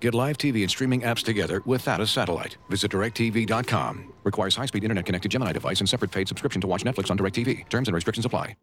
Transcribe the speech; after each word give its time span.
Get 0.00 0.14
live 0.14 0.38
TV 0.38 0.62
and 0.62 0.70
streaming 0.70 1.02
apps 1.02 1.22
together 1.22 1.62
without 1.66 2.00
a 2.00 2.06
satellite. 2.06 2.56
Visit 2.70 2.90
directtv.com. 2.90 4.12
Requires 4.24 4.56
high-speed 4.56 4.82
internet-connected 4.82 5.30
Gemini 5.30 5.52
device 5.52 5.80
and 5.80 5.88
separate 5.88 6.10
paid 6.10 6.26
subscription 6.26 6.60
to 6.62 6.66
watch 6.66 6.84
Netflix 6.84 7.10
on 7.10 7.18
DirecTV. 7.18 7.68
Terms 7.68 7.88
and 7.88 7.94
restrictions 7.94 8.24
apply. 8.24 8.56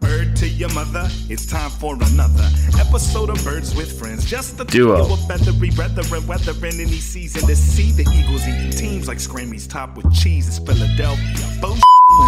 Bird 0.00 0.36
to 0.36 0.46
your 0.46 0.72
mother, 0.74 1.08
it's 1.30 1.46
time 1.46 1.70
for 1.70 1.94
another 1.94 2.48
episode 2.78 3.30
of 3.30 3.42
Birds 3.42 3.74
with 3.74 3.98
Friends. 3.98 4.26
Just 4.26 4.58
the 4.58 4.64
Duo. 4.66 4.96
trio 4.96 5.12
of 5.14 5.26
feathery 5.26 5.70
brethren, 5.70 6.26
weathering 6.26 6.78
any 6.78 6.98
season 6.98 7.46
to 7.46 7.56
see 7.56 7.90
the 7.92 8.08
Eagles 8.14 8.46
eating 8.46 8.70
teams 8.70 9.08
like 9.08 9.18
Scrammy's 9.18 9.66
top 9.66 9.96
with 9.96 10.12
cheese. 10.14 10.46
It's 10.46 10.58
Philadelphia. 10.58 11.60
Bo 11.62 11.72
and 11.72 11.80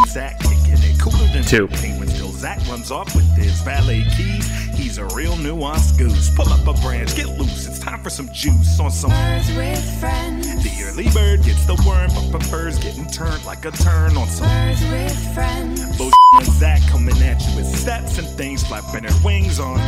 Zach 0.08 0.38
kicking 0.40 0.82
it 0.82 1.00
cooler 1.00 1.26
than 1.32 1.44
Two. 1.44 1.68
Penguins 1.68 2.16
till 2.16 2.32
Zach 2.32 2.58
runs 2.68 2.90
off 2.90 3.14
with 3.14 3.26
his 3.36 3.60
valet 3.60 4.04
keys. 4.16 4.48
He's 4.74 4.98
a 4.98 5.04
real 5.06 5.34
nuanced 5.34 5.98
goose. 5.98 6.30
Pull 6.34 6.48
up 6.48 6.66
a 6.66 6.72
branch, 6.80 7.16
get 7.16 7.28
loose. 7.28 7.66
It's 7.66 7.78
time 7.78 8.02
for 8.02 8.10
some 8.10 8.28
juice 8.32 8.78
on 8.80 8.90
some. 8.90 9.10
Birds 9.10 9.48
with 9.56 10.00
friends. 10.00 10.46
The 10.62 10.84
early 10.84 11.08
bird 11.10 11.42
gets 11.44 11.64
the 11.66 11.74
worm, 11.86 12.10
but 12.14 12.40
prefers 12.40 12.78
getting 12.78 13.06
turned 13.06 13.44
like 13.44 13.64
a 13.64 13.70
turn 13.70 14.16
on 14.16 14.28
some. 14.28 14.48
Birds 14.48 14.82
with 14.90 15.34
friends. 15.34 15.98
Bo 15.98 16.10
and 16.32 16.46
Zach 16.46 16.82
coming 16.88 17.16
at 17.22 17.40
you 17.46 17.56
with 17.56 17.66
stats 17.66 18.18
and 18.18 18.26
things, 18.28 18.66
flapping 18.66 19.02
their 19.02 19.16
wings 19.24 19.58
on. 19.58 19.78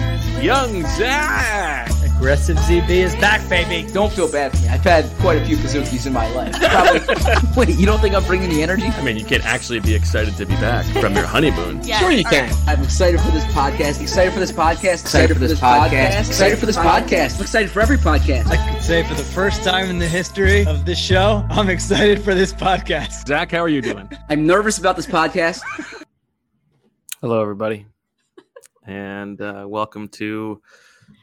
Young 0.43 0.83
Zach. 0.97 1.91
Aggressive 2.05 2.57
ZB 2.57 2.89
is 2.91 3.15
back, 3.17 3.47
baby. 3.49 3.91
Don't 3.93 4.13
feel 4.13 4.31
bad 4.31 4.53
for 4.53 4.63
me. 4.63 4.69
I've 4.69 4.81
had 4.81 5.05
quite 5.19 5.41
a 5.41 5.45
few 5.45 5.57
Kazookies 5.57 6.07
in 6.07 6.13
my 6.13 6.33
life. 6.35 6.55
Probably. 6.55 7.47
Wait, 7.57 7.79
you 7.79 7.87
don't 7.87 8.01
think 8.01 8.15
I'm 8.15 8.25
bringing 8.25 8.51
the 8.51 8.63
energy? 8.63 8.87
I 8.87 9.03
mean, 9.03 9.17
you 9.17 9.25
can 9.25 9.43
actually 9.43 9.81
be 9.89 9.95
excited 9.95 10.37
to 10.37 10.45
be 10.45 10.55
back 10.57 10.85
from 11.01 11.15
your 11.15 11.25
honeymoon. 11.25 11.83
Sure 11.83 12.11
you 12.11 12.23
can. 12.23 12.53
I'm 12.67 12.83
excited 12.83 13.19
for 13.21 13.31
this 13.31 13.45
podcast. 13.45 14.03
Excited 14.03 14.35
for 14.35 14.39
this 14.39 14.53
podcast. 14.53 14.99
Excited 15.01 15.33
for 15.33 15.41
this 15.41 15.59
podcast. 15.59 16.29
Excited 16.29 16.59
for 16.59 16.67
this 16.67 16.77
podcast. 16.77 17.37
I'm 17.37 17.41
excited 17.41 17.71
for 17.71 17.81
every 17.81 17.97
podcast. 17.97 18.49
I 18.49 18.71
could 18.71 18.83
say 18.83 19.03
for 19.03 19.15
the 19.15 19.23
first 19.23 19.65
time 19.65 19.89
in 19.89 19.99
the 19.99 20.07
history 20.07 20.67
of 20.67 20.85
this 20.85 20.99
show, 20.99 21.43
I'm 21.49 21.71
excited 21.71 22.23
for 22.23 22.35
this 22.35 22.53
podcast. 22.53 23.27
Zach, 23.27 23.51
how 23.51 23.61
are 23.61 23.69
you 23.71 23.81
doing? 23.81 24.11
I'm 24.29 24.47
nervous 24.47 24.77
about 24.77 24.97
this 24.97 25.07
podcast. 25.07 25.63
Hello, 27.23 27.41
everybody, 27.41 27.87
and 28.87 29.41
uh, 29.41 29.65
welcome 29.67 30.09
to 30.09 30.61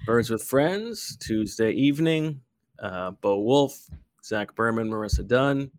Birds 0.07 0.31
with 0.31 0.43
Friends 0.43 1.17
Tuesday 1.17 1.69
evening. 1.71 2.41
Uh, 2.79 3.11
Bo 3.11 3.41
Wulf, 3.41 3.77
Zach 4.23 4.55
Berman, 4.55 4.89
Marissa 4.89 5.25
Dunn. 5.25 5.69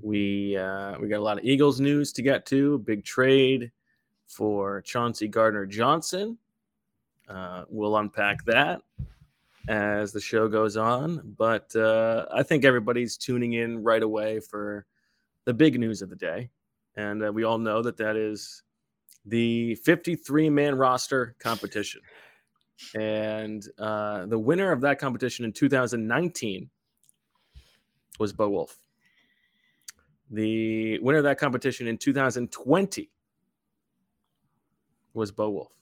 We 0.00 0.56
uh, 0.56 0.98
we 1.00 1.08
got 1.08 1.18
a 1.18 1.22
lot 1.22 1.38
of 1.38 1.44
Eagles 1.44 1.80
news 1.80 2.12
to 2.14 2.22
get 2.22 2.46
to. 2.46 2.78
Big 2.78 3.04
trade 3.04 3.70
for 4.26 4.82
Chauncey 4.82 5.28
Gardner 5.28 5.66
Johnson. 5.66 6.38
Uh, 7.28 7.64
we'll 7.68 7.96
unpack 7.96 8.44
that 8.44 8.82
as 9.68 10.12
the 10.12 10.20
show 10.20 10.46
goes 10.46 10.76
on, 10.76 11.34
but 11.38 11.74
uh, 11.74 12.26
I 12.32 12.42
think 12.42 12.64
everybody's 12.64 13.16
tuning 13.16 13.54
in 13.54 13.82
right 13.82 14.02
away 14.02 14.40
for 14.40 14.84
the 15.46 15.54
big 15.54 15.78
news 15.78 16.02
of 16.02 16.10
the 16.10 16.16
day, 16.16 16.50
and 16.96 17.24
uh, 17.24 17.32
we 17.32 17.44
all 17.44 17.58
know 17.58 17.80
that 17.80 17.96
that 17.96 18.16
is 18.16 18.62
the 19.24 19.74
53 19.76 20.50
man 20.50 20.76
roster 20.76 21.34
competition. 21.38 22.02
And 22.94 23.66
uh, 23.78 24.26
the 24.26 24.38
winner 24.38 24.72
of 24.72 24.80
that 24.82 24.98
competition 24.98 25.44
in 25.44 25.52
2019 25.52 26.68
was 28.18 28.32
Bo 28.32 28.50
Wulf. 28.50 28.83
The 30.30 30.98
winner 31.00 31.18
of 31.18 31.24
that 31.24 31.38
competition 31.38 31.86
in 31.86 31.98
2020 31.98 33.10
was 35.12 35.30
Bo 35.30 35.50
Wulf. 35.50 35.72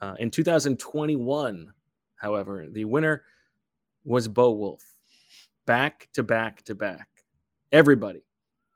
Uh, 0.00 0.14
in 0.18 0.30
2021, 0.30 1.72
however, 2.16 2.66
the 2.70 2.84
winner 2.84 3.22
was 4.04 4.28
Bo 4.28 4.52
Wulf. 4.52 4.84
Back 5.66 6.08
to 6.12 6.22
back 6.22 6.62
to 6.64 6.74
back. 6.74 7.08
Everybody 7.72 8.22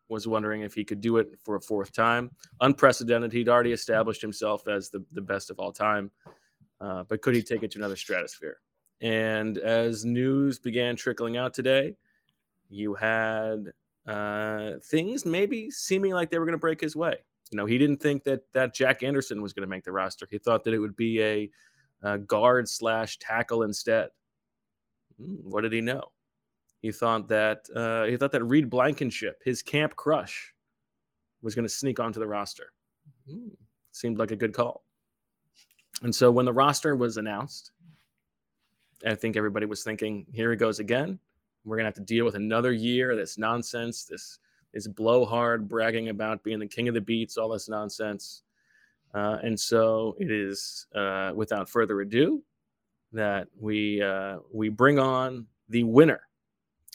was 0.08 0.26
wondering 0.26 0.62
if 0.62 0.74
he 0.74 0.84
could 0.84 1.00
do 1.00 1.18
it 1.18 1.38
for 1.44 1.54
a 1.54 1.60
fourth 1.60 1.92
time. 1.92 2.30
Unprecedented. 2.60 3.32
He'd 3.32 3.48
already 3.48 3.72
established 3.72 4.20
himself 4.20 4.66
as 4.66 4.90
the, 4.90 5.04
the 5.12 5.20
best 5.20 5.50
of 5.50 5.60
all 5.60 5.72
time. 5.72 6.10
Uh, 6.80 7.04
but 7.04 7.22
could 7.22 7.34
he 7.34 7.42
take 7.42 7.62
it 7.62 7.70
to 7.72 7.78
another 7.78 7.96
stratosphere? 7.96 8.56
And 9.00 9.56
as 9.58 10.04
news 10.04 10.58
began 10.58 10.96
trickling 10.96 11.36
out 11.36 11.54
today, 11.54 11.94
you 12.68 12.94
had 12.94 13.72
uh, 14.10 14.72
things 14.82 15.25
maybe 15.25 15.71
seeming 15.71 16.12
like 16.12 16.31
they 16.31 16.38
were 16.38 16.44
going 16.44 16.53
to 16.53 16.59
break 16.59 16.81
his 16.81 16.97
way. 16.97 17.15
You 17.50 17.56
know, 17.56 17.66
he 17.66 17.78
didn't 17.78 17.98
think 17.98 18.25
that 18.25 18.43
that 18.53 18.75
Jack 18.75 19.03
Anderson 19.03 19.41
was 19.41 19.53
going 19.53 19.62
to 19.62 19.71
make 19.71 19.84
the 19.84 19.93
roster. 19.93 20.26
He 20.31 20.38
thought 20.38 20.65
that 20.65 20.75
it 20.75 20.78
would 20.78 20.97
be 20.97 21.22
a, 21.22 21.50
a 22.03 22.19
guard 22.19 22.69
slash 22.69 23.19
tackle 23.19 23.62
instead. 23.62 24.10
Hmm, 25.21 25.37
what 25.43 25.62
did 25.62 25.72
he 25.72 25.81
know? 25.81 26.12
He 26.82 26.93
thought 26.93 27.28
that 27.28 27.66
uh, 27.75 28.04
he 28.04 28.16
thought 28.16 28.32
that 28.32 28.44
Reed 28.44 28.69
Blankenship, 28.69 29.43
his 29.44 29.62
camp 29.62 29.97
crush, 29.97 30.54
was 31.42 31.54
going 31.54 31.66
to 31.66 31.72
sneak 31.72 32.00
onto 32.00 32.21
the 32.21 32.27
roster. 32.27 32.72
Hmm, 33.28 33.48
seemed 33.92 34.19
like 34.19 34.31
a 34.31 34.37
good 34.37 34.54
call. 34.54 34.84
And 36.03 36.15
so 36.15 36.31
when 36.31 36.47
the 36.47 36.53
roster 36.53 36.97
was 36.97 37.16
announced, 37.16 37.72
I 39.06 39.15
think 39.15 39.37
everybody 39.37 39.66
was 39.66 39.82
thinking, 39.82 40.27
here 40.32 40.50
he 40.50 40.56
goes 40.56 40.78
again. 40.78 41.19
We're 41.65 41.76
gonna 41.76 41.88
have 41.88 41.94
to 41.94 42.00
deal 42.00 42.25
with 42.25 42.34
another 42.34 42.72
year 42.72 43.10
of 43.10 43.19
this 43.19 43.38
nonsense, 43.38 44.04
this 44.04 44.38
this 44.72 44.87
blowhard 44.87 45.69
bragging 45.69 46.09
about 46.09 46.43
being 46.44 46.59
the 46.59 46.66
king 46.66 46.88
of 46.88 46.94
the 46.94 47.00
beats, 47.00 47.37
all 47.37 47.48
this 47.48 47.69
nonsense. 47.69 48.43
Uh, 49.12 49.38
and 49.43 49.59
so 49.59 50.15
it 50.21 50.31
is 50.31 50.87
uh, 50.94 51.32
without 51.34 51.69
further 51.69 52.00
ado 52.00 52.43
that 53.12 53.48
we 53.59 54.00
uh, 54.00 54.38
we 54.53 54.69
bring 54.69 54.98
on 54.98 55.47
the 55.69 55.82
winner 55.82 56.21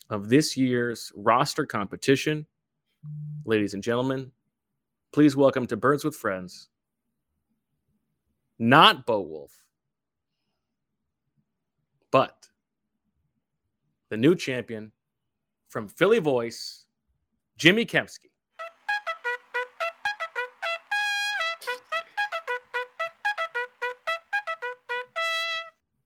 of 0.09 0.29
this 0.29 0.55
year's 0.55 1.11
roster 1.15 1.65
competition, 1.65 2.45
ladies 3.45 3.73
and 3.73 3.83
gentlemen. 3.83 4.31
Please 5.11 5.35
welcome 5.35 5.65
to 5.67 5.77
Birds 5.77 6.03
with 6.03 6.15
Friends, 6.15 6.69
not 8.59 9.05
Bo 9.05 9.21
Wulf, 9.21 9.63
but 12.11 12.47
the 14.15 14.21
new 14.21 14.33
champion 14.33 14.93
from 15.67 15.89
Philly 15.89 16.19
Voice, 16.19 16.85
Jimmy 17.57 17.85
Kempski. 17.85 18.29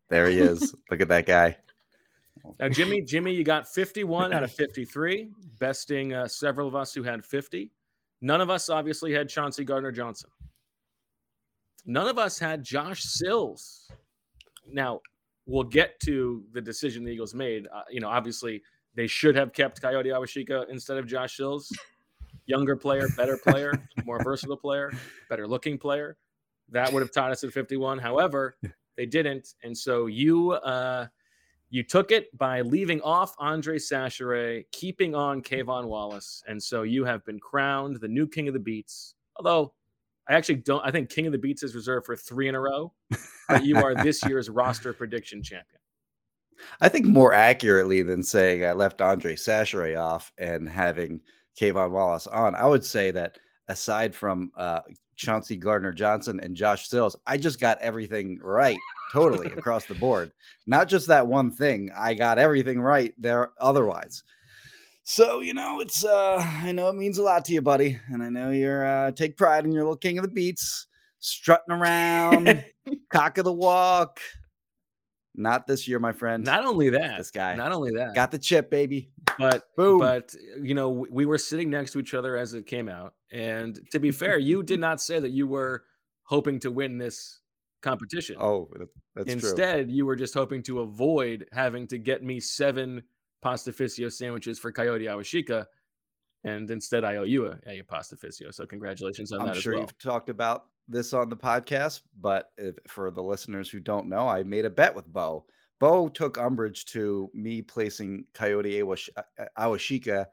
There 0.09 0.27
he 0.27 0.39
is. 0.39 0.73
Look 0.89 1.01
at 1.01 1.07
that 1.09 1.27
guy. 1.27 1.55
Now, 2.59 2.69
Jimmy, 2.69 3.03
Jimmy, 3.03 3.31
you 3.31 3.43
got 3.43 3.67
51 3.67 4.33
out 4.33 4.41
of 4.41 4.51
53, 4.53 5.29
besting 5.59 6.15
uh, 6.15 6.27
several 6.27 6.67
of 6.67 6.73
us 6.73 6.95
who 6.95 7.03
had 7.03 7.23
50. 7.23 7.71
None 8.21 8.41
of 8.41 8.49
us 8.49 8.69
obviously 8.69 9.13
had 9.13 9.29
Chauncey 9.29 9.63
Gardner 9.63 9.91
Johnson. 9.91 10.31
None 11.85 12.07
of 12.07 12.17
us 12.17 12.39
had 12.39 12.63
Josh 12.63 13.03
Sills. 13.03 13.91
Now, 14.67 15.01
we'll 15.49 15.63
get 15.63 15.99
to 16.01 16.43
the 16.53 16.61
decision 16.61 17.03
the 17.03 17.11
Eagles 17.11 17.33
made. 17.33 17.67
Uh, 17.73 17.81
you 17.89 17.99
know, 17.99 18.07
obviously, 18.07 18.61
they 18.95 19.07
should 19.07 19.35
have 19.35 19.51
kept 19.51 19.81
Kayode 19.81 20.05
Awosika 20.05 20.69
instead 20.69 20.97
of 20.97 21.07
Josh 21.07 21.37
Sills. 21.37 21.71
Younger 22.45 22.75
player, 22.75 23.07
better 23.17 23.37
player, 23.37 23.73
more 24.05 24.23
versatile 24.23 24.57
player, 24.57 24.91
better 25.29 25.47
looking 25.47 25.77
player. 25.77 26.17
That 26.69 26.91
would 26.93 27.01
have 27.01 27.11
taught 27.11 27.31
us 27.31 27.43
at 27.43 27.51
51. 27.51 27.97
However, 27.97 28.55
they 28.95 29.05
didn't. 29.05 29.55
And 29.63 29.75
so 29.75 30.05
you 30.05 30.51
uh, 30.51 31.07
you 31.69 31.83
took 31.83 32.11
it 32.11 32.35
by 32.37 32.61
leaving 32.61 33.01
off 33.01 33.35
Andre 33.39 33.77
Chachere, 33.77 34.65
keeping 34.71 35.15
on 35.15 35.41
K'Von 35.41 35.85
Wallace. 35.85 36.43
And 36.47 36.61
so 36.61 36.83
you 36.83 37.05
have 37.05 37.23
been 37.25 37.39
crowned 37.39 37.99
the 37.99 38.07
new 38.07 38.27
king 38.27 38.47
of 38.47 38.53
the 38.53 38.59
beats. 38.59 39.15
Although 39.35 39.73
I 40.29 40.35
actually 40.35 40.55
don't, 40.55 40.85
I 40.85 40.91
think 40.91 41.09
king 41.09 41.25
of 41.25 41.31
the 41.31 41.37
beats 41.39 41.63
is 41.63 41.73
reserved 41.75 42.05
for 42.05 42.15
three 42.15 42.47
in 42.47 42.55
a 42.55 42.59
row. 42.59 42.93
But 43.49 43.65
you 43.65 43.77
are 43.77 43.95
this 43.95 44.23
year's 44.27 44.47
roster 44.47 44.93
prediction 44.93 45.41
champion. 45.41 45.81
I 46.81 46.87
think 46.87 47.07
more 47.07 47.33
accurately 47.33 48.03
than 48.03 48.21
saying 48.21 48.63
I 48.63 48.73
left 48.73 49.01
Andre 49.01 49.35
Chachere 49.35 49.99
off 49.99 50.31
and 50.37 50.69
having 50.69 51.19
K'Von 51.59 51.89
Wallace 51.89 52.27
on, 52.27 52.53
I 52.53 52.67
would 52.67 52.85
say 52.85 53.09
that 53.09 53.39
aside 53.67 54.13
from 54.13 54.51
uh, 54.55 54.81
Chauncey 55.15 55.57
Gardner 55.57 55.91
Johnson 55.91 56.39
and 56.41 56.55
Josh 56.55 56.87
Sills, 56.87 57.15
I 57.25 57.37
just 57.37 57.59
got 57.59 57.81
everything 57.81 58.39
right 58.43 58.77
totally 59.11 59.47
across 59.47 59.85
the 59.85 59.95
board. 59.95 60.31
Not 60.67 60.87
just 60.87 61.07
that 61.07 61.25
one 61.25 61.49
thing. 61.49 61.89
I 61.97 62.13
got 62.13 62.37
everything 62.37 62.79
right 62.79 63.15
there 63.17 63.49
otherwise. 63.59 64.23
So 65.11 65.39
you 65.39 65.55
know, 65.55 65.79
it's 65.79 66.05
uh, 66.05 66.35
I 66.37 66.71
know 66.71 66.87
it 66.87 66.93
means 66.95 67.17
a 67.17 67.23
lot 67.23 67.43
to 67.45 67.51
you, 67.53 67.63
buddy, 67.63 67.99
and 68.09 68.21
I 68.21 68.29
know 68.29 68.51
you're 68.51 68.85
uh, 68.85 69.11
take 69.11 69.37
pride 69.37 69.65
in 69.65 69.71
your 69.71 69.81
little 69.81 69.97
king 69.97 70.19
of 70.19 70.23
the 70.23 70.29
beats, 70.29 70.85
strutting 71.17 71.73
around, 71.73 72.63
cock 73.11 73.39
of 73.39 73.45
the 73.45 73.51
walk. 73.51 74.19
Not 75.33 75.65
this 75.65 75.87
year, 75.87 75.97
my 75.97 76.11
friend. 76.11 76.43
Not 76.43 76.63
only 76.63 76.91
that, 76.91 77.17
this 77.17 77.31
guy. 77.31 77.55
Not 77.55 77.71
only 77.71 77.89
that, 77.95 78.13
got 78.13 78.29
the 78.29 78.37
chip, 78.37 78.69
baby. 78.69 79.09
but 79.39 79.63
Boom. 79.75 79.97
but 79.97 80.31
you 80.61 80.75
know 80.75 80.89
we 81.09 81.25
were 81.25 81.39
sitting 81.39 81.71
next 81.71 81.93
to 81.93 81.99
each 81.99 82.13
other 82.13 82.37
as 82.37 82.53
it 82.53 82.67
came 82.67 82.87
out, 82.87 83.15
and 83.31 83.79
to 83.91 83.99
be 83.99 84.11
fair, 84.11 84.37
you 84.37 84.61
did 84.61 84.79
not 84.79 85.01
say 85.01 85.19
that 85.19 85.31
you 85.31 85.47
were 85.47 85.85
hoping 86.21 86.59
to 86.59 86.69
win 86.69 86.99
this 86.99 87.39
competition. 87.81 88.35
Oh, 88.39 88.69
that- 88.77 88.89
that's 89.15 89.25
true. 89.25 89.33
Instead, 89.33 89.89
you 89.89 90.05
were 90.05 90.15
just 90.15 90.35
hoping 90.35 90.61
to 90.63 90.81
avoid 90.81 91.47
having 91.51 91.87
to 91.87 91.97
get 91.97 92.21
me 92.23 92.39
seven 92.39 93.01
pastificio 93.41 94.09
sandwiches 94.09 94.59
for 94.59 94.71
Kayode 94.71 95.03
Awosika, 95.03 95.65
and 96.43 96.69
instead 96.71 97.03
I 97.03 97.17
owe 97.17 97.23
you 97.23 97.47
a, 97.47 97.57
a 97.67 97.81
pastificio. 97.83 98.51
So 98.51 98.65
congratulations 98.65 99.31
on 99.31 99.41
I'm 99.41 99.47
that 99.47 99.55
sure 99.57 99.73
as 99.73 99.77
well. 99.77 99.81
you've 99.81 99.97
talked 99.99 100.29
about 100.29 100.65
this 100.87 101.13
on 101.13 101.29
the 101.29 101.37
podcast, 101.37 102.01
but 102.19 102.51
if, 102.57 102.75
for 102.87 103.11
the 103.11 103.21
listeners 103.23 103.69
who 103.69 103.79
don't 103.79 104.07
know, 104.07 104.27
I 104.27 104.43
made 104.43 104.65
a 104.65 104.69
bet 104.69 104.95
with 104.95 105.07
Bo. 105.11 105.45
Bo 105.79 106.09
took 106.09 106.37
umbrage 106.37 106.85
to 106.85 107.29
me 107.33 107.61
placing 107.61 108.25
Kayode 108.33 108.81
Awash- 108.81 109.09
uh, 109.15 109.45
Awosika 109.57 110.25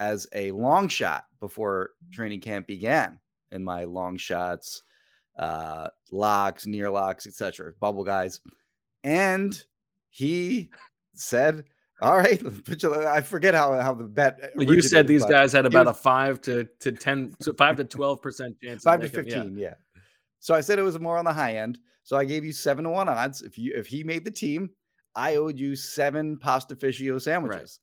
as 0.00 0.26
a 0.34 0.50
long 0.52 0.88
shot 0.88 1.26
before 1.40 1.90
training 2.12 2.40
camp 2.40 2.66
began 2.66 3.18
in 3.52 3.62
my 3.62 3.84
long 3.84 4.16
shots, 4.16 4.82
uh, 5.38 5.88
locks, 6.10 6.66
near 6.66 6.90
locks, 6.90 7.26
etc. 7.26 7.72
Bubble 7.80 8.04
guys, 8.04 8.40
and 9.04 9.62
he 10.10 10.70
said, 11.14 11.64
"All 12.00 12.16
right, 12.16 12.40
I 13.06 13.20
forget 13.20 13.54
how 13.54 13.78
how 13.80 13.94
the 13.94 14.04
bet." 14.04 14.52
Well, 14.54 14.66
you 14.72 14.82
said 14.82 15.06
these 15.06 15.24
guys 15.24 15.52
had 15.52 15.66
about 15.66 15.86
was- 15.86 15.96
a 15.96 16.00
five 16.00 16.40
to 16.42 16.68
to 16.80 16.92
ten, 16.92 17.34
to 17.42 17.52
five 17.54 17.76
to 17.76 17.84
twelve 17.84 18.20
percent 18.22 18.56
chance. 18.62 18.82
five 18.82 19.00
to 19.00 19.06
making- 19.06 19.26
yeah. 19.30 19.34
fifteen. 19.34 19.58
Yeah. 19.58 19.74
So 20.40 20.54
I 20.54 20.60
said 20.60 20.78
it 20.78 20.82
was 20.82 20.98
more 21.00 21.18
on 21.18 21.24
the 21.24 21.32
high 21.32 21.56
end. 21.56 21.78
So 22.04 22.16
I 22.16 22.24
gave 22.24 22.44
you 22.44 22.52
seven 22.52 22.84
to 22.84 22.90
one 22.90 23.08
odds. 23.08 23.42
If 23.42 23.58
you 23.58 23.72
if 23.74 23.86
he 23.86 24.04
made 24.04 24.24
the 24.24 24.30
team, 24.30 24.70
I 25.14 25.36
owed 25.36 25.58
you 25.58 25.74
seven 25.76 26.36
pastificio 26.38 27.18
sandwiches. 27.18 27.80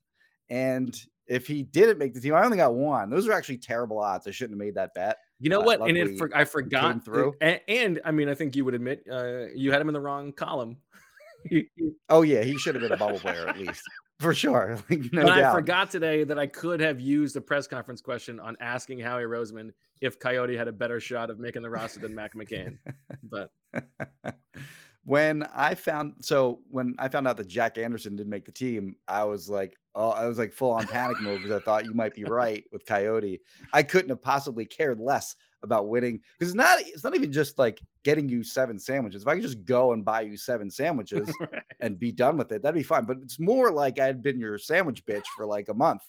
And 0.48 0.98
if 1.26 1.46
he 1.46 1.62
didn't 1.64 1.98
make 1.98 2.14
the 2.14 2.20
team, 2.20 2.34
I 2.34 2.44
only 2.44 2.56
got 2.56 2.74
one. 2.74 3.10
Those 3.10 3.26
are 3.28 3.32
actually 3.32 3.58
terrible 3.58 3.98
odds. 3.98 4.26
I 4.26 4.30
shouldn't 4.30 4.54
have 4.58 4.64
made 4.64 4.76
that 4.76 4.94
bet. 4.94 5.16
You 5.40 5.50
know 5.50 5.60
Uh, 5.60 5.64
what? 5.64 5.80
And 5.82 5.96
it, 5.98 6.16
for, 6.18 6.30
I 6.34 6.44
forgot. 6.44 7.04
through. 7.04 7.34
And, 7.40 7.60
and 7.68 8.00
I 8.04 8.10
mean, 8.12 8.28
I 8.28 8.34
think 8.34 8.54
you 8.56 8.64
would 8.64 8.74
admit 8.74 9.02
uh, 9.10 9.46
you 9.54 9.70
had 9.72 9.80
him 9.80 9.88
in 9.88 9.92
the 9.94 10.00
wrong 10.00 10.32
column. 10.32 10.78
Oh 12.08 12.22
yeah, 12.22 12.42
he 12.42 12.56
should 12.58 12.74
have 12.74 12.82
been 12.82 12.92
a 12.92 12.96
bubble 12.96 13.18
player 13.20 13.46
at 13.48 13.58
least 13.58 13.82
for 14.18 14.34
sure. 14.34 14.78
Like, 14.90 15.12
no 15.12 15.22
but 15.22 15.32
I 15.32 15.52
forgot 15.52 15.90
today 15.90 16.24
that 16.24 16.38
I 16.38 16.46
could 16.46 16.80
have 16.80 17.00
used 17.00 17.36
a 17.36 17.40
press 17.40 17.66
conference 17.66 18.00
question 18.00 18.40
on 18.40 18.56
asking 18.60 19.00
Howie 19.00 19.24
Roseman 19.24 19.72
if 20.00 20.18
Kayode 20.18 20.56
had 20.56 20.68
a 20.68 20.72
better 20.72 21.00
shot 21.00 21.30
of 21.30 21.38
making 21.38 21.62
the 21.62 21.70
roster 21.70 22.00
than 22.00 22.14
Mac 22.14 22.34
McCain. 22.34 22.78
But 23.22 23.50
when 25.06 25.44
I 25.54 25.76
found 25.76 26.14
so 26.20 26.58
when 26.68 26.96
I 26.98 27.08
found 27.08 27.28
out 27.28 27.36
that 27.36 27.46
Jack 27.46 27.78
Anderson 27.78 28.16
didn't 28.16 28.28
make 28.28 28.44
the 28.44 28.50
team, 28.50 28.96
I 29.06 29.22
was 29.22 29.48
like, 29.48 29.76
oh, 29.94 30.10
I 30.10 30.26
was 30.26 30.36
like 30.36 30.52
full 30.52 30.72
on 30.72 30.84
panic 30.88 31.20
mode 31.20 31.38
because 31.42 31.52
I 31.52 31.64
thought 31.64 31.84
you 31.84 31.94
might 31.94 32.12
be 32.12 32.24
right 32.24 32.64
with 32.72 32.84
Kayode. 32.84 33.38
I 33.72 33.84
couldn't 33.84 34.08
have 34.08 34.20
possibly 34.20 34.66
cared 34.66 34.98
less 34.98 35.36
about 35.62 35.88
winning 35.88 36.20
because 36.36 36.50
it's 36.52 36.56
not 36.56 36.80
it's 36.80 37.04
not 37.04 37.14
even 37.14 37.30
just 37.30 37.56
like 37.56 37.80
getting 38.02 38.28
you 38.28 38.42
seven 38.42 38.80
sandwiches. 38.80 39.22
If 39.22 39.28
I 39.28 39.34
could 39.34 39.44
just 39.44 39.64
go 39.64 39.92
and 39.92 40.04
buy 40.04 40.22
you 40.22 40.36
seven 40.36 40.70
sandwiches 40.72 41.32
and 41.78 42.00
be 42.00 42.10
done 42.10 42.36
with 42.36 42.50
it, 42.50 42.62
that'd 42.62 42.74
be 42.74 42.82
fine. 42.82 43.04
But 43.04 43.18
it's 43.22 43.38
more 43.38 43.70
like 43.70 44.00
I 44.00 44.06
had 44.06 44.22
been 44.22 44.40
your 44.40 44.58
sandwich 44.58 45.06
bitch 45.06 45.24
for 45.36 45.46
like 45.46 45.68
a 45.68 45.74
month. 45.74 46.02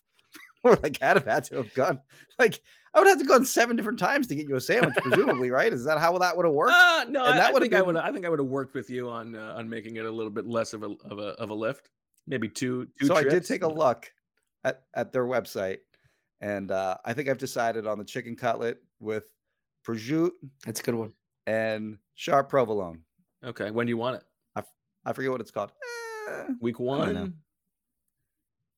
Or 0.64 0.76
like 0.82 1.02
I'd 1.02 1.18
have 1.18 1.26
had 1.26 1.44
to 1.46 1.58
have 1.58 1.74
gone 1.76 2.02
like 2.40 2.62
I 2.94 3.00
would 3.00 3.08
have 3.08 3.20
to 3.20 3.26
go 3.26 3.36
on 3.36 3.46
seven 3.46 3.76
different 3.76 4.00
times 4.00 4.26
to 4.28 4.36
get 4.36 4.50
you 4.50 4.56
a 4.56 4.62
sandwich, 4.62 4.96
presumably, 5.02 5.52
right? 5.52 5.72
Is 5.72 5.84
that 5.86 6.00
how 6.00 6.18
that 6.18 6.36
would 6.36 6.46
have 6.48 6.54
worked? 6.54 6.74
uh, 6.74 7.06
no, 7.08 7.26
And 7.26 7.38
that 7.38 7.50
I 7.50 7.54
would've 7.54 7.70
think 7.70 7.76
I 7.76 7.82
would. 7.84 7.96
I 7.96 8.12
think 8.12 8.26
I 8.26 8.30
would 8.30 8.40
have 8.40 8.48
worked 8.48 8.74
with 8.74 8.90
you 8.90 9.08
on 9.08 9.36
uh, 9.36 9.54
on 9.56 9.70
making 9.70 9.98
it 9.98 10.06
a 10.06 10.12
little 10.12 10.32
bit 10.32 10.48
less 10.48 10.74
of 10.74 10.82
a 10.84 10.96
of 11.06 11.20
a 11.20 11.36
of 11.40 11.52
a 11.52 11.54
lift. 11.54 11.90
Maybe 12.26 12.50
two. 12.50 12.88
two 13.00 13.06
so 13.06 13.16
I 13.16 13.24
did 13.24 13.46
take 13.46 13.62
a 13.62 13.68
look 13.68 14.12
at, 14.64 14.82
at 14.96 15.14
their 15.14 15.26
website, 15.26 15.78
and 16.42 16.72
uh, 16.72 16.98
I 17.06 17.14
think 17.14 17.30
I've 17.30 17.38
decided 17.38 17.86
on 17.86 18.00
the 18.00 18.04
chicken 18.04 18.36
cutlet 18.36 18.80
with 19.00 19.30
prosciutto 19.88 20.32
That's 20.66 20.80
a 20.80 20.84
good 20.84 20.96
one. 20.96 21.14
and 21.46 22.00
sharp 22.16 22.50
provolone. 22.50 23.04
Okay, 23.46 23.70
when 23.70 23.86
do 23.86 23.92
you 23.92 23.98
want 23.98 24.16
it? 24.18 24.24
I 25.08 25.14
forget 25.14 25.32
what 25.32 25.40
it's 25.40 25.52
called. 25.52 25.72
Eh, 26.30 26.48
Week 26.60 26.78
don't 26.78 26.88
know. 27.14 27.22
one. 27.22 27.34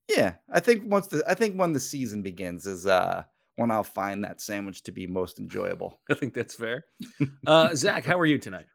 Yeah, 0.10 0.34
I 0.52 0.60
think 0.60 0.84
once 0.86 1.08
the 1.08 1.24
I 1.28 1.36
think 1.36 1.56
when 1.56 1.72
the 1.72 1.80
season 1.80 2.22
begins 2.22 2.66
is 2.66 2.86
uh 2.86 3.24
when 3.56 3.72
I'll 3.72 3.84
find 3.84 4.24
that 4.24 4.42
sandwich 4.42 4.84
to 4.84 4.92
be 4.92 5.06
most 5.06 5.40
enjoyable. 5.40 6.00
I 6.10 6.16
think 6.16 6.34
that's 6.34 6.56
fair. 6.56 6.86
Uh, 7.46 7.76
Zach, 7.76 8.06
how 8.06 8.18
are 8.18 8.26
you 8.26 8.38
tonight? 8.38 8.66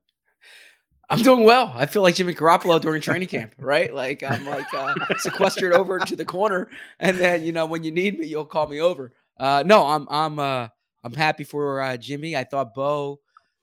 I'm 1.11 1.23
doing 1.23 1.45
well. 1.45 1.73
I 1.75 1.87
feel 1.87 2.03
like 2.03 2.15
Jimmy 2.15 2.35
Garoppolo 2.35 2.81
during 2.81 3.03
training 3.03 3.29
camp, 3.29 3.55
right? 3.59 3.93
Like 3.93 4.23
I'm 4.23 4.47
like 4.47 4.73
uh, 4.73 4.95
sequestered 5.19 5.73
over 5.73 5.99
to 5.99 6.17
the 6.17 6.25
corner, 6.25 6.71
and 6.99 7.19
then 7.19 7.43
you 7.43 7.53
know 7.53 7.67
when 7.67 7.83
you 7.83 7.91
need 7.91 8.19
me, 8.19 8.27
you'll 8.27 8.47
call 8.47 8.67
me 8.67 8.81
over. 8.81 9.13
Uh, 9.39 9.63
no, 9.67 9.87
I'm 9.87 10.07
I'm 10.09 10.39
uh, 10.39 10.69
I'm 11.03 11.13
happy 11.13 11.45
for 11.45 11.81
uh, 11.81 11.97
Jimmy. 11.97 12.37
I 12.37 12.45
thought 12.45 12.75
Bo. 12.75 13.21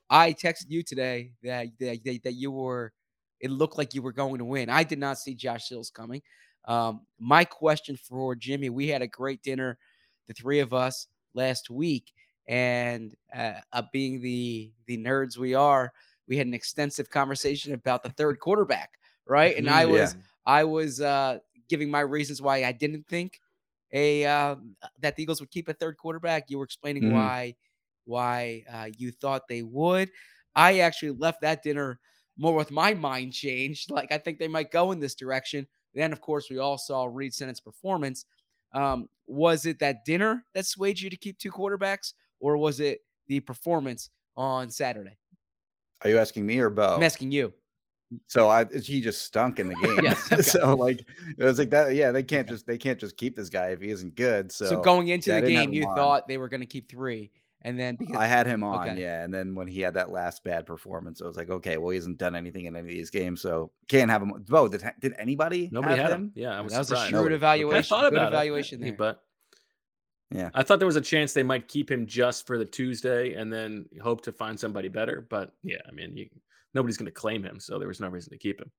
I 0.09 0.33
texted 0.33 0.65
you 0.67 0.83
today 0.83 1.31
that, 1.43 1.67
that 1.79 2.03
that 2.03 2.23
that 2.23 2.33
you 2.33 2.51
were. 2.51 2.93
It 3.39 3.49
looked 3.49 3.77
like 3.77 3.95
you 3.95 4.03
were 4.03 4.11
going 4.11 4.37
to 4.37 4.45
win. 4.45 4.69
I 4.69 4.83
did 4.83 4.99
not 4.99 5.17
see 5.17 5.33
Josh 5.33 5.67
Sills 5.67 5.89
coming. 5.89 6.21
Um, 6.65 7.05
my 7.19 7.45
question 7.45 7.95
for 7.97 8.35
Jimmy: 8.35 8.69
We 8.69 8.87
had 8.87 9.01
a 9.01 9.07
great 9.07 9.41
dinner, 9.41 9.77
the 10.27 10.33
three 10.33 10.59
of 10.59 10.73
us 10.73 11.07
last 11.33 11.69
week, 11.69 12.13
and 12.47 13.15
uh, 13.35 13.61
uh, 13.73 13.83
being 13.91 14.21
the 14.21 14.71
the 14.85 14.97
nerds 14.97 15.37
we 15.37 15.53
are, 15.53 15.93
we 16.27 16.37
had 16.37 16.47
an 16.47 16.53
extensive 16.53 17.09
conversation 17.09 17.73
about 17.73 18.03
the 18.03 18.09
third 18.09 18.39
quarterback, 18.39 18.99
right? 19.25 19.55
And 19.57 19.69
I 19.69 19.85
yeah. 19.85 19.87
was 19.87 20.15
I 20.45 20.63
was 20.63 21.01
uh, 21.01 21.39
giving 21.67 21.89
my 21.89 22.01
reasons 22.01 22.41
why 22.41 22.63
I 22.63 22.71
didn't 22.71 23.07
think 23.07 23.39
a 23.91 24.25
uh, 24.25 24.55
that 24.99 25.15
the 25.15 25.23
Eagles 25.23 25.39
would 25.41 25.51
keep 25.51 25.67
a 25.67 25.73
third 25.73 25.97
quarterback. 25.97 26.49
You 26.49 26.57
were 26.59 26.63
explaining 26.65 27.05
Mhm. 27.05 27.09
why 27.09 27.55
why 28.05 28.63
uh, 28.71 28.89
you 28.97 29.11
thought 29.11 29.47
they 29.47 29.63
would. 29.63 30.09
I 30.55 30.79
actually 30.79 31.11
left 31.11 31.41
that 31.41 31.63
dinner 31.63 31.99
more 32.37 32.55
with 32.55 32.71
my 32.71 32.93
mind 32.93 33.33
changed. 33.33 33.91
Like 33.91 34.11
I 34.11 34.17
think 34.17 34.39
they 34.39 34.47
might 34.47 34.71
go 34.71 34.91
in 34.91 34.99
this 34.99 35.15
direction. 35.15 35.67
Then, 35.93 36.13
of 36.13 36.21
course, 36.21 36.49
we 36.49 36.57
all 36.57 36.77
saw 36.77 37.05
Reid 37.11 37.33
Sinnett's 37.33 37.59
performance. 37.59 38.25
Um, 38.73 39.09
was 39.27 39.65
it 39.65 39.79
that 39.79 40.05
dinner 40.05 40.45
that 40.53 40.65
swayed 40.65 40.99
you 40.99 41.09
to 41.09 41.17
keep 41.17 41.37
two 41.37 41.51
quarterbacks, 41.51 42.13
or 42.39 42.57
was 42.57 42.79
it 42.79 42.99
the 43.27 43.39
performance 43.39 44.09
on 44.37 44.69
Saturday? 44.69 45.17
Are 46.03 46.09
you 46.09 46.17
asking 46.17 46.45
me 46.45 46.59
or 46.59 46.69
Bo? 46.69 46.95
I'm 46.95 47.03
asking 47.03 47.31
you. 47.31 47.53
So 48.27 48.49
I 48.49 48.65
he 48.65 48.99
just 48.99 49.21
stunk 49.21 49.59
in 49.59 49.69
the 49.69 49.75
game. 49.83 49.99
Yes, 50.03 50.31
okay. 50.31 50.41
so 50.41 50.75
like 50.75 51.05
it 51.37 51.43
was 51.43 51.59
like 51.59 51.69
that. 51.69 51.95
Yeah, 51.95 52.11
they 52.11 52.23
can't 52.23 52.47
just 52.47 52.67
they 52.67 52.77
can't 52.77 52.99
just 52.99 53.17
keep 53.17 53.35
this 53.35 53.49
guy 53.49 53.67
if 53.67 53.81
he 53.81 53.89
isn't 53.89 54.15
good. 54.15 54.51
So, 54.51 54.65
So, 54.65 54.81
going 54.81 55.09
into 55.09 55.31
the 55.31 55.41
game, 55.41 55.73
you 55.73 55.83
thought 55.95 56.27
they 56.27 56.37
were 56.37 56.49
going 56.49 56.59
to 56.61 56.65
keep 56.65 56.89
three, 56.89 57.31
and 57.63 57.79
then 57.79 57.95
because 57.95 58.15
I 58.15 58.25
had 58.27 58.47
him 58.47 58.63
on, 58.63 58.89
Okay. 58.89 59.01
yeah. 59.01 59.23
And 59.23 59.33
then 59.33 59.55
when 59.55 59.67
he 59.67 59.81
had 59.81 59.93
that 59.95 60.09
last 60.11 60.43
bad 60.43 60.65
performance, 60.65 61.21
I 61.21 61.25
was 61.27 61.37
like, 61.37 61.49
okay, 61.49 61.77
well, 61.77 61.89
he 61.89 61.95
hasn't 61.97 62.17
done 62.17 62.35
anything 62.35 62.65
in 62.65 62.75
any 62.75 62.89
of 62.89 62.93
these 62.95 63.09
games, 63.09 63.41
so 63.41 63.71
can't 63.87 64.09
have 64.11 64.21
him. 64.21 64.33
Bo, 64.47 64.67
did 64.67 64.83
did 64.99 65.13
anybody? 65.19 65.69
Nobody 65.71 65.95
have 65.95 66.09
had 66.09 66.13
him. 66.19 66.31
Yeah, 66.35 66.57
I 66.57 66.61
was 66.61 66.73
that 66.73 66.79
was 66.79 66.91
a 66.91 67.07
shrewd 67.07 67.31
evaluation. 67.33 67.77
I 67.79 67.81
thought 68.01 68.09
Good 68.09 68.13
about 68.19 68.33
evaluation 68.33 68.81
it, 68.81 68.85
there. 68.85 68.93
but 68.97 69.23
Yeah. 70.31 70.49
I 70.53 70.63
thought 70.63 70.79
there 70.79 70.85
was 70.87 70.95
a 70.95 71.01
chance 71.01 71.33
they 71.33 71.43
might 71.43 71.67
keep 71.67 71.91
him 71.91 72.05
just 72.07 72.47
for 72.47 72.57
the 72.57 72.65
Tuesday 72.65 73.33
and 73.33 73.51
then 73.51 73.85
hope 74.01 74.21
to 74.23 74.31
find 74.31 74.59
somebody 74.59 74.87
better. 74.87 75.25
But 75.29 75.51
yeah, 75.63 75.77
I 75.87 75.91
mean, 75.91 76.15
you, 76.15 76.29
nobody's 76.73 76.97
going 76.97 77.07
to 77.07 77.11
claim 77.11 77.43
him, 77.43 77.59
so 77.59 77.77
there 77.79 77.87
was 77.87 77.99
no 77.99 78.07
reason 78.07 78.31
to 78.31 78.37
keep 78.37 78.61
him. 78.61 78.71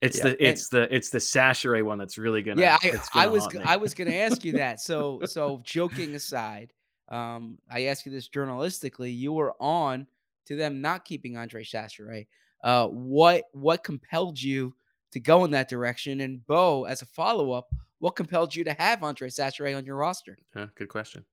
It's 0.00 0.18
Yeah, 0.18 0.24
the 0.24 0.30
and- 0.30 0.40
it's 0.40 0.68
the 0.68 0.94
it's 0.94 1.10
the 1.10 1.18
Chachere 1.18 1.82
one 1.84 1.98
that's 1.98 2.18
really 2.18 2.42
gonna. 2.42 2.60
yeah, 2.60 2.78
I, 2.82 2.90
gonna 3.12 3.30
was 3.32 3.42
haunt 3.42 3.52
g- 3.52 3.58
me. 3.60 3.64
I 3.66 3.76
was 3.76 3.94
going 3.94 4.10
to 4.10 4.16
ask 4.16 4.44
you 4.44 4.52
that. 4.54 4.80
So 4.88 5.20
so 5.24 5.62
joking 5.64 6.14
aside, 6.14 6.72
um, 7.08 7.58
I 7.70 7.84
ask 7.84 8.06
you 8.06 8.12
this 8.12 8.28
journalistically. 8.28 9.16
You 9.16 9.32
were 9.32 9.54
on 9.60 10.06
to 10.46 10.56
them 10.56 10.80
not 10.80 11.04
keeping 11.04 11.36
Andre 11.36 11.64
Chachere. 11.64 12.26
Uh, 12.62 12.86
what 12.88 13.44
what 13.52 13.84
compelled 13.84 14.40
you 14.40 14.74
to 15.12 15.20
go 15.20 15.44
in 15.44 15.50
that 15.52 15.68
direction? 15.68 16.20
And 16.20 16.44
Bo, 16.46 16.84
as 16.84 17.02
a 17.02 17.06
follow 17.06 17.52
up, 17.52 17.68
what 17.98 18.16
compelled 18.16 18.54
you 18.54 18.64
to 18.64 18.72
have 18.74 19.02
Andre 19.02 19.28
Chachere 19.28 19.76
on 19.76 19.84
your 19.84 19.96
roster? 19.96 20.38
Yeah, 20.56 20.66
good 20.74 20.88
question. 20.88 21.24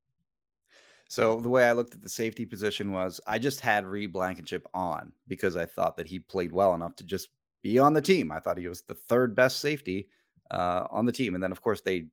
So 1.10 1.42
the 1.42 1.50
way 1.50 1.68
I 1.68 1.74
looked 1.74 1.94
at 1.94 2.01
the 2.01 2.08
safety 2.08 2.46
position 2.46 2.94
was 2.94 3.20
I 3.28 3.38
just 3.38 3.60
had 3.60 3.86
Reed 3.86 4.13
Blankenship 4.13 4.66
on 4.74 5.12
because 5.28 5.58
I 5.58 5.66
thought 5.66 5.98
that 5.98 6.08
he 6.08 6.20
played 6.20 6.54
well 6.54 6.74
enough 6.74 6.96
to 6.98 7.04
just 7.04 7.28
be 7.62 7.78
on 7.80 7.94
the 7.94 8.01
team. 8.01 8.32
I 8.32 8.40
thought 8.40 8.58
he 8.58 8.70
was 8.70 8.84
the 8.84 8.94
third 8.94 9.36
best 9.36 9.60
safety 9.60 10.08
uh, 10.51 10.88
on 10.90 11.06
the 11.06 11.12
team. 11.12 11.36
And 11.36 11.44
then 11.44 11.51
of 11.51 11.62
course 11.62 11.82
they 11.82 12.08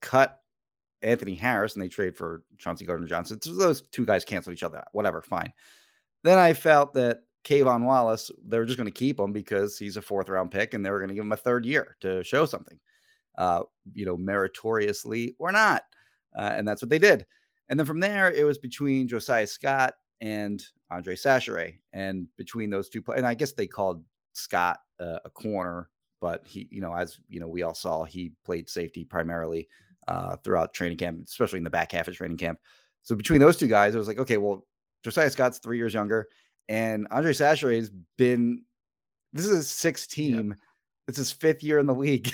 cut 0.00 0.40
Anthony 1.02 1.34
Harris 1.34 1.74
and 1.74 1.82
they 1.82 1.88
trade 1.88 2.16
for 2.16 2.42
Chauncey 2.58 2.84
Gardner 2.84 3.06
Johnson. 3.06 3.40
So 3.40 3.52
those 3.54 3.82
two 3.82 4.04
guys 4.06 4.24
cancel 4.24 4.52
each 4.52 4.62
other 4.62 4.78
out. 4.78 4.88
Whatever, 4.92 5.22
fine. 5.22 5.52
Then 6.24 6.38
I 6.38 6.52
felt 6.52 6.94
that 6.94 7.20
K'Von 7.44 7.84
Wallace, 7.84 8.30
they 8.44 8.58
were 8.58 8.66
just 8.66 8.76
going 8.78 8.86
to 8.86 8.90
keep 8.90 9.18
him 9.20 9.32
because 9.32 9.78
he's 9.78 9.96
a 9.96 10.02
fourth 10.02 10.28
round 10.28 10.50
pick 10.50 10.74
and 10.74 10.84
they 10.84 10.90
were 10.90 10.98
going 10.98 11.08
to 11.08 11.14
give 11.14 11.24
him 11.24 11.32
a 11.32 11.36
third 11.36 11.64
year 11.64 11.96
to 12.00 12.22
show 12.24 12.44
something. 12.44 12.78
uh, 13.38 13.62
you 13.94 14.04
know, 14.04 14.16
meritoriously 14.16 15.34
or 15.38 15.52
not. 15.52 15.84
Uh, 16.36 16.52
and 16.54 16.68
that's 16.68 16.82
what 16.82 16.90
they 16.90 16.98
did. 16.98 17.24
And 17.68 17.78
then 17.78 17.86
from 17.86 18.00
there, 18.00 18.30
it 18.32 18.44
was 18.44 18.58
between 18.58 19.08
Josiah 19.08 19.46
Scott 19.46 19.94
and 20.20 20.62
Andre 20.90 21.14
Chachere. 21.14 21.78
And 21.92 22.26
between 22.36 22.68
those 22.68 22.88
two, 22.88 23.02
and 23.16 23.26
I 23.26 23.34
guess 23.34 23.52
they 23.52 23.66
called 23.66 24.04
Scott 24.32 24.78
uh, 25.00 25.20
a 25.24 25.30
corner, 25.30 25.88
but 26.20 26.44
he, 26.46 26.68
you 26.70 26.80
know, 26.80 26.92
as 26.94 27.18
you 27.28 27.38
know, 27.40 27.48
we 27.48 27.62
all 27.62 27.74
saw, 27.74 28.04
he 28.04 28.32
played 28.44 28.68
safety 28.68 29.04
primarily 29.04 29.68
uh, 30.08 30.36
throughout 30.42 30.72
training 30.72 30.98
camp, 30.98 31.20
especially 31.26 31.58
in 31.58 31.64
the 31.64 31.70
back 31.70 31.92
half 31.92 32.08
of 32.08 32.16
training 32.16 32.38
camp. 32.38 32.58
So 33.02 33.14
between 33.14 33.40
those 33.40 33.56
two 33.56 33.68
guys, 33.68 33.94
it 33.94 33.98
was 33.98 34.08
like, 34.08 34.18
okay, 34.18 34.38
well, 34.38 34.66
Josiah 35.04 35.30
Scott's 35.30 35.58
three 35.58 35.76
years 35.76 35.94
younger, 35.94 36.28
and 36.68 37.06
Andre 37.10 37.32
Chachere 37.32 37.76
has 37.76 37.90
been. 38.16 38.64
This 39.32 39.44
is 39.44 39.56
his 39.56 39.70
sixth 39.70 40.10
team. 40.10 40.56
It's 41.06 41.18
his 41.18 41.30
fifth 41.30 41.62
year 41.62 41.78
in 41.78 41.86
the 41.86 41.94
league. 41.94 42.30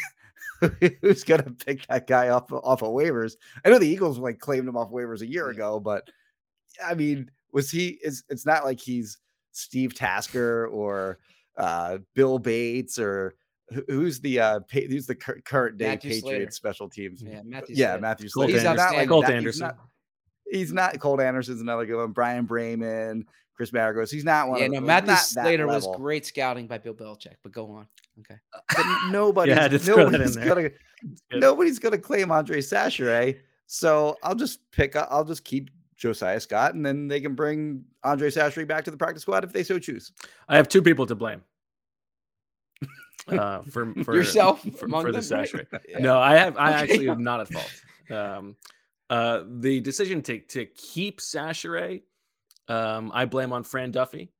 Who's 1.00 1.24
gonna 1.24 1.50
pick 1.50 1.86
that 1.88 2.06
guy 2.06 2.28
off 2.28 2.50
off 2.52 2.82
of 2.82 2.90
waivers? 2.90 3.34
I 3.64 3.70
know 3.70 3.78
the 3.78 3.88
Eagles 3.88 4.18
like 4.18 4.38
claimed 4.38 4.68
him 4.68 4.76
off 4.76 4.90
waivers 4.90 5.20
a 5.20 5.26
year 5.26 5.50
ago, 5.50 5.80
but 5.80 6.08
I 6.84 6.94
mean, 6.94 7.30
was 7.52 7.70
he? 7.70 7.98
Is 8.02 8.22
it's 8.28 8.46
not 8.46 8.64
like 8.64 8.80
he's 8.80 9.18
Steve 9.50 9.94
Tasker 9.94 10.68
or 10.68 11.18
uh, 11.56 11.98
Bill 12.14 12.38
Bates 12.38 12.98
or 12.98 13.34
who's 13.88 14.20
the 14.20 14.40
uh, 14.40 14.60
pa- 14.60 14.80
who's 14.88 15.06
the 15.06 15.14
cur- 15.14 15.40
current 15.44 15.78
day 15.78 15.88
Matthew 15.88 16.12
Slater. 16.12 16.34
Patriots 16.36 16.56
special 16.56 16.88
teams? 16.88 17.22
Yeah, 17.22 17.40
Matthew 17.44 17.76
yeah, 17.76 17.86
Slater. 17.92 18.00
Matthew 18.00 18.28
Colt 18.30 18.32
Slater. 18.48 18.52
He's 18.52 18.64
not 18.64 18.70
Anderson. 18.78 18.96
like 18.96 19.08
Colt 19.08 19.22
that- 19.26 19.30
he's 19.32 19.36
Anderson. 19.38 19.66
not- 19.66 19.78
He's 20.50 20.72
not. 20.72 21.00
Colt 21.00 21.20
Anderson's 21.20 21.60
another 21.62 21.86
good 21.86 21.96
one. 21.96 22.12
Bryan 22.12 22.46
Braman, 22.46 23.22
Chris 23.56 23.70
Maragos. 23.70 24.10
He's 24.10 24.24
not 24.24 24.48
one. 24.48 24.58
Yeah, 24.60 24.66
of 24.66 24.72
no, 24.72 24.80
Matthew 24.82 25.16
Slater 25.16 25.66
was 25.66 25.88
great 25.96 26.26
scouting 26.26 26.66
by 26.66 26.76
Bill 26.78 26.94
Belichick. 26.94 27.36
But 27.42 27.50
go 27.52 27.70
on. 27.72 27.88
Okay. 28.20 28.38
But 28.76 28.84
nobody's, 29.10 29.54
Yeah, 29.56 29.64
I 29.64 29.78
throw 29.78 29.96
that 30.10 30.20
in 30.20 30.32
nobody's 30.34 30.36
gonna 30.36 30.62
good. 30.68 30.72
nobody's 31.32 31.78
gonna 31.78 31.98
claim 31.98 32.30
Andre 32.30 32.60
Chachere. 32.60 33.38
So 33.66 34.16
I'll 34.22 34.34
just 34.34 34.70
pick 34.70 34.94
up. 34.96 35.08
I'll 35.10 35.24
just 35.24 35.44
keep 35.44 35.70
Josiah 35.96 36.38
Scott, 36.38 36.74
and 36.74 36.84
then 36.84 37.08
they 37.08 37.20
can 37.22 37.34
bring 37.34 37.82
Andre 38.04 38.30
Chachere 38.30 38.66
back 38.68 38.84
to 38.84 38.90
the 38.90 38.96
practice 38.98 39.22
squad 39.22 39.42
if 39.44 39.52
they 39.52 39.64
so 39.64 39.78
choose. 39.78 40.12
I 40.48 40.56
have 40.56 40.68
two 40.68 40.82
people 40.82 41.06
to 41.06 41.14
blame. 41.14 41.42
Uh, 43.26 43.62
for, 43.62 43.94
for 44.04 44.14
Yourself 44.14 44.62
for, 44.78 44.88
for 44.88 45.10
the 45.12 45.20
them, 45.20 45.46
right? 45.54 45.66
Yeah. 45.88 45.98
No, 45.98 46.18
I 46.18 46.36
have. 46.36 46.56
I 46.58 46.68
Okay. 46.82 46.82
actually 46.82 47.08
am 47.08 47.24
not 47.24 47.40
at 47.40 47.48
fault. 47.48 47.72
Um, 48.10 48.56
uh, 49.08 49.44
the 49.60 49.80
decision 49.80 50.20
to 50.22 50.40
to 50.40 50.66
keep 50.66 51.20
Chachere, 51.20 52.02
um, 52.68 53.10
I 53.14 53.24
blame 53.24 53.52
on 53.52 53.64
Fran 53.64 53.90
Duffy. 53.92 54.30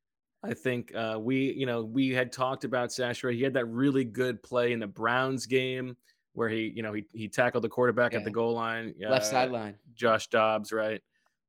I 0.42 0.52
think 0.52 0.94
uh, 0.94 1.16
we, 1.18 1.52
you 1.54 1.64
know, 1.64 1.82
we 1.82 2.10
had 2.10 2.30
talked 2.30 2.64
about 2.64 2.90
Chachere. 2.90 3.32
He 3.32 3.42
had 3.42 3.54
that 3.54 3.64
really 3.64 4.04
good 4.04 4.42
play 4.42 4.72
in 4.72 4.80
the 4.80 4.86
Browns 4.86 5.46
game 5.46 5.96
where 6.34 6.50
he, 6.50 6.70
you 6.74 6.82
know, 6.82 6.92
he 6.92 7.04
he 7.12 7.28
tackled 7.28 7.64
the 7.64 7.68
quarterback 7.68 8.12
at 8.12 8.24
the 8.24 8.30
goal 8.30 8.52
line. 8.52 8.94
Left 9.00 9.24
uh, 9.24 9.30
sideline. 9.30 9.76
Josh 9.94 10.26
Dobbs, 10.28 10.72
right? 10.72 11.00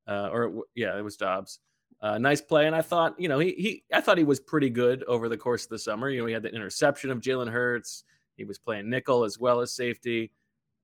Uh, 0.07 0.29
or 0.31 0.63
yeah, 0.75 0.97
it 0.97 1.01
was 1.01 1.17
Dobbs. 1.17 1.59
Uh, 2.01 2.17
nice 2.17 2.41
play, 2.41 2.67
and 2.67 2.75
I 2.75 2.81
thought, 2.81 3.19
you 3.19 3.27
know, 3.27 3.39
he 3.39 3.51
he 3.53 3.83
I 3.93 4.01
thought 4.01 4.17
he 4.17 4.23
was 4.23 4.39
pretty 4.39 4.69
good 4.69 5.03
over 5.03 5.29
the 5.29 5.37
course 5.37 5.63
of 5.63 5.69
the 5.69 5.79
summer. 5.79 6.09
You 6.09 6.21
know, 6.21 6.27
he 6.27 6.33
had 6.33 6.43
the 6.43 6.53
interception 6.53 7.09
of 7.09 7.19
Jalen 7.19 7.49
Hurts. 7.49 8.03
He 8.35 8.43
was 8.43 8.59
playing 8.59 8.89
nickel 8.89 9.23
as 9.23 9.39
well 9.39 9.61
as 9.61 9.71
safety. 9.71 10.31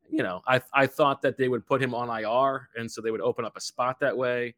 You 0.09 0.23
know, 0.23 0.41
I 0.47 0.61
I 0.73 0.87
thought 0.87 1.21
that 1.21 1.37
they 1.37 1.47
would 1.47 1.65
put 1.65 1.81
him 1.81 1.93
on 1.93 2.09
IR, 2.09 2.69
and 2.75 2.89
so 2.89 3.01
they 3.01 3.11
would 3.11 3.21
open 3.21 3.45
up 3.45 3.57
a 3.57 3.61
spot 3.61 3.99
that 3.99 4.17
way. 4.17 4.55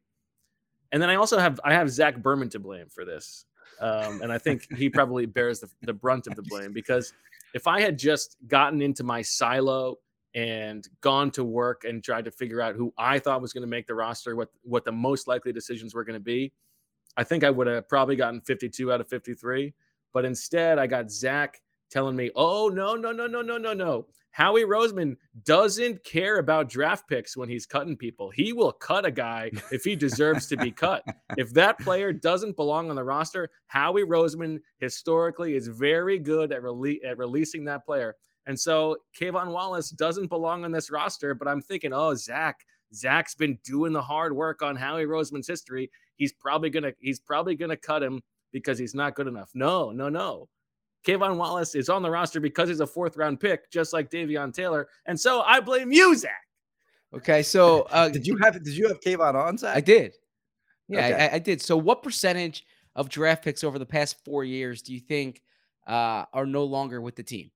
And 0.92 1.02
then 1.02 1.10
I 1.10 1.16
also 1.16 1.38
have 1.38 1.60
I 1.64 1.72
have 1.72 1.90
Zach 1.90 2.22
Berman 2.22 2.48
to 2.50 2.60
blame 2.60 2.86
for 2.88 3.04
this, 3.04 3.46
um, 3.80 4.22
and 4.22 4.32
I 4.32 4.38
think 4.38 4.72
he 4.76 4.88
probably 4.88 5.26
bears 5.26 5.60
the, 5.60 5.68
the 5.82 5.92
brunt 5.92 6.28
of 6.28 6.36
the 6.36 6.42
blame 6.42 6.72
because 6.72 7.12
if 7.52 7.66
I 7.66 7.80
had 7.80 7.98
just 7.98 8.36
gotten 8.46 8.80
into 8.80 9.02
my 9.04 9.22
silo 9.22 9.98
and 10.34 10.88
gone 11.00 11.30
to 11.32 11.44
work 11.44 11.84
and 11.84 12.02
tried 12.02 12.24
to 12.24 12.30
figure 12.30 12.60
out 12.60 12.74
who 12.74 12.92
I 12.98 13.18
thought 13.18 13.40
was 13.40 13.52
going 13.52 13.62
to 13.62 13.68
make 13.68 13.86
the 13.86 13.94
roster, 13.94 14.34
what 14.36 14.50
what 14.62 14.84
the 14.84 14.92
most 14.92 15.28
likely 15.28 15.52
decisions 15.52 15.94
were 15.94 16.04
going 16.04 16.18
to 16.18 16.24
be, 16.24 16.52
I 17.16 17.24
think 17.24 17.44
I 17.44 17.50
would 17.50 17.66
have 17.66 17.88
probably 17.88 18.16
gotten 18.16 18.40
52 18.40 18.92
out 18.92 19.00
of 19.00 19.08
53. 19.08 19.72
But 20.12 20.24
instead, 20.24 20.78
I 20.78 20.86
got 20.86 21.10
Zach 21.10 21.60
telling 21.90 22.16
me, 22.16 22.30
"Oh 22.34 22.68
no, 22.68 22.94
no, 22.94 23.12
no, 23.12 23.26
no, 23.26 23.42
no, 23.42 23.58
no, 23.58 23.72
no." 23.72 24.06
Howie 24.34 24.64
Roseman 24.64 25.16
doesn't 25.44 26.02
care 26.02 26.38
about 26.40 26.68
draft 26.68 27.08
picks 27.08 27.36
when 27.36 27.48
he's 27.48 27.66
cutting 27.66 27.96
people. 27.96 28.30
He 28.30 28.52
will 28.52 28.72
cut 28.72 29.06
a 29.06 29.10
guy 29.12 29.52
if 29.70 29.84
he 29.84 29.94
deserves 29.94 30.48
to 30.48 30.56
be 30.56 30.72
cut. 30.72 31.04
If 31.36 31.52
that 31.54 31.78
player 31.78 32.12
doesn't 32.12 32.56
belong 32.56 32.90
on 32.90 32.96
the 32.96 33.04
roster, 33.04 33.48
Howie 33.68 34.02
Roseman 34.02 34.58
historically 34.78 35.54
is 35.54 35.68
very 35.68 36.18
good 36.18 36.50
at, 36.50 36.62
rele- 36.62 36.98
at 37.04 37.16
releasing 37.16 37.64
that 37.66 37.86
player. 37.86 38.16
And 38.46 38.58
so 38.58 38.96
K'Von 39.18 39.52
Wallace 39.52 39.90
doesn't 39.90 40.28
belong 40.28 40.64
on 40.64 40.72
this 40.72 40.90
roster, 40.90 41.34
but 41.34 41.48
I'm 41.48 41.62
thinking, 41.62 41.92
oh, 41.92 42.14
Zach, 42.14 42.60
Zach's 42.94 43.34
been 43.34 43.58
doing 43.64 43.92
the 43.92 44.02
hard 44.02 44.34
work 44.34 44.62
on 44.62 44.76
Howie 44.76 45.06
Roseman's 45.06 45.46
history. 45.46 45.90
He's 46.16 46.32
probably 46.32 46.70
gonna 46.70 46.92
he's 47.00 47.18
probably 47.18 47.56
gonna 47.56 47.76
cut 47.76 48.02
him 48.02 48.22
because 48.52 48.78
he's 48.78 48.94
not 48.94 49.14
good 49.14 49.26
enough. 49.26 49.50
No, 49.54 49.90
no, 49.90 50.08
no. 50.08 50.48
K'Von 51.06 51.36
Wallace 51.36 51.74
is 51.74 51.88
on 51.88 52.02
the 52.02 52.10
roster 52.10 52.40
because 52.40 52.68
he's 52.68 52.80
a 52.80 52.86
fourth 52.86 53.16
round 53.16 53.40
pick, 53.40 53.70
just 53.70 53.92
like 53.92 54.10
Davion 54.10 54.52
Taylor. 54.54 54.88
And 55.06 55.18
so 55.18 55.42
I 55.42 55.60
blame 55.60 55.92
you, 55.92 56.16
Zach. 56.16 56.32
Okay. 57.14 57.42
So 57.42 57.82
uh, 57.90 58.08
Did 58.08 58.26
you 58.26 58.36
have 58.38 58.62
did 58.62 58.76
you 58.76 58.88
have 58.88 59.00
K'Von 59.00 59.34
on 59.34 59.58
Zach? 59.58 59.76
I 59.76 59.80
did. 59.80 60.14
Yeah, 60.88 61.06
Okay. 61.06 61.28
I, 61.28 61.36
I 61.36 61.38
did. 61.38 61.62
So, 61.62 61.76
what 61.76 62.02
percentage 62.02 62.64
of 62.94 63.08
draft 63.08 63.42
picks 63.42 63.64
over 63.64 63.78
the 63.78 63.86
past 63.86 64.16
four 64.24 64.44
years 64.44 64.82
do 64.82 64.92
you 64.92 65.00
think 65.00 65.42
uh, 65.86 66.24
are 66.32 66.46
no 66.46 66.64
longer 66.64 67.00
with 67.00 67.16
the 67.16 67.22
team? 67.22 67.50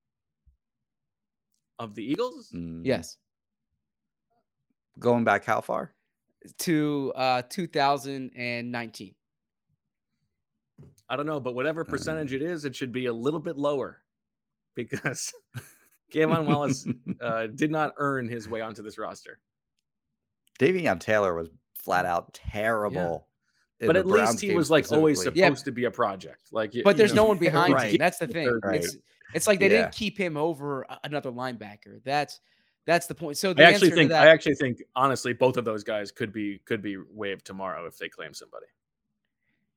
Of 1.78 1.94
the 1.94 2.04
Eagles? 2.04 2.50
Mm, 2.54 2.82
Yes, 2.84 3.16
Going 4.98 5.22
back 5.24 5.44
how 5.44 5.60
far? 5.60 5.92
to 6.58 7.12
uh, 7.16 7.42
2019. 7.48 9.14
I 11.10 11.16
don't 11.16 11.26
know, 11.26 11.40
but 11.40 11.54
whatever 11.54 11.84
percentage 11.84 12.32
it 12.32 12.42
is, 12.42 12.64
it 12.64 12.74
should 12.76 12.92
be 12.92 13.06
a 13.06 13.12
little 13.12 13.40
bit 13.40 13.56
lower 13.56 14.02
because 14.74 15.32
K'Von 16.12 16.46
Wallace 16.46 16.86
uh, 17.20 17.46
did 17.48 17.70
not 17.70 17.94
earn 17.96 18.28
his 18.28 18.48
way 18.48 18.60
onto 18.60 18.82
this 18.82 18.98
roster. 18.98 19.38
Davion 20.58 20.98
Taylor 20.98 21.34
was 21.34 21.48
flat 21.76 22.04
out 22.04 22.34
terrible. 22.34 23.28
in 23.80 23.86
But 23.86 23.96
at 23.96 24.06
Browns 24.06 24.30
least 24.30 24.40
he 24.42 24.54
was 24.54 24.70
like 24.70 24.90
always 24.90 25.18
supposed 25.20 25.36
Yeah. 25.36 25.50
to 25.54 25.72
be 25.72 25.84
a 25.84 25.90
project. 25.90 26.48
Like, 26.52 26.72
y- 26.74 26.80
But 26.84 26.90
you 26.90 26.98
there's 26.98 27.14
know, 27.14 27.22
no 27.22 27.28
one 27.28 27.38
behind 27.38 27.74
Right. 27.74 27.92
him. 27.92 27.98
That's 27.98 28.18
the 28.18 28.26
thing. 28.26 28.58
Right. 28.64 28.82
It's 28.82 28.96
it's 29.34 29.46
like 29.46 29.58
they 29.60 29.66
Yeah. 29.70 29.82
didn't 29.82 29.92
keep 29.92 30.18
him 30.18 30.36
over 30.36 30.86
another 31.04 31.30
linebacker. 31.32 32.02
That's 32.04 32.40
that's 32.86 33.06
the 33.06 33.14
point. 33.14 33.36
So 33.36 33.50
I 33.50 33.52
the 33.52 33.62
actually 33.64 33.74
answer 33.74 33.90
to 33.90 33.94
think 33.96 34.10
that, 34.10 34.26
I 34.26 34.30
actually 34.30 34.54
think 34.54 34.82
honestly 34.96 35.34
both 35.34 35.56
of 35.58 35.64
those 35.64 35.84
guys 35.84 36.10
could 36.10 36.32
be 36.32 36.58
could 36.64 36.80
be 36.80 36.96
waived 36.96 37.44
tomorrow 37.44 37.86
if 37.86 37.98
they 37.98 38.08
claim 38.08 38.32
somebody. 38.32 38.66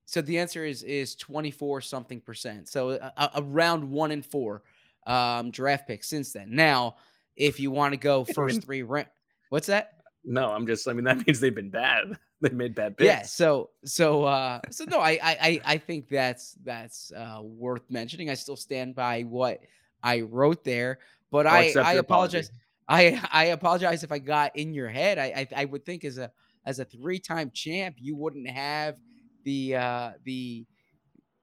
So 0.06 0.22
the 0.22 0.40
answer 0.40 0.66
is 0.66 0.84
is 0.84 1.16
24 1.16 1.82
something 1.82 2.22
percent. 2.22 2.70
So 2.70 3.00
around 3.36 3.90
one 3.90 4.12
in 4.12 4.22
four 4.22 4.64
um, 5.08 5.52
draft 5.52 5.88
picks 5.88 6.08
since 6.08 6.32
then. 6.32 6.56
Now, 6.56 6.96
if 7.36 7.60
you 7.60 7.72
want 7.72 7.94
to 7.94 7.98
go 7.98 8.24
first 8.36 8.64
three 8.64 8.84
round, 8.84 9.08
what's 9.50 9.68
that? 9.68 9.94
No, 10.24 10.52
I'm 10.52 10.68
just 10.68 10.88
I 10.88 10.94
mean 10.94 11.06
that 11.06 11.18
means 11.28 11.40
they've 11.40 11.54
been 11.54 11.70
bad. 11.70 12.18
They've 12.42 12.54
made 12.54 12.76
bad 12.76 12.98
picks. 12.98 13.22
Yeah. 13.22 13.26
So 13.26 13.72
so 13.86 14.24
uh 14.26 14.62
so 14.70 14.86
no, 14.86 15.00
I 15.00 15.12
I 15.12 15.38
I- 15.42 15.62
I 15.66 15.78
think 15.78 16.10
that's 16.10 16.54
that's 16.64 17.12
uh 17.12 17.40
worth 17.44 17.90
mentioning. 17.90 18.30
I 18.30 18.36
still 18.36 18.56
stand 18.56 18.96
by 18.96 19.24
what 19.24 19.62
I 20.04 20.22
wrote 20.22 20.64
there, 20.64 21.00
but 21.32 21.48
I'll 21.48 21.60
I 21.60 21.60
accept 21.60 21.92
I 21.92 21.94
your 21.94 22.02
apology. 22.02 22.48
apologize. 22.48 22.52
I 22.88 23.22
I 23.32 23.46
apologize 23.46 24.04
if 24.04 24.12
I 24.12 24.20
got 24.20 24.56
in 24.56 24.74
your 24.74 24.90
head. 24.90 25.18
I 25.18 25.26
I, 25.26 25.48
I 25.64 25.66
would 25.66 25.86
think 25.86 26.04
as 26.06 26.18
a 26.18 26.32
as 26.66 26.80
a 26.80 26.86
three 26.86 27.20
time 27.20 27.52
champ, 27.52 27.96
you 28.00 28.16
wouldn't 28.16 28.50
have 28.50 28.98
the 29.44 29.76
uh 29.76 30.12
the 30.24 30.66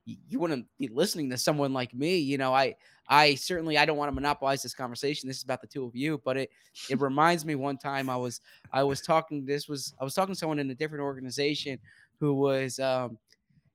you 0.04 0.38
wouldn't 0.40 0.66
be 0.78 0.88
listening 0.88 1.30
to 1.30 1.38
someone 1.38 1.72
like 1.72 1.94
me. 1.94 2.18
You 2.18 2.38
know, 2.38 2.54
I 2.54 2.76
I 3.08 3.34
certainly 3.36 3.78
I 3.78 3.84
don't 3.86 3.96
want 3.96 4.10
to 4.10 4.14
monopolize 4.14 4.62
this 4.62 4.74
conversation. 4.74 5.28
This 5.28 5.38
is 5.38 5.44
about 5.44 5.60
the 5.60 5.66
two 5.66 5.84
of 5.84 5.96
you, 5.96 6.20
but 6.24 6.36
it 6.36 6.50
it 6.90 7.00
reminds 7.00 7.44
me 7.44 7.54
one 7.54 7.78
time 7.78 8.10
I 8.10 8.16
was 8.16 8.40
I 8.72 8.82
was 8.82 9.00
talking 9.00 9.44
this 9.46 9.68
was 9.68 9.94
I 10.00 10.04
was 10.04 10.14
talking 10.14 10.34
to 10.34 10.38
someone 10.38 10.58
in 10.58 10.70
a 10.70 10.74
different 10.74 11.02
organization 11.02 11.78
who 12.20 12.34
was 12.34 12.78
um 12.78 13.18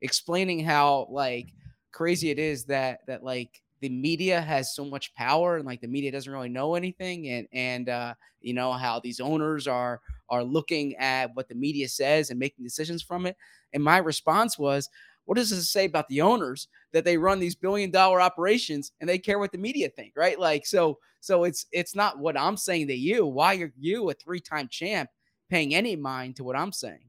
explaining 0.02 0.60
how 0.64 1.08
like 1.10 1.48
crazy 1.92 2.30
it 2.30 2.40
is 2.40 2.66
that 2.66 3.00
that 3.08 3.24
like 3.24 3.62
the 3.82 3.90
media 3.90 4.42
has 4.42 4.76
so 4.76 4.86
much 4.86 5.14
power 5.14 5.58
and 5.58 5.66
like 5.66 5.82
the 5.82 5.88
media 5.88 6.12
doesn't 6.12 6.32
really 6.32 6.50
know 6.50 6.76
anything 6.76 7.28
and 7.30 7.48
and 7.54 7.90
uh 7.90 8.14
you 8.42 8.54
know 8.54 8.74
how 8.74 9.00
these 9.00 9.20
owners 9.20 9.68
are 9.68 10.02
are 10.30 10.44
looking 10.44 10.96
at 10.98 11.34
what 11.36 11.48
the 11.48 11.56
media 11.56 11.88
says 11.88 12.30
and 12.30 12.40
making 12.40 12.64
decisions 12.64 13.02
from 13.02 13.26
it 13.26 13.38
and 13.74 13.84
my 13.84 13.98
response 13.98 14.58
was 14.58 14.90
what 15.26 15.36
does 15.38 15.50
this 15.50 15.70
say 15.70 15.86
about 15.86 16.08
the 16.10 16.22
owners 16.22 16.68
that 16.92 17.06
they 17.06 17.18
run 17.18 17.40
these 17.40 17.56
billion 17.56 17.90
dollar 17.92 18.20
operations 18.22 18.92
and 19.00 19.10
they 19.10 19.18
care 19.18 19.40
what 19.40 19.52
the 19.52 19.58
media 19.58 19.90
think 19.90 20.14
right 20.16 20.40
like 20.40 20.66
so 20.66 20.98
so 21.20 21.44
it's 21.46 21.66
it's 21.72 21.96
not 21.96 22.20
what 22.20 22.38
i'm 22.38 22.58
saying 22.58 22.88
to 22.88 22.94
you 22.96 23.26
why 23.26 23.56
are 23.56 23.72
you 23.80 24.10
a 24.10 24.14
three-time 24.14 24.68
champ 24.70 25.10
paying 25.50 25.74
any 25.76 25.96
mind 25.96 26.36
to 26.36 26.44
what 26.44 26.56
i'm 26.56 26.72
saying 26.72 27.00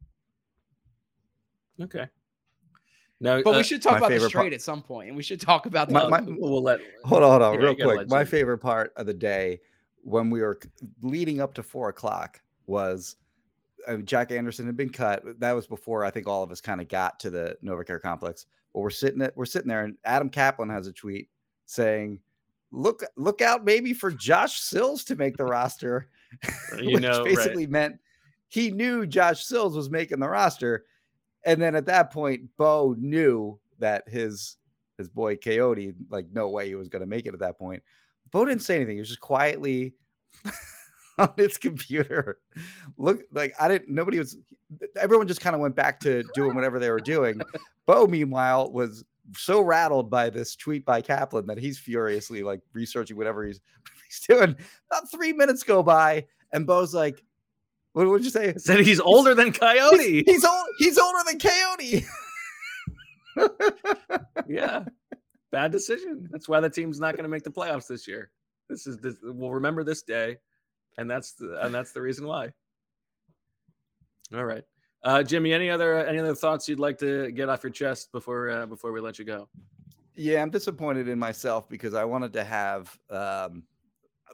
Okay. 1.82 2.06
No, 3.20 3.42
but 3.42 3.54
uh, 3.54 3.56
we 3.56 3.62
should 3.64 3.82
talk 3.82 3.96
about 3.98 4.10
the 4.10 4.14
favorite 4.16 4.32
part- 4.32 4.42
trade 4.44 4.52
at 4.52 4.62
some 4.62 4.80
point 4.82 5.08
and 5.08 5.16
we 5.16 5.22
should 5.22 5.40
talk 5.40 5.66
about 5.66 5.88
the 5.88 5.94
My- 5.94 6.08
my- 6.08 6.20
we'll 6.38 6.62
let 6.62 6.80
Hold 7.04 7.22
on, 7.22 7.30
hold 7.30 7.42
on, 7.42 7.54
Yeah, 7.54 7.60
real 7.66 7.74
quick. 7.74 8.08
My 8.08 8.20
Jim- 8.22 8.26
favorite 8.30 8.58
part 8.58 8.92
of 8.96 9.06
the 9.06 9.14
day 9.14 9.60
when 10.02 10.30
we 10.30 10.40
were 10.40 10.60
leading 11.02 11.40
up 11.40 11.54
to 11.54 11.62
four 11.62 11.88
o'clock 11.88 12.40
was 12.66 13.16
uh, 13.86 13.96
Jack 13.98 14.32
Anderson 14.32 14.66
had 14.66 14.76
been 14.76 14.90
cut. 14.90 15.22
That 15.40 15.52
was 15.52 15.66
before 15.66 16.04
I 16.04 16.10
think 16.10 16.26
all 16.26 16.42
of 16.42 16.50
us 16.50 16.60
kind 16.60 16.80
of 16.80 16.88
got 16.88 17.20
to 17.20 17.30
the 17.30 17.56
Novacare 17.64 18.00
complex. 18.00 18.46
But 18.72 18.80
we're 18.80 18.90
sitting 18.90 19.22
at, 19.22 19.36
we're 19.36 19.44
sitting 19.44 19.68
there, 19.68 19.84
and 19.84 19.96
Adam 20.04 20.28
Kaplan 20.28 20.70
has 20.70 20.86
a 20.86 20.92
tweet 20.92 21.28
saying, 21.66 22.20
"Look, 22.72 23.04
look 23.16 23.40
out, 23.40 23.64
maybe 23.64 23.92
for 23.92 24.10
Josh 24.10 24.60
Sills 24.60 25.04
to 25.04 25.16
make 25.16 25.36
the 25.36 25.44
roster." 25.44 26.08
You 26.82 26.94
which 26.94 27.02
know, 27.02 27.18
right. 27.18 27.36
basically 27.36 27.68
meant 27.68 28.00
he 28.48 28.72
knew 28.72 29.06
Josh 29.06 29.44
Sills 29.44 29.76
was 29.76 29.88
making 29.88 30.18
the 30.18 30.28
roster, 30.28 30.84
and 31.44 31.62
then 31.62 31.76
at 31.76 31.86
that 31.86 32.12
point, 32.12 32.48
Bo 32.56 32.96
knew 32.98 33.60
that 33.78 34.08
his 34.08 34.56
his 34.98 35.08
boy 35.08 35.36
Kayode, 35.36 35.94
like, 36.08 36.26
no 36.32 36.48
way 36.48 36.68
he 36.68 36.74
was 36.74 36.88
going 36.88 37.00
to 37.00 37.06
make 37.06 37.26
it 37.26 37.34
at 37.34 37.40
that 37.40 37.58
point. 37.58 37.82
Bo 38.30 38.44
didn't 38.44 38.62
say 38.62 38.76
anything. 38.76 38.96
He 38.96 39.00
was 39.00 39.08
just 39.08 39.20
quietly 39.20 39.94
on 41.18 41.32
his 41.36 41.58
computer. 41.58 42.38
Look, 42.96 43.22
like 43.32 43.54
I 43.60 43.68
didn't. 43.68 43.88
Nobody 43.88 44.18
was. 44.18 44.36
Everyone 44.96 45.28
just 45.28 45.40
kind 45.40 45.54
of 45.54 45.60
went 45.60 45.76
back 45.76 46.00
to 46.00 46.24
doing 46.34 46.54
whatever 46.54 46.78
they 46.78 46.90
were 46.90 47.00
doing. 47.00 47.40
Bo, 47.86 48.06
meanwhile, 48.06 48.72
was 48.72 49.04
so 49.36 49.60
rattled 49.60 50.10
by 50.10 50.30
this 50.30 50.56
tweet 50.56 50.84
by 50.84 51.00
Kaplan 51.00 51.46
that 51.46 51.58
he's 51.58 51.78
furiously 51.78 52.42
like 52.42 52.60
researching 52.72 53.16
whatever 53.16 53.46
he's 53.46 53.60
he's 54.08 54.20
doing. 54.20 54.56
About 54.90 55.10
three 55.10 55.32
minutes 55.32 55.62
go 55.62 55.82
by, 55.82 56.26
and 56.52 56.66
Bo's 56.66 56.94
like, 56.94 57.22
"What 57.92 58.08
would 58.08 58.24
you 58.24 58.30
say?" 58.30 58.54
Said 58.56 58.80
he's 58.80 59.00
older 59.00 59.34
than 59.34 59.52
Kayode. 59.52 60.00
He's, 60.00 60.24
he's 60.26 60.44
old. 60.44 60.66
He's 60.78 60.98
older 60.98 61.20
than 61.26 61.38
Kayode. 61.38 62.04
yeah. 64.48 64.84
Bad 65.52 65.70
decision. 65.70 66.28
That's 66.32 66.48
why 66.48 66.58
the 66.58 66.70
team's 66.70 66.98
not 66.98 67.14
going 67.14 67.22
to 67.22 67.28
make 67.28 67.44
the 67.44 67.50
playoffs 67.50 67.86
this 67.86 68.08
year. 68.08 68.30
This 68.68 68.88
is 68.88 68.96
this 68.98 69.16
we'll 69.22 69.52
remember 69.52 69.84
this 69.84 70.02
day 70.02 70.38
and 70.98 71.10
that's 71.10 71.32
the 71.32 71.64
and 71.64 71.74
that's 71.74 71.92
the 71.92 72.00
reason 72.00 72.26
why. 72.26 72.52
All 74.34 74.44
right. 74.44 74.64
Uh 75.02 75.22
Jimmy, 75.22 75.52
any 75.52 75.70
other 75.70 76.06
any 76.06 76.18
other 76.18 76.34
thoughts 76.34 76.68
you'd 76.68 76.80
like 76.80 76.98
to 76.98 77.30
get 77.32 77.48
off 77.48 77.62
your 77.62 77.72
chest 77.72 78.10
before 78.12 78.50
uh, 78.50 78.66
before 78.66 78.92
we 78.92 79.00
let 79.00 79.18
you 79.18 79.24
go? 79.24 79.48
Yeah, 80.16 80.42
I'm 80.42 80.50
disappointed 80.50 81.08
in 81.08 81.18
myself 81.18 81.68
because 81.68 81.94
I 81.94 82.04
wanted 82.04 82.32
to 82.34 82.44
have. 82.44 82.96
Um, 83.10 83.64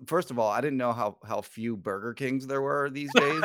first 0.07 0.31
of 0.31 0.39
all, 0.39 0.51
I 0.51 0.61
didn't 0.61 0.77
know 0.77 0.93
how 0.93 1.17
how 1.27 1.41
few 1.41 1.77
Burger 1.77 2.13
Kings 2.13 2.47
there 2.47 2.61
were 2.61 2.91
these 2.91 3.11
days 3.15 3.45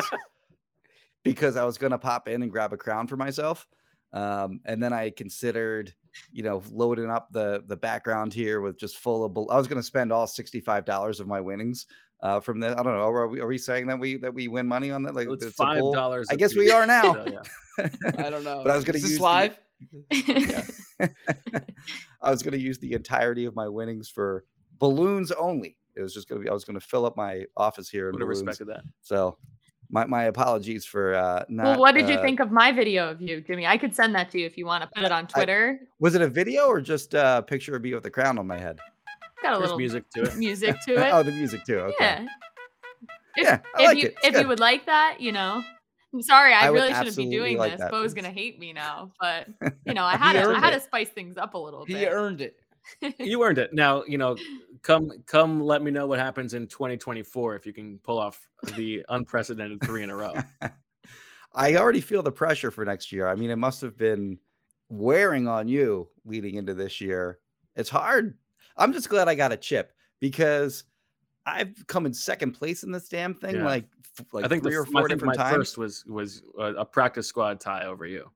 because 1.24 1.56
I 1.56 1.64
was 1.64 1.78
going 1.78 1.92
to 1.92 1.98
pop 1.98 2.28
in 2.28 2.42
and 2.42 2.52
grab 2.52 2.74
a 2.74 2.78
crown 2.78 3.08
for 3.08 3.16
myself, 3.16 3.68
um, 4.12 4.60
and 4.66 4.84
then 4.84 4.92
I 4.92 5.12
considered, 5.12 5.94
you 6.32 6.44
know, 6.44 6.62
loading 6.70 7.10
up 7.10 7.30
the 7.32 7.64
the 7.68 7.78
background 7.78 8.34
here 8.34 8.60
with 8.60 8.78
just 8.78 8.98
full 8.98 9.24
of. 9.24 9.32
I 9.50 9.58
was 9.58 9.68
going 9.68 9.80
to 9.80 9.84
spend 9.84 10.12
all 10.12 10.28
sixty 10.28 10.60
five 10.60 10.84
dollars 10.84 11.22
of 11.22 11.28
my 11.28 11.40
winnings 11.40 11.86
uh, 12.22 12.40
from 12.40 12.60
that. 12.62 12.80
I 12.80 12.84
don't 12.84 12.94
know. 12.94 13.02
Are 13.02 13.28
we, 13.28 13.40
are 13.40 13.48
we 13.48 13.58
saying 13.58 13.88
that 13.88 14.00
we 14.00 14.18
that 14.18 14.34
we 14.34 14.48
win 14.48 14.68
money 14.68 14.92
on 14.92 15.04
that? 15.04 15.16
Like 15.16 15.28
It's 15.30 15.46
a 15.46 15.52
five 15.52 15.82
dollars. 15.94 16.28
I 16.30 16.36
guess 16.36 16.56
we 16.56 16.72
are 16.72 16.86
now. 16.86 17.14
So, 17.14 17.26
yeah. 17.28 17.88
I 18.18 18.30
don't 18.30 18.44
know. 18.44 18.62
But 18.64 18.72
I 18.72 18.76
was 18.76 18.84
gonna 18.84 18.98
Is 18.98 19.04
this 19.04 19.12
use 19.12 19.20
the- 19.20 19.24
live. 19.24 19.60
I 22.22 22.32
was 22.32 22.42
going 22.42 22.54
to 22.54 22.60
use 22.60 22.80
the 22.80 22.94
entirety 22.94 23.46
of 23.46 23.56
my 23.56 23.68
winnings 23.68 24.10
for 24.10 24.46
balloons 24.80 25.32
only. 25.32 25.78
It 25.96 26.02
was 26.02 26.14
just 26.14 26.28
going 26.28 26.42
to 26.42 26.44
be. 26.44 26.50
I 26.50 26.54
was 26.54 26.66
going 26.66 26.80
to 26.80 26.86
fill 26.86 27.06
up 27.06 27.16
my 27.16 27.44
office 27.56 27.90
here 27.90 28.10
in 28.10 28.14
Would 28.14 28.22
have 28.22 28.30
respected 28.30 28.68
that. 28.68 28.82
So, 29.02 29.38
my 29.90 30.06
my 30.06 30.24
apologies 30.24 30.86
for 30.86 31.16
uh, 31.16 31.46
not. 31.48 31.64
well, 31.66 31.80
what 31.80 31.94
did 31.94 32.10
you 32.10 32.16
uh, 32.16 32.22
think 32.22 32.40
of 32.40 32.52
my 32.52 32.72
video 32.72 33.10
of 33.10 33.22
you, 33.22 33.42
Jimmy? 33.42 33.68
I 33.68 33.78
could 33.78 33.96
send 33.96 34.16
that 34.16 34.32
to 34.32 34.40
you 34.40 34.46
if 34.46 34.58
you 34.58 34.66
want 34.66 34.84
to 34.84 34.90
put 34.94 35.04
it 35.04 35.12
on 35.12 35.28
Twitter. 35.28 35.80
Was 36.00 36.16
it 36.16 36.22
a 36.22 36.28
video 36.28 36.66
or 36.66 36.82
just 36.82 37.14
a 37.14 37.44
picture 37.48 37.76
of 37.76 37.82
me 37.84 37.94
with 37.94 38.04
the 38.04 38.10
crown 38.10 38.38
on 38.38 38.48
my 38.48 38.58
head? 38.58 38.80
Got 39.46 39.56
a 39.56 39.58
There's 39.60 39.62
little 39.72 39.78
music 39.78 40.10
to 40.16 40.24
it. 40.24 40.36
music 40.38 40.76
to 40.88 40.94
it. 40.96 41.14
oh, 41.14 41.22
the 41.24 41.32
music 41.32 41.64
too. 41.66 41.78
Okay. 41.80 41.96
Yeah. 42.00 42.26
If, 43.38 43.44
Yeah, 43.44 43.60
I 43.76 43.82
if 43.82 43.88
like 43.88 43.98
you 43.98 44.08
it. 44.08 44.16
If 44.24 44.40
you 44.42 44.48
would 44.48 44.60
like 44.60 44.86
that, 44.88 45.18
you 45.20 45.32
know. 45.32 45.64
I'm 46.14 46.22
sorry, 46.22 46.54
I, 46.54 46.62
I 46.62 46.68
really 46.70 46.94
shouldn't 46.94 47.18
be 47.18 47.30
doing 47.30 47.58
like 47.58 47.78
this. 47.78 47.92
Bo's 47.92 48.14
gonna 48.14 48.32
hate 48.42 48.58
me 48.58 48.72
now, 48.74 49.12
but 49.20 49.48
you 49.86 49.94
know, 49.94 50.04
I 50.06 50.16
had 50.16 50.34
to 50.34 50.50
I 50.50 50.60
had 50.60 50.72
to 50.74 50.80
spice 50.80 51.10
things 51.10 51.38
up 51.38 51.54
a 51.54 51.58
little 51.58 51.86
He 51.86 51.94
bit. 51.94 52.10
earned 52.12 52.42
it. 52.42 52.56
You 53.20 53.44
earned 53.44 53.58
it. 53.58 53.74
Now, 53.74 54.04
you 54.08 54.18
know, 54.18 54.38
come 54.82 55.12
come 55.26 55.62
let 55.62 55.84
me 55.84 55.92
know 55.92 56.08
what 56.08 56.18
happens 56.20 56.54
in 56.54 56.68
2024 56.68 57.56
if 57.56 57.66
you 57.66 57.74
can 57.74 58.00
pull 58.00 58.18
off 58.18 58.48
the 58.76 59.06
unprecedented 59.10 59.84
three 59.84 60.04
in 60.04 60.10
a 60.10 60.16
row. 60.16 60.34
I 61.54 61.76
already 61.76 62.02
feel 62.02 62.24
the 62.24 62.32
pressure 62.32 62.72
for 62.72 62.86
next 62.86 63.12
year. 63.12 63.28
I 63.28 63.36
mean, 63.36 63.50
it 63.50 63.56
must 63.58 63.82
have 63.82 63.98
been 63.98 64.40
wearing 64.90 65.48
on 65.48 65.68
you 65.68 66.08
leading 66.26 66.56
into 66.56 66.74
this 66.74 67.02
year. 67.02 67.40
It's 67.76 67.90
hard. 67.90 68.38
I'm 68.78 68.94
just 68.94 69.10
glad 69.10 69.28
I 69.28 69.36
got 69.36 69.52
a 69.52 69.58
chip 69.58 69.94
because 70.20 70.84
I've 71.46 71.86
come 71.88 72.06
in 72.06 72.14
second 72.14 72.54
place 72.54 72.84
in 72.84 72.92
this 72.92 73.08
damn 73.08 73.34
thing 73.34 73.56
Yeah. 73.56 73.66
like 73.66 73.86
like 74.32 74.46
I 74.46 74.48
think 74.48 74.64
three 74.64 74.74
the, 74.74 74.80
or 74.80 74.86
four 74.86 75.02
I 75.02 75.08
think 75.08 75.20
different 75.20 75.38
my 75.38 75.44
times. 75.44 75.56
first 75.56 75.78
was 75.78 76.06
was 76.06 76.44
a, 76.58 76.74
a 76.76 76.86
practice 76.86 77.28
squad 77.28 77.60
tie 77.60 77.86
over 77.86 78.06
you. 78.06 78.30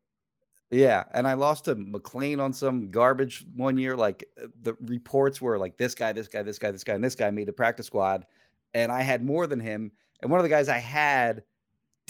Yeah, 0.72 1.06
and 1.14 1.28
I 1.28 1.34
lost 1.34 1.66
to 1.66 1.76
McLane 1.76 2.40
on 2.40 2.54
some 2.54 2.92
garbage 2.92 3.44
one 3.56 3.78
year. 3.78 3.96
Like 3.96 4.24
uh, 4.42 4.48
the 4.62 4.76
reports 4.82 5.42
were 5.42 5.58
like 5.58 5.78
this 5.78 5.96
guy, 5.96 6.12
this 6.14 6.28
guy, 6.28 6.44
this 6.44 6.60
guy, 6.60 6.70
this 6.70 6.84
guy, 6.84 6.94
and 6.94 7.04
this 7.04 7.16
guy 7.16 7.32
made 7.32 7.48
the 7.48 7.54
practice 7.54 7.88
squad, 7.88 8.26
and 8.76 8.92
I 8.92 9.02
had 9.02 9.24
more 9.26 9.48
than 9.48 9.60
him. 9.60 9.92
And 10.22 10.30
one 10.30 10.40
of 10.40 10.44
the 10.44 10.50
guys 10.50 10.70
I 10.70 10.78
had 10.78 11.44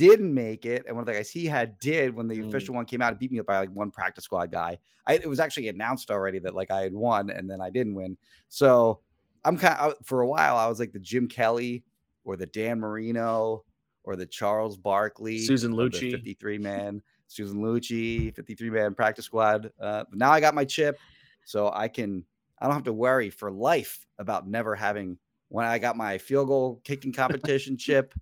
didn't 0.07 0.33
make 0.33 0.65
it, 0.65 0.85
and 0.87 0.95
one 0.95 1.01
of 1.01 1.05
the 1.05 1.13
guys 1.13 1.29
he 1.29 1.45
had 1.45 1.77
did 1.79 2.15
when 2.15 2.27
the 2.27 2.37
Mm. 2.37 2.47
official 2.47 2.73
one 2.75 2.85
came 2.85 3.01
out. 3.01 3.13
It 3.13 3.19
beat 3.19 3.31
me 3.31 3.39
up 3.39 3.45
by 3.45 3.59
like 3.59 3.69
one 3.71 3.91
practice 3.91 4.23
squad 4.23 4.51
guy. 4.51 4.79
I, 5.05 5.13
it 5.15 5.27
was 5.27 5.39
actually 5.39 5.67
announced 5.67 6.09
already 6.11 6.39
that 6.39 6.55
like 6.55 6.71
I 6.71 6.81
had 6.81 6.93
won, 6.93 7.29
and 7.29 7.49
then 7.49 7.61
I 7.61 7.69
didn't 7.69 7.95
win. 7.95 8.17
So 8.47 9.01
I'm 9.45 9.57
kind 9.57 9.77
of 9.79 9.95
for 10.03 10.21
a 10.21 10.27
while. 10.27 10.57
I 10.57 10.67
was 10.67 10.79
like 10.79 10.91
the 10.93 10.99
Jim 10.99 11.27
Kelly 11.27 11.83
or 12.23 12.35
the 12.35 12.45
Dan 12.45 12.79
Marino 12.79 13.63
or 14.03 14.15
the 14.15 14.25
Charles 14.25 14.77
Barkley, 14.77 15.39
Susan 15.39 15.73
Lucci. 15.73 16.11
53 16.11 16.57
man, 16.69 17.01
Susan 17.27 17.59
Lucci, 17.61 18.33
53 18.35 18.69
man 18.69 18.95
practice 18.95 19.25
squad. 19.25 19.71
Uh, 19.79 20.03
but 20.09 20.17
now 20.17 20.31
I 20.31 20.39
got 20.39 20.55
my 20.55 20.65
chip, 20.65 20.97
so 21.45 21.71
I 21.73 21.87
can 21.87 22.23
I 22.59 22.65
don't 22.65 22.73
have 22.75 22.83
to 22.83 22.93
worry 22.93 23.29
for 23.29 23.51
life 23.51 24.05
about 24.17 24.47
never 24.47 24.75
having 24.75 25.17
when 25.47 25.65
I 25.65 25.79
got 25.79 25.95
my 25.97 26.17
field 26.17 26.47
goal 26.47 26.81
kicking 26.83 27.13
competition 27.23 27.77
chip. 27.77 28.13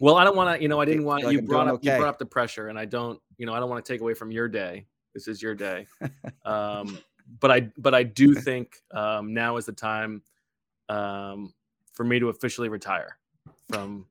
Well, 0.00 0.16
I 0.16 0.24
don't 0.24 0.34
want 0.34 0.56
to, 0.56 0.62
you 0.62 0.68
know, 0.68 0.80
I 0.80 0.86
didn't 0.86 1.04
want 1.04 1.24
like 1.24 1.32
you 1.32 1.38
I'm 1.40 1.44
brought 1.44 1.68
up 1.68 1.84
you 1.84 1.90
brought 1.92 2.08
up 2.08 2.18
the 2.18 2.26
pressure, 2.26 2.68
and 2.68 2.78
I 2.78 2.86
don't, 2.86 3.20
you 3.36 3.46
know, 3.46 3.52
I 3.54 3.60
don't 3.60 3.68
want 3.68 3.84
to 3.84 3.92
take 3.92 4.00
away 4.00 4.14
from 4.14 4.32
your 4.32 4.48
day. 4.48 4.86
This 5.14 5.28
is 5.28 5.42
your 5.42 5.54
day, 5.54 5.86
um, 6.44 6.98
but 7.38 7.50
I 7.50 7.70
but 7.76 7.94
I 7.94 8.02
do 8.02 8.34
think 8.34 8.76
um, 8.92 9.34
now 9.34 9.58
is 9.58 9.66
the 9.66 9.72
time 9.72 10.22
um, 10.88 11.52
for 11.92 12.04
me 12.04 12.18
to 12.18 12.30
officially 12.30 12.68
retire 12.70 13.18
from 13.68 14.06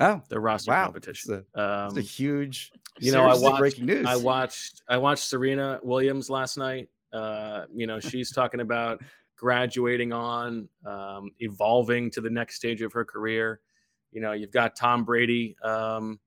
Oh, 0.00 0.20
the 0.28 0.40
roster 0.40 0.72
wow. 0.72 0.84
competition. 0.86 1.34
It's 1.34 1.46
a, 1.54 1.60
Um, 1.62 1.88
it's 1.88 1.98
a 1.98 2.00
huge, 2.00 2.72
you 2.98 3.12
know, 3.12 3.24
I 3.24 3.34
watched, 3.38 3.58
breaking 3.58 3.86
news. 3.86 4.06
I 4.06 4.16
watched 4.16 4.82
I 4.88 4.96
watched 4.96 5.24
Serena 5.24 5.78
Williams 5.82 6.30
last 6.30 6.56
night. 6.56 6.88
Uh, 7.12 7.66
you 7.72 7.86
know, 7.86 8.00
she's 8.00 8.32
talking 8.32 8.60
about 8.60 9.00
graduating 9.36 10.12
on, 10.12 10.68
um, 10.84 11.30
evolving 11.38 12.10
to 12.10 12.20
the 12.20 12.30
next 12.30 12.56
stage 12.56 12.82
of 12.82 12.92
her 12.92 13.04
career. 13.04 13.60
You 14.14 14.22
know, 14.22 14.32
you've 14.32 14.50
got 14.50 14.76
Tom 14.76 15.04
Brady 15.04 15.56
um, 15.62 16.18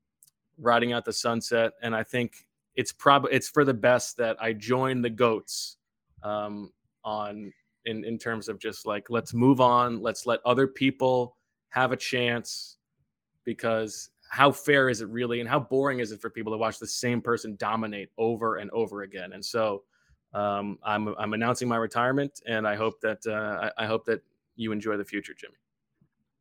riding 0.60 0.94
out 0.94 1.06
the 1.06 1.14
sunset, 1.14 1.74
and 1.82 1.96
I 1.96 2.04
think 2.04 2.46
it's 2.76 2.92
probably 2.92 3.32
it's 3.32 3.50
for 3.50 3.66
the 3.66 3.74
best 3.74 4.18
that 4.18 4.38
I 4.40 4.54
join 4.54 5.02
the 5.02 5.10
goats 5.10 5.78
um, 6.22 6.72
on 7.04 7.52
in 7.86 8.04
in 8.04 8.20
terms 8.20 8.50
of 8.50 8.60
just 8.60 8.86
like 8.86 9.10
let's 9.10 9.34
move 9.34 9.60
on, 9.60 10.02
let's 10.02 10.26
let 10.26 10.40
other 10.46 10.68
people 10.68 11.38
have 11.70 11.92
a 11.92 11.98
chance 11.98 12.78
because 13.44 14.10
how 14.30 14.52
fair 14.52 14.90
is 14.90 15.02
it 15.02 15.08
really 15.08 15.40
and 15.40 15.50
how 15.50 15.60
boring 15.60 16.00
is 16.00 16.12
it 16.12 16.22
for 16.22 16.30
people 16.30 16.52
to 16.52 16.58
watch 16.58 16.78
the 16.78 16.88
same 16.88 17.22
person 17.22 17.56
dominate 17.56 18.10
over 18.18 18.58
and 18.58 18.70
over 18.72 19.04
again? 19.04 19.32
And 19.32 19.44
so 19.44 19.84
um, 20.34 20.78
I'm, 20.84 21.16
I'm 21.18 21.34
announcing 21.34 21.68
my 21.68 21.78
retirement 21.78 22.42
and 22.48 22.68
i 22.68 22.76
hope 22.76 23.00
that 23.02 23.26
uh, 23.26 23.70
I, 23.78 23.84
I 23.84 23.88
hope 23.88 24.06
that 24.06 24.22
you 24.56 24.72
enjoy 24.72 24.98
the 24.98 25.06
future 25.06 25.34
jimmy 25.34 25.56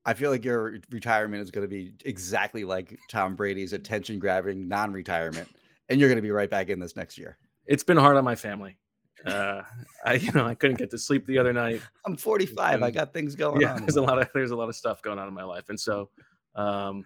I 0.07 0.15
feel 0.15 0.31
like 0.31 0.45
your 0.45 0.79
retirement 0.91 1.43
is 1.43 1.51
going 1.51 1.69
to 1.69 1.69
be 1.69 1.93
exactly 2.05 2.65
like 2.65 2.99
Tom 3.11 3.35
Brady's 3.35 3.73
attention 3.75 4.19
grabbing 4.19 4.69
non 4.69 4.93
retirement, 4.93 5.49
and 5.89 5.99
you're 6.01 6.09
going 6.09 6.17
to 6.17 6.23
be 6.23 6.31
right 6.31 6.49
back 6.49 6.69
in 6.71 6.79
this 6.79 6.97
next 6.97 7.19
year. 7.19 7.37
it's 7.67 7.83
been 7.83 7.97
hard 7.97 8.17
on 8.17 8.25
my 8.25 8.35
family 8.37 8.77
uh, 9.27 9.63
i 10.05 10.15
you 10.15 10.31
know 10.33 10.47
i 10.47 10.55
couldn't 10.55 10.79
get 10.79 10.91
to 10.91 10.99
sleep 10.99 11.27
the 11.27 11.37
other 11.39 11.53
night 11.53 11.81
I'm 12.07 12.17
45. 12.17 12.83
I 12.83 12.91
got 12.93 13.13
things 13.13 13.35
going 13.35 13.61
yeah 13.61 13.75
on. 13.75 13.81
there's 13.81 13.97
a 13.97 14.03
lot 14.03 14.21
of 14.21 14.29
there's 14.35 14.53
a 14.53 14.57
lot 14.57 14.69
of 14.69 14.77
stuff 14.77 15.03
going 15.03 15.19
on 15.19 15.27
in 15.27 15.35
my 15.35 15.43
life 15.43 15.69
and 15.69 15.79
so 15.81 16.09
um, 16.55 17.05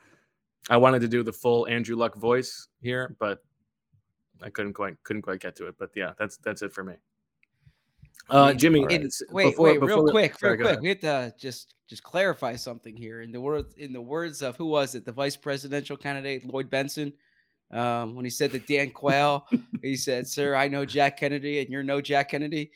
i 0.68 0.76
wanted 0.76 1.00
to 1.00 1.08
do 1.08 1.22
the 1.22 1.32
full 1.32 1.66
andrew 1.68 1.96
luck 1.96 2.16
voice 2.16 2.68
here 2.82 3.16
but 3.18 3.42
i 4.42 4.50
couldn't 4.50 4.74
quite 4.74 5.02
couldn't 5.04 5.22
quite 5.22 5.40
get 5.40 5.56
to 5.56 5.66
it 5.66 5.76
but 5.78 5.90
yeah 5.96 6.12
that's 6.18 6.36
that's 6.38 6.60
it 6.62 6.72
for 6.72 6.84
me 6.84 6.94
uh, 8.28 8.52
Jimmy, 8.52 8.80
Alright. 8.80 8.94
it's- 9.00 9.22
Wait, 9.30 9.50
before- 9.50 9.64
wait, 9.66 9.80
before 9.80 10.04
real 10.04 10.11
quick, 10.11 10.38
sorry, 10.38 10.52
real 10.52 10.61
quick. 10.61 10.70
ahead. 10.72 10.83
We 10.83 10.88
have 10.90 11.00
to 11.00 11.35
just 11.38 11.74
just 11.88 12.02
clarify 12.04 12.54
something 12.56 12.96
here. 12.96 13.22
In 13.22 13.33
the 13.33 13.40
words 13.40 13.74
in 13.76 13.92
the 13.92 14.00
words 14.00 14.42
of 14.42 14.56
who 14.56 14.66
was 14.66 14.94
it, 14.94 15.04
the 15.04 15.12
vice 15.12 15.37
presidential 15.37 15.96
candidate 15.96 16.44
Lloyd 16.46 16.70
Bentsen, 16.70 17.12
um, 17.72 18.14
when 18.14 18.24
he 18.24 18.30
said 18.30 18.52
to 18.52 18.59
Dan 18.59 18.90
Quayle, 18.94 19.46
he 19.83 19.96
said, 19.96 20.26
"Sir, 20.28 20.54
I 20.54 20.68
know 20.68 20.85
Jack 20.85 21.16
Kennedy, 21.18 21.61
and 21.61 21.68
you're 21.68 21.83
no 21.83 22.00
Jack 22.00 22.30
Kennedy." 22.30 22.70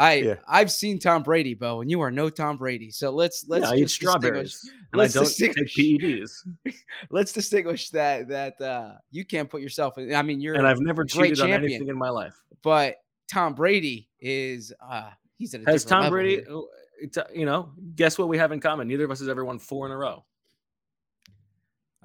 I 0.00 0.14
Yeah. 0.14 0.34
I've 0.46 0.70
seen 0.70 1.00
Tom 1.00 1.24
Brady, 1.24 1.54
Bo, 1.54 1.80
and 1.80 1.90
you 1.90 2.00
are 2.02 2.10
no 2.12 2.30
Tom 2.30 2.56
Brady. 2.56 2.90
So 2.92 3.10
let's 3.10 3.46
let's 3.48 3.68
yeah, 3.72 3.76
eat 3.78 3.90
strawberries. 3.90 4.60
And 4.92 5.00
I 5.00 5.04
let's 5.04 5.14
don't 5.14 5.24
distinguish- 5.24 5.74
take 5.74 6.00
PEDs. 6.00 6.30
let's 7.10 7.32
distinguish 7.32 7.90
that 7.90 8.28
that 8.28 8.60
uh 8.60 8.92
you 9.10 9.24
can't 9.24 9.50
put 9.50 9.60
yourself 9.60 9.98
in. 9.98 10.14
I 10.14 10.22
mean, 10.22 10.40
you're 10.40 10.54
And 10.54 10.68
I've 10.68 10.78
never 10.80 11.04
cheated 11.04 11.40
on 11.40 11.48
champion, 11.48 11.72
anything 11.72 11.88
in 11.88 11.98
my 11.98 12.10
life. 12.10 12.34
but 12.62 12.96
Tom 13.28 13.54
Brady 13.54 14.08
is 14.20 14.72
uh 14.80 15.10
he's 15.36 15.54
at 15.54 15.62
a 15.62 15.70
Has 15.70 15.84
Tom 15.84 16.10
Brady, 16.10 16.42
here. 16.46 16.62
it's, 17.00 17.16
uh, 17.18 17.24
you 17.34 17.46
know, 17.46 17.70
guess 17.94 18.18
what 18.18 18.28
we 18.28 18.38
have 18.38 18.52
in 18.52 18.60
common? 18.60 18.88
Neither 18.88 19.04
of 19.04 19.10
us 19.10 19.20
has 19.20 19.28
ever 19.28 19.44
won 19.44 19.58
four 19.58 19.86
in 19.86 19.92
a 19.92 19.96
row. 19.96 20.24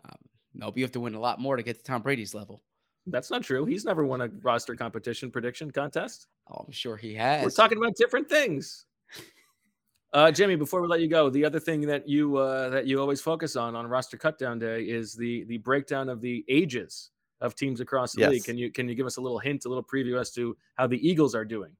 Um, 0.06 0.16
nope, 0.54 0.78
you 0.78 0.84
have 0.84 0.92
to 0.92 1.00
win 1.00 1.16
a 1.16 1.20
lot 1.20 1.40
more 1.40 1.56
to 1.56 1.64
get 1.64 1.78
to 1.78 1.84
Tom 1.84 2.02
Brady's 2.02 2.34
level. 2.34 2.62
That's 3.08 3.30
not 3.30 3.44
true. 3.44 3.66
He's 3.66 3.84
never 3.84 4.06
won 4.06 4.22
a 4.22 4.30
roster 4.42 4.76
competition 4.76 5.30
prediction 5.30 5.72
contest. 5.72 6.28
Oh, 6.50 6.64
I'm 6.66 6.72
sure 6.72 6.96
he 6.96 7.14
has. 7.16 7.44
We're 7.44 7.50
talking 7.50 7.78
about 7.78 7.96
different 7.96 8.30
things. 8.30 8.86
Uh, 10.14 10.30
Jimmy, 10.30 10.56
before 10.56 10.80
we 10.80 10.88
let 10.88 11.02
you 11.02 11.08
go, 11.08 11.28
the 11.32 11.44
other 11.44 11.60
thing 11.60 11.82
that 11.82 12.08
you 12.08 12.38
uh, 12.38 12.70
that 12.70 12.86
you 12.86 13.02
always 13.02 13.20
focus 13.20 13.56
on 13.56 13.76
on 13.76 13.88
roster 13.88 14.16
cutdown 14.16 14.60
day 14.60 14.84
is 14.84 15.16
the 15.16 15.44
the 15.46 15.58
breakdown 15.58 16.08
of 16.08 16.22
the 16.22 16.46
ages 16.48 17.10
of 17.44 17.56
teams 17.56 17.82
across 17.82 18.14
the 18.14 18.28
league. 18.28 18.46
Can 18.46 18.58
you 18.58 18.72
can 18.72 18.90
you 18.90 18.96
give 18.96 19.06
us 19.06 19.18
a 19.18 19.22
little 19.22 19.38
hint, 19.38 19.66
a 19.66 19.70
little 19.70 19.84
preview 19.84 20.20
as 20.20 20.32
to 20.32 20.58
how 20.76 20.88
the 20.88 21.08
Eagles 21.08 21.36
are 21.36 21.46
doing 21.46 21.72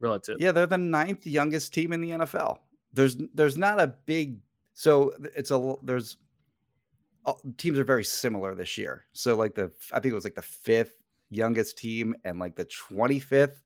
relative? 0.00 0.36
Yeah, 0.40 0.52
they're 0.52 0.66
the 0.66 0.76
ninth 0.76 1.26
youngest 1.26 1.72
team 1.72 1.92
in 1.92 2.00
the 2.00 2.10
NFL. 2.10 2.58
There's 2.92 3.16
there's 3.32 3.56
not 3.56 3.80
a 3.80 3.94
big 4.04 4.38
so 4.74 5.14
it's 5.34 5.50
a 5.50 5.74
there's 5.82 6.18
uh, 7.24 7.32
teams 7.56 7.78
are 7.78 7.84
very 7.84 8.04
similar 8.04 8.54
this 8.54 8.76
year. 8.76 9.06
So 9.12 9.36
like 9.36 9.54
the 9.54 9.70
I 9.92 10.00
think 10.00 10.12
it 10.12 10.16
was 10.16 10.24
like 10.24 10.34
the 10.34 10.42
fifth 10.42 10.96
youngest 11.30 11.78
team 11.78 12.14
and 12.24 12.38
like 12.38 12.56
the 12.56 12.66
25th 12.66 13.62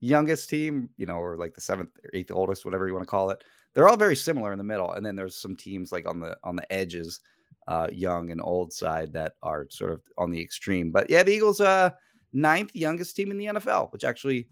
youngest 0.00 0.48
team, 0.48 0.88
you 0.96 1.06
know, 1.06 1.16
or 1.16 1.36
like 1.36 1.54
the 1.54 1.60
seventh 1.60 1.90
or 2.04 2.10
eighth 2.14 2.30
oldest, 2.30 2.64
whatever 2.64 2.86
you 2.86 2.94
want 2.94 3.04
to 3.04 3.10
call 3.10 3.30
it. 3.30 3.42
They're 3.74 3.88
all 3.88 3.96
very 3.96 4.16
similar 4.16 4.52
in 4.52 4.58
the 4.58 4.64
middle, 4.64 4.92
and 4.92 5.04
then 5.04 5.14
there's 5.14 5.36
some 5.36 5.54
teams 5.54 5.92
like 5.92 6.08
on 6.08 6.20
the 6.20 6.36
on 6.42 6.56
the 6.56 6.72
edges, 6.72 7.20
uh, 7.68 7.86
young 7.92 8.30
and 8.30 8.40
old 8.42 8.72
side 8.72 9.12
that 9.12 9.34
are 9.42 9.66
sort 9.70 9.92
of 9.92 10.00
on 10.16 10.30
the 10.30 10.40
extreme. 10.40 10.90
But 10.90 11.08
yeah, 11.08 11.22
the 11.22 11.32
Eagles, 11.32 11.60
uh, 11.60 11.90
ninth 12.32 12.74
youngest 12.74 13.14
team 13.14 13.30
in 13.30 13.36
the 13.38 13.46
NFL, 13.46 13.92
which 13.92 14.04
actually 14.04 14.48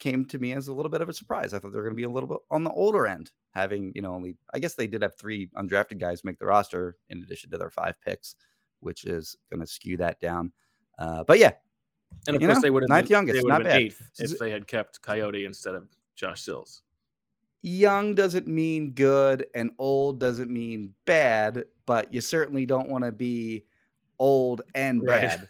came 0.00 0.24
to 0.24 0.38
me 0.38 0.52
as 0.52 0.66
a 0.68 0.74
little 0.74 0.90
bit 0.90 1.00
of 1.00 1.08
a 1.08 1.12
surprise. 1.12 1.54
I 1.54 1.58
thought 1.58 1.72
they 1.72 1.76
were 1.76 1.84
going 1.84 1.94
to 1.94 1.96
be 1.96 2.04
a 2.04 2.10
little 2.10 2.28
bit 2.28 2.38
on 2.50 2.64
the 2.64 2.72
older 2.72 3.06
end, 3.06 3.30
having 3.52 3.92
you 3.94 4.02
know 4.02 4.12
only. 4.12 4.36
I 4.52 4.58
guess 4.58 4.74
they 4.74 4.88
did 4.88 5.02
have 5.02 5.16
three 5.16 5.48
undrafted 5.56 5.98
guys 6.00 6.24
make 6.24 6.40
the 6.40 6.46
roster 6.46 6.96
in 7.08 7.22
addition 7.22 7.50
to 7.52 7.58
their 7.58 7.70
five 7.70 7.94
picks, 8.04 8.34
which 8.80 9.04
is 9.04 9.36
going 9.50 9.60
to 9.60 9.66
skew 9.66 9.96
that 9.98 10.20
down. 10.20 10.52
Uh, 10.98 11.22
but 11.22 11.38
yeah, 11.38 11.52
And 12.26 12.34
of 12.34 12.42
course, 12.42 12.56
know, 12.56 12.60
they 12.60 12.70
would 12.70 12.82
have 12.82 12.90
ninth 12.90 13.08
been, 13.08 13.12
youngest, 13.12 13.46
not 13.46 13.62
bad. 13.62 13.80
eighth 13.80 14.02
if 14.18 14.38
they 14.38 14.50
had 14.50 14.66
kept 14.66 15.00
Kayode 15.02 15.46
instead 15.46 15.76
of 15.76 15.88
Josh 16.16 16.42
Sills. 16.42 16.82
young 17.62 18.14
doesn't 18.14 18.48
mean 18.48 18.90
good 18.90 19.46
and 19.54 19.70
old 19.78 20.18
doesn't 20.18 20.50
mean 20.50 20.94
bad, 21.06 21.64
but 21.90 22.14
you 22.14 22.20
certainly 22.20 22.64
don't 22.64 22.88
want 22.88 23.02
to 23.02 23.10
be 23.10 23.64
old 24.20 24.62
and 24.76 25.02
Right. 25.02 25.22
bad. 25.22 25.48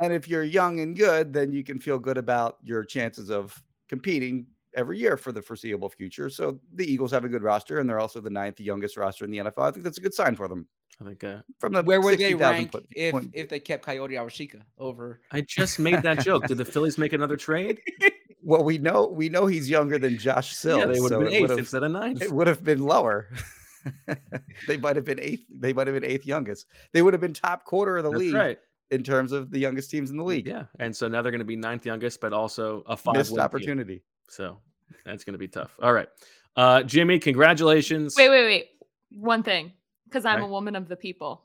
And 0.00 0.12
if 0.12 0.28
you're 0.28 0.44
young 0.44 0.78
and 0.78 0.96
good, 0.96 1.32
then 1.32 1.50
you 1.52 1.64
can 1.64 1.80
feel 1.80 1.98
good 1.98 2.16
about 2.16 2.58
your 2.62 2.84
chances 2.84 3.28
of 3.28 3.60
competing 3.88 4.46
every 4.76 5.00
year 5.00 5.16
for 5.16 5.32
the 5.32 5.42
foreseeable 5.42 5.88
future. 5.88 6.30
So 6.30 6.60
the 6.74 6.84
Eagles 6.84 7.10
have 7.10 7.24
a 7.24 7.28
good 7.28 7.42
roster, 7.42 7.80
and 7.80 7.90
they're 7.90 7.98
also 7.98 8.20
the 8.20 8.30
ninth 8.30 8.60
youngest 8.60 8.96
roster 8.96 9.24
in 9.24 9.32
the 9.32 9.38
NFL. 9.38 9.64
I 9.64 9.72
think 9.72 9.82
that's 9.82 9.98
a 9.98 10.00
good 10.00 10.14
sign 10.14 10.36
for 10.36 10.46
them. 10.46 10.68
I 11.00 11.04
think 11.06 11.24
uh, 11.24 11.38
From 11.58 11.72
the 11.72 11.82
Where 11.82 12.00
would 12.00 12.20
they 12.20 12.30
60,000 12.30 12.52
rank 12.56 12.70
foot 12.70 12.86
if 12.94 13.12
point- 13.12 13.30
if 13.34 13.48
they 13.48 13.58
kept 13.58 13.84
Kayode 13.84 14.12
Awosika 14.12 14.60
over? 14.78 15.22
I 15.32 15.40
just 15.40 15.80
made 15.80 16.02
that 16.02 16.20
joke. 16.20 16.46
Did 16.46 16.58
the 16.58 16.64
Phillies 16.64 16.98
make 16.98 17.12
another 17.12 17.36
trade? 17.36 17.80
well, 18.44 18.62
we 18.62 18.78
know 18.78 19.08
we 19.08 19.28
know 19.28 19.46
he's 19.46 19.68
younger 19.68 19.98
than 19.98 20.18
Josh 20.18 20.54
Sill. 20.54 20.78
yeah, 20.78 20.86
they 20.86 21.00
would 21.00 21.10
have 21.10 21.20
so 21.20 21.24
been 21.24 21.34
eighth 21.34 21.58
instead 21.58 21.82
of 21.82 21.90
ninth. 21.90 22.22
it 22.22 22.30
would 22.30 22.46
have 22.46 22.62
been 22.62 22.78
lower. 22.84 23.28
they 24.68 24.76
might 24.76 24.96
have 24.96 25.04
been 25.04 25.20
eighth. 25.20 25.44
They 25.50 25.72
might 25.72 25.86
have 25.86 25.94
been 25.94 26.08
eighth 26.10 26.26
youngest. 26.26 26.66
They 26.92 27.02
would 27.02 27.14
have 27.14 27.20
been 27.20 27.34
top 27.34 27.64
quarter 27.64 27.96
of 27.96 28.04
the 28.04 28.10
That's 28.10 28.20
league 28.20 28.34
right. 28.34 28.58
in 28.90 29.02
terms 29.02 29.32
of 29.32 29.50
the 29.50 29.58
youngest 29.58 29.90
teams 29.90 30.10
in 30.10 30.16
the 30.16 30.24
league. 30.24 30.46
Yeah, 30.46 30.64
and 30.78 30.94
so 30.94 31.08
now 31.08 31.22
they're 31.22 31.32
going 31.32 31.38
to 31.40 31.44
be 31.44 31.56
ninth 31.56 31.84
youngest, 31.86 32.20
but 32.20 32.32
also 32.32 32.82
a 32.86 32.96
five 32.96 33.16
Missed 33.16 33.32
win 33.32 33.38
team. 33.38 33.44
opportunity. 33.44 34.02
So 34.28 34.58
that's 35.04 35.24
going 35.24 35.34
to 35.34 35.38
be 35.38 35.48
tough. 35.48 35.78
All 35.82 35.92
right, 35.92 36.08
uh, 36.56 36.82
Jimmy, 36.82 37.18
congratulations. 37.18 38.14
Wait, 38.16 38.28
wait, 38.28 38.44
wait. 38.44 38.66
One 39.12 39.42
thing, 39.42 39.72
because 40.04 40.24
I'm 40.24 40.42
a 40.42 40.48
woman 40.48 40.76
of 40.76 40.88
the 40.88 40.96
people. 40.96 41.44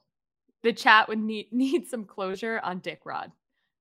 The 0.61 0.73
chat 0.73 1.07
would 1.07 1.19
need 1.19 1.47
need 1.53 1.87
some 1.87 2.05
closure 2.05 2.59
on 2.63 2.79
Dick 2.79 3.01
Rod. 3.05 3.31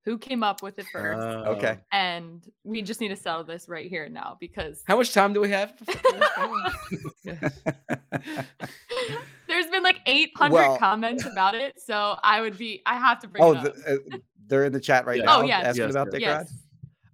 Who 0.05 0.17
came 0.17 0.43
up 0.43 0.63
with 0.63 0.79
it 0.79 0.85
first? 0.91 1.19
Uh, 1.19 1.43
Okay. 1.51 1.77
and 1.91 2.43
we 2.63 2.81
just 2.81 3.01
need 3.01 3.09
to 3.09 3.15
settle 3.15 3.43
this 3.43 3.67
right 3.67 3.89
here 3.89 4.05
and 4.05 4.13
now 4.13 4.37
because 4.39 4.81
How 4.87 4.97
much 4.97 5.13
time 5.13 5.33
do 5.33 5.41
we 5.41 5.49
have? 5.49 5.73
there's 9.47 9.67
been 9.67 9.83
like 9.83 9.99
800 10.05 10.53
Well- 10.53 10.77
comments 10.77 11.25
about 11.25 11.55
it. 11.55 11.79
So 11.79 12.15
I 12.23 12.41
would 12.41 12.57
be, 12.57 12.81
I 12.85 12.95
have 12.97 13.19
to 13.19 13.27
bring 13.27 13.43
oh, 13.43 13.51
it 13.51 13.57
up. 13.57 13.75
the, 13.75 13.93
uh, 14.13 14.17
they're 14.47 14.65
in 14.65 14.73
the 14.73 14.79
chat 14.79 15.05
right 15.05 15.19
Yeah. 15.19 15.25
now 15.25 15.41
Oh, 15.41 15.43
yes. 15.43 15.65
asking 15.65 15.83
Yes, 15.83 15.91
about 15.91 16.07
yes. 16.07 16.11
Dick 16.13 16.21
yes. 16.21 16.37
Rod. 16.37 16.47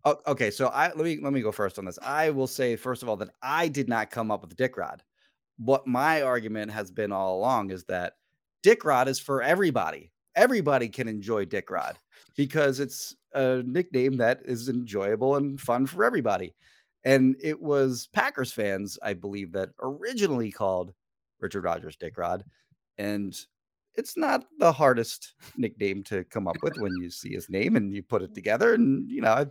Oh, 0.08 0.32
okay, 0.32 0.52
so 0.52 0.67
I 0.67 0.89
let 0.93 0.98
me 1.04 1.17
let 1.19 1.34
me 1.34 1.41
go 1.41 1.52
first 1.52 1.80
on 1.80 1.86
this. 1.86 1.98
I 2.00 2.30
will 2.30 2.45
say 2.45 2.76
first 2.76 3.02
of 3.02 3.10
all 3.10 3.17
that 3.17 3.30
I 3.41 3.67
did 3.67 3.89
not 3.89 4.12
come 4.12 4.30
up 4.30 4.41
with 4.41 4.56
Dick 4.56 4.78
Rod. 4.78 5.02
What 5.58 5.88
my 5.88 6.21
argument 6.21 6.71
has 6.71 6.91
been 6.91 7.12
all 7.12 7.38
along 7.39 7.71
is 7.71 7.86
that 7.86 8.13
Dick 8.62 8.86
Rod 8.86 9.08
is 9.08 9.19
for 9.19 9.41
everybody. 9.41 10.12
Everybody 10.36 10.89
can 10.89 11.08
enjoy 11.08 11.45
Dick 11.45 11.69
Rod 11.69 11.98
because 12.36 12.80
it's 12.80 13.15
a 13.34 13.63
nickname 13.65 14.17
that 14.17 14.41
is 14.45 14.69
enjoyable 14.69 15.36
and 15.36 15.60
fun 15.60 15.86
for 15.86 16.04
everybody. 16.04 16.54
And 17.04 17.36
it 17.41 17.62
was 17.62 18.10
Packers 18.13 18.52
fans, 18.52 18.98
I 19.02 19.13
believe, 19.13 19.52
that 19.54 19.69
originally 19.82 20.52
called 20.52 20.93
Richard 21.39 21.63
Rodgers 21.63 21.95
Dick 21.95 22.17
Rod. 22.17 22.43
And 22.98 23.38
it's 23.93 24.17
not 24.17 24.45
the 24.60 24.71
hardest 24.71 25.36
nickname 25.56 26.04
to 26.06 26.24
come 26.26 26.48
up 26.48 26.58
with 26.63 26.78
when 26.78 26.91
you 27.00 27.10
see 27.10 27.34
his 27.34 27.50
name 27.50 27.76
and 27.76 27.93
you 27.93 28.04
put 28.04 28.24
it 28.24 28.34
together. 28.34 28.74
And, 28.74 29.10
you 29.10 29.21
know, 29.21 29.45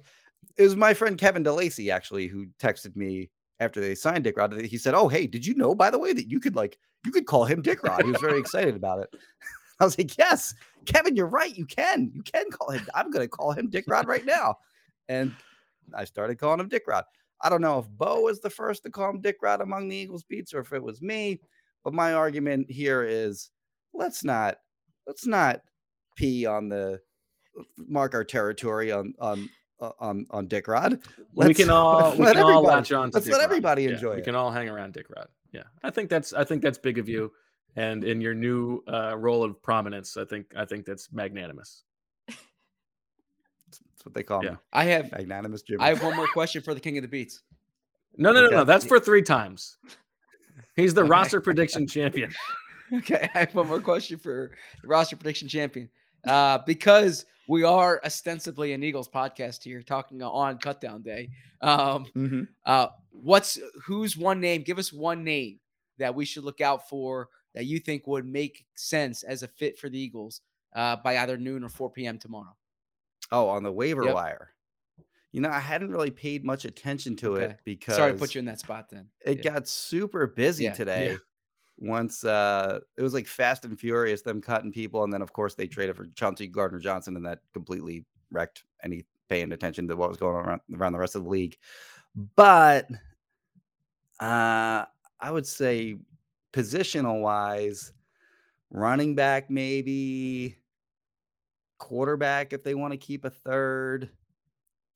it 0.57 0.63
was 0.63 0.77
my 0.77 0.95
friend 0.95 1.17
Kevin 1.17 1.45
DeLacy 1.45 1.93
actually 1.93 2.27
who 2.27 2.47
texted 2.59 2.97
me 2.97 3.31
after 3.61 3.81
they 3.81 3.95
signed 3.95 4.25
Dick 4.25 4.37
Rod. 4.37 4.61
He 4.61 4.77
said, 4.77 4.95
Oh, 4.95 5.09
hey, 5.09 5.27
did 5.27 5.47
you 5.47 5.55
know, 5.55 5.75
by 5.75 5.91
the 5.91 5.99
way, 5.99 6.13
that 6.13 6.29
you 6.29 6.41
could 6.41 6.57
like, 6.57 6.79
you 7.07 7.13
could 7.13 7.27
call 7.27 7.45
him 7.45 7.63
Dick 7.63 7.83
Rod? 7.83 8.05
He 8.05 8.11
was 8.11 8.21
very 8.21 8.39
excited 8.39 8.75
about 8.75 9.01
it. 9.01 9.15
I 9.85 9.87
was 9.87 9.99
like, 9.99 10.17
Yes, 10.17 10.55
Kevin, 10.87 11.15
you're 11.15 11.27
right. 11.27 11.55
You 11.55 11.67
can. 11.67 12.11
You 12.15 12.23
can 12.23 12.51
call 12.51 12.71
him. 12.71 12.87
I'm 12.95 13.11
going 13.11 13.25
to 13.25 13.29
call 13.29 13.53
him 13.53 13.69
Dick 13.69 13.85
Rod 13.87 14.09
right 14.09 14.25
now. 14.25 14.57
And 15.09 15.35
I 15.95 16.05
started 16.05 16.39
calling 16.39 16.61
him 16.61 16.69
Dick 16.69 16.85
Rod. 16.89 17.05
I 17.43 17.51
don't 17.51 17.61
know 17.61 17.79
if 17.79 17.89
Bo 17.91 18.23
was 18.23 18.41
the 18.41 18.49
first 18.49 18.83
to 18.85 18.91
call 18.91 19.11
him 19.11 19.21
Dick 19.21 19.37
Rod 19.43 19.61
among 19.61 19.89
the 19.89 19.97
Eagles 19.97 20.25
beats 20.25 20.55
or 20.55 20.61
if 20.61 20.73
it 20.73 20.83
was 20.83 21.03
me. 21.03 21.41
But 21.85 21.93
my 21.93 22.15
argument 22.15 22.71
here 22.71 23.03
is 23.03 23.51
let's 23.93 24.25
not 24.25 24.57
let's 25.07 25.27
not 25.27 25.61
pee 26.17 26.47
on 26.47 26.71
the 26.71 27.01
mark 27.77 28.15
our 28.15 28.25
territory 28.25 28.91
on 28.91 29.13
on 29.21 29.49
on 30.01 30.25
on 30.31 30.47
Dick 30.47 30.67
Rod. 30.69 30.99
we 31.35 31.47
Let's- 31.47 31.59
can 31.59 31.69
all 31.69 32.13
we 32.17 32.25
let 32.25 32.37
can 32.37 32.43
all 32.45 32.51
everybody- 32.51 32.67
latch 32.77 32.93
on. 32.93 33.11
Let's 33.13 33.27
Dick 33.27 33.33
let 33.35 33.41
Rod. 33.41 33.45
everybody 33.45 33.83
Yeah, 33.83 33.91
enjoy 33.91 34.17
We 34.17 34.23
can 34.23 34.35
all 34.35 34.51
hang 34.51 34.71
around 34.71 34.95
Dick 34.95 35.07
Rod. 35.15 35.29
Yeah, 35.53 35.65
I 35.83 35.91
think 35.91 36.09
that's 36.09 36.33
I 36.33 36.45
think 36.45 36.63
that's 36.63 36.79
big 36.79 36.97
of 36.99 37.09
you, 37.09 37.31
and 37.77 38.05
in 38.05 38.21
your 38.21 38.35
new 38.35 38.83
uh, 38.89 39.17
role 39.17 39.43
of 39.45 39.61
prominence, 39.63 40.17
I 40.17 40.25
think 40.25 40.47
I 40.57 40.65
think 40.65 40.85
that's 40.85 41.13
magnanimous. 41.13 41.85
That's 42.27 44.05
what 44.05 44.15
they 44.15 44.23
call 44.23 44.45
Yeah. 44.45 44.51
me. 44.53 44.57
I 44.73 44.85
have 44.85 45.11
Magnanimous 45.13 45.63
Jimmy. 45.63 45.83
I 45.83 45.89
have 45.89 46.03
one 46.03 46.15
more 46.17 46.29
question 46.29 46.63
for 46.63 46.75
the 46.75 46.81
King 46.81 46.99
of 46.99 47.03
the 47.03 47.09
Beats. 47.09 47.43
No, 48.17 48.33
no, 48.33 48.43
no, 48.43 48.51
no. 48.51 48.65
That's 48.65 48.85
for 48.85 49.01
three 49.01 49.23
times. 49.23 49.77
He's 50.77 50.95
the 50.95 51.03
Okay. 51.03 51.09
roster 51.11 51.41
prediction 51.41 51.87
champion. 51.87 52.33
Okay, 52.93 53.29
I 53.35 53.39
have 53.41 53.55
one 53.55 53.67
more 53.67 53.81
question 53.81 54.19
for 54.19 54.53
the 54.83 54.87
roster 54.87 55.17
prediction 55.17 55.49
champion. 55.49 55.89
Uh, 56.29 56.59
because 56.67 57.25
we 57.49 57.65
are 57.65 57.99
ostensibly 58.05 58.75
an 58.75 58.85
Eagles 58.85 59.09
podcast 59.09 59.65
here, 59.65 59.83
talking 59.83 60.23
on 60.23 60.59
Cutdown 60.59 61.03
Day. 61.03 61.31
Um, 61.63 62.05
Mhm. 62.15 62.47
uh, 62.67 62.89
what's 63.11 63.59
who's 63.87 64.19
one 64.19 64.39
name? 64.39 64.63
Give 64.63 64.79
us 64.79 64.93
one 64.93 65.25
name 65.25 65.61
that 65.99 66.15
we 66.15 66.27
should 66.27 66.45
look 66.45 66.61
out 66.61 66.87
for 66.89 67.31
that 67.55 67.67
you 67.67 67.79
think 67.79 68.07
would 68.07 68.27
make 68.27 68.67
sense 68.75 69.23
as 69.23 69.43
a 69.43 69.49
fit 69.49 69.79
for 69.79 69.89
the 69.89 69.99
Eagles 69.99 70.41
uh, 70.75 70.97
by 70.97 71.19
either 71.19 71.37
noon 71.39 71.65
or 71.65 71.69
4 71.69 71.91
p.m. 71.91 72.19
tomorrow. 72.19 72.57
Oh, 73.33 73.49
on 73.49 73.63
the 73.63 73.73
waiver 73.73 74.05
Yep. 74.05 74.15
wire. 74.15 74.51
You 75.33 75.41
know, 75.41 75.51
I 75.51 75.59
hadn't 75.61 75.91
really 75.91 76.11
paid 76.11 76.45
much 76.45 76.65
attention 76.65 77.17
to 77.17 77.35
Okay. 77.35 77.45
it 77.47 77.61
because 77.65 77.97
Sorry 77.97 78.13
to 78.13 78.19
put 78.19 78.35
you 78.35 78.39
in 78.39 78.45
that 78.45 78.61
spot. 78.61 78.89
Then 78.91 79.09
it 79.25 79.39
Yeah. 79.39 79.53
got 79.53 79.69
super 79.69 80.27
busy 80.27 80.65
Yeah, 80.65 80.71
yeah. 80.71 80.75
today. 80.77 81.19
Once 81.77 82.23
uh 82.23 82.79
it 82.97 83.03
was 83.03 83.15
like 83.15 83.27
fast 83.27 83.65
and 83.65 83.79
furious, 83.79 84.23
them 84.23 84.41
cutting 84.41 84.71
people, 84.71 85.03
and 85.03 85.13
then 85.13 85.23
of 85.23 85.33
course 85.33 85.57
they 85.57 85.67
traded 85.67 85.97
for 85.97 86.07
Chauncey 86.15 86.47
Gardner 86.47 86.79
Johnson, 86.79 87.17
and 87.17 87.27
that 87.27 87.41
completely 87.53 88.05
wrecked 88.31 88.65
any 88.85 89.05
paying 89.29 89.51
attention 89.51 89.89
to 89.89 89.97
what 89.97 90.09
was 90.09 90.19
going 90.19 90.37
on 90.37 90.45
around, 90.45 90.61
around 90.75 90.93
the 90.93 90.99
rest 91.01 91.17
of 91.17 91.25
the 91.25 91.31
league. 91.31 91.57
But 92.37 92.89
uh 94.21 94.85
I 95.21 95.31
would 95.31 95.47
say 95.47 95.97
positional 96.55 97.21
wise, 97.21 97.93
running 98.71 99.15
back 99.15 99.51
maybe, 99.51 100.57
quarterback 101.79 102.53
if 102.53 102.63
they 102.63 102.75
want 102.75 102.93
to 102.93 102.97
keep 102.97 103.25
a 103.25 103.31
third. 103.31 104.09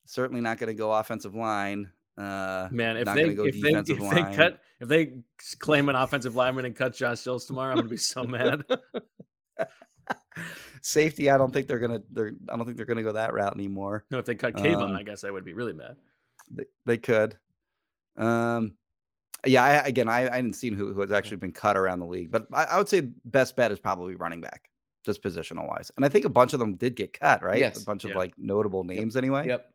Certainly 0.05 0.41
not 0.41 0.57
going 0.57 0.69
to 0.69 0.73
go 0.73 0.91
offensive 0.91 1.35
line. 1.35 1.91
Uh, 2.17 2.67
Man, 2.71 2.97
if 2.97 3.05
they 3.13 3.33
go 3.33 3.45
if 3.45 3.61
they 3.61 3.69
if 3.69 3.85
they 3.85 4.35
cut 4.35 4.59
if 4.81 4.87
they 4.87 5.13
claim 5.59 5.87
an 5.87 5.95
offensive 5.95 6.35
lineman 6.35 6.65
and 6.65 6.75
cut 6.75 6.93
Josh 6.93 7.19
Sills 7.19 7.45
tomorrow, 7.45 7.71
I'm 7.71 7.77
gonna 7.77 7.89
be 7.89 7.95
so 7.95 8.23
mad. 8.23 8.63
safety, 10.81 11.29
I 11.29 11.37
don't 11.37 11.53
think 11.53 11.67
they're 11.67 11.79
gonna. 11.79 12.01
They're. 12.11 12.33
I 12.49 12.57
don't 12.57 12.65
think 12.65 12.75
they're 12.75 12.85
gonna 12.85 13.03
go 13.03 13.13
that 13.13 13.33
route 13.33 13.55
anymore. 13.55 14.03
no, 14.11 14.17
if 14.17 14.25
they 14.25 14.35
cut 14.35 14.55
K'Von, 14.55 14.89
Um, 14.89 14.95
I 14.95 15.03
guess 15.03 15.23
I 15.23 15.31
would 15.31 15.45
be 15.45 15.53
really 15.53 15.73
mad. 15.73 15.95
They, 16.51 16.65
they 16.85 16.97
could. 16.97 17.37
Um, 18.17 18.73
yeah. 19.45 19.63
I, 19.63 19.87
again, 19.87 20.09
I, 20.09 20.29
I 20.29 20.35
hadn't 20.35 20.53
seen 20.53 20.73
who, 20.73 20.93
who 20.93 21.01
has 21.01 21.11
actually 21.11 21.37
been 21.37 21.51
cut 21.51 21.77
around 21.77 21.99
the 21.99 22.05
league, 22.05 22.31
but 22.31 22.47
I, 22.53 22.65
I 22.65 22.77
would 22.77 22.89
say 22.89 23.01
best 23.25 23.55
bet 23.55 23.71
is 23.71 23.79
probably 23.79 24.15
running 24.15 24.41
back, 24.41 24.69
just 25.05 25.21
positional 25.21 25.67
wise. 25.67 25.91
And 25.95 26.05
I 26.05 26.09
think 26.09 26.25
a 26.25 26.29
bunch 26.29 26.53
of 26.53 26.59
them 26.59 26.75
did 26.75 26.95
get 26.95 27.17
cut, 27.17 27.43
right? 27.43 27.59
Yes. 27.59 27.81
A 27.81 27.85
bunch 27.85 28.05
of 28.05 28.15
like 28.15 28.33
notable 28.37 28.83
names 28.83 29.15
anyway. 29.15 29.47
Yep. 29.47 29.73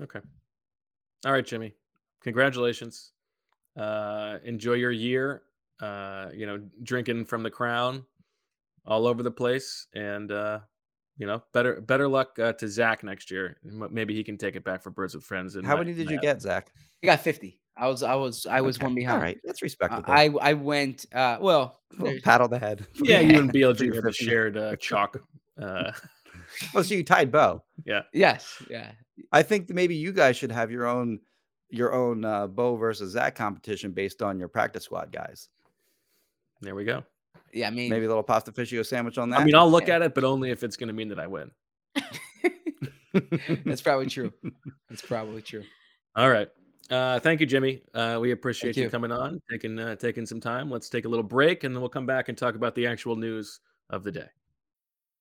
Okay. 0.00 0.20
All 1.26 1.32
right, 1.32 1.44
Jimmy. 1.44 1.74
Congratulations. 2.22 3.12
Uh, 3.76 4.38
enjoy 4.44 4.74
your 4.74 4.92
year. 4.92 5.42
Uh, 5.80 6.28
you 6.34 6.44
know, 6.44 6.60
drinking 6.82 7.24
from 7.24 7.44
the 7.44 7.50
crown 7.50 8.04
all 8.84 9.06
over 9.06 9.22
the 9.22 9.30
place, 9.30 9.86
and 9.94 10.32
uh, 10.32 10.58
you 11.18 11.26
know, 11.26 11.42
better 11.52 11.80
better 11.80 12.08
luck 12.08 12.38
uh, 12.38 12.52
to 12.54 12.68
Zach 12.68 13.02
next 13.04 13.30
year. 13.30 13.58
Maybe 13.64 14.14
he 14.14 14.24
can 14.24 14.38
take 14.38 14.56
it 14.56 14.64
back 14.64 14.82
for 14.82 14.90
Birds 14.90 15.14
with 15.14 15.24
Friends. 15.24 15.56
And 15.56 15.66
How 15.66 15.74
not 15.74 15.80
many 15.86 15.94
did 15.94 16.08
you 16.08 16.16
Matt. 16.16 16.22
get, 16.22 16.42
Zach? 16.42 16.72
I 17.02 17.06
got 17.06 17.20
50. 17.20 17.60
I 17.76 17.86
was 17.88 18.02
I 18.02 18.14
was 18.14 18.46
I 18.46 18.60
was 18.60 18.76
Okay, 18.76 18.86
one 18.86 18.94
behind. 18.94 19.16
All 19.18 19.22
right, 19.22 19.38
that's 19.44 19.62
respectable. 19.62 20.04
I 20.06 20.30
I 20.40 20.54
went 20.54 21.06
uh 21.14 21.38
well 21.40 21.80
A 21.90 21.94
little 21.94 22.06
there's- 22.08 22.22
pat 22.22 22.40
on 22.40 22.50
the 22.50 22.58
head. 22.58 22.86
Yeah, 22.96 23.20
you 23.20 23.38
and 23.38 23.52
BLG 23.52 23.94
have 23.94 24.04
a 24.04 24.12
shared 24.12 24.56
uh, 24.56 24.74
chalk. 24.80 25.20
Uh, 25.60 25.92
Oh, 26.74 26.80
so 26.80 26.94
you 26.94 27.04
tied 27.04 27.30
Bo. 27.30 27.62
yeah. 27.84 28.02
yes, 28.14 28.62
yeah. 28.70 28.92
I 29.32 29.42
think 29.42 29.68
maybe 29.68 29.94
you 29.94 30.12
guys 30.12 30.34
should 30.36 30.50
have 30.50 30.70
your 30.70 30.86
own 30.86 31.20
your 31.68 31.92
own 31.92 32.24
uh, 32.24 32.46
Bo 32.46 32.76
versus 32.76 33.12
Zach 33.12 33.34
competition 33.34 33.92
based 33.92 34.22
on 34.22 34.38
your 34.38 34.48
practice 34.48 34.84
squad 34.84 35.12
guys. 35.12 35.50
There 36.62 36.74
we 36.74 36.84
go. 36.84 37.04
Yeah, 37.52 37.68
I 37.68 37.70
mean 37.70 37.90
Maybe 37.90 38.04
a 38.04 38.08
little 38.08 38.22
pastificio 38.22 38.82
sandwich 38.82 39.18
on 39.18 39.30
that. 39.30 39.40
I 39.40 39.44
mean, 39.44 39.54
I'll 39.54 39.70
look 39.70 39.88
Yeah. 39.88 39.96
at 39.96 40.02
it, 40.02 40.14
but 40.14 40.24
only 40.24 40.50
if 40.50 40.62
it's 40.62 40.76
going 40.76 40.88
to 40.88 40.92
mean 40.92 41.08
that 41.08 41.18
I 41.18 41.26
win. 41.26 41.50
that's 43.64 43.80
probably 43.82 44.06
true. 44.06 44.32
That's 44.88 45.02
probably 45.02 45.42
true. 45.42 45.64
All 46.14 46.30
right. 46.30 46.48
Uh, 46.90 47.18
thank 47.20 47.40
you, 47.40 47.46
Jimmy. 47.46 47.82
Uh, 47.92 48.18
we 48.20 48.30
appreciate 48.32 48.76
you. 48.76 48.84
you. 48.84 48.90
coming 48.90 49.12
on, 49.12 49.40
taking 49.50 49.78
uh, 49.78 49.96
taking 49.96 50.24
some 50.24 50.40
time. 50.40 50.70
Let's 50.70 50.88
take 50.88 51.04
a 51.04 51.08
little 51.08 51.22
break, 51.22 51.64
and 51.64 51.74
then 51.74 51.80
we'll 51.82 51.90
come 51.90 52.06
back 52.06 52.28
and 52.28 52.38
talk 52.38 52.54
about 52.54 52.74
the 52.74 52.86
actual 52.86 53.16
news 53.16 53.60
of 53.90 54.04
the 54.04 54.12
day. 54.12 54.28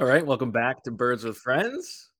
All 0.00 0.06
right, 0.06 0.26
welcome 0.26 0.50
back 0.50 0.82
to 0.84 0.90
Birds 0.90 1.22
with 1.24 1.36
Friends. 1.36 2.10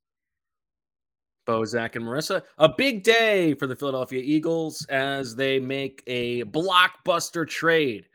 Bo, 1.45 1.65
Zach, 1.65 1.97
and 1.97 2.05
Marissa. 2.05 2.43
A 2.59 2.69
big 2.69 3.03
day 3.03 3.55
for 3.55 3.67
the 3.67 3.75
Philadelphia 3.77 4.23
Eagles 4.25 4.87
as 4.89 5.35
they 5.35 5.59
make 5.59 6.03
a 6.07 6.45
blockbuster 6.45 7.47
trade, 7.47 8.07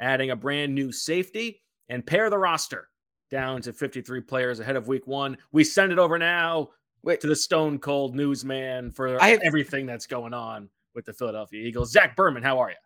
adding 0.00 0.30
a 0.30 0.36
brand 0.36 0.74
new 0.74 0.90
safety 0.90 1.60
and 1.90 2.04
pair 2.06 2.30
the 2.30 2.38
roster 2.38 2.88
down 3.30 3.60
to 3.62 3.72
53 3.72 4.22
players 4.22 4.60
ahead 4.60 4.76
of 4.76 4.88
week 4.88 5.06
one. 5.06 5.36
We 5.52 5.62
send 5.62 5.92
it 5.92 5.98
over 5.98 6.18
now 6.18 6.70
Wait. 7.02 7.20
to 7.20 7.26
the 7.26 7.36
stone 7.36 7.78
cold 7.78 8.16
newsman 8.16 8.90
for 8.90 9.20
I 9.22 9.28
have- 9.28 9.40
everything 9.44 9.86
that's 9.86 10.06
going 10.06 10.34
on 10.34 10.68
with 10.94 11.04
the 11.04 11.12
Philadelphia 11.12 11.62
Eagles. 11.64 11.92
Zach 11.92 12.16
Berman, 12.16 12.42
how 12.42 12.58
are 12.58 12.70
you? 12.70 12.76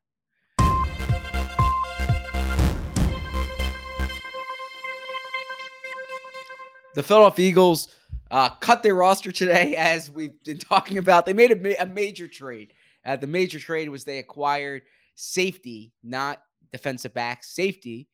The 6.96 7.02
Philadelphia 7.02 7.50
Eagles 7.50 7.88
uh, 8.30 8.48
cut 8.48 8.82
their 8.82 8.94
roster 8.94 9.30
today, 9.30 9.76
as 9.78 10.10
we've 10.10 10.42
been 10.44 10.56
talking 10.56 10.96
about. 10.96 11.26
They 11.26 11.34
made 11.34 11.52
a, 11.52 11.56
ma- 11.56 11.76
a 11.78 11.84
major 11.84 12.26
trade. 12.26 12.72
Uh, 13.04 13.16
the 13.16 13.26
major 13.26 13.60
trade 13.60 13.90
was 13.90 14.02
they 14.02 14.18
acquired 14.18 14.80
safety, 15.14 15.92
not 16.02 16.40
defensive 16.72 17.12
back, 17.12 17.44
safety, 17.44 18.08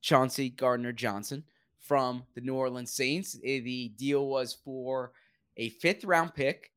Chauncey 0.00 0.50
Gardner 0.50 0.90
Johnson 0.92 1.44
from 1.78 2.24
the 2.34 2.40
New 2.40 2.56
Orleans 2.56 2.92
Saints. 2.92 3.36
Eh, 3.44 3.60
The 3.60 3.92
deal 3.96 4.26
was 4.26 4.54
for 4.64 5.12
a 5.56 5.68
fifth 5.68 6.02
round 6.04 6.34
pick, 6.34 6.72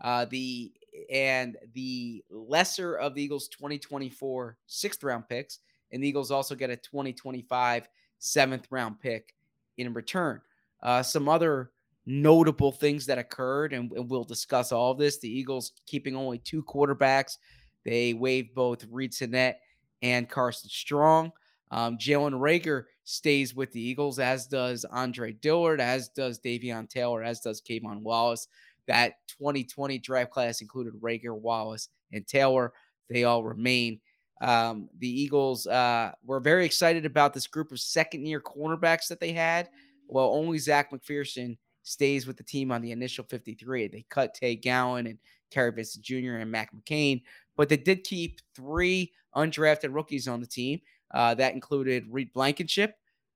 uh, 0.00 0.26
the 0.26 0.72
and 1.12 1.56
the 1.74 2.24
lesser 2.30 2.94
of 2.94 3.16
the 3.16 3.22
Eagles' 3.22 3.48
2024 3.48 4.56
sixth 4.68 5.02
round 5.02 5.28
picks, 5.28 5.58
and 5.90 6.00
the 6.00 6.06
Eagles 6.08 6.30
also 6.30 6.54
get 6.54 6.70
a 6.70 6.76
2025 6.76 7.88
seventh 8.20 8.68
round 8.70 9.00
pick 9.00 9.34
in 9.76 9.92
return. 9.92 10.40
Uh, 10.82 11.02
some 11.02 11.28
other 11.28 11.70
notable 12.06 12.72
things 12.72 13.06
that 13.06 13.18
occurred, 13.18 13.72
and, 13.72 13.92
and 13.92 14.08
we'll 14.08 14.24
discuss 14.24 14.72
all 14.72 14.92
of 14.92 14.98
this. 14.98 15.18
The 15.18 15.28
Eagles 15.28 15.72
keeping 15.86 16.16
only 16.16 16.38
two 16.38 16.62
quarterbacks. 16.62 17.36
They 17.84 18.14
waived 18.14 18.54
both 18.54 18.84
Reid 18.90 19.12
Sinnett 19.12 19.58
and 20.02 20.28
Carson 20.28 20.70
Strong. 20.70 21.32
Um, 21.70 21.98
Jalen 21.98 22.32
Reagor 22.32 22.84
stays 23.04 23.54
with 23.54 23.72
the 23.72 23.80
Eagles, 23.80 24.18
as 24.18 24.46
does 24.46 24.84
Andre 24.86 25.32
Dillard, 25.32 25.80
as 25.80 26.08
does 26.08 26.40
Davion 26.40 26.88
Taylor, 26.88 27.22
as 27.22 27.40
does 27.40 27.60
K'Von 27.60 28.00
Wallace. 28.00 28.48
That 28.86 29.14
2020 29.38 29.98
draft 29.98 30.30
class 30.30 30.62
included 30.62 30.94
Reagor, 30.94 31.38
Wallace, 31.38 31.88
and 32.12 32.26
Taylor. 32.26 32.72
They 33.10 33.24
all 33.24 33.44
remain. 33.44 34.00
Um, 34.40 34.88
the 34.98 35.08
Eagles 35.08 35.66
uh, 35.66 36.12
were 36.24 36.40
very 36.40 36.64
excited 36.64 37.04
about 37.04 37.34
this 37.34 37.46
group 37.46 37.72
of 37.72 37.80
second 37.80 38.26
year 38.26 38.40
cornerbacks 38.40 39.08
that 39.08 39.20
they 39.20 39.32
had. 39.32 39.68
Well, 40.08 40.32
only 40.34 40.58
Zech 40.58 40.90
McPhearson 40.90 41.56
stays 41.82 42.26
with 42.26 42.36
the 42.36 42.42
team 42.42 42.72
on 42.72 42.82
the 42.82 42.92
initial 42.92 43.24
53. 43.24 43.88
They 43.88 44.04
cut 44.08 44.34
Tay 44.34 44.56
Gowan 44.56 45.06
and 45.06 45.18
Kary 45.50 45.72
Vincent 45.72 46.04
Jr. 46.04 46.36
and 46.36 46.50
Mac 46.50 46.70
McCain, 46.74 47.22
but 47.56 47.68
they 47.68 47.76
did 47.76 48.04
keep 48.04 48.40
three 48.54 49.12
undrafted 49.36 49.94
rookies 49.94 50.28
on 50.28 50.40
the 50.40 50.46
team. 50.46 50.80
Uh, 51.12 51.34
that 51.34 51.54
included 51.54 52.04
Reed 52.10 52.32
Blankenship, 52.34 52.94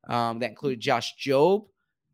um, 0.09 0.39
that 0.41 0.51
included 0.51 0.81
Josh 0.81 1.15
Jobe, 1.17 1.67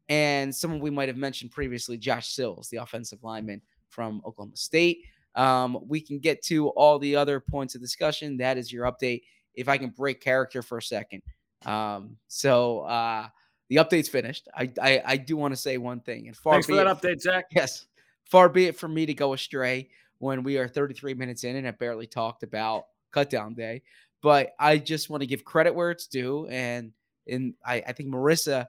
and 0.09 0.55
someone 0.55 0.81
we 0.81 0.91
might 0.91 1.09
have 1.09 1.17
mentioned 1.17 1.51
previously, 1.51 1.99
Josh 1.99 2.29
Sills, 2.29 2.69
the 2.69 2.77
offensive 2.77 3.23
lineman 3.23 3.61
from 3.89 4.23
Oklahoma 4.25 4.57
State. 4.57 5.05
Um, 5.35 5.79
we 5.87 6.01
can 6.01 6.19
get 6.19 6.43
to 6.45 6.69
all 6.71 6.99
the 6.99 7.17
other 7.17 7.41
points 7.41 7.75
of 7.75 7.81
discussion. 7.81 8.37
That 8.37 8.57
is 8.57 8.73
your 8.73 8.87
update. 8.87 9.23
If 9.55 9.69
I 9.69 9.77
can 9.79 9.91
break 9.91 10.21
character 10.21 10.63
for 10.63 10.79
a 10.79 10.83
second. 10.83 11.23
Um, 11.67 12.17
so 12.29 12.81
uh, 12.81 13.29
the 13.69 13.77
update's 13.77 14.09
finished. 14.09 14.49
I 14.55 14.71
I, 14.81 15.03
I 15.05 15.17
do 15.17 15.37
want 15.37 15.53
to 15.53 15.57
say 15.57 15.77
one 15.79 16.01
thing. 16.01 16.27
And 16.29 16.37
far 16.37 16.55
Thanks 16.55 16.67
for 16.67 16.73
be 16.73 16.77
that 16.79 16.87
it- 16.87 16.97
update, 16.97 17.21
Zach. 17.21 17.47
Yes. 17.51 17.87
Far 18.25 18.49
be 18.49 18.67
it 18.67 18.77
from 18.77 18.93
me 18.93 19.07
to 19.07 19.15
go 19.15 19.33
astray 19.33 19.89
when 20.19 20.43
we 20.43 20.59
are 20.59 20.69
33 20.69 21.15
minutes 21.15 21.45
in 21.45 21.57
and 21.57 21.65
have 21.65 21.79
barely 21.79 22.07
talked 22.07 22.43
about 22.43 22.87
cutdown 23.15 23.57
day. 23.57 23.83
But 24.23 24.51
I 24.59 24.77
just 24.79 25.09
want 25.09 25.23
to 25.23 25.27
give 25.27 25.45
credit 25.45 25.75
where 25.75 25.91
it's 25.91 26.07
due. 26.07 26.47
And 26.49 26.93
and 27.27 27.55
I, 27.65 27.77
I 27.87 27.93
think 27.93 28.11
Marissa 28.11 28.67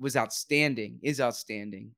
was 0.00 0.16
outstanding, 0.16 0.98
is 1.02 1.20
outstanding 1.20 1.90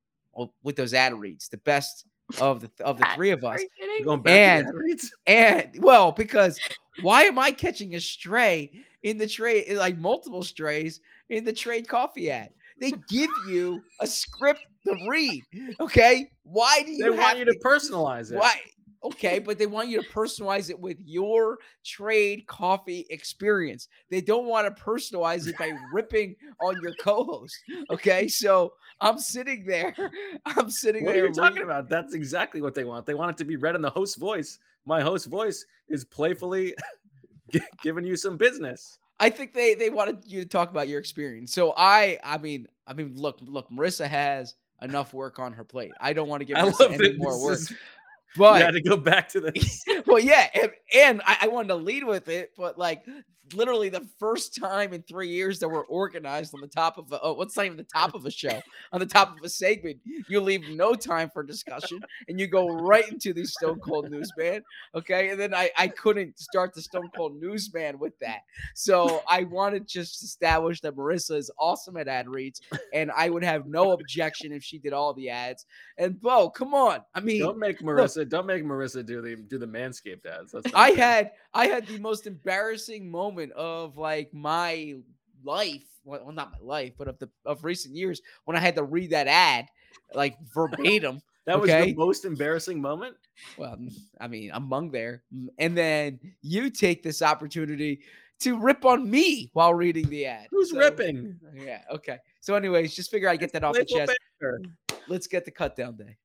with 0.63 0.75
those 0.75 0.93
ad 0.93 1.13
reads, 1.13 1.47
the 1.47 1.57
best 1.57 2.05
of 2.41 2.59
the 2.61 2.69
of 2.83 2.97
the 2.97 3.07
three 3.15 3.29
of 3.31 3.43
Are 3.43 3.55
us. 3.55 3.61
you 3.61 3.69
kidding? 3.79 4.03
Going 4.05 4.21
back 4.21 4.33
And 4.33 4.67
to 4.67 4.71
the 4.73 4.77
ad 4.77 4.83
reads? 4.83 5.13
and 5.27 5.69
well, 5.79 6.11
because 6.11 6.59
why 7.01 7.23
am 7.23 7.39
I 7.39 7.51
catching 7.51 7.95
a 7.95 8.01
stray 8.01 8.71
in 9.03 9.17
the 9.17 9.27
trade, 9.27 9.77
like 9.77 9.97
multiple 9.97 10.43
strays 10.43 10.99
in 11.29 11.43
the 11.43 11.53
trade 11.53 11.87
coffee 11.87 12.29
ad? 12.31 12.49
They 12.79 12.91
give 13.07 13.29
you 13.47 13.81
a 13.99 14.07
script 14.07 14.61
to 14.85 14.95
read. 15.07 15.43
Okay. 15.79 16.31
Why 16.43 16.81
do 16.83 16.91
you 16.91 17.03
They 17.03 17.09
want 17.17 17.37
you 17.39 17.45
to 17.45 17.57
personalize 17.63 18.31
it. 18.31 18.37
Why? 18.37 18.59
Okay, 19.05 19.37
but 19.39 19.57
they 19.57 19.65
want 19.67 19.89
you 19.89 20.01
to 20.01 20.09
personalize 20.09 20.69
it 20.69 20.79
with 20.79 20.97
your 21.03 21.57
trade 21.83 22.47
coffee 22.47 23.05
experience. 23.09 23.89
They 24.09 24.21
don't 24.21 24.45
want 24.45 24.65
to 24.73 24.81
personalize 24.83 25.45
it 25.47 25.57
by 25.57 25.73
ripping 25.93 26.37
on 26.61 26.79
your 26.81 26.93
co-host. 27.01 27.53
Okay, 27.91 28.29
so 28.29 28.73
I'm 29.01 29.19
sitting 29.19 29.65
there. 29.65 29.93
I'm 30.45 30.69
sitting 30.69 31.03
What 31.03 31.11
are 31.11 31.13
there. 31.19 31.27
you 31.27 31.33
talking 31.33 31.55
reading- 31.55 31.63
about? 31.69 31.89
That's 31.89 32.13
exactly 32.13 32.61
what 32.61 32.75
they 32.75 32.85
want. 32.85 33.05
They 33.05 33.13
want 33.13 33.31
it 33.31 33.37
to 33.39 33.45
be 33.45 33.57
read 33.57 33.75
in 33.75 33.81
the 33.81 33.89
host 33.89 34.17
voice. 34.17 34.57
My 34.85 35.01
host 35.01 35.27
voice 35.27 35.65
is 35.89 36.05
playfully 36.05 36.73
giving 37.81 38.05
you 38.05 38.15
some 38.15 38.37
business. 38.37 38.99
I 39.19 39.29
think 39.29 39.53
they 39.53 39.73
they 39.75 39.89
wanted 39.89 40.19
you 40.25 40.41
to 40.41 40.47
talk 40.47 40.69
about 40.71 40.87
your 40.87 40.99
experience. 40.99 41.53
So 41.53 41.73
I 41.77 42.19
I 42.23 42.37
mean 42.37 42.67
I 42.87 42.93
mean 42.93 43.13
look 43.15 43.37
look 43.41 43.69
Marissa 43.69 44.07
has 44.07 44.55
enough 44.81 45.13
work 45.13 45.39
on 45.39 45.53
her 45.53 45.63
plate. 45.63 45.91
I 46.01 46.13
don't 46.13 46.27
want 46.27 46.41
to 46.41 46.45
give 46.45 46.57
Marissa 46.57 46.91
any 46.93 47.17
more 47.17 47.41
work. 47.41 47.53
is- 47.59 47.73
But 48.35 48.59
you 48.59 48.65
had 48.65 48.73
to 48.73 48.81
go 48.81 48.97
back 48.97 49.29
to 49.29 49.39
this. 49.41 49.85
well, 50.07 50.19
yeah, 50.19 50.47
and, 50.55 50.71
and 50.95 51.21
I, 51.25 51.37
I 51.43 51.47
wanted 51.49 51.67
to 51.67 51.75
lead 51.75 52.03
with 52.03 52.27
it, 52.29 52.51
but 52.57 52.77
like 52.79 53.05
literally 53.55 53.89
the 53.89 54.07
first 54.19 54.55
time 54.55 54.93
in 54.93 55.01
three 55.03 55.29
years 55.29 55.59
that 55.59 55.69
we're 55.69 55.85
organized 55.85 56.53
on 56.53 56.61
the 56.61 56.67
top 56.67 56.97
of 56.97 57.11
a, 57.11 57.19
oh, 57.21 57.33
what's 57.33 57.55
not 57.55 57.65
even 57.65 57.77
the 57.77 57.83
top 57.83 58.15
of 58.15 58.25
a 58.25 58.31
show, 58.31 58.61
on 58.91 58.99
the 58.99 59.05
top 59.05 59.37
of 59.37 59.43
a 59.43 59.49
segment, 59.49 59.99
you 60.27 60.39
leave 60.39 60.67
no 60.69 60.93
time 60.93 61.29
for 61.29 61.43
discussion 61.43 61.99
and 62.27 62.39
you 62.39 62.47
go 62.47 62.67
right 62.67 63.09
into 63.11 63.33
the 63.33 63.45
Stone 63.45 63.79
Cold 63.79 64.09
Newsman. 64.09 64.61
Okay. 64.95 65.29
And 65.29 65.39
then 65.39 65.53
I, 65.53 65.69
I 65.77 65.87
couldn't 65.87 66.39
start 66.39 66.73
the 66.73 66.81
Stone 66.81 67.09
Cold 67.15 67.39
Newsman 67.41 67.99
with 67.99 68.17
that. 68.19 68.41
So 68.73 69.23
I 69.27 69.43
wanted 69.43 69.87
to 69.87 69.93
just 69.93 70.23
establish 70.23 70.81
that 70.81 70.95
Marissa 70.95 71.37
is 71.37 71.51
awesome 71.59 71.97
at 71.97 72.07
ad 72.07 72.27
reads 72.27 72.61
and 72.93 73.11
I 73.11 73.29
would 73.29 73.43
have 73.43 73.67
no 73.67 73.91
objection 73.91 74.51
if 74.51 74.63
she 74.63 74.77
did 74.77 74.93
all 74.93 75.13
the 75.13 75.29
ads. 75.29 75.65
And 75.97 76.19
Bo, 76.19 76.49
come 76.49 76.73
on. 76.73 76.99
I 77.13 77.19
mean, 77.19 77.41
Don't 77.41 77.59
make 77.59 77.81
look, 77.81 77.97
Marissa. 77.97 78.27
Don't 78.27 78.45
make 78.45 78.63
Marissa 78.63 79.05
do 79.05 79.21
the 79.21 79.35
do 79.35 79.57
the 79.57 79.67
manscaped 79.67 80.25
ads. 80.25 80.55
I 80.73 80.91
had 80.91 81.31
I 81.53 81.67
had 81.67 81.85
the 81.87 81.99
most 81.99 82.27
embarrassing 82.27 83.09
moment 83.09 83.42
of 83.51 83.97
like 83.97 84.33
my 84.33 84.95
life. 85.43 85.83
Well, 86.05 86.31
not 86.31 86.51
my 86.51 86.57
life, 86.61 86.93
but 86.97 87.07
of 87.07 87.17
the 87.19 87.29
of 87.45 87.63
recent 87.63 87.95
years 87.95 88.21
when 88.45 88.57
I 88.57 88.59
had 88.59 88.75
to 88.75 88.83
read 88.83 89.11
that 89.11 89.27
ad 89.27 89.67
like 90.13 90.37
verbatim. 90.53 91.21
that 91.45 91.59
was 91.59 91.69
okay? 91.69 91.91
the 91.91 91.97
most 91.97 92.25
embarrassing 92.25 92.81
moment. 92.81 93.15
well, 93.57 93.75
mm, 93.77 93.93
I 94.19 94.27
mean, 94.27 94.51
among 94.53 94.91
there, 94.91 95.23
Mm, 95.33 95.47
and 95.59 95.77
then 95.77 96.19
you 96.41 96.69
take 96.69 97.03
this 97.03 97.21
opportunity 97.21 98.01
to 98.39 98.59
rip 98.59 98.83
on 98.83 99.09
me 99.09 99.49
while 99.53 99.73
reading 99.73 100.09
the 100.09 100.25
ad. 100.25 100.47
Who's 100.51 100.71
So- 100.71 100.77
ripping? 100.79 101.39
Yeah. 101.55 101.83
Okay. 101.91 102.17
So, 102.41 102.55
anyways, 102.55 102.93
just 102.93 103.09
figure 103.09 103.29
I 103.29 103.37
get 103.37 103.53
that 103.53 103.63
off 103.63 103.75
the 103.75 103.85
chest. 103.85 104.11
Let's 105.07 105.27
get 105.27 105.45
the 105.45 105.51
cut 105.51 105.75
down 105.77 105.95
day. 105.95 106.17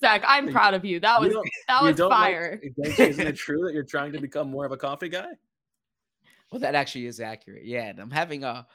Zach, 0.00 0.22
I'm 0.26 0.46
You- 0.46 0.52
proud 0.52 0.74
of 0.74 0.84
you. 0.84 1.00
That 1.00 1.20
was 1.20 1.32
don't- 1.32 1.48
that 1.68 1.82
was 1.82 1.96
don't 1.96 2.10
like- 2.10 2.18
fire. 2.34 2.60
isn't 2.98 3.26
it 3.26 3.36
true 3.36 3.64
that 3.64 3.72
you're 3.74 3.82
trying 3.84 4.12
to 4.12 4.20
become 4.20 4.50
more 4.50 4.66
of 4.66 4.72
a 4.72 4.76
coffee 4.76 5.08
guy? 5.08 5.28
Well, 6.52 6.60
that 6.60 6.74
actually 6.74 7.06
is 7.06 7.18
accurate. 7.20 7.64
Yeah, 7.64 7.84
and 7.86 7.98
I'm 7.98 8.10
having 8.10 8.44
a 8.44 8.66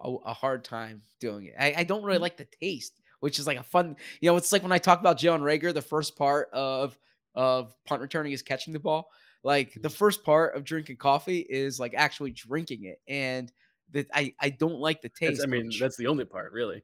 a, 0.00 0.10
a 0.26 0.32
hard 0.34 0.64
time 0.64 1.02
doing 1.18 1.46
it. 1.46 1.54
I, 1.58 1.74
I 1.78 1.84
don't 1.84 2.02
really 2.04 2.18
like 2.18 2.36
the 2.36 2.44
taste, 2.60 3.00
which 3.20 3.38
is 3.38 3.46
like 3.46 3.58
a 3.58 3.62
fun. 3.62 3.96
You 4.20 4.30
know, 4.30 4.36
it's 4.36 4.52
like 4.52 4.62
when 4.62 4.72
I 4.72 4.78
talk 4.78 5.00
about 5.00 5.18
Jalen 5.18 5.40
Reagor, 5.40 5.72
the 5.74 5.82
first 5.82 6.16
part 6.16 6.48
of 6.52 6.96
of 7.34 7.74
punt 7.84 8.00
returning 8.02 8.32
is 8.32 8.42
catching 8.42 8.72
the 8.72 8.78
ball. 8.78 9.10
Like 9.42 9.72
the 9.80 9.90
first 9.90 10.24
part 10.24 10.54
of 10.56 10.64
drinking 10.64 10.96
coffee 10.98 11.38
is 11.40 11.78
like 11.80 11.94
actually 11.96 12.30
drinking 12.32 12.84
it, 12.84 13.00
and 13.08 13.50
that 13.92 14.06
I 14.14 14.34
I 14.40 14.50
don't 14.50 14.78
like 14.78 15.00
the 15.02 15.08
That's- 15.20 15.38
taste. 15.38 15.42
I 15.42 15.50
mean, 15.50 15.70
that's 15.78 15.96
the 15.96 16.06
only 16.06 16.24
part, 16.24 16.52
really. 16.52 16.82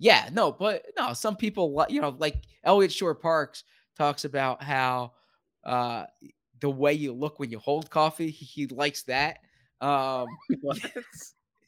Yeah, 0.00 0.30
no, 0.32 0.50
but 0.50 0.86
no, 0.96 1.12
some 1.12 1.36
people 1.36 1.84
you 1.90 2.00
know, 2.00 2.16
like 2.18 2.42
Eliot 2.64 2.90
Shorr-Parks 2.90 3.64
talks 3.96 4.24
about 4.24 4.62
how 4.62 5.12
uh 5.62 6.06
the 6.60 6.70
way 6.70 6.94
you 6.94 7.12
look 7.12 7.38
when 7.38 7.50
you 7.50 7.58
hold 7.58 7.90
coffee, 7.90 8.30
he, 8.30 8.46
he 8.46 8.66
likes 8.66 9.02
that. 9.04 9.40
Um 9.82 10.26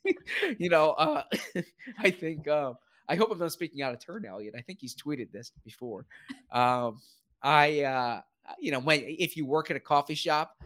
you 0.59 0.71
know, 0.71 0.93
uh 0.93 1.23
I 1.99 2.11
think 2.11 2.49
um 2.49 2.77
I 3.07 3.17
hope 3.17 3.31
I'm 3.31 3.39
not 3.39 3.53
speaking 3.53 3.83
out 3.83 3.93
of 3.93 4.01
turn, 4.01 4.25
Eliot. 4.25 4.55
I 4.57 4.63
think 4.63 4.79
he's 4.81 4.97
tweeted 4.97 5.31
this 5.31 5.53
before. 5.63 6.07
Um 6.51 7.01
I 7.43 7.83
uh 7.83 8.21
you 8.59 8.73
know, 8.73 8.81
when 8.81 9.03
if 9.05 9.37
you 9.37 9.45
work 9.45 9.71
at 9.71 9.77
a 9.77 9.81
coffee 9.81 10.15
shop, 10.15 10.57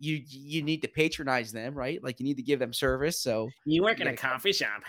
you 0.00 0.20
you 0.26 0.62
need 0.62 0.82
to 0.82 0.88
patronize 0.88 1.52
them, 1.52 1.74
right? 1.74 2.02
Like 2.02 2.18
you 2.18 2.26
need 2.26 2.38
to 2.38 2.42
give 2.42 2.58
them 2.58 2.72
service. 2.72 3.20
So 3.20 3.50
You 3.64 3.84
work 3.84 4.00
in 4.00 4.08
a 4.08 4.16
coffee 4.16 4.52
shop. 4.52 4.82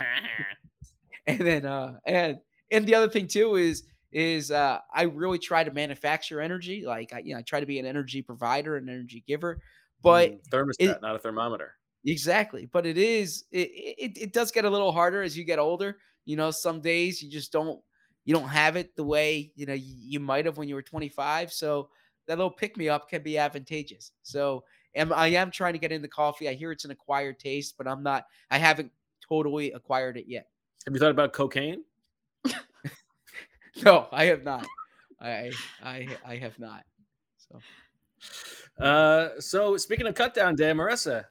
And 1.27 1.39
then 1.39 1.65
uh 1.65 1.99
and 2.05 2.39
and 2.71 2.85
the 2.88 2.95
other 2.95 3.09
thing 3.09 3.27
too 3.27 3.55
is 3.55 3.83
is 4.11 4.51
uh 4.51 4.79
I 4.93 5.03
really 5.03 5.39
try 5.39 5.63
to 5.63 5.71
manufacture 5.71 6.41
energy. 6.41 6.85
Like 6.85 7.13
I 7.13 7.19
you 7.19 7.33
know 7.33 7.39
I 7.39 7.43
try 7.43 7.59
to 7.59 7.65
be 7.65 7.79
an 7.79 7.85
energy 7.85 8.21
provider, 8.21 8.77
an 8.77 8.89
energy 8.89 9.23
giver. 9.27 9.61
But 10.01 10.35
Mm, 10.38 10.39
thermostat, 10.51 11.01
not 11.01 11.15
a 11.15 11.19
thermometer. 11.19 11.77
exactly, 12.05 12.65
but 12.65 12.85
it 12.85 12.97
is 12.97 13.45
it, 13.51 13.69
it 13.97 14.17
it 14.17 14.33
does 14.33 14.51
get 14.51 14.65
a 14.65 14.69
little 14.69 14.91
harder 14.91 15.21
as 15.21 15.38
you 15.38 15.43
get 15.43 15.59
older. 15.59 15.97
You 16.25 16.35
know, 16.35 16.51
some 16.51 16.81
days 16.81 17.21
you 17.21 17.29
just 17.29 17.51
don't 17.51 17.81
you 18.23 18.33
don't 18.33 18.47
have 18.49 18.75
it 18.75 18.95
the 18.95 19.03
way 19.03 19.51
you 19.55 19.65
know 19.65 19.73
you, 19.73 19.95
you 19.97 20.19
might 20.19 20.45
have 20.45 20.57
when 20.57 20.67
you 20.67 20.75
were 20.75 20.81
25. 20.81 21.51
So 21.51 21.89
that 22.27 22.38
little 22.38 22.51
pick 22.51 22.77
me 22.77 22.89
up 22.89 23.09
can 23.09 23.21
be 23.23 23.38
advantageous. 23.38 24.11
So 24.23 24.65
am 24.95 25.13
I 25.13 25.27
am 25.29 25.51
trying 25.51 25.73
to 25.73 25.79
get 25.79 25.91
into 25.91 26.07
coffee. 26.07 26.49
I 26.49 26.53
hear 26.53 26.71
it's 26.71 26.85
an 26.85 26.91
acquired 26.91 27.39
taste, 27.39 27.75
but 27.77 27.88
I'm 27.88 28.03
not. 28.03 28.25
I 28.51 28.57
haven't 28.57 28.91
totally 29.27 29.71
acquired 29.71 30.17
it 30.17 30.27
yet. 30.27 30.49
Have 30.86 30.93
you 30.93 31.00
thought 31.00 31.12
about 31.12 31.34
cocaine? 31.34 31.84
No, 33.84 34.08
I 34.10 34.26
have 34.26 34.45
not. 34.45 34.65
I 35.19 35.52
I 35.84 36.08
I 36.26 36.38
have 36.38 36.58
not. 36.60 36.86
So 37.38 37.62
Uh, 38.80 39.30
so 39.41 39.76
speaking 39.76 40.08
of 40.08 40.15
cut 40.15 40.34
down 40.34 40.56
day, 40.56 40.71
Marissa, 40.71 41.26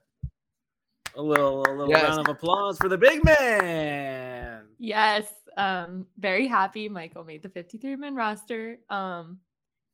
a 1.16 1.22
little 1.22 1.62
a 1.62 1.72
little 1.72 1.88
Yes. 1.88 2.02
round 2.02 2.20
of 2.20 2.28
applause 2.28 2.76
for 2.78 2.90
the 2.90 2.98
big 2.98 3.24
man. 3.24 4.66
Yes, 4.78 5.24
um, 5.56 6.06
very 6.18 6.46
happy. 6.46 6.86
Michael 6.90 7.24
made 7.24 7.42
the 7.42 7.48
53 7.48 7.96
man 7.96 8.14
roster. 8.14 8.78
Um, 8.90 9.40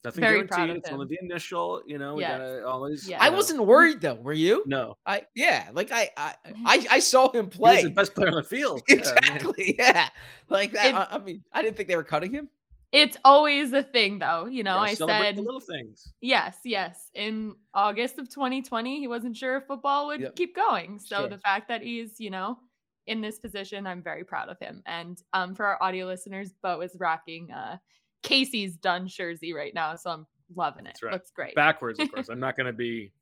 Nothing 0.03 0.21
Very 0.23 0.45
proud 0.45 0.57
guaranteed. 0.69 0.71
of 0.71 0.77
It's 0.85 0.91
only 0.93 1.05
him. 1.05 1.09
the 1.11 1.19
initial. 1.27 1.83
You 1.87 1.99
know, 1.99 2.15
we 2.15 2.23
Yes. 2.23 2.39
gotta 2.39 2.67
always. 2.67 3.09
Yeah. 3.09 3.23
you 3.23 3.27
I 3.31 3.35
wasn't 3.35 3.65
worried 3.67 4.01
though. 4.01 4.15
Were 4.15 4.33
you? 4.33 4.63
No, 4.67 4.97
I 5.05 5.27
yeah. 5.35 5.69
Like 5.75 5.91
I 5.93 6.11
I 6.17 6.35
I, 6.65 6.87
I 6.93 6.99
saw 7.01 7.31
him 7.31 7.51
he 7.51 7.59
was 7.59 7.77
play. 7.77 7.83
the 7.85 7.91
best 7.91 8.15
player 8.15 8.29
on 8.29 8.35
the 8.37 8.43
field. 8.57 8.83
Yeah, 8.89 8.95
I 8.97 8.99
exactly. 8.99 9.75
Yeah. 9.79 10.09
Like 10.49 10.73
that. 10.73 10.87
It- 10.87 10.95
I, 10.95 11.07
I 11.11 11.19
mean, 11.19 11.43
I 11.53 11.63
didn't 11.63 11.77
think 11.77 11.89
they 11.89 11.97
were 11.97 12.05
cutting 12.05 12.33
him. 12.33 12.49
it's 12.93 13.17
always 13.25 13.73
a 13.73 13.83
thing, 13.85 14.19
though. 14.19 14.47
You 14.47 14.63
know, 14.65 14.75
gotta 14.75 14.91
I 14.91 14.95
said 14.95 15.37
the 15.37 15.43
little 15.43 15.61
things. 15.61 16.13
yes, 16.21 16.57
yes. 16.65 17.11
In 17.15 17.55
August 17.75 18.19
of 18.19 18.29
2020, 18.31 18.99
he 19.01 19.07
wasn't 19.07 19.37
sure 19.37 19.59
if 19.59 19.67
football 19.67 20.07
would 20.09 20.21
Yep. 20.23 20.35
keep 20.37 20.57
going. 20.57 20.99
So 20.99 21.21
Sure. 21.21 21.29
the 21.29 21.39
fact 21.39 21.69
that 21.69 21.83
he's, 21.83 22.19
you 22.19 22.31
know, 22.31 22.59
in 23.07 23.21
this 23.21 23.39
position, 23.39 23.87
I'm 23.87 24.03
very 24.03 24.25
proud 24.25 24.49
of 24.49 24.59
him. 24.59 24.83
And 24.87 25.21
um, 25.35 25.55
for 25.55 25.67
our 25.67 25.81
audio 25.83 26.07
listeners, 26.07 26.53
Bo 26.63 26.81
is 26.81 26.97
rocking 26.99 27.53
uh, 27.53 27.77
Casey's 28.23 28.77
done 28.77 29.09
jersey 29.09 29.53
right 29.53 29.75
now, 29.75 29.97
so 29.97 30.11
I'm 30.11 30.27
loving 30.55 30.85
it. 30.87 30.89
That's 30.91 31.03
right. 31.03 31.13
Looks 31.13 31.31
great. 31.31 31.55
Backwards, 31.55 31.99
of 32.01 32.13
course. 32.13 32.29
I'm 32.31 32.41
not 32.41 32.57
gonna 32.57 32.73
be, 32.73 33.13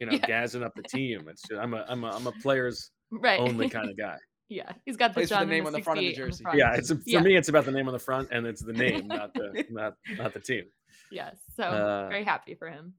you 0.00 0.06
know, 0.06 0.12
Yeah. 0.12 0.26
gassing 0.26 0.62
up 0.62 0.74
the 0.74 0.82
team. 0.82 1.26
It's 1.28 1.42
just, 1.42 1.60
I'm 1.60 1.74
a 1.74 1.84
I'm 1.88 2.04
a 2.04 2.10
I'm 2.10 2.26
a 2.26 2.32
players 2.32 2.90
right. 3.10 3.40
only 3.40 3.68
kind 3.76 3.88
of 3.90 3.96
guy. 3.96 4.16
yeah, 4.48 4.72
he's 4.84 4.96
got 4.96 5.08
the 5.08 5.14
Plays 5.14 5.28
the 5.30 5.36
John 5.36 5.48
name 5.48 5.66
on 5.66 5.72
the 5.72 5.82
front 5.82 5.98
of 5.98 6.04
the 6.04 6.12
jersey. 6.12 6.42
front. 6.42 6.58
Yeah, 6.58 6.74
it's 6.74 6.90
a, 6.90 6.96
for 6.96 7.02
Yeah. 7.06 7.20
me. 7.20 7.36
It's 7.36 7.48
about 7.48 7.64
the 7.64 7.72
name 7.72 7.86
on 7.88 7.92
the 7.92 7.98
front, 7.98 8.28
and 8.30 8.46
it's 8.46 8.62
the 8.62 8.72
name, 8.72 9.08
not 9.08 9.32
the 9.34 9.64
not 9.70 9.94
not 10.18 10.32
the 10.34 10.40
team. 10.40 10.64
Yes. 11.10 11.36
So 11.56 11.62
Uh, 11.64 12.08
very 12.08 12.24
happy 12.24 12.54
for 12.54 12.68
him. 12.68 12.94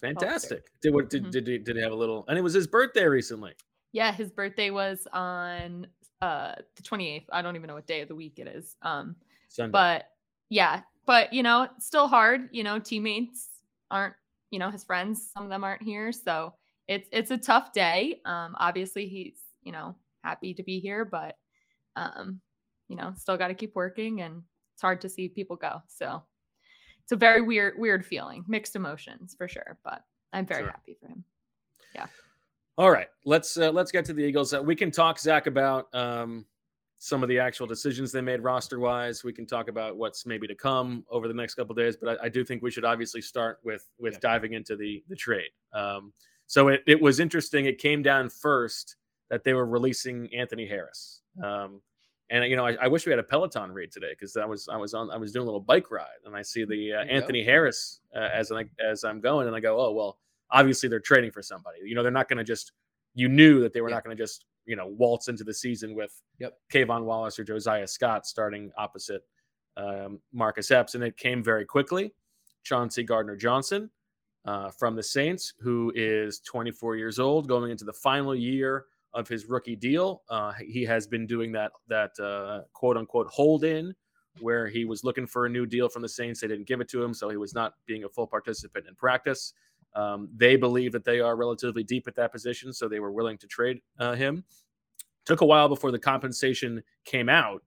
Fantastic. 0.00 0.64
Did 0.82 0.94
what 0.94 1.08
did 1.10 1.24
Mhm. 1.24 1.30
did 1.32 1.46
he, 1.46 1.58
did 1.58 1.76
he 1.76 1.82
have 1.82 1.92
a 1.92 1.96
little? 1.96 2.24
And 2.28 2.38
it 2.38 2.42
was 2.42 2.52
his 2.54 2.66
birthday 2.66 3.04
recently. 3.06 3.52
Yeah, 3.92 4.12
his 4.12 4.30
birthday 4.30 4.70
was 4.70 5.06
on 5.12 5.86
uh 6.22 6.54
the 6.76 6.82
28th. 6.82 7.26
I 7.32 7.42
don't 7.42 7.56
even 7.56 7.68
know 7.68 7.74
what 7.74 7.86
day 7.86 8.00
of 8.02 8.08
the 8.08 8.14
week 8.14 8.38
it 8.38 8.46
is. 8.46 8.76
Um 8.82 9.16
Sunday. 9.48 9.72
but 9.72 10.10
yeah, 10.48 10.82
but 11.06 11.32
you 11.32 11.42
know, 11.42 11.68
still 11.78 12.08
hard, 12.08 12.48
you 12.52 12.64
know, 12.64 12.78
teammates 12.78 13.48
aren't, 13.90 14.14
you 14.50 14.58
know, 14.58 14.70
his 14.70 14.84
friends, 14.84 15.30
some 15.32 15.44
of 15.44 15.50
them 15.50 15.64
aren't 15.64 15.82
here, 15.82 16.12
so 16.12 16.54
it's 16.88 17.08
it's 17.12 17.30
a 17.30 17.38
tough 17.38 17.72
day. 17.72 18.20
Um 18.24 18.54
obviously 18.58 19.08
he's, 19.08 19.38
you 19.62 19.72
know, 19.72 19.96
happy 20.22 20.54
to 20.54 20.62
be 20.62 20.80
here, 20.80 21.04
but 21.04 21.36
um 21.96 22.40
you 22.88 22.96
know, 22.96 23.12
still 23.16 23.36
got 23.36 23.48
to 23.48 23.54
keep 23.54 23.74
working 23.74 24.20
and 24.22 24.42
it's 24.74 24.82
hard 24.82 25.00
to 25.00 25.08
see 25.08 25.28
people 25.28 25.56
go. 25.56 25.82
So 25.88 26.22
it's 27.02 27.12
a 27.12 27.16
very 27.16 27.40
weird 27.40 27.74
weird 27.78 28.04
feeling, 28.06 28.44
mixed 28.46 28.76
emotions 28.76 29.34
for 29.36 29.48
sure, 29.48 29.78
but 29.84 30.02
I'm 30.32 30.46
very 30.46 30.62
Sure. 30.62 30.70
happy 30.70 30.96
for 31.00 31.08
him. 31.08 31.24
Yeah. 31.94 32.06
All 32.78 32.90
right, 32.90 33.08
let's 33.24 33.56
uh, 33.56 33.70
let's 33.72 33.90
get 33.90 34.04
to 34.04 34.12
the 34.12 34.22
Eagles. 34.22 34.52
Uh, 34.52 34.62
we 34.62 34.76
can 34.76 34.90
talk 34.90 35.18
Zach 35.18 35.46
about 35.46 35.88
um, 35.94 36.44
some 36.98 37.22
of 37.22 37.28
the 37.28 37.38
actual 37.38 37.66
decisions 37.66 38.10
they 38.10 38.20
made 38.22 38.40
roster 38.40 38.80
wise. 38.80 39.22
We 39.22 39.32
can 39.32 39.46
talk 39.46 39.68
about 39.68 39.96
what's 39.96 40.24
maybe 40.26 40.46
to 40.46 40.54
come 40.54 41.04
over 41.10 41.28
the 41.28 41.34
next 41.34 41.54
couple 41.54 41.72
of 41.72 41.76
days. 41.78 41.96
But 41.96 42.18
I, 42.20 42.24
I 42.24 42.28
do 42.28 42.44
think 42.44 42.62
we 42.62 42.70
should 42.70 42.84
obviously 42.84 43.20
start 43.20 43.58
with 43.64 43.84
with 43.98 44.14
Yeah. 44.14 44.20
diving 44.22 44.52
into 44.54 44.76
the 44.76 45.02
the 45.08 45.16
trade. 45.16 45.50
Um, 45.72 46.12
so 46.46 46.68
it, 46.68 46.82
it 46.86 47.00
was 47.00 47.20
interesting. 47.20 47.66
It 47.66 47.78
came 47.78 48.02
down 48.02 48.28
first 48.30 48.96
that 49.30 49.42
they 49.44 49.52
were 49.54 49.66
releasing 49.66 50.32
Anthony 50.34 50.66
Harris. 50.66 51.20
Um, 51.42 51.80
and 52.30 52.44
you 52.48 52.56
know, 52.56 52.64
I, 52.66 52.76
I 52.80 52.88
wish 52.88 53.04
we 53.06 53.10
had 53.10 53.18
a 53.18 53.22
Peloton 53.24 53.72
read 53.72 53.92
today 53.92 54.10
because 54.10 54.36
I 54.36 54.44
was 54.46 54.68
I 54.68 54.76
was 54.76 54.94
on 54.94 55.10
I 55.10 55.16
was 55.16 55.32
doing 55.32 55.42
a 55.42 55.46
little 55.46 55.60
bike 55.60 55.90
ride 55.90 56.06
and 56.24 56.34
I 56.34 56.42
see 56.42 56.64
the 56.64 56.92
uh, 56.92 56.96
There 56.96 57.04
you 57.04 57.08
go. 57.10 57.14
Anthony 57.16 57.44
Harris 57.44 58.00
uh, 58.16 58.28
as 58.32 58.50
I, 58.50 58.64
as 58.84 59.04
I'm 59.04 59.20
going 59.20 59.46
and 59.48 59.54
I 59.54 59.60
go, 59.60 59.78
oh 59.80 59.92
well, 59.92 60.18
obviously 60.50 60.88
they're 60.88 60.98
trading 61.00 61.30
for 61.30 61.42
somebody. 61.42 61.78
You 61.84 61.94
know, 61.94 62.02
they're 62.02 62.10
not 62.10 62.28
going 62.28 62.38
to 62.38 62.44
just. 62.44 62.72
You 63.18 63.28
knew 63.28 63.60
that 63.60 63.72
they 63.72 63.80
were 63.80 63.88
Yeah. 63.88 63.94
not 63.96 64.04
going 64.04 64.16
to 64.16 64.22
just 64.22 64.44
you 64.66 64.76
know 64.76 64.86
waltz 64.86 65.28
into 65.28 65.44
the 65.44 65.54
season 65.54 65.94
with 65.94 66.12
Yep. 66.38 66.58
K'Von 66.72 67.04
Wallace 67.04 67.38
or 67.38 67.44
Josiah 67.44 67.86
Scott 67.86 68.26
starting 68.26 68.70
opposite 68.76 69.22
um, 69.76 70.20
Marcus 70.32 70.70
Epps, 70.70 70.94
and 70.94 71.04
it 71.04 71.16
came 71.16 71.42
very 71.42 71.64
quickly. 71.64 72.12
Chauncey 72.64 73.02
Gardner 73.02 73.36
Johnson 73.36 73.90
uh, 74.44 74.70
from 74.70 74.96
the 74.96 75.02
Saints, 75.02 75.54
who 75.60 75.92
is 75.94 76.40
24 76.40 76.96
years 76.96 77.18
old, 77.18 77.48
going 77.48 77.70
into 77.70 77.84
the 77.84 77.92
final 77.92 78.34
year 78.34 78.86
of 79.14 79.28
his 79.28 79.46
rookie 79.46 79.76
deal. 79.76 80.22
Uh, 80.28 80.52
he 80.52 80.82
has 80.84 81.06
been 81.06 81.26
doing 81.26 81.52
that 81.52 81.72
that 81.88 82.18
uh, 82.20 82.62
quote 82.72 82.96
unquote 82.96 83.28
hold 83.28 83.64
in 83.64 83.94
where 84.40 84.66
he 84.66 84.84
was 84.84 85.02
looking 85.02 85.26
for 85.26 85.46
a 85.46 85.48
new 85.48 85.64
deal 85.64 85.88
from 85.88 86.02
the 86.02 86.08
Saints. 86.08 86.40
They 86.40 86.48
didn't 86.48 86.66
give 86.66 86.80
it 86.80 86.88
to 86.90 87.02
him, 87.02 87.14
so 87.14 87.30
he 87.30 87.38
was 87.38 87.54
not 87.54 87.74
being 87.86 88.04
a 88.04 88.08
full 88.08 88.26
participant 88.26 88.86
in 88.86 88.94
practice. 88.94 89.54
Um, 89.96 90.28
they 90.36 90.56
believe 90.56 90.92
that 90.92 91.04
they 91.04 91.20
are 91.20 91.36
relatively 91.36 91.82
deep 91.82 92.06
at 92.06 92.14
that 92.16 92.30
position, 92.30 92.72
so 92.72 92.86
they 92.86 93.00
were 93.00 93.10
willing 93.10 93.38
to 93.38 93.46
trade 93.46 93.80
uh, 93.98 94.14
him. 94.14 94.44
Took 95.24 95.40
a 95.40 95.46
while 95.46 95.68
before 95.68 95.90
the 95.90 95.98
compensation 95.98 96.82
came 97.04 97.28
out, 97.28 97.62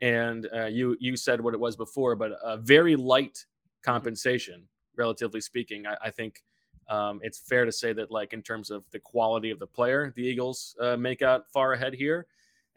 and 0.00 0.48
uh, 0.54 0.66
you 0.66 0.96
you 0.98 1.16
said 1.16 1.40
what 1.40 1.54
it 1.54 1.60
was 1.60 1.76
before, 1.76 2.16
but 2.16 2.32
a 2.42 2.56
very 2.56 2.96
light 2.96 3.44
compensation, 3.82 4.66
relatively 4.96 5.40
speaking. 5.40 5.86
I, 5.86 5.96
I 6.06 6.10
think 6.10 6.42
um, 6.88 7.20
it's 7.22 7.38
fair 7.38 7.64
to 7.64 7.72
say 7.72 7.92
that, 7.92 8.10
like 8.10 8.32
in 8.32 8.42
terms 8.42 8.70
of 8.70 8.84
the 8.90 8.98
quality 8.98 9.50
of 9.50 9.58
the 9.58 9.66
player, 9.66 10.12
the 10.16 10.22
Eagles 10.22 10.74
uh, 10.80 10.96
make 10.96 11.22
out 11.22 11.44
far 11.52 11.74
ahead 11.74 11.94
here 11.94 12.26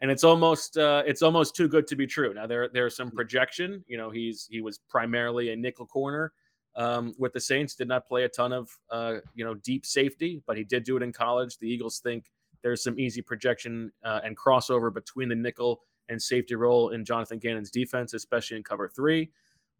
and 0.00 0.10
it's 0.10 0.24
almost 0.24 0.78
uh, 0.78 1.02
it's 1.06 1.22
almost 1.22 1.54
too 1.54 1.68
good 1.68 1.86
to 1.86 1.96
be 1.96 2.06
true. 2.06 2.32
Now 2.32 2.46
there 2.46 2.68
there's 2.68 2.96
some 2.96 3.10
projection. 3.10 3.84
You 3.86 3.98
know, 3.98 4.10
he's 4.10 4.48
he 4.50 4.60
was 4.60 4.78
primarily 4.88 5.52
a 5.52 5.56
nickel 5.56 5.86
corner 5.86 6.32
um, 6.76 7.14
with 7.18 7.32
the 7.32 7.40
Saints. 7.40 7.74
Did 7.74 7.88
not 7.88 8.06
play 8.06 8.24
a 8.24 8.28
ton 8.28 8.52
of 8.52 8.70
uh, 8.90 9.16
you 9.34 9.44
know 9.44 9.54
deep 9.54 9.86
safety, 9.86 10.42
but 10.46 10.56
he 10.56 10.64
did 10.64 10.84
do 10.84 10.96
it 10.96 11.02
in 11.02 11.12
college. 11.12 11.58
The 11.58 11.68
Eagles 11.68 12.00
think 12.00 12.30
there's 12.62 12.82
some 12.82 12.98
easy 12.98 13.22
projection 13.22 13.92
uh, 14.04 14.20
and 14.24 14.36
crossover 14.36 14.92
between 14.92 15.28
the 15.28 15.34
nickel 15.34 15.80
and 16.08 16.20
safety 16.20 16.54
role 16.54 16.90
in 16.90 17.04
Jonathan 17.04 17.38
Gannon's 17.38 17.70
defense, 17.70 18.14
especially 18.14 18.56
in 18.56 18.62
cover 18.62 18.88
three. 18.88 19.30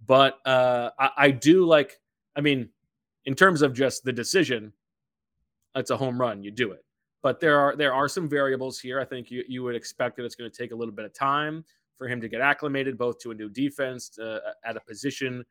But 0.07 0.39
uh, 0.47 0.91
I, 0.99 1.11
I 1.17 1.31
do 1.31 1.67
like. 1.67 2.01
I 2.37 2.41
mean, 2.41 2.69
in 3.27 3.35
terms 3.35 3.63
of 3.63 3.75
just 3.75 4.05
the 4.05 4.13
decision, 4.13 4.73
it's 5.75 5.91
a 5.91 5.97
home 5.97 6.21
run. 6.21 6.43
You 6.43 6.51
do 6.51 6.73
it 6.73 6.85
but 7.23 7.41
there 7.41 7.59
are 7.59 7.77
there 7.77 7.93
are 7.93 8.09
some 8.09 8.29
variables 8.29 8.79
here. 8.79 9.01
I 9.01 9.05
think 9.05 9.31
you 9.31 9.45
you 9.47 9.63
would 9.63 9.75
expect 9.75 10.17
that 10.17 10.25
it's 10.25 10.35
going 10.35 10.51
to 10.51 10.57
take 10.57 10.73
a 10.73 10.75
little 10.75 10.95
bit 10.95 11.05
of 11.05 11.13
time 11.13 11.65
for 11.97 12.09
him 12.09 12.21
to 12.21 12.29
get 12.29 12.41
acclimated, 12.41 12.97
both 12.97 13.19
to 13.19 13.31
a 13.31 13.35
new 13.35 13.51
defense, 13.51 14.19
uh, 14.19 14.39
at 14.65 14.77
a 14.77 14.81
position 14.81 15.45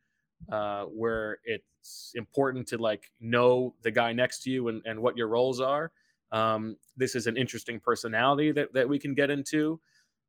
uh, 0.51 0.85
where 0.85 1.39
it's 1.43 2.11
important 2.15 2.67
to 2.67 2.77
like 2.77 3.11
know 3.19 3.73
the 3.83 3.91
guy 3.91 4.13
next 4.13 4.43
to 4.43 4.49
you 4.49 4.67
and, 4.67 4.81
and 4.85 4.99
what 4.99 5.17
your 5.17 5.27
roles 5.27 5.59
are. 5.59 5.91
Um, 6.31 6.77
this 6.95 7.15
is 7.15 7.27
an 7.27 7.37
interesting 7.37 7.79
personality 7.79 8.51
that 8.51 8.73
that 8.73 8.87
we 8.87 8.99
can 8.99 9.13
get 9.13 9.29
into. 9.29 9.79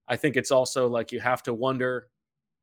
I 0.09 0.17
think 0.17 0.37
it's 0.37 0.51
also 0.51 0.89
like 0.89 1.13
you 1.13 1.21
have 1.21 1.43
to 1.45 1.55
wonder 1.55 2.09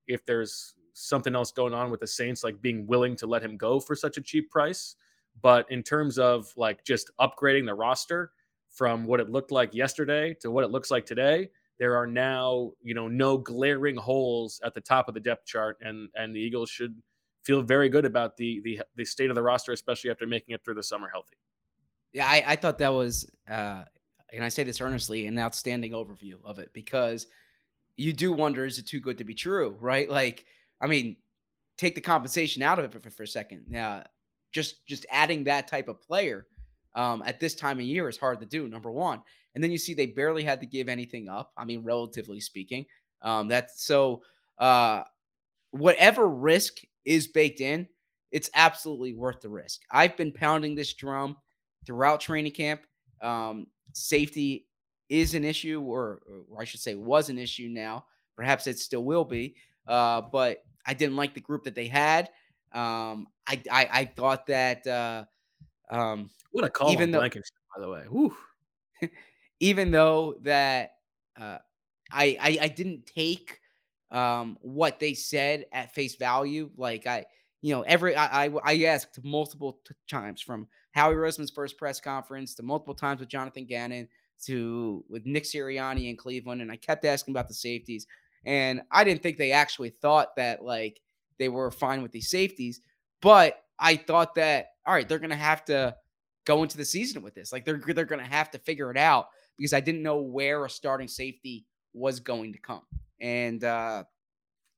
if 0.08 0.26
there's 0.26 0.74
something 0.94 1.36
else 1.36 1.52
going 1.52 1.74
on 1.74 1.92
with 1.92 2.00
the 2.00 2.08
Saints, 2.08 2.44
like 2.44 2.62
being 2.62 2.88
willing 2.88 3.16
to 3.18 3.28
let 3.28 3.44
him 3.44 3.56
go 3.56 3.80
for 3.80 3.96
such 3.96 4.18
a 4.18 4.22
cheap 4.22 4.50
price. 4.50 4.96
But 5.42 5.70
in 5.72 5.84
terms 5.84 6.18
of 6.18 6.52
like 6.58 6.84
just 6.84 7.12
upgrading 7.20 7.68
the 7.68 7.76
roster, 7.76 8.32
from 8.78 9.06
what 9.06 9.20
it 9.20 9.30
looked 9.30 9.52
like 9.52 9.74
yesterday 9.74 10.36
to 10.36 10.52
what 10.52 10.64
it 10.64 10.70
looks 10.70 10.92
like 10.92 11.06
today, 11.06 11.50
there 11.80 11.96
are 11.96 12.06
now, 12.08 12.72
you 12.84 12.94
know, 12.94 13.08
no 13.08 13.38
glaring 13.38 13.96
holes 13.96 14.62
at 14.64 14.74
the 14.74 14.82
top 14.82 15.08
of 15.08 15.14
the 15.14 15.20
depth 15.20 15.46
chart, 15.46 15.78
and 15.82 16.10
and 16.16 16.36
the 16.36 16.40
Eagles 16.40 16.70
should 16.70 16.96
feel 17.48 17.62
very 17.62 17.88
good 17.88 18.04
about 18.04 18.36
the 18.36 18.60
the 18.60 18.82
the 18.98 19.06
state 19.06 19.30
of 19.30 19.36
the 19.36 19.42
roster, 19.42 19.72
especially 19.72 20.12
after 20.12 20.28
making 20.28 20.54
it 20.54 20.64
through 20.64 20.76
the 20.76 20.84
summer 20.84 21.08
healthy. 21.10 21.38
Yeah, 22.12 22.28
I, 22.28 22.44
I 22.46 22.56
thought 22.58 22.78
that 22.80 22.94
was, 22.94 23.30
uh, 23.50 23.84
and 24.34 24.44
I 24.44 24.50
say 24.50 24.64
this 24.64 24.82
earnestly, 24.82 25.28
an 25.28 25.40
outstanding 25.40 25.92
overview 25.94 26.36
of 26.44 26.60
it 26.60 26.72
because 26.74 27.28
you 27.96 28.12
do 28.12 28.34
wonder 28.34 28.66
is 28.66 28.80
it 28.80 28.88
too 28.88 29.00
good 29.00 29.18
to 29.18 29.24
be 29.24 29.34
true, 29.34 29.78
right? 29.80 30.10
Like, 30.10 30.46
I 30.82 30.88
mean, 30.88 31.16
take 31.78 31.96
the 31.96 32.02
compensation 32.02 32.62
out 32.64 32.80
of 32.80 32.86
it 32.86 33.02
for, 33.02 33.10
for 33.10 33.24
a 33.24 33.28
second. 33.28 33.66
Yeah, 33.70 34.04
just 34.52 34.86
just 34.86 35.06
adding 35.10 35.46
that 35.46 35.70
type 35.70 35.88
of 35.88 36.02
player 36.02 36.48
um, 36.96 37.24
at 37.26 37.40
this 37.40 37.56
time 37.56 37.80
of 37.80 37.86
year 37.86 38.10
is 38.10 38.18
hard 38.18 38.42
to 38.42 38.46
do. 38.46 38.68
Number 38.68 38.92
one, 38.92 39.22
and 39.56 39.64
then 39.64 39.72
you 39.72 39.78
see 39.78 39.94
they 39.94 40.08
barely 40.08 40.44
had 40.44 40.60
to 40.60 40.68
give 40.68 40.90
anything 40.90 41.30
up. 41.30 41.54
I 41.58 41.64
mean, 41.64 41.82
relatively 41.84 42.42
speaking, 42.42 42.86
um, 43.22 43.48
that's 43.48 43.86
so. 43.86 44.22
Uh, 44.60 45.04
whatever 45.72 46.28
risk 46.28 46.80
is 47.08 47.28
baked 47.28 47.62
in, 47.62 47.88
it's 48.32 48.50
absolutely 48.54 49.14
worth 49.14 49.42
the 49.42 49.50
risk. 49.50 49.82
I've 49.92 50.18
been 50.18 50.34
pounding 50.34 50.76
this 50.76 50.94
drum 50.94 51.38
throughout 51.86 52.20
training 52.20 52.52
camp. 52.52 52.82
Um, 53.22 53.68
safety 53.94 54.68
is 55.10 55.34
an 55.34 55.46
issue, 55.46 55.82
or, 55.82 56.22
or, 56.52 56.62
I 56.62 56.66
should 56.66 56.82
say, 56.82 56.96
was 56.96 57.30
an 57.30 57.40
issue 57.40 57.70
now. 57.72 58.06
Perhaps 58.36 58.68
it 58.68 58.78
still 58.78 59.06
will 59.06 59.24
be. 59.24 59.56
Uh, 59.88 60.22
but 60.22 60.64
I 60.86 60.94
didn't 60.94 61.16
like 61.16 61.34
the 61.34 61.40
group 61.40 61.64
that 61.64 61.76
they 61.76 61.88
had. 61.88 62.30
Um, 62.74 63.28
I, 63.48 63.62
I, 63.72 63.90
I 63.92 64.06
thought 64.06 64.46
that 64.48 64.86
uh, 64.86 65.24
um, 65.90 66.30
what 66.52 66.66
a 66.66 66.70
call 66.70 66.92
even 66.92 67.12
though, 67.12 67.20
Blankenship, 67.20 67.56
by 67.74 67.82
the 67.82 67.90
way. 67.90 69.10
Even 69.60 69.90
though 69.90 70.36
that 70.42 70.96
uh, 71.40 71.60
I, 72.12 72.38
I 72.40 72.58
I 72.64 72.68
didn't 72.68 73.06
take 73.06 73.60
um, 74.12 74.58
what 74.62 75.00
they 75.00 75.14
said 75.14 75.66
at 75.72 75.94
face 75.94 76.16
value, 76.16 76.70
like 76.78 77.08
I 77.08 77.26
you 77.62 77.74
know 77.74 77.82
every 77.82 78.16
I 78.16 78.46
I, 78.46 78.52
I 78.64 78.84
asked 78.86 79.20
multiple 79.24 79.80
t- 79.88 79.94
times 80.10 80.42
from 80.42 80.68
Howie 80.92 81.16
Roseman's 81.16 81.52
first 81.52 81.78
press 81.78 82.00
conference 82.00 82.56
to 82.56 82.64
multiple 82.64 82.96
times 82.96 83.20
with 83.20 83.30
Jonathan 83.30 83.66
Gannon 83.66 84.08
to 84.46 85.04
with 85.10 85.26
Nick 85.26 85.44
Sirianni 85.44 86.10
in 86.10 86.18
Cleveland, 86.18 86.62
and 86.62 86.72
I 86.72 86.78
kept 86.78 87.06
asking 87.06 87.34
about 87.34 87.48
the 87.48 87.54
safeties, 87.54 88.08
and 88.46 88.82
I 88.92 89.04
didn't 89.04 89.24
think 89.24 89.38
they 89.38 89.52
actually 89.52 89.90
thought 89.90 90.36
that 90.38 90.64
like 90.64 91.00
they 91.40 91.50
were 91.50 91.72
fine 91.72 92.02
with 92.02 92.12
these 92.12 92.30
safeties, 92.30 92.82
but 93.22 93.62
I 93.80 93.96
thought 93.96 94.36
that 94.36 94.68
all 94.86 94.94
right, 94.94 95.08
they're 95.08 95.20
to 95.30 95.36
have 95.36 95.66
to 95.66 95.96
go 96.46 96.64
into 96.64 96.78
the 96.78 96.86
season 96.86 97.22
with 97.22 97.36
this. 97.36 97.52
Like 97.52 97.66
they're 97.66 97.82
they're 97.86 98.06
to 98.06 98.26
have 98.26 98.52
to 98.52 98.60
figure 98.60 98.90
it 98.90 98.98
out 98.98 99.28
because 99.58 99.74
I 99.74 99.82
didn't 99.82 100.04
know 100.04 100.22
where 100.22 100.64
a 100.64 100.70
starting 100.70 101.08
safety 101.08 101.66
was 101.94 102.20
going 102.20 102.54
to 102.54 102.60
come. 102.60 102.84
And 103.20 103.64
uh 103.64 104.04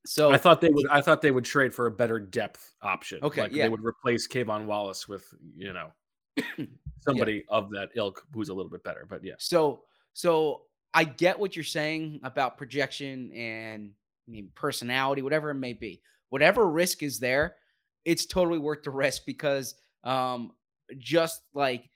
so 0.06 0.32
I 0.32 0.38
thought 0.38 0.60
they 0.60 0.70
would 0.70 0.86
I 0.88 1.00
thought 1.00 1.20
they 1.22 1.30
would 1.30 1.44
trade 1.44 1.74
for 1.74 1.86
a 1.86 1.90
better 1.90 2.18
depth 2.18 2.74
option. 2.82 3.20
Okay, 3.22 3.42
like 3.42 3.52
yeah. 3.52 3.64
they 3.64 3.68
would 3.68 3.84
replace 3.84 4.26
K'Von 4.26 4.64
Wallace 4.66 5.06
with, 5.06 5.26
you 5.54 5.72
know, 5.72 5.90
somebody 7.00 7.44
yeah. 7.48 7.56
of 7.56 7.70
that 7.70 7.90
ilk 7.96 8.24
who's 8.32 8.48
a 8.48 8.54
little 8.54 8.70
bit 8.70 8.82
better. 8.82 9.06
But 9.08 9.22
yeah. 9.22 9.34
So 9.38 9.82
so 10.14 10.62
I 10.94 11.04
get 11.04 11.38
what 11.38 11.54
you're 11.54 11.64
saying 11.64 12.20
about 12.22 12.56
projection 12.56 13.30
and 13.32 13.90
I 14.26 14.30
mean 14.30 14.48
personality, 14.54 15.22
whatever 15.22 15.50
it 15.50 15.56
may 15.56 15.74
be. 15.74 16.00
Whatever 16.30 16.70
risk 16.70 17.02
is 17.02 17.18
there, 17.18 17.56
it's 18.04 18.24
totally 18.24 18.58
worth 18.58 18.84
the 18.84 18.90
risk 18.90 19.26
because 19.26 19.74
um, 20.04 20.52
just 20.96 21.42
like 21.54 21.90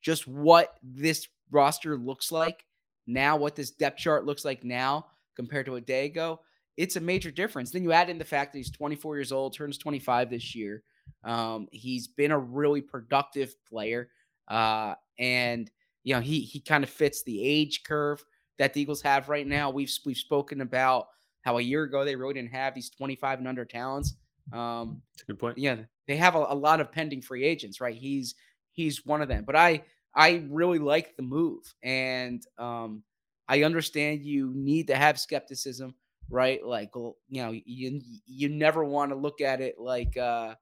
just 0.00 0.26
what 0.26 0.74
this 0.82 1.28
roster 1.50 1.96
looks 1.96 2.32
like 2.32 2.66
now, 3.06 3.36
what 3.36 3.56
this 3.56 3.70
depth 3.70 3.98
chart 3.98 4.26
looks 4.26 4.44
like 4.44 4.64
now 4.64 5.06
compared 5.36 5.66
to 5.66 5.76
a 5.76 5.80
day 5.80 6.06
ago, 6.06 6.40
it's 6.76 6.96
a 6.96 7.00
major 7.00 7.30
difference. 7.30 7.70
Then 7.70 7.82
you 7.82 7.92
add 7.92 8.10
in 8.10 8.18
the 8.18 8.24
fact 8.24 8.52
that 8.52 8.58
he's 8.58 8.70
24 8.70 9.16
years 9.16 9.32
old, 9.32 9.54
turns 9.54 9.78
25 9.78 10.30
this 10.30 10.54
year. 10.54 10.82
Um, 11.24 11.68
he's 11.72 12.08
been 12.08 12.30
a 12.30 12.38
really 12.38 12.80
productive 12.80 13.54
player, 13.68 14.08
uh, 14.48 14.94
and 15.18 15.70
you 16.04 16.14
know 16.14 16.20
he 16.20 16.40
he 16.40 16.60
kind 16.60 16.84
of 16.84 16.90
fits 16.90 17.22
the 17.22 17.42
age 17.44 17.82
curve 17.84 18.24
that 18.58 18.74
the 18.74 18.80
Eagles 18.80 19.02
have 19.02 19.28
right 19.28 19.46
now. 19.46 19.70
We've 19.70 19.92
we've 20.04 20.16
spoken 20.16 20.60
about 20.60 21.08
how 21.42 21.58
a 21.58 21.62
year 21.62 21.82
ago 21.82 22.04
they 22.04 22.16
really 22.16 22.34
didn't 22.34 22.52
have 22.52 22.74
these 22.74 22.90
25 22.90 23.40
and 23.40 23.48
under 23.48 23.64
talents. 23.64 24.14
Um, 24.52 25.02
That's 25.12 25.22
a 25.22 25.26
good 25.26 25.38
point. 25.38 25.58
Yeah, 25.58 25.76
they 26.06 26.16
have 26.16 26.34
a, 26.34 26.46
a 26.48 26.54
lot 26.54 26.80
of 26.80 26.90
pending 26.90 27.22
free 27.22 27.44
agents, 27.44 27.80
right? 27.80 27.96
He's 27.96 28.34
he's 28.72 29.04
one 29.04 29.22
of 29.22 29.28
them. 29.28 29.44
But 29.44 29.56
I 29.56 29.82
I 30.14 30.44
really 30.48 30.78
like 30.78 31.16
the 31.16 31.22
move, 31.22 31.62
and 31.82 32.44
um, 32.58 33.02
I 33.48 33.62
understand 33.64 34.24
you 34.24 34.52
need 34.54 34.86
to 34.88 34.96
have 34.96 35.18
skepticism, 35.18 35.94
right? 36.30 36.64
Like 36.64 36.90
you 36.94 37.14
know, 37.30 37.52
you 37.52 38.00
you 38.26 38.48
never 38.48 38.84
want 38.84 39.10
to 39.10 39.16
look 39.16 39.40
at 39.40 39.60
it 39.60 39.78
like 39.78 40.16
uh, 40.16 40.54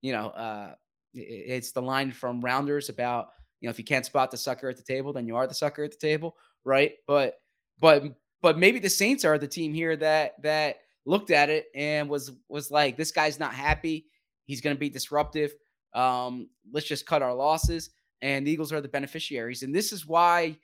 you 0.00 0.12
know, 0.12 0.28
uh, 0.28 0.74
it's 1.14 1.72
the 1.72 1.82
line 1.82 2.12
from 2.12 2.40
Rounders 2.40 2.88
about 2.88 3.28
you 3.60 3.66
know 3.66 3.70
if 3.70 3.78
you 3.78 3.84
can't 3.84 4.06
spot 4.06 4.30
the 4.30 4.36
sucker 4.36 4.68
at 4.68 4.76
the 4.76 4.82
table, 4.82 5.12
then 5.12 5.26
you 5.26 5.36
are 5.36 5.46
the 5.46 5.54
sucker 5.54 5.84
at 5.84 5.90
the 5.90 5.98
table, 5.98 6.36
right? 6.64 6.92
But 7.06 7.34
but 7.80 8.04
but 8.42 8.58
maybe 8.58 8.78
the 8.78 8.90
Saints 8.90 9.24
are 9.24 9.38
the 9.38 9.48
team 9.48 9.74
here 9.74 9.96
that 9.96 10.40
that 10.42 10.76
looked 11.06 11.30
at 11.30 11.50
it 11.50 11.66
and 11.74 12.08
was 12.08 12.32
was 12.48 12.70
like, 12.70 12.96
this 12.96 13.12
guy's 13.12 13.38
not 13.38 13.54
happy. 13.54 14.06
He's 14.46 14.60
going 14.60 14.74
to 14.74 14.80
be 14.80 14.90
disruptive. 14.90 15.52
Um, 15.94 16.48
let's 16.72 16.86
just 16.86 17.06
cut 17.06 17.22
our 17.22 17.34
losses. 17.34 17.90
And 18.22 18.46
the 18.46 18.50
Eagles 18.50 18.72
are 18.72 18.80
the 18.80 18.88
beneficiaries. 18.88 19.62
And 19.62 19.74
this 19.74 19.92
is 19.92 20.06
why, 20.06 20.58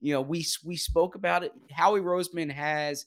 you 0.00 0.12
know, 0.14 0.20
we 0.20 0.44
we 0.64 0.76
spoke 0.76 1.14
about 1.14 1.44
it. 1.44 1.52
Howie 1.70 2.00
Roseman 2.00 2.50
has 2.50 3.06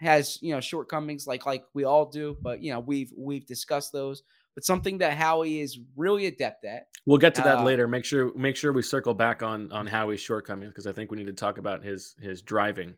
has 0.00 0.38
you 0.42 0.54
know 0.54 0.60
shortcomings 0.60 1.26
like 1.26 1.46
like 1.46 1.64
we 1.74 1.84
all 1.84 2.06
do, 2.06 2.36
but 2.40 2.62
you 2.62 2.72
know 2.72 2.80
we've 2.80 3.12
we've 3.16 3.46
discussed 3.46 3.92
those. 3.92 4.22
But 4.54 4.64
something 4.64 4.98
that 4.98 5.16
Howie 5.16 5.60
is 5.60 5.78
really 5.96 6.26
adept 6.26 6.64
at. 6.64 6.88
We'll 7.06 7.18
get 7.18 7.34
to 7.36 7.42
that 7.42 7.58
uh, 7.58 7.64
later. 7.64 7.86
Make 7.86 8.04
sure 8.04 8.36
make 8.36 8.56
sure 8.56 8.72
we 8.72 8.82
circle 8.82 9.14
back 9.14 9.42
on 9.42 9.70
on 9.72 9.86
Howie's 9.86 10.20
shortcomings 10.20 10.70
because 10.70 10.86
I 10.86 10.92
think 10.92 11.10
we 11.10 11.16
need 11.16 11.26
to 11.26 11.32
talk 11.32 11.58
about 11.58 11.84
his 11.84 12.14
his 12.20 12.42
driving 12.42 12.94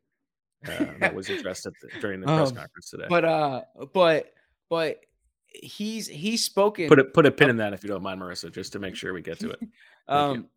uh, 0.67 0.87
that 1.01 1.15
was 1.15 1.29
addressed 1.29 1.65
the, 1.65 1.73
during 2.01 2.21
the 2.21 2.27
press 2.37 2.51
um, 2.51 2.57
conference 2.57 2.91
today. 2.91 3.07
But 3.09 3.25
uh, 3.25 3.63
but 3.93 4.33
but 4.71 5.01
he's 5.47 6.09
he's 6.09 6.45
spoken. 6.45 6.89
Put 6.89 6.99
a 6.99 7.05
put 7.05 7.27
a 7.27 7.31
pin 7.31 7.51
in 7.51 7.57
that 7.59 7.73
if 7.73 7.83
you 7.83 7.89
don't 7.89 8.03
mind, 8.03 8.21
Marissa, 8.21 8.53
just 8.53 8.73
to 8.73 8.79
make 8.79 8.97
sure 8.97 9.13
we 9.13 9.23
get 9.23 9.39
to 9.41 9.51
it. 9.51 9.61
um, 10.09 10.49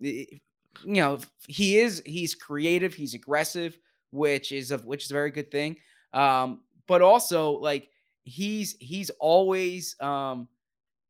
you. 0.84 0.95
know, 0.95 1.19
he 1.47 1.78
is 1.78 2.01
he's 2.05 2.36
creative, 2.36 2.93
he's 2.93 3.13
aggressive, 3.13 3.78
which 4.11 4.51
is 4.51 4.71
of 4.71 4.86
which 4.86 5.05
is 5.05 5.11
a 5.11 5.13
very 5.13 5.32
good 5.32 5.51
thing. 5.51 5.78
Um, 6.13 6.61
but 6.88 7.01
also 7.01 7.51
like 7.51 7.89
he's 8.23 8.76
he's 8.80 9.09
always 9.19 9.95
um 10.01 10.47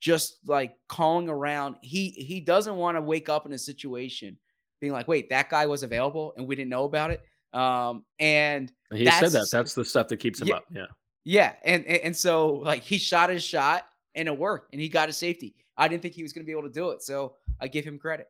just 0.01 0.37
like 0.45 0.75
calling 0.87 1.29
around. 1.29 1.77
He 1.81 2.09
he 2.09 2.39
doesn't 2.41 2.75
want 2.75 2.97
to 2.97 3.01
wake 3.01 3.29
up 3.29 3.45
in 3.45 3.53
a 3.53 3.57
situation 3.57 4.37
being 4.81 4.93
like, 4.93 5.07
wait, 5.07 5.29
that 5.29 5.49
guy 5.49 5.65
was 5.65 5.83
available 5.83 6.33
and 6.37 6.47
we 6.47 6.55
didn't 6.55 6.69
know 6.69 6.83
about 6.83 7.11
it. 7.11 7.21
Um, 7.53 8.03
and 8.19 8.71
He 8.91 9.05
said 9.09 9.31
that. 9.31 9.47
That's 9.51 9.73
the 9.73 9.85
stuff 9.85 10.09
that 10.09 10.17
keeps 10.17 10.41
him 10.41 10.49
Yeah. 10.49 10.55
up. 10.55 10.65
Yeah. 10.69 10.85
yeah, 11.23 11.53
and, 11.63 11.85
and 11.85 11.97
and 12.01 12.15
so 12.15 12.55
like 12.55 12.83
he 12.83 12.97
shot 12.97 13.29
his 13.29 13.43
shot 13.43 13.87
and 14.15 14.27
it 14.27 14.37
worked, 14.37 14.73
and 14.73 14.81
he 14.81 14.89
got 14.89 15.07
his 15.09 15.17
safety. 15.17 15.55
I 15.77 15.87
didn't 15.87 16.01
think 16.01 16.13
he 16.13 16.23
was 16.23 16.33
going 16.33 16.43
to 16.43 16.45
be 16.45 16.51
able 16.51 16.63
to 16.63 16.73
do 16.73 16.89
it, 16.91 17.01
so 17.01 17.35
I 17.59 17.67
give 17.67 17.83
him 17.85 17.97
credit. 17.97 18.27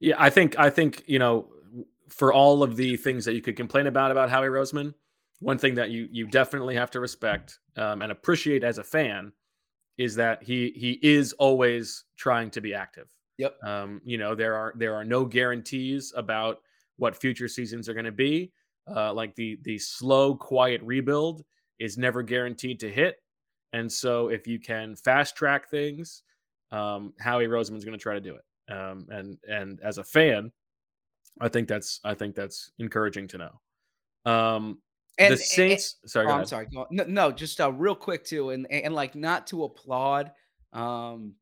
Yeah, 0.00 0.16
I 0.18 0.30
think 0.30 0.58
I 0.58 0.70
think 0.70 1.04
you 1.06 1.18
know 1.18 1.48
for 2.08 2.32
all 2.32 2.62
of 2.62 2.76
the 2.76 2.96
things 2.96 3.24
that 3.26 3.34
you 3.34 3.42
could 3.42 3.56
complain 3.56 3.86
about 3.86 4.10
about 4.10 4.30
Howie 4.30 4.48
Roseman, 4.48 4.94
one 5.40 5.58
thing 5.58 5.74
that 5.74 5.90
you 5.90 6.08
you 6.10 6.26
definitely 6.26 6.74
have 6.74 6.90
to 6.92 7.00
respect 7.00 7.58
um, 7.76 8.02
and 8.02 8.10
appreciate 8.10 8.64
as 8.64 8.78
a 8.78 8.84
fan 8.84 9.32
is 9.98 10.14
that 10.16 10.42
he 10.42 10.72
he 10.74 10.98
is 11.02 11.32
always 11.34 12.04
trying 12.16 12.50
to 12.50 12.60
be 12.60 12.74
active. 12.74 13.14
Yep. 13.38 13.56
Um, 13.62 14.00
you 14.04 14.18
know 14.18 14.34
there 14.34 14.54
are 14.54 14.72
there 14.76 14.94
are 14.94 15.04
no 15.04 15.24
guarantees 15.24 16.12
about 16.16 16.58
what 16.96 17.16
future 17.16 17.48
seasons 17.48 17.88
are 17.88 17.94
going 17.94 18.04
to 18.04 18.12
be. 18.12 18.52
Uh, 18.94 19.12
like 19.12 19.34
the 19.34 19.58
the 19.62 19.78
slow, 19.78 20.34
quiet 20.34 20.80
rebuild 20.82 21.44
is 21.78 21.96
never 21.98 22.22
guaranteed 22.22 22.80
to 22.80 22.90
hit, 22.90 23.16
and 23.72 23.90
so 23.90 24.28
if 24.28 24.46
you 24.46 24.58
can 24.58 24.96
fast 24.96 25.36
track 25.36 25.70
things, 25.70 26.22
um, 26.72 27.12
Howie 27.20 27.46
Roseman's 27.46 27.84
going 27.84 27.96
to 27.96 28.02
try 28.02 28.14
to 28.14 28.20
do 28.20 28.34
it. 28.34 28.42
Um, 28.70 29.06
and 29.10 29.38
and 29.48 29.80
as 29.82 29.98
a 29.98 30.04
fan, 30.04 30.52
I 31.40 31.48
think 31.48 31.68
that's 31.68 32.00
I 32.04 32.14
think 32.14 32.34
that's 32.34 32.72
encouraging 32.78 33.28
to 33.28 33.38
know. 33.38 34.30
Um, 34.30 34.80
And 35.18 35.32
the 35.34 35.36
Saints. 35.38 35.96
sorry, 36.06 36.26
oh, 36.26 36.30
go 36.30 36.34
I'm 36.36 36.46
sorry. 36.46 36.68
No, 36.72 36.86
no, 36.90 37.30
just 37.32 37.60
uh, 37.60 37.72
real 37.72 37.94
quick 37.94 38.24
too, 38.24 38.50
and, 38.50 38.66
and 38.70 38.86
and, 38.86 38.94
like 38.94 39.14
not 39.14 39.46
to 39.48 39.64
applaud. 39.64 40.32
Um, 40.72 41.34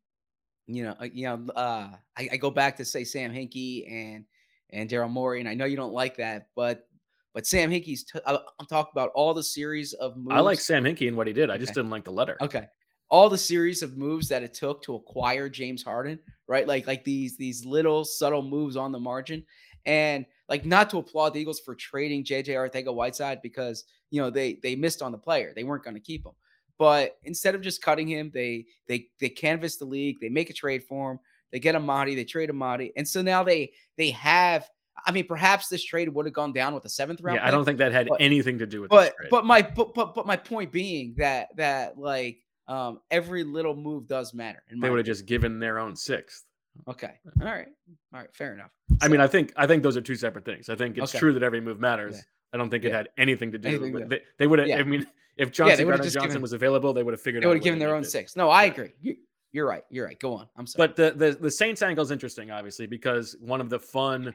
you 0.67 0.85
know, 0.85 0.95
uh, 1.01 1.09
you 1.13 1.25
know, 1.27 1.53
uh, 1.55 1.89
I, 2.17 2.29
I 2.33 2.37
go 2.37 2.51
back 2.51 2.77
to 2.77 2.85
say 2.85 3.05
Sam 3.05 3.33
Hinkie 3.33 3.91
and 3.91 4.25
and 4.71 4.89
Daryl 4.89 5.11
Morey, 5.11 5.41
and 5.41 5.49
I 5.49 5.55
know 5.55 5.65
you 5.65 5.77
don't 5.77 5.93
like 5.93 6.17
that, 6.19 6.49
but 6.55 6.87
but 7.35 7.47
Sam 7.47 7.71
Hinkie's. 7.71 8.05
T- 8.05 8.21
I- 8.27 8.39
I'm 8.59 8.67
talking 8.67 8.91
about 8.93 9.11
all 9.15 9.35
the 9.35 9.43
series 9.43 9.93
of 9.95 10.17
moves. 10.17 10.33
I 10.33 10.41
like 10.41 10.61
Sam 10.61 10.85
Hinkie 10.85 11.09
and 11.09 11.17
what 11.17 11.27
he 11.27 11.33
did. 11.33 11.51
I 11.51 11.57
just 11.59 11.71
Okay. 11.71 11.81
didn't 11.81 11.91
like 11.91 12.05
the 12.05 12.13
letter. 12.13 12.37
Okay. 12.41 12.67
All 13.11 13.29
the 13.29 13.39
series 13.39 13.83
of 13.83 13.97
moves 13.97 14.29
that 14.29 14.43
it 14.43 14.55
took 14.55 14.83
to 14.83 14.95
acquire 14.95 15.49
James 15.49 15.83
Harden, 15.83 16.19
right? 16.47 16.67
Like 16.67 16.87
like 16.87 17.05
these 17.05 17.37
these 17.37 17.65
little 17.65 18.05
subtle 18.05 18.43
moves 18.43 18.77
on 18.77 18.93
the 18.93 19.01
margin. 19.01 19.45
And 19.87 20.27
like 20.49 20.67
not 20.67 20.91
to 20.91 20.99
applaud 20.99 21.35
the 21.35 21.41
Eagles 21.41 21.61
for 21.61 21.75
trading 21.75 22.25
JJ 22.25 22.49
Arcega-Whiteside 22.49 23.41
because 23.43 23.85
you 24.11 24.21
know 24.21 24.31
they 24.31 24.59
they 24.63 24.77
missed 24.77 25.03
on 25.03 25.13
the 25.13 25.19
player. 25.19 25.53
They 25.55 25.65
weren't 25.65 25.85
going 25.85 25.95
to 25.95 26.01
keep 26.01 26.27
him. 26.27 26.33
But 26.79 27.19
instead 27.25 27.55
of 27.55 27.61
just 27.61 27.83
cutting 27.83 28.07
him, 28.07 28.31
they 28.33 28.67
they 28.87 29.07
they 29.21 29.29
canvass 29.29 29.77
the 29.77 29.85
league, 29.85 30.17
they 30.21 30.29
make 30.29 30.51
a 30.51 30.55
trade 30.55 30.85
for 30.85 31.13
him, 31.13 31.19
they 31.51 31.59
get 31.59 31.75
Amadi, 31.75 32.15
they 32.15 32.25
trade 32.25 32.51
Amadi. 32.51 32.93
And 32.97 33.07
so 33.07 33.23
now 33.23 33.43
they 33.43 33.73
they 33.97 34.11
have 34.11 34.69
I 35.07 35.13
mean, 35.13 35.27
perhaps 35.27 35.69
this 35.69 35.85
trade 35.85 36.09
would 36.09 36.27
have 36.27 36.35
gone 36.35 36.53
down 36.53 36.75
with 36.75 36.85
a 36.85 36.89
seventh 36.89 37.21
round. 37.21 37.37
Yeah, 37.37 37.47
I 37.47 37.51
don't 37.51 37.65
think 37.65 37.79
that 37.79 37.93
had 37.93 38.09
but- 38.09 38.21
anything 38.21 38.59
to 38.59 38.67
do 38.67 38.83
with 38.83 38.91
this 38.91 39.11
but 39.19 39.31
but 39.31 39.45
my 39.45 39.63
but, 39.63 39.95
but 39.95 40.15
but 40.15 40.27
my 40.27 40.37
point 40.37 40.73
being 40.73 41.15
that 41.19 41.49
that 41.57 41.99
like 41.99 42.39
um 42.69 43.01
every 43.11 43.43
little 43.45 43.75
move 43.75 44.07
does 44.07 44.33
matter. 44.35 44.63
They 44.81 44.91
would 44.91 44.99
have 44.99 45.07
just 45.07 45.27
given 45.27 45.59
their 45.59 45.79
own 45.79 45.97
sixth. 45.97 46.45
okay. 46.87 47.15
All 47.41 47.47
right, 47.47 47.67
all 48.15 48.21
right, 48.21 48.29
fair 48.37 48.53
enough. 48.55 48.71
I 49.03 49.09
mean, 49.09 49.21
I 49.21 49.27
think 49.27 49.53
I 49.57 49.67
think 49.67 49.83
those 49.83 49.97
are 49.97 50.01
two 50.01 50.15
separate 50.15 50.45
things. 50.45 50.69
I 50.69 50.77
think 50.77 50.97
it's 50.99 51.13
Okay. 51.13 51.19
true 51.19 51.33
that 51.33 51.43
every 51.43 51.61
move 51.61 51.81
matters. 51.81 52.17
Yeah. 52.17 52.23
I 52.55 52.57
don't 52.57 52.71
think 52.71 52.85
it 52.85 52.93
had 52.93 53.09
anything 53.19 53.53
to 53.53 53.59
do. 53.59 53.69
Anything 53.69 53.93
with. 53.93 54.09
They, 54.09 54.21
they 54.39 54.47
would 54.47 54.59
have. 54.59 54.69
Yeah. 54.69 54.79
I 54.79 54.83
mean, 54.85 55.07
if 55.37 55.51
Johnson 55.53 55.77
they 55.79 55.85
would've 55.85 55.99
Gardner 55.99 56.05
just 56.05 56.15
Johnson 56.15 56.29
given- 56.31 56.43
was 56.43 56.53
available, 56.53 56.93
they 56.93 57.03
would 57.03 57.13
have 57.13 57.21
figured 57.21 57.43
out. 57.43 57.47
They 57.47 57.49
would 57.49 57.57
have 57.59 57.65
given 57.65 57.79
their 57.79 57.95
own 57.95 58.03
it. 58.03 58.11
six. 58.11 58.37
No, 58.37 58.49
I 58.51 58.65
Yeah. 58.65 58.71
agree. 58.73 58.93
You, 59.03 59.17
you're 59.53 59.67
right. 59.67 59.85
You're 59.91 60.07
right. 60.07 60.19
Go 60.19 60.35
on. 60.35 60.47
I'm 60.57 60.67
sorry. 60.67 60.87
But 60.89 60.97
the, 60.97 61.13
the 61.17 61.39
the 61.39 61.51
Saints 61.51 61.83
angle 61.83 62.05
is 62.05 62.11
interesting, 62.11 62.51
obviously, 62.51 62.87
because 62.87 63.37
one 63.41 63.61
of 63.61 63.69
the 63.71 63.79
fun 63.79 64.35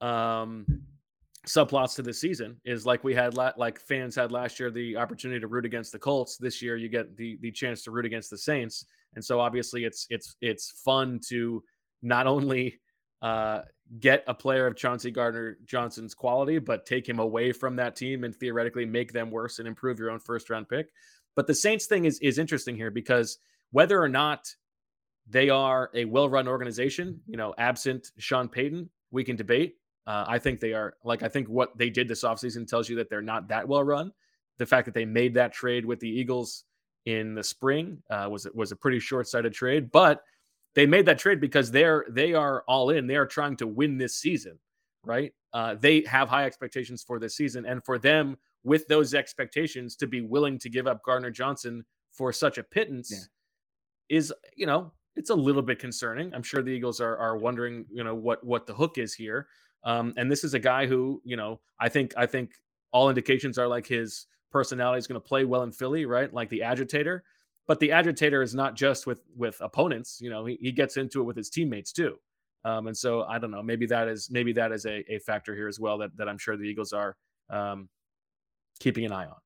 um, 0.00 0.66
subplots 1.46 1.96
to 1.96 2.02
this 2.02 2.20
season 2.20 2.56
is 2.64 2.86
like 2.86 3.02
we 3.02 3.14
had 3.14 3.34
la- 3.34 3.52
like 3.56 3.80
fans 3.80 4.14
had 4.14 4.30
last 4.30 4.60
year 4.60 4.70
the 4.70 4.96
opportunity 4.96 5.40
to 5.40 5.48
root 5.48 5.64
against 5.64 5.92
the 5.92 5.98
Colts. 5.98 6.36
This 6.36 6.62
year, 6.62 6.76
you 6.76 6.88
get 6.88 7.16
the 7.16 7.38
the 7.40 7.50
chance 7.50 7.82
to 7.82 7.90
root 7.90 8.06
against 8.06 8.30
the 8.30 8.38
Saints, 8.38 8.84
and 9.14 9.24
so 9.24 9.40
obviously 9.40 9.84
it's 9.84 10.06
it's 10.10 10.36
it's 10.40 10.82
fun 10.84 11.20
to 11.28 11.62
not 12.02 12.26
only 12.26 12.80
uh, 13.22 13.62
get 14.00 14.24
a 14.26 14.34
player 14.34 14.66
of 14.66 14.76
Chauncey 14.76 15.10
Gardner 15.10 15.58
Johnson's 15.64 16.14
quality, 16.14 16.58
but 16.58 16.86
take 16.86 17.08
him 17.08 17.18
away 17.18 17.52
from 17.52 17.76
that 17.76 17.96
team 17.96 18.24
and 18.24 18.34
theoretically 18.34 18.84
make 18.84 19.12
them 19.12 19.30
worse 19.30 19.58
and 19.58 19.66
improve 19.66 19.98
your 19.98 20.10
own 20.10 20.20
first 20.20 20.48
round 20.50 20.68
pick. 20.68 20.90
But 21.34 21.46
the 21.46 21.54
Saints 21.54 21.86
thing 21.86 22.04
is 22.04 22.18
is 22.20 22.38
interesting 22.38 22.76
here 22.76 22.90
because 22.90 23.38
whether 23.72 24.00
or 24.00 24.08
not 24.08 24.46
they 25.28 25.48
are 25.48 25.90
a 25.94 26.04
well-run 26.04 26.48
organization, 26.48 27.20
you 27.26 27.36
know, 27.36 27.54
absent 27.56 28.10
Sean 28.18 28.48
Payton, 28.48 28.90
we 29.10 29.24
can 29.24 29.36
debate. 29.36 29.76
Uh, 30.06 30.24
I 30.26 30.38
think 30.38 30.60
they 30.60 30.72
are 30.72 30.94
like 31.04 31.22
I 31.22 31.28
think 31.28 31.48
what 31.48 31.76
they 31.78 31.90
did 31.90 32.08
this 32.08 32.24
offseason 32.24 32.66
tells 32.66 32.88
you 32.88 32.96
that 32.96 33.08
they're 33.08 33.22
not 33.22 33.48
that 33.48 33.66
well 33.66 33.84
run. 33.84 34.12
The 34.58 34.66
fact 34.66 34.86
that 34.86 34.94
they 34.94 35.04
made 35.04 35.34
that 35.34 35.52
trade 35.52 35.84
with 35.84 36.00
the 36.00 36.08
Eagles 36.08 36.64
in 37.06 37.34
the 37.34 37.44
spring 37.44 38.02
uh, 38.10 38.28
was 38.30 38.46
was 38.54 38.72
a 38.72 38.76
pretty 38.76 38.98
short-sighted 39.00 39.52
trade, 39.52 39.90
but 39.92 40.22
they 40.74 40.86
made 40.86 41.06
that 41.06 41.18
trade 41.18 41.40
because 41.40 41.70
they're 41.70 42.04
they 42.10 42.34
are 42.34 42.64
all 42.66 42.90
in. 42.90 43.06
They 43.06 43.16
are 43.16 43.26
trying 43.26 43.56
to 43.58 43.66
win 43.66 43.98
this 43.98 44.16
season, 44.16 44.58
right? 45.04 45.32
Uh, 45.52 45.74
they 45.74 46.02
have 46.02 46.28
high 46.28 46.46
expectations 46.46 47.02
for 47.02 47.18
this 47.18 47.36
season, 47.36 47.66
and 47.66 47.84
for 47.84 47.98
them 47.98 48.36
with 48.64 48.86
those 48.88 49.14
expectations 49.14 49.96
to 49.96 50.06
be 50.06 50.20
willing 50.20 50.58
to 50.58 50.70
give 50.70 50.86
up 50.86 51.02
Gardner 51.04 51.30
Johnson 51.30 51.84
for 52.12 52.32
such 52.32 52.58
a 52.58 52.62
pittance 52.62 53.10
is 54.08 54.32
you 54.56 54.66
know 54.66 54.92
it's 55.16 55.30
a 55.30 55.34
little 55.34 55.62
bit 55.62 55.78
concerning. 55.78 56.34
I'm 56.34 56.42
sure 56.42 56.62
the 56.62 56.70
Eagles 56.70 57.00
are 57.00 57.16
are 57.16 57.36
wondering 57.36 57.86
you 57.92 58.04
know 58.04 58.14
what 58.14 58.44
what 58.44 58.66
the 58.66 58.74
hook 58.74 58.98
is 58.98 59.14
here. 59.14 59.48
Um, 59.84 60.14
and 60.16 60.30
this 60.30 60.44
is 60.44 60.54
a 60.54 60.58
guy 60.58 60.86
who 60.86 61.20
you 61.24 61.36
know 61.36 61.60
I 61.78 61.88
think 61.88 62.14
I 62.16 62.26
think 62.26 62.52
all 62.92 63.08
indications 63.08 63.58
are 63.58 63.68
like 63.68 63.86
his 63.86 64.26
personality 64.50 64.98
is 64.98 65.06
going 65.06 65.20
to 65.20 65.26
play 65.26 65.44
well 65.44 65.62
in 65.62 65.72
Philly, 65.72 66.04
right? 66.06 66.32
Like 66.32 66.50
the 66.50 66.62
agitator. 66.62 67.24
But 67.66 67.80
the 67.80 67.92
agitator 67.92 68.42
is 68.42 68.54
not 68.54 68.74
just 68.74 69.06
with 69.06 69.22
with 69.36 69.56
opponents. 69.60 70.18
You 70.20 70.30
know, 70.30 70.44
he, 70.44 70.58
he 70.60 70.72
gets 70.72 70.96
into 70.96 71.20
it 71.20 71.24
with 71.24 71.36
his 71.36 71.48
teammates 71.48 71.92
too. 71.92 72.18
Um, 72.64 72.86
and 72.86 72.96
so 72.96 73.22
I 73.24 73.38
don't 73.38 73.50
know. 73.50 73.62
Maybe 73.62 73.86
that 73.86 74.08
is 74.08 74.30
maybe 74.30 74.52
that 74.54 74.72
is 74.72 74.84
a, 74.84 75.04
a 75.12 75.18
factor 75.18 75.54
here 75.54 75.68
as 75.68 75.80
well 75.80 75.98
that 75.98 76.16
that 76.16 76.28
I'm 76.28 76.38
sure 76.38 76.56
the 76.56 76.64
Eagles 76.64 76.92
are 76.92 77.16
um, 77.50 77.88
keeping 78.78 79.04
an 79.04 79.12
eye 79.12 79.26
on. 79.26 79.36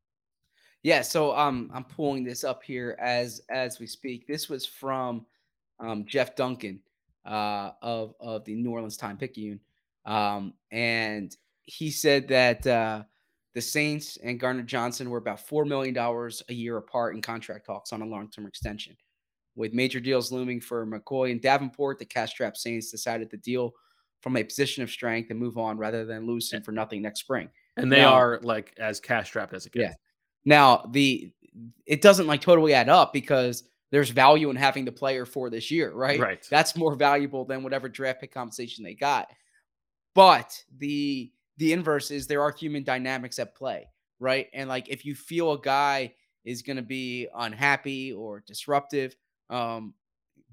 Yeah, 0.83 1.03
so 1.03 1.37
um, 1.37 1.71
I'm 1.75 1.85
pulling 1.85 2.25
this 2.25 2.45
up 2.45 2.63
here 2.63 2.97
as 3.01 3.41
as 3.51 3.79
we 3.79 3.87
speak. 3.87 4.27
This 4.27 4.49
was 4.49 4.65
from 4.67 5.27
um, 5.81 6.05
Jeff 6.07 6.37
Duncan 6.37 6.81
uh, 7.25 7.73
of 7.83 8.15
of 8.21 8.45
the 8.45 8.55
New 8.55 8.71
Orleans 8.71 8.97
Time 8.97 9.17
Picayune, 9.17 9.61
um, 10.07 10.55
and 10.71 11.37
he 11.65 11.91
said 11.91 12.29
that 12.29 12.67
uh, 12.67 13.03
the 13.55 13.61
Saints 13.61 14.19
and 14.23 14.39
Gardner 14.39 14.63
Johnson 14.63 15.11
were 15.11 15.19
about 15.19 15.41
four 15.41 15.65
million 15.65 15.95
dollars 15.95 16.43
a 16.49 16.55
year 16.55 16.77
apart 16.77 17.15
in 17.15 17.23
contract 17.23 17.67
talks 17.67 17.93
on 17.93 18.03
a 18.03 18.07
long 18.07 18.31
term 18.31 18.47
extension. 18.47 18.97
With 19.57 19.73
major 19.73 20.01
deals 20.01 20.31
looming 20.31 20.61
for 20.61 20.87
McCoy 20.87 21.33
and 21.33 21.41
Davenport, 21.41 21.99
the 21.99 22.05
cash 22.05 22.31
strapped 22.31 22.59
Saints 22.59 22.91
decided 22.91 23.31
to 23.31 23.37
deal 23.39 23.73
from 24.21 24.37
a 24.37 24.45
position 24.45 24.83
of 24.83 24.91
strength 24.91 25.31
and 25.31 25.39
move 25.39 25.57
on 25.57 25.79
rather 25.79 26.05
than 26.05 26.27
lose 26.27 26.53
him 26.53 26.63
for 26.63 26.73
nothing 26.73 27.03
next 27.03 27.21
spring. 27.21 27.49
And 27.77 27.91
they 27.91 28.01
Now- 28.01 28.15
are 28.15 28.41
like 28.43 28.75
as 28.79 29.01
cash 29.01 29.29
strapped 29.29 29.55
as 29.55 29.67
it 29.67 29.73
gets. 29.73 29.85
Yeah. 29.85 29.95
Now 30.45 30.89
the 30.93 31.33
it 31.87 32.03
doesn't 32.03 32.27
like 32.27 32.43
totally 32.43 32.75
add 32.75 32.91
up 32.91 33.15
because 33.15 33.65
there's 33.91 34.11
value 34.11 34.51
in 34.51 34.57
having 34.57 34.85
the 34.85 34.93
player 34.93 35.25
for 35.25 35.49
this 35.49 35.71
year, 35.71 35.93
right? 35.93 36.21
Right. 36.21 36.47
That's 36.51 36.77
more 36.77 36.95
valuable 36.95 37.45
than 37.47 37.63
whatever 37.63 37.89
draft 37.89 38.21
pick 38.21 38.33
compensation 38.33 38.85
they 38.85 38.95
got. 38.95 39.31
But 40.17 40.65
the 40.79 41.31
the 41.59 41.75
inverse 41.75 42.11
is 42.11 42.27
there 42.27 42.41
are 42.41 42.51
human 42.51 42.83
dynamics 42.83 43.39
at 43.39 43.55
play, 43.55 43.87
right? 44.19 44.49
And 44.55 44.67
like 44.67 44.89
if 44.89 45.05
you 45.05 45.15
feel 45.15 45.53
a 45.53 45.61
guy 45.61 46.15
is 46.43 46.63
going 46.63 46.79
to 46.79 46.83
be 46.83 47.29
unhappy 47.37 48.15
or 48.15 48.43
disruptive, 48.47 49.15
um, 49.51 49.93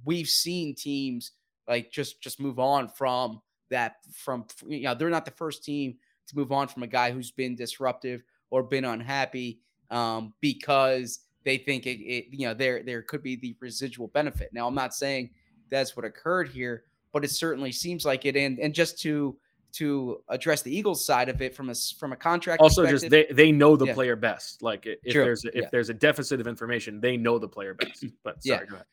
we've 0.04 0.28
seen 0.28 0.76
teams 0.76 1.32
like 1.66 1.92
just 1.92 2.22
just 2.22 2.42
move 2.42 2.60
on 2.60 2.90
from 2.90 3.42
that. 3.70 3.96
From 4.14 4.46
you 4.68 4.82
know 4.82 4.96
they're 4.96 5.10
not 5.10 5.24
the 5.24 5.32
first 5.32 5.64
team 5.64 5.96
to 6.28 6.36
move 6.36 6.52
on 6.52 6.68
from 6.68 6.84
a 6.84 6.88
guy 6.88 7.12
who's 7.12 7.32
been 7.32 7.56
disruptive 7.56 8.22
or 8.50 8.64
been 8.64 8.84
unhappy 8.84 9.62
um, 9.92 10.34
because 10.42 11.22
they 11.46 11.58
think 11.58 11.86
it, 11.86 12.02
it 12.02 12.26
you 12.32 12.46
know 12.48 12.54
there 12.54 12.84
there 12.84 13.02
could 13.02 13.24
be 13.24 13.38
the 13.38 13.56
residual 13.62 14.08
benefit. 14.08 14.50
Now 14.52 14.68
I'm 14.68 14.76
not 14.76 14.94
saying 14.94 15.30
that's 15.70 15.96
what 15.96 16.04
occurred 16.06 16.50
here, 16.50 16.84
but 17.14 17.24
it 17.24 17.32
certainly 17.32 17.72
seems 17.72 18.04
like 18.04 18.26
it. 18.26 18.36
And 18.36 18.60
and 18.60 18.74
just 18.76 19.00
to 19.04 19.38
to 19.74 20.22
address 20.30 20.62
the 20.62 20.76
Eagles 20.76 21.04
side 21.06 21.30
of 21.30 21.42
it 21.42 21.56
from 21.56 21.70
a 21.70 21.76
from 21.98 22.14
a 22.14 22.16
contract 22.16 22.62
Also, 22.62 22.86
just 22.86 23.10
they 23.10 23.26
they 23.32 23.52
know 23.52 23.76
the 23.76 23.88
Yeah. 23.88 23.94
player 23.94 24.16
best. 24.16 24.62
Like 24.62 24.86
if 24.86 25.00
True. 25.12 25.24
there's 25.24 25.46
a, 25.46 25.50
if 25.50 25.56
Yeah. 25.64 25.70
there's 25.72 25.90
a 25.90 25.94
deficit 25.94 26.40
of 26.40 26.48
information, 26.48 27.00
they 27.02 27.18
know 27.18 27.38
the 27.40 27.48
player 27.48 27.74
best. 27.74 28.06
But 28.24 28.38
Yeah. 28.44 28.58
sorry, 28.58 28.68
go 28.68 28.76
ahead. 28.76 28.86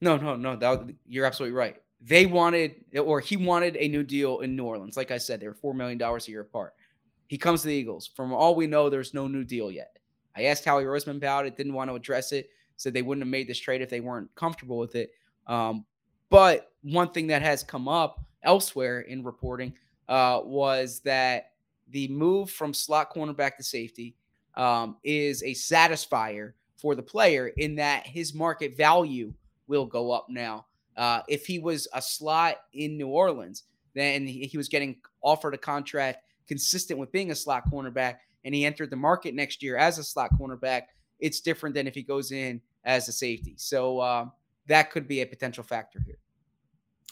No, 0.00 0.16
no, 0.16 0.36
no. 0.36 0.56
That, 0.56 0.94
you're 1.06 1.24
absolutely 1.26 1.56
right. 1.56 1.76
They 2.00 2.26
wanted, 2.26 2.84
or 3.00 3.20
he 3.20 3.36
wanted 3.36 3.76
a 3.76 3.88
new 3.88 4.02
deal 4.02 4.40
in 4.40 4.56
New 4.56 4.64
Orleans. 4.64 4.96
Like 4.96 5.10
I 5.10 5.16
said, 5.18 5.40
they 5.40 5.46
were 5.46 5.54
$4 5.54 5.74
million 5.74 6.00
a 6.02 6.18
year 6.30 6.40
apart. 6.42 6.74
He 7.28 7.38
comes 7.38 7.62
to 7.62 7.68
the 7.68 7.74
Eagles. 7.74 8.06
From 8.06 8.32
all 8.32 8.54
we 8.54 8.66
know, 8.66 8.90
there's 8.90 9.14
no 9.14 9.26
new 9.26 9.44
deal 9.44 9.70
yet. 9.70 9.98
I 10.36 10.44
asked 10.44 10.64
Howie 10.64 10.84
Roseman 10.84 11.16
about 11.16 11.46
it, 11.46 11.56
didn't 11.56 11.72
want 11.72 11.88
to 11.90 11.94
address 11.94 12.32
it, 12.32 12.50
said 12.76 12.92
they 12.92 13.00
wouldn't 13.02 13.24
have 13.24 13.30
made 13.30 13.46
this 13.48 13.58
trade 13.58 13.80
if 13.80 13.88
they 13.88 14.00
weren't 14.00 14.34
comfortable 14.34 14.76
with 14.78 14.94
it. 14.96 15.12
Um, 15.46 15.86
but 16.28 16.72
one 16.82 17.10
thing 17.12 17.28
that 17.28 17.40
has 17.40 17.62
come 17.62 17.88
up 17.88 18.22
elsewhere 18.42 19.00
in 19.02 19.22
reporting 19.24 19.72
uh, 20.08 20.40
was 20.44 21.00
that 21.00 21.52
the 21.90 22.08
move 22.08 22.50
from 22.50 22.74
slot 22.74 23.12
cornerback 23.12 23.56
to 23.56 23.62
safety 23.62 24.16
um, 24.56 24.96
is 25.04 25.42
a 25.42 25.52
satisfier 25.52 26.52
for 26.76 26.94
the 26.94 27.02
player 27.02 27.48
in 27.56 27.74
that 27.76 28.06
his 28.06 28.34
market 28.34 28.76
value 28.76 29.32
will 29.66 29.86
go 29.86 30.10
up 30.12 30.26
now. 30.28 30.66
Uh, 30.96 31.20
if 31.28 31.46
he 31.46 31.58
was 31.58 31.88
a 31.94 32.02
slot 32.02 32.56
in 32.72 32.96
New 32.96 33.08
Orleans, 33.08 33.64
then 33.94 34.26
he, 34.26 34.46
he 34.46 34.56
was 34.56 34.68
getting 34.68 34.96
offered 35.22 35.54
a 35.54 35.58
contract 35.58 36.24
consistent 36.46 36.98
with 36.98 37.10
being 37.10 37.30
a 37.30 37.34
slot 37.34 37.70
cornerback, 37.70 38.16
and 38.44 38.54
he 38.54 38.64
entered 38.66 38.90
the 38.90 38.96
market 38.96 39.34
next 39.34 39.62
year 39.62 39.76
as 39.76 39.98
a 39.98 40.04
slot 40.04 40.30
cornerback. 40.38 40.82
It's 41.20 41.40
different 41.40 41.74
than 41.74 41.86
if 41.86 41.94
he 41.94 42.02
goes 42.02 42.32
in 42.32 42.60
as 42.84 43.08
a 43.08 43.12
safety. 43.12 43.54
So 43.56 44.00
um, 44.02 44.32
that 44.66 44.90
could 44.90 45.08
be 45.08 45.22
a 45.22 45.26
potential 45.26 45.64
factor 45.64 46.00
here. 46.04 46.18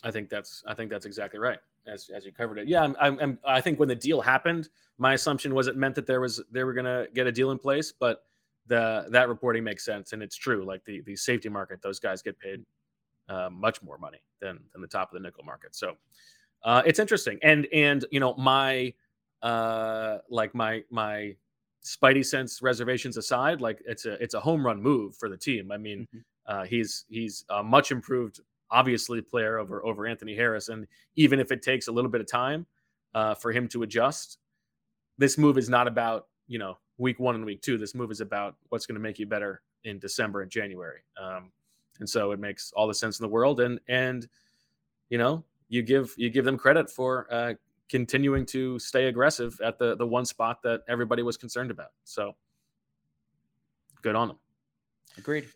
I 0.04 0.10
think 0.10 0.28
that's 0.28 0.62
I 0.66 0.74
think 0.74 0.90
that's 0.90 1.06
exactly 1.06 1.38
right 1.38 1.58
as 1.86 2.10
as 2.14 2.24
you 2.24 2.32
covered 2.32 2.58
it. 2.58 2.68
Yeah, 2.68 2.82
I'm, 2.82 2.96
I'm, 3.00 3.18
I'm, 3.20 3.38
i 3.46 3.60
think 3.60 3.78
when 3.78 3.88
the 3.88 3.94
deal 3.94 4.20
happened, 4.20 4.68
my 4.98 5.14
assumption 5.14 5.54
was 5.54 5.66
it 5.66 5.76
meant 5.76 5.94
that 5.94 6.06
there 6.06 6.20
was 6.20 6.42
they 6.50 6.64
were 6.64 6.72
going 6.72 6.84
to 6.84 7.08
get 7.14 7.26
a 7.26 7.32
deal 7.32 7.50
in 7.50 7.58
place, 7.58 7.92
but 7.92 8.24
the 8.66 9.06
that 9.10 9.28
reporting 9.28 9.64
makes 9.64 9.84
sense 9.84 10.12
and 10.12 10.22
it's 10.22 10.36
true. 10.36 10.64
Like 10.64 10.84
the 10.84 11.00
the 11.02 11.16
safety 11.16 11.48
market, 11.48 11.82
those 11.82 11.98
guys 11.98 12.22
get 12.22 12.38
paid 12.38 12.64
uh, 13.28 13.50
much 13.50 13.82
more 13.82 13.98
money 13.98 14.22
than 14.40 14.60
than 14.72 14.82
the 14.82 14.88
top 14.88 15.12
of 15.12 15.14
the 15.14 15.20
nickel 15.20 15.44
market. 15.44 15.74
So 15.74 15.94
uh, 16.64 16.82
it's 16.86 16.98
interesting. 16.98 17.38
And 17.42 17.66
and 17.72 18.04
you 18.10 18.20
know 18.20 18.34
my 18.34 18.94
uh, 19.42 20.18
like 20.30 20.54
my 20.54 20.84
my 20.90 21.34
spidey 21.84 22.24
sense 22.24 22.62
reservations 22.62 23.16
aside, 23.16 23.60
like 23.60 23.82
it's 23.86 24.06
a 24.06 24.22
it's 24.22 24.34
a 24.34 24.40
home 24.40 24.64
run 24.64 24.80
move 24.80 25.16
for 25.16 25.28
the 25.28 25.36
team. 25.36 25.72
I 25.72 25.78
mean, 25.78 26.06
mm-hmm. 26.14 26.18
uh, 26.46 26.64
he's 26.64 27.04
he's 27.08 27.44
a 27.50 27.62
much 27.62 27.90
improved 27.90 28.40
obviously 28.72 29.20
player 29.20 29.58
over 29.58 29.84
over 29.84 30.06
Anthony 30.06 30.34
Harris. 30.34 30.68
And 30.68 30.86
even 31.14 31.38
if 31.38 31.52
it 31.52 31.62
takes 31.62 31.86
a 31.86 31.92
little 31.92 32.10
bit 32.10 32.20
of 32.20 32.26
time 32.26 32.66
uh, 33.14 33.34
for 33.34 33.52
him 33.52 33.68
to 33.68 33.82
adjust, 33.82 34.38
this 35.18 35.38
move 35.38 35.58
is 35.58 35.68
not 35.68 35.86
about 35.86 36.26
you 36.48 36.58
know 36.58 36.78
week 36.98 37.20
one 37.20 37.34
and 37.34 37.44
week 37.44 37.62
two. 37.62 37.78
This 37.78 37.94
move 37.94 38.10
is 38.10 38.20
about 38.20 38.56
what's 38.70 38.86
going 38.86 38.96
to 38.96 39.00
make 39.00 39.18
you 39.18 39.26
better 39.26 39.62
in 39.84 39.98
December 39.98 40.42
and 40.42 40.50
January. 40.50 41.00
Um, 41.22 41.52
and 42.00 42.08
so 42.08 42.32
it 42.32 42.40
makes 42.40 42.72
all 42.74 42.88
the 42.88 42.94
sense 42.94 43.20
in 43.20 43.24
the 43.24 43.28
world. 43.28 43.60
And 43.60 43.78
and 43.88 44.26
you 45.10 45.18
know 45.18 45.44
you 45.68 45.82
give 45.82 46.14
you 46.16 46.30
give 46.30 46.44
them 46.44 46.56
credit 46.56 46.90
for 46.90 47.26
uh, 47.30 47.54
continuing 47.88 48.46
to 48.46 48.78
stay 48.78 49.06
aggressive 49.06 49.60
at 49.62 49.78
the 49.78 49.94
the 49.96 50.06
one 50.06 50.24
spot 50.24 50.62
that 50.62 50.80
everybody 50.88 51.22
was 51.22 51.36
concerned 51.36 51.70
about. 51.70 51.90
So 52.04 52.34
good 54.02 54.16
on 54.16 54.28
them. 54.28 54.38
Agreed. 55.18 55.46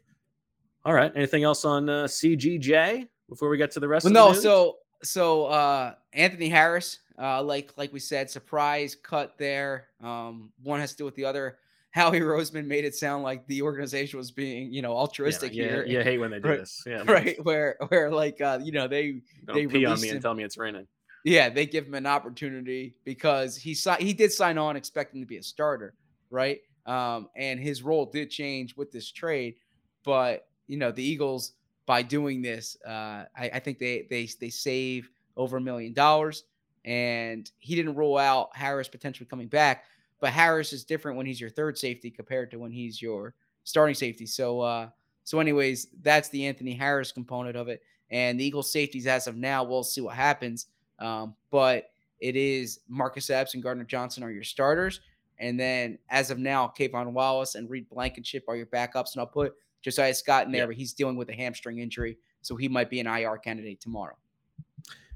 All 0.87 0.95
right. 0.95 1.11
Anything 1.17 1.43
else 1.43 1.65
on 1.65 1.89
uh, 1.89 2.05
CGJ 2.05 3.09
before 3.29 3.49
we 3.49 3.59
get 3.59 3.73
to 3.73 3.81
the 3.81 3.89
rest? 3.89 4.05
Well, 4.05 4.13
no. 4.13 4.33
So 4.33 4.77
so 5.03 5.47
uh, 5.47 5.95
Anthony 6.13 6.49
Harris, 6.49 7.01
uh, 7.21 7.43
like 7.43 7.73
like 7.77 7.93
we 7.93 7.99
said, 7.99 8.31
surprise 8.31 8.95
cut 8.95 9.37
there. 9.37 9.89
Um, 10.01 10.53
one 10.63 10.79
has 10.79 10.93
to 10.93 10.97
do 10.97 11.05
with 11.05 11.17
the 11.17 11.25
other. 11.25 11.59
Howie 11.91 12.21
Roseman 12.21 12.67
made 12.67 12.85
it 12.85 12.95
sound 12.95 13.25
like 13.25 13.45
the 13.49 13.63
organization 13.63 14.19
was 14.19 14.31
being, 14.31 14.73
you 14.73 14.81
know, 14.81 14.93
altruistic 14.93 15.55
yeah, 15.55 15.65
here. 15.65 15.87
Yeah, 15.87 16.03
hate 16.03 16.19
when 16.19 16.31
they 16.31 16.39
do 16.39 16.51
right, 16.51 16.59
this. 16.61 16.85
Yeah, 16.87 17.03
right. 17.09 17.43
Where 17.45 17.77
where 17.89 18.13
like 18.13 18.41
uh, 18.41 18.61
you 18.63 18.71
know 18.71 18.87
they 18.87 19.23
Don't 19.45 19.57
they 19.57 19.67
pee 19.67 19.87
on 19.87 20.01
me 20.01 20.09
him. 20.09 20.15
and 20.15 20.23
tell 20.23 20.35
me 20.35 20.45
it's 20.45 20.57
raining. 20.57 20.87
Yeah, 21.25 21.49
they 21.49 21.67
give 21.67 21.85
him 21.85 21.95
an 21.95 22.07
opportunity 22.07 22.95
because 23.05 23.57
he 23.57 23.75
si- 23.75 23.97
he 23.99 24.13
did 24.13 24.31
sign 24.31 24.57
on 24.57 24.77
expecting 24.77 25.21
to 25.21 25.27
be 25.27 25.39
a 25.39 25.43
starter, 25.43 25.95
right? 26.31 26.61
Um, 26.85 27.29
and 27.35 27.59
his 27.59 27.83
role 27.83 28.07
did 28.07 28.31
change 28.31 28.77
with 28.77 28.93
this 28.93 29.11
trade, 29.11 29.57
but 30.05 30.47
you 30.67 30.77
know 30.77 30.91
the 30.91 31.03
Eagles 31.03 31.53
by 31.87 32.03
doing 32.03 32.43
this, 32.43 32.77
uh, 32.87 33.25
I, 33.37 33.51
I 33.55 33.59
think 33.61 33.79
they 33.79 34.07
they 34.11 34.29
they 34.41 34.51
save 34.51 35.11
over 35.37 35.57
a 35.57 35.61
million 35.61 35.93
dollars. 35.93 36.45
And 36.85 37.51
he 37.59 37.75
didn't 37.75 37.97
rule 37.97 38.17
out 38.17 38.55
Harris 38.55 38.87
potentially 38.87 39.27
coming 39.27 39.49
back, 39.49 39.87
but 40.21 40.31
Harris 40.31 40.73
is 40.73 40.85
different 40.85 41.17
when 41.17 41.27
he's 41.27 41.41
your 41.41 41.51
third 41.51 41.77
safety 41.77 42.13
compared 42.13 42.51
to 42.53 42.59
when 42.59 42.71
he's 42.71 43.03
your 43.03 43.35
starting 43.65 43.97
safety. 43.97 44.25
So, 44.25 44.61
uh, 44.61 44.89
so 45.25 45.41
anyways, 45.41 45.89
that's 46.03 46.29
the 46.29 46.47
Anthony 46.47 46.75
Harris 46.75 47.11
component 47.11 47.57
of 47.57 47.67
it. 47.67 47.83
And 48.11 48.39
the 48.39 48.45
Eagles 48.45 48.71
safeties, 48.71 49.09
as 49.09 49.27
of 49.27 49.37
now, 49.37 49.65
we'll 49.65 49.83
see 49.83 50.01
what 50.01 50.15
happens. 50.15 50.67
Um, 51.01 51.35
but 51.51 51.91
it 52.21 52.37
is 52.37 52.79
Marcus 52.89 53.31
Epps 53.31 53.55
and 53.55 53.63
Gardner 53.65 53.83
Johnson 53.83 54.23
are 54.23 54.31
your 54.31 54.45
starters. 54.45 55.01
And 55.39 55.59
then 55.59 55.99
as 56.09 56.31
of 56.31 56.39
now, 56.39 56.73
K'Von 56.79 57.11
Wallace 57.13 57.57
and 57.57 57.69
Reed 57.69 57.89
Blankenship 57.91 58.45
are 58.47 58.57
your 58.57 58.67
backups. 58.67 59.13
And 59.13 59.21
I'll 59.21 59.27
put 59.27 59.55
Josiah 59.87 60.13
Scott 60.13 60.47
in 60.47 60.53
there, 60.53 60.63
yeah. 60.63 60.67
but 60.67 60.75
he's 60.75 60.93
dealing 60.93 61.15
with 61.17 61.29
a 61.29 61.33
hamstring 61.33 61.79
injury. 61.79 62.19
So 62.43 62.57
he 62.57 62.69
might 62.69 62.91
be 62.91 62.99
an 62.99 63.07
IR 63.07 63.39
candidate 63.39 63.81
tomorrow. 63.81 64.17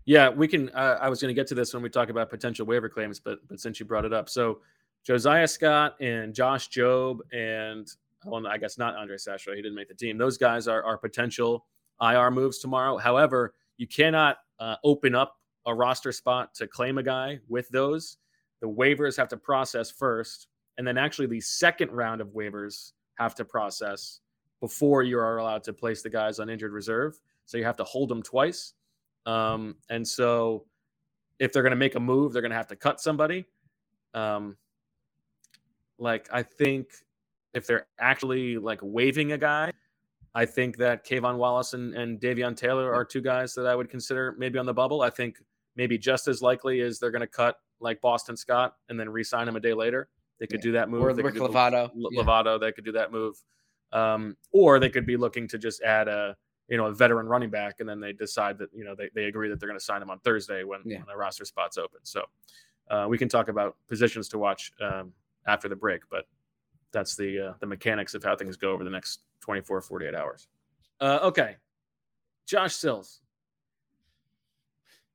Yeah, 0.04 0.28
we 0.28 0.46
can. 0.46 0.68
Uh, 0.68 0.96
I 1.00 1.08
was 1.08 1.20
going 1.20 1.34
to 1.34 1.34
get 1.34 1.48
to 1.48 1.56
this 1.56 1.74
when 1.74 1.82
we 1.82 1.88
talk 1.88 2.08
about 2.08 2.30
potential 2.30 2.64
waiver 2.64 2.88
claims, 2.88 3.18
but 3.18 3.40
but 3.48 3.58
since 3.58 3.80
you 3.80 3.86
brought 3.86 4.04
it 4.04 4.12
up, 4.12 4.28
so 4.28 4.60
Josiah 5.04 5.48
Scott 5.48 5.96
and 6.00 6.32
Josh 6.32 6.68
Jobe 6.68 7.18
and 7.32 7.88
well, 8.24 8.46
I 8.46 8.58
guess 8.58 8.78
not 8.78 8.94
Andre 8.94 9.16
Chachere. 9.16 9.56
He 9.56 9.62
didn't 9.62 9.74
make 9.74 9.88
the 9.88 9.94
team. 9.94 10.16
Those 10.16 10.38
guys 10.38 10.68
are 10.68 10.84
are 10.84 10.96
potential 10.96 11.66
IR 12.00 12.30
moves 12.30 12.60
tomorrow. 12.60 12.96
However, 12.96 13.54
you 13.76 13.88
cannot 13.88 14.36
uh, 14.60 14.76
open 14.84 15.16
up 15.16 15.34
a 15.66 15.74
roster 15.74 16.12
spot 16.12 16.54
to 16.54 16.68
claim 16.68 16.96
a 16.98 17.02
guy 17.02 17.40
with 17.48 17.68
those. 17.70 18.18
The 18.60 18.68
waivers 18.68 19.16
have 19.16 19.28
to 19.30 19.36
process 19.36 19.90
first, 19.90 20.46
and 20.78 20.86
then 20.86 20.96
actually 20.96 21.26
the 21.26 21.40
second 21.40 21.90
round 21.90 22.20
of 22.20 22.28
waivers 22.28 22.92
have 23.16 23.34
to 23.34 23.44
process 23.44 24.20
before 24.60 25.02
you 25.02 25.18
are 25.18 25.38
allowed 25.38 25.64
to 25.64 25.72
place 25.72 26.02
the 26.02 26.10
guys 26.10 26.38
on 26.38 26.48
injured 26.48 26.72
reserve. 26.72 27.18
So 27.46 27.58
you 27.58 27.64
have 27.64 27.76
to 27.76 27.84
hold 27.84 28.08
them 28.08 28.22
twice. 28.22 28.74
Um, 29.26 29.76
and 29.88 30.06
so 30.06 30.64
if 31.38 31.52
they're 31.52 31.62
going 31.62 31.70
to 31.70 31.76
make 31.76 31.94
a 31.94 32.00
move, 32.00 32.32
they're 32.32 32.42
going 32.42 32.50
to 32.50 32.56
have 32.56 32.68
to 32.68 32.76
cut 32.76 33.00
somebody. 33.00 33.46
Um, 34.14 34.56
like 35.98 36.28
I 36.32 36.42
think 36.42 36.88
if 37.54 37.66
they're 37.66 37.86
actually 37.98 38.58
like 38.58 38.80
waiving 38.82 39.32
a 39.32 39.38
guy, 39.38 39.72
I 40.34 40.46
think 40.46 40.76
that 40.76 41.04
K'Von 41.04 41.36
Wallace 41.36 41.74
and, 41.74 41.94
and 41.94 42.20
Davion 42.20 42.56
Taylor 42.56 42.94
are 42.94 43.04
two 43.04 43.20
guys 43.20 43.54
that 43.54 43.66
I 43.66 43.74
would 43.74 43.90
consider 43.90 44.34
maybe 44.38 44.58
on 44.58 44.66
the 44.66 44.74
bubble. 44.74 45.02
I 45.02 45.10
think 45.10 45.38
maybe 45.76 45.98
just 45.98 46.28
as 46.28 46.40
likely 46.40 46.80
is 46.80 46.98
they're 46.98 47.10
going 47.10 47.20
to 47.20 47.26
cut 47.26 47.56
like 47.80 48.00
Boston 48.00 48.36
Scott 48.36 48.76
and 48.88 49.00
then 49.00 49.08
re-sign 49.08 49.48
him 49.48 49.56
a 49.56 49.60
day 49.60 49.72
later. 49.72 50.08
They 50.38 50.46
could 50.46 50.60
yeah. 50.60 50.64
do 50.64 50.72
that 50.72 50.88
move. 50.88 51.02
Or 51.02 51.12
they 51.12 51.22
Rick 51.22 51.34
Lovato. 51.34 51.90
Lovato, 51.94 52.52
yeah. 52.52 52.58
they 52.58 52.72
could 52.72 52.84
do 52.84 52.92
that 52.92 53.12
move. 53.12 53.34
Um, 53.92 54.36
or 54.52 54.78
they 54.78 54.88
could 54.88 55.06
be 55.06 55.16
looking 55.16 55.48
to 55.48 55.58
just 55.58 55.82
add 55.82 56.08
a 56.08 56.36
you 56.68 56.76
know 56.76 56.86
a 56.86 56.94
veteran 56.94 57.26
running 57.26 57.50
back, 57.50 57.80
and 57.80 57.88
then 57.88 58.00
they 58.00 58.12
decide 58.12 58.56
that 58.58 58.70
you 58.72 58.84
know 58.84 58.94
they, 58.94 59.10
they 59.14 59.24
agree 59.24 59.48
that 59.48 59.60
they're 59.60 59.68
going 59.68 59.78
to 59.78 59.84
sign 59.84 60.00
him 60.00 60.10
on 60.10 60.20
Thursday 60.20 60.64
when, 60.64 60.80
yeah. 60.84 60.98
when 60.98 61.06
the 61.06 61.16
roster 61.16 61.44
spot's 61.44 61.76
open. 61.76 62.00
So 62.04 62.24
uh, 62.88 63.06
we 63.08 63.18
can 63.18 63.28
talk 63.28 63.48
about 63.48 63.76
positions 63.88 64.28
to 64.30 64.38
watch 64.38 64.72
um, 64.80 65.12
after 65.46 65.68
the 65.68 65.76
break, 65.76 66.02
but 66.10 66.26
that's 66.92 67.16
the 67.16 67.48
uh, 67.48 67.52
the 67.60 67.66
mechanics 67.66 68.14
of 68.14 68.22
how 68.22 68.36
things 68.36 68.56
go 68.56 68.70
over 68.70 68.84
the 68.84 68.90
next 68.90 69.22
24 69.40 69.80
48 69.82 70.14
hours. 70.14 70.48
Uh, 71.00 71.18
okay, 71.22 71.56
Josh 72.46 72.74
Sills. 72.74 73.20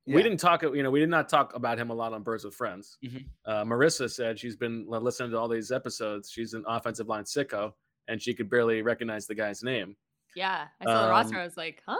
Yeah. 0.04 0.14
We 0.14 0.22
didn't 0.22 0.38
talk, 0.38 0.62
you 0.62 0.84
know, 0.84 0.90
we 0.92 1.00
did 1.00 1.08
not 1.08 1.28
talk 1.28 1.52
about 1.56 1.80
him 1.80 1.90
a 1.90 1.94
lot 1.94 2.12
on 2.12 2.22
Birds 2.22 2.44
with 2.44 2.54
Friends. 2.54 2.96
Mm-hmm. 3.04 3.18
Uh, 3.44 3.64
Marissa 3.64 4.08
said 4.08 4.38
she's 4.38 4.54
been 4.54 4.86
listening 4.88 5.32
to 5.32 5.36
all 5.36 5.48
these 5.48 5.72
episodes. 5.72 6.30
She's 6.30 6.54
an 6.54 6.62
offensive 6.68 7.08
line 7.08 7.24
sicko 7.24 7.72
and 8.08 8.20
she 8.20 8.34
could 8.34 8.48
barely 8.48 8.82
recognize 8.82 9.26
the 9.26 9.34
guy's 9.34 9.62
name. 9.62 9.96
Yeah, 10.34 10.66
I 10.80 10.84
saw 10.84 11.04
the 11.04 11.10
roster. 11.10 11.38
I 11.38 11.44
was 11.44 11.56
like, 11.56 11.82
huh? 11.86 11.96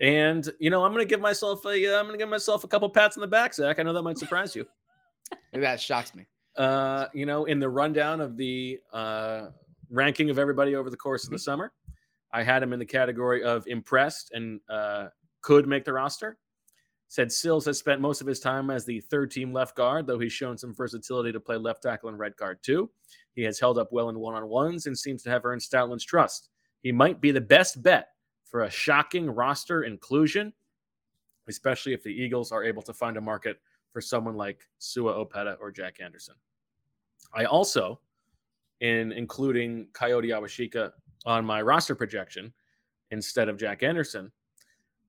And 0.00 0.48
you 0.60 0.70
know, 0.70 0.84
I'm 0.84 0.92
gonna 0.92 1.04
give 1.04 1.20
myself 1.20 1.64
a, 1.64 1.70
am 1.70 1.94
uh, 1.94 2.02
gonna 2.04 2.18
give 2.18 2.28
myself 2.28 2.64
a 2.64 2.68
couple 2.68 2.88
pats 2.88 3.16
on 3.16 3.20
the 3.20 3.26
back, 3.26 3.54
Zach. 3.54 3.78
I 3.78 3.82
know 3.82 3.92
that 3.92 4.02
might 4.02 4.18
surprise 4.18 4.54
you. 4.54 4.66
That 5.52 5.78
shocks 5.78 6.14
me. 6.14 6.24
Uh, 6.56 7.06
you 7.12 7.26
know, 7.26 7.44
in 7.44 7.58
the 7.58 7.68
rundown 7.68 8.22
of 8.22 8.38
the 8.38 8.78
uh, 8.94 9.48
ranking 9.90 10.30
of 10.30 10.38
everybody 10.38 10.74
over 10.74 10.88
the 10.88 10.96
course 10.96 11.24
of 11.24 11.30
the 11.30 11.38
summer, 11.38 11.72
I 12.32 12.42
had 12.42 12.62
him 12.62 12.72
in 12.72 12.78
the 12.78 12.86
category 12.86 13.42
of 13.42 13.66
impressed 13.66 14.30
and 14.32 14.60
uh, 14.70 15.08
could 15.42 15.66
make 15.66 15.84
the 15.84 15.92
roster. 15.92 16.38
Said 17.08 17.32
Sills 17.32 17.64
has 17.64 17.78
spent 17.78 18.00
most 18.00 18.20
of 18.20 18.26
his 18.26 18.40
time 18.40 18.70
as 18.70 18.84
the 18.84 19.00
third 19.00 19.30
team 19.30 19.52
left 19.52 19.76
guard, 19.76 20.06
though 20.06 20.18
he's 20.18 20.32
shown 20.32 20.58
some 20.58 20.74
versatility 20.74 21.32
to 21.32 21.40
play 21.40 21.56
left 21.56 21.82
tackle 21.82 22.08
and 22.08 22.18
right 22.18 22.36
guard 22.36 22.58
too. 22.62 22.90
He 23.38 23.44
has 23.44 23.60
held 23.60 23.78
up 23.78 23.92
well 23.92 24.08
in 24.08 24.18
one 24.18 24.34
on 24.34 24.48
ones 24.48 24.86
and 24.86 24.98
seems 24.98 25.22
to 25.22 25.30
have 25.30 25.44
earned 25.44 25.62
Stoutland's 25.62 26.04
trust. 26.04 26.48
He 26.82 26.90
might 26.90 27.20
be 27.20 27.30
the 27.30 27.40
best 27.40 27.80
bet 27.84 28.08
for 28.42 28.64
a 28.64 28.70
shocking 28.70 29.30
roster 29.30 29.84
inclusion, 29.84 30.52
especially 31.46 31.92
if 31.92 32.02
the 32.02 32.10
Eagles 32.10 32.50
are 32.50 32.64
able 32.64 32.82
to 32.82 32.92
find 32.92 33.16
a 33.16 33.20
market 33.20 33.60
for 33.92 34.00
someone 34.00 34.34
like 34.34 34.66
Sua 34.78 35.12
Opeta 35.12 35.56
or 35.60 35.70
Jack 35.70 36.00
Anderson. 36.00 36.34
I 37.32 37.44
also, 37.44 38.00
in 38.80 39.12
including 39.12 39.86
Kayode 39.92 40.30
Awosika 40.30 40.90
on 41.24 41.44
my 41.44 41.62
roster 41.62 41.94
projection 41.94 42.52
instead 43.12 43.48
of 43.48 43.56
Jack 43.56 43.84
Anderson, 43.84 44.32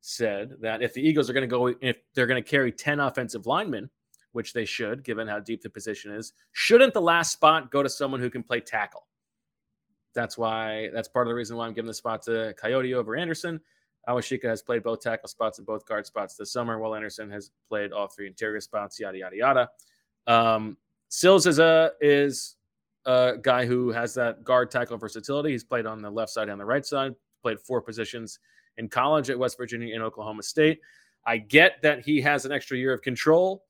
said 0.02 0.54
that 0.62 0.84
if 0.84 0.94
the 0.94 1.02
Eagles 1.02 1.32
are 1.32 1.34
going 1.34 1.50
to 1.50 1.56
go, 1.56 1.74
if 1.82 1.98
they're 2.14 2.28
going 2.28 2.44
to 2.44 2.48
carry 2.48 2.72
10 2.72 3.00
offensive 3.00 3.48
linemen, 3.48 3.90
which 4.32 4.54
they 4.54 4.66
should, 4.66 5.04
given 5.04 5.28
how 5.28 5.40
deep 5.40 5.62
the 5.62 5.70
position 5.70 6.12
is. 6.12 6.34
Shouldn't 6.52 6.94
the 6.94 7.02
last 7.02 7.32
spot 7.32 7.72
go 7.72 7.84
to 7.84 7.90
someone 7.90 8.20
who 8.20 8.30
can 8.30 8.44
play 8.44 8.60
tackle? 8.60 9.08
That's 10.14 10.38
why 10.38 10.90
that's 10.94 11.08
part 11.08 11.28
of 11.28 11.32
the 11.32 11.36
reason 11.36 11.58
why 11.58 11.68
I'm 11.68 11.74
giving 11.74 11.88
the 11.88 11.94
spot 11.94 12.22
to 12.24 12.54
Kayode 12.62 12.94
over 12.94 13.16
Anderson. 13.16 13.60
Awosika 14.08 14.46
has 14.46 14.62
played 14.62 14.84
both 14.84 15.02
tackle 15.02 15.30
spots 15.30 15.60
and 15.60 15.68
both 15.68 15.86
guard 15.86 16.06
spots 16.06 16.36
this 16.36 16.52
summer, 16.52 16.80
while 16.80 16.96
Anderson 16.96 17.30
has 17.32 17.52
played 17.68 17.92
all 17.92 18.08
three 18.08 18.28
interior 18.28 18.62
spots. 18.62 19.00
Yada 19.00 19.18
yada 19.18 19.36
yada. 19.36 19.70
Um, 20.26 20.78
Sills 21.10 21.46
is 21.46 21.60
a 21.60 21.92
is 22.02 22.56
a 23.06 23.36
guy 23.42 23.66
who 23.66 23.92
has 23.92 24.14
that 24.16 24.44
guard 24.44 24.72
tackle 24.72 24.98
versatility. 24.98 25.52
He's 25.52 25.64
played 25.64 25.86
on 25.86 26.02
the 26.02 26.10
left 26.10 26.32
side 26.32 26.50
and 26.50 26.60
the 26.60 26.66
right 26.66 26.86
side. 26.86 27.14
Played 27.42 27.60
four 27.60 27.82
positions 27.82 28.40
in 28.78 28.90
college 28.90 29.30
at 29.30 29.38
West 29.38 29.58
Virginia 29.58 29.94
and 29.94 30.04
Oklahoma 30.04 30.44
State. 30.44 30.80
I 31.26 31.38
get 31.38 31.82
that 31.84 32.06
he 32.06 32.22
has 32.22 32.46
an 32.46 32.52
extra 32.52 32.78
year 32.78 32.94
of 32.94 33.02
control 33.02 33.66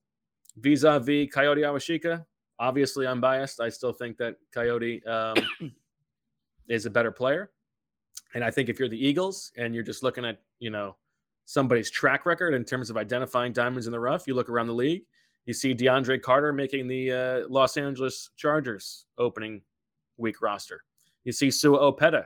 vis-a-vis 0.60 1.28
Kayode 1.34 1.60
Awosika. 1.60 2.26
Obviously, 2.60 3.08
I'm 3.08 3.22
biased. 3.22 3.62
I 3.62 3.70
still 3.70 3.94
think 3.94 4.18
that 4.18 4.36
Kayode 4.56 5.06
um, 5.08 5.38
is 6.70 6.86
a 6.86 6.90
better 6.90 7.12
player. 7.12 7.52
And 8.34 8.44
I 8.44 8.52
think 8.52 8.70
if 8.70 8.80
you're 8.80 8.90
the 8.90 9.04
Eagles 9.06 9.52
and 9.58 9.74
you're 9.74 9.84
just 9.84 10.04
looking 10.04 10.26
at, 10.26 10.42
you 10.60 10.70
know, 10.70 10.96
somebody's 11.46 11.90
track 11.90 12.26
record 12.26 12.54
in 12.54 12.64
terms 12.64 12.90
of 12.90 12.98
identifying 12.98 13.54
diamonds 13.54 13.88
in 13.88 13.92
the 13.92 14.00
rough, 14.00 14.28
you 14.28 14.36
look 14.36 14.50
around 14.50 14.68
the 14.68 14.74
league, 14.74 15.04
you 15.46 15.54
see 15.54 15.74
DeAndre 15.74 16.22
Carter 16.22 16.54
making 16.54 16.88
the 16.88 17.12
uh, 17.12 17.48
Los 17.50 17.76
Angeles 17.76 18.30
Chargers 18.38 19.06
opening 19.18 19.62
week 20.18 20.42
roster. 20.42 20.84
You 21.24 21.32
see 21.32 21.50
Sua 21.50 21.80
Opeta 21.80 22.26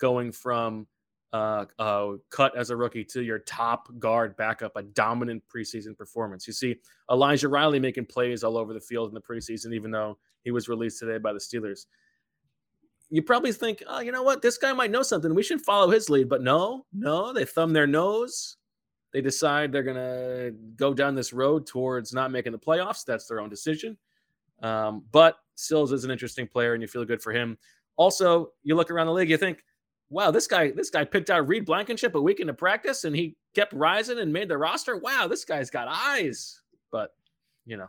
going 0.00 0.32
from 0.32 0.86
uh, 1.32 1.66
uh, 1.78 2.12
cut 2.30 2.56
as 2.56 2.70
a 2.70 2.76
rookie 2.76 3.04
to 3.04 3.22
your 3.22 3.40
top 3.40 3.88
guard 3.98 4.36
backup, 4.36 4.72
a 4.76 4.82
dominant 4.82 5.42
preseason 5.54 5.96
performance. 5.96 6.46
You 6.46 6.52
see 6.52 6.76
Elijah 7.10 7.48
Riley 7.48 7.78
making 7.78 8.06
plays 8.06 8.44
all 8.44 8.56
over 8.56 8.72
the 8.72 8.80
field 8.80 9.08
in 9.08 9.14
the 9.14 9.20
preseason, 9.20 9.74
even 9.74 9.90
though 9.90 10.18
he 10.44 10.50
was 10.50 10.68
released 10.68 10.98
today 10.98 11.18
by 11.18 11.32
the 11.32 11.38
Steelers. 11.38 11.86
You 13.10 13.22
probably 13.22 13.52
think, 13.52 13.82
oh, 13.86 14.00
you 14.00 14.12
know 14.12 14.22
what? 14.22 14.42
This 14.42 14.58
guy 14.58 14.72
might 14.72 14.90
know 14.90 15.02
something. 15.02 15.34
We 15.34 15.42
should 15.42 15.62
follow 15.62 15.90
his 15.90 16.10
lead. 16.10 16.28
But 16.28 16.42
no, 16.42 16.84
no, 16.92 17.32
they 17.32 17.44
thumb 17.44 17.72
their 17.72 17.86
nose. 17.86 18.56
They 19.12 19.22
decide 19.22 19.72
they're 19.72 19.82
going 19.82 19.96
to 19.96 20.54
go 20.76 20.92
down 20.92 21.14
this 21.14 21.32
road 21.32 21.66
towards 21.66 22.12
not 22.12 22.30
making 22.30 22.52
the 22.52 22.58
playoffs. 22.58 23.04
That's 23.06 23.26
their 23.26 23.40
own 23.40 23.48
decision. 23.48 23.96
Um, 24.62 25.04
but 25.10 25.36
Sills 25.54 25.92
is 25.92 26.04
an 26.04 26.10
interesting 26.10 26.46
player, 26.46 26.74
and 26.74 26.82
you 26.82 26.88
feel 26.88 27.04
good 27.04 27.22
for 27.22 27.32
him. 27.32 27.56
Also, 27.96 28.52
you 28.62 28.76
look 28.76 28.90
around 28.90 29.06
the 29.06 29.12
league, 29.12 29.30
you 29.30 29.38
think, 29.38 29.64
wow, 30.10 30.30
this 30.30 30.46
guy, 30.46 30.70
this 30.70 30.90
guy 30.90 31.04
picked 31.04 31.30
out 31.30 31.46
Reed 31.48 31.66
Blankenship 31.66 32.14
a 32.14 32.20
week 32.20 32.40
into 32.40 32.54
practice 32.54 33.04
and 33.04 33.14
he 33.14 33.36
kept 33.54 33.72
rising 33.72 34.18
and 34.18 34.32
made 34.32 34.48
the 34.48 34.56
roster. 34.56 34.96
Wow, 34.96 35.26
this 35.28 35.44
guy's 35.44 35.70
got 35.70 35.88
eyes. 35.88 36.60
But 36.90 37.14
you 37.66 37.76
know, 37.76 37.88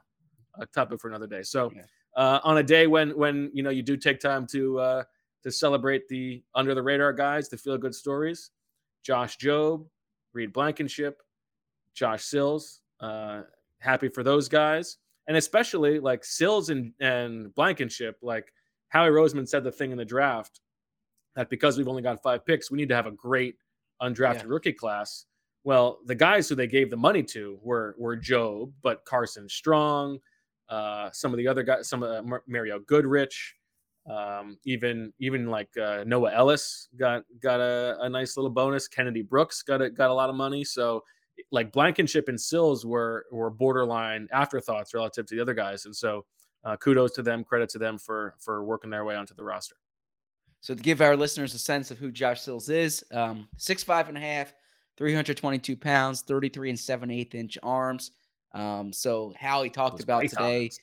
a 0.59 0.65
topic 0.65 0.99
for 0.99 1.07
another 1.07 1.27
day. 1.27 1.43
So 1.43 1.71
uh, 2.15 2.39
on 2.43 2.57
a 2.57 2.63
day 2.63 2.87
when 2.87 3.11
when 3.11 3.49
you 3.53 3.63
know 3.63 3.69
you 3.69 3.81
do 3.81 3.95
take 3.97 4.19
time 4.19 4.45
to 4.47 4.79
uh, 4.79 5.03
to 5.43 5.51
celebrate 5.51 6.07
the 6.07 6.43
under 6.55 6.75
the 6.75 6.83
radar 6.83 7.13
guys, 7.13 7.49
the 7.49 7.57
feel 7.57 7.77
good 7.77 7.95
stories, 7.95 8.51
Josh 9.03 9.37
Jobe, 9.37 9.85
Reed 10.33 10.53
Blankenship, 10.53 11.21
Josh 11.93 12.23
Sills. 12.23 12.81
Uh, 12.99 13.43
happy 13.79 14.09
for 14.09 14.23
those 14.23 14.49
guys, 14.49 14.97
and 15.27 15.37
especially 15.37 15.99
like 15.99 16.25
Sills 16.25 16.69
and 16.69 16.91
and 16.99 17.53
Blankenship. 17.55 18.17
Like 18.21 18.51
Howie 18.89 19.09
Roseman 19.09 19.47
said 19.47 19.63
the 19.63 19.71
thing 19.71 19.91
in 19.91 19.97
the 19.97 20.05
draft 20.05 20.59
that 21.39 21.49
because 21.49 21.77
we've 21.77 21.87
only 21.87 22.01
got 22.01 22.21
five 22.21 22.45
picks, 22.45 22.69
we 22.69 22.77
need 22.77 22.89
to 22.89 22.95
have 22.95 23.05
a 23.05 23.11
great 23.11 23.55
undrafted 24.01 24.43
yeah. 24.43 24.47
rookie 24.47 24.73
class. 24.73 25.25
Well, 25.63 25.99
the 26.05 26.15
guys 26.15 26.49
who 26.49 26.55
they 26.55 26.67
gave 26.67 26.89
the 26.89 26.97
money 26.97 27.23
to 27.23 27.57
were 27.63 27.95
were 27.97 28.17
Jobe, 28.17 28.73
but 28.81 29.05
Carson 29.05 29.47
Strong, 29.47 30.19
uh, 30.67 31.09
some 31.13 31.31
of 31.31 31.37
the 31.37 31.47
other 31.47 31.63
guys, 31.63 31.87
some 31.87 32.03
of 32.03 32.25
uh, 32.25 32.39
Mario 32.45 32.79
Goodrich, 32.79 33.55
um, 34.09 34.57
even 34.65 35.13
even 35.19 35.47
like 35.47 35.69
uh, 35.77 36.03
Noah 36.05 36.33
Ellis 36.33 36.89
got 36.97 37.23
got 37.41 37.61
a, 37.61 37.97
a, 38.01 38.09
nice 38.09 38.35
little 38.35 38.49
bonus. 38.49 38.89
Kennedy 38.89 39.21
Brooks 39.21 39.63
got 39.63 39.81
a, 39.81 39.89
got 39.89 40.09
a 40.09 40.13
lot 40.13 40.29
of 40.29 40.35
money. 40.35 40.65
So 40.65 41.03
like 41.51 41.71
Blankenship 41.71 42.27
and 42.27 42.39
Sills 42.39 42.85
were 42.85 43.25
were 43.31 43.49
borderline 43.49 44.27
afterthoughts 44.33 44.93
relative 44.93 45.25
to 45.27 45.35
the 45.35 45.41
other 45.41 45.53
guys, 45.53 45.85
and 45.85 45.95
so 45.95 46.25
uh, 46.65 46.75
kudos 46.75 47.13
to 47.13 47.21
them, 47.21 47.45
credit 47.45 47.69
to 47.69 47.77
them 47.77 47.97
for 47.97 48.35
for 48.39 48.65
working 48.65 48.89
their 48.89 49.05
way 49.05 49.15
onto 49.15 49.33
the 49.33 49.43
roster. 49.43 49.75
So 50.61 50.75
to 50.75 50.81
give 50.81 51.01
our 51.01 51.15
listeners 51.15 51.53
a 51.53 51.59
sense 51.59 51.89
of 51.91 51.97
who 51.97 52.11
Josh 52.11 52.41
Sills 52.41 52.69
is, 52.69 53.03
um, 53.11 53.47
six 53.57 53.83
five 53.83 54.09
and 54.09 54.17
a 54.17 54.21
half, 54.21 54.53
322 54.97 55.77
pounds, 55.77 56.21
33 56.21 56.71
and 56.71 56.79
7 56.79 57.09
8 57.09 57.35
inch 57.35 57.57
arms. 57.63 58.11
Um, 58.53 58.91
so 58.91 59.33
Howie 59.39 59.69
talked 59.69 59.97
Those 59.97 60.03
about 60.03 60.27
today, 60.27 60.63
arms. 60.63 60.79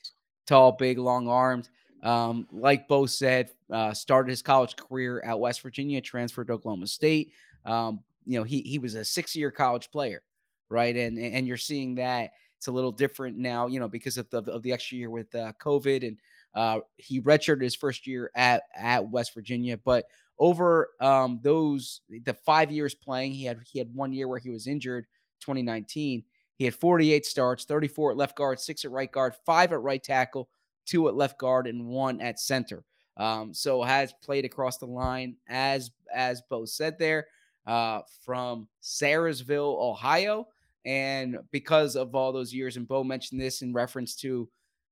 tall, 0.47 0.71
big, 0.71 0.97
long 0.97 1.27
armed. 1.27 1.69
Um, 2.01 2.47
like 2.51 2.87
Bo 2.87 3.05
said, 3.05 3.51
uh, 3.71 3.93
started 3.93 4.29
his 4.31 4.41
college 4.41 4.75
career 4.75 5.21
at 5.25 5.39
West 5.39 5.61
Virginia, 5.61 6.01
transferred 6.01 6.47
to 6.47 6.53
Oklahoma 6.53 6.87
State. 6.87 7.31
Um, 7.65 7.99
you 8.25 8.39
know, 8.39 8.43
he 8.43 8.61
he 8.61 8.79
was 8.79 8.95
a 8.95 9.05
six 9.05 9.35
year 9.35 9.51
college 9.51 9.91
player, 9.91 10.23
right? 10.69 10.95
And 10.95 11.17
and 11.17 11.47
you're 11.47 11.57
seeing 11.57 11.95
that 11.95 12.31
it's 12.57 12.67
a 12.67 12.71
little 12.71 12.91
different 12.91 13.37
now, 13.37 13.67
you 13.67 13.79
know, 13.79 13.87
because 13.87 14.17
of 14.17 14.29
the 14.29 14.41
of 14.51 14.63
the 14.63 14.73
extra 14.73 14.97
year 14.97 15.09
with 15.09 15.33
uh, 15.35 15.53
COVID 15.61 16.07
and 16.07 16.17
uh, 16.57 16.79
he 16.95 17.21
redshirted 17.21 17.61
his 17.61 17.75
first 17.75 18.07
year 18.07 18.31
at 18.33 18.63
at 18.75 19.07
West 19.07 19.35
Virginia, 19.35 19.77
but 19.77 20.05
over 20.39 20.89
um, 20.99 21.39
those 21.43 22.01
the 22.25 22.33
five 22.33 22.71
years 22.71 22.95
playing, 22.95 23.31
he 23.31 23.45
had 23.45 23.59
he 23.71 23.77
had 23.77 23.93
one 23.93 24.11
year 24.11 24.27
where 24.27 24.39
he 24.39 24.49
was 24.49 24.65
injured, 24.65 25.05
2019. 25.39 26.23
He 26.55 26.65
had 26.65 26.73
48 26.73 27.27
starts, 27.27 27.65
34 27.65 28.11
at 28.11 28.17
left 28.17 28.35
guard, 28.35 28.59
six 28.59 28.83
at 28.83 28.89
right 28.89 29.11
guard, 29.11 29.35
five 29.45 29.71
at 29.71 29.81
right 29.81 30.03
tackle, 30.03 30.49
two 30.87 31.07
at 31.07 31.15
left 31.15 31.37
guard, 31.37 31.67
and 31.67 31.85
one 31.85 32.19
at 32.21 32.39
center. 32.39 32.83
Um, 33.17 33.53
so 33.53 33.83
has 33.83 34.13
played 34.23 34.43
across 34.43 34.79
the 34.79 34.87
line 34.87 35.35
as 35.47 35.91
as 36.11 36.41
Bo 36.49 36.65
said 36.65 36.97
there 36.97 37.27
uh, 37.67 38.01
from 38.25 38.67
Sarahsville, 38.81 39.79
Ohio. 39.79 40.47
And 40.85 41.37
because 41.51 41.95
of 41.95 42.15
all 42.15 42.31
those 42.31 42.51
years, 42.51 42.77
and 42.77 42.87
Bo 42.87 43.03
mentioned 43.03 43.39
this 43.39 43.61
in 43.61 43.73
reference 43.73 44.15
to 44.15 44.49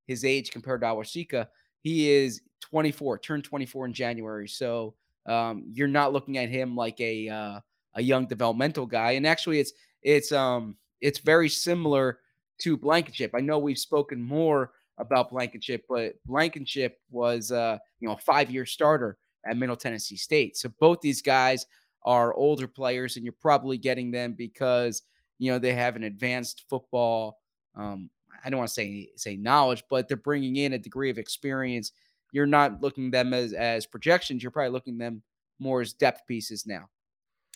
his 0.07 0.25
age 0.25 0.51
compared 0.51 0.81
to 0.81 0.87
Awosika. 0.87 1.47
He 1.81 2.11
is 2.11 2.41
24, 2.61 3.19
turned 3.19 3.43
24 3.43 3.85
in 3.87 3.93
January. 3.93 4.47
So 4.47 4.95
um, 5.25 5.63
you're 5.71 5.87
not 5.87 6.13
looking 6.13 6.37
at 6.37 6.49
him 6.49 6.75
like 6.75 6.99
a 6.99 7.29
uh, 7.29 7.59
a 7.95 8.01
young 8.01 8.25
developmental 8.25 8.85
guy. 8.85 9.11
And 9.11 9.25
actually, 9.25 9.59
it's 9.59 9.73
it's 10.01 10.31
um 10.31 10.75
it's 11.01 11.19
very 11.19 11.49
similar 11.49 12.19
to 12.59 12.77
Blankenship. 12.77 13.31
I 13.35 13.41
know 13.41 13.59
we've 13.59 13.77
spoken 13.77 14.21
more 14.21 14.71
about 14.97 15.29
Blankenship, 15.29 15.85
but 15.89 16.15
Blankenship 16.25 16.99
was 17.09 17.51
uh 17.51 17.77
you 17.99 18.07
know 18.07 18.15
a 18.15 18.19
five 18.19 18.51
year 18.51 18.65
starter 18.65 19.17
at 19.45 19.57
Middle 19.57 19.75
Tennessee 19.75 20.17
State. 20.17 20.57
So 20.57 20.69
both 20.79 21.01
these 21.01 21.21
guys 21.21 21.65
are 22.03 22.33
older 22.35 22.67
players, 22.67 23.15
and 23.15 23.25
you're 23.25 23.33
probably 23.41 23.77
getting 23.77 24.11
them 24.11 24.33
because 24.33 25.01
you 25.39 25.51
know 25.51 25.59
they 25.59 25.73
have 25.73 25.95
an 25.95 26.03
advanced 26.03 26.65
football 26.69 27.39
um, 27.75 28.09
I 28.45 28.49
don't 28.49 28.59
want 28.59 28.69
to 28.69 28.73
say 28.73 29.09
say 29.15 29.35
knowledge, 29.35 29.83
but 29.89 30.07
they're 30.07 30.17
bringing 30.17 30.57
in 30.57 30.73
a 30.73 30.77
degree 30.77 31.09
of 31.09 31.17
experience. 31.17 31.91
You're 32.31 32.45
not 32.45 32.81
looking 32.81 33.11
them 33.11 33.33
as 33.33 33.53
as 33.53 33.85
projections. 33.85 34.43
You're 34.43 34.51
probably 34.51 34.71
looking 34.71 34.97
them 34.97 35.23
more 35.59 35.81
as 35.81 35.93
depth 35.93 36.27
pieces 36.27 36.65
now. 36.65 36.89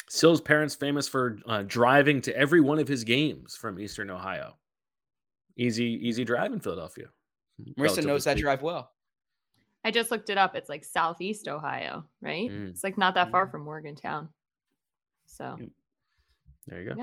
Sill's 0.10 0.42
parents 0.42 0.74
famous 0.74 1.08
for 1.08 1.38
uh, 1.46 1.64
driving 1.68 2.20
to 2.22 2.36
every 2.36 2.62
one 2.62 2.80
of 2.80 2.88
his 2.88 3.04
games 3.04 3.56
from 3.56 3.80
Eastern 3.80 4.10
Ohio. 4.10 4.56
Easy, 5.56 6.00
easy 6.02 6.26
drive 6.26 6.52
in 6.52 6.60
Philadelphia. 6.60 7.08
Marissa 7.78 8.04
knows 8.04 8.24
that 8.24 8.38
drive 8.38 8.64
well. 8.64 8.92
I 9.86 9.92
just 9.92 10.10
looked 10.10 10.30
it 10.30 10.38
up. 10.38 10.56
It's 10.56 10.70
like 10.70 10.84
Southeast 10.84 11.48
Ohio, 11.48 12.06
right? 12.22 12.50
Mm. 12.50 12.70
It's 12.70 12.84
like 12.84 12.98
not 12.98 13.14
that 13.14 13.30
far 13.30 13.48
mm. 13.48 13.52
from 13.52 13.64
Morgantown. 13.64 14.30
So 15.28 15.58
there 16.68 16.82
you 16.82 16.90
go. 16.90 16.96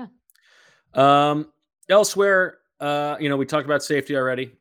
Yeah. 0.95 1.29
Um, 1.29 1.51
elsewhere, 1.89 2.57
uh, 2.79 3.17
you 3.19 3.29
know, 3.29 3.37
we 3.37 3.45
talked 3.45 3.65
about 3.65 3.83
safety 3.83 4.15
already. 4.15 4.51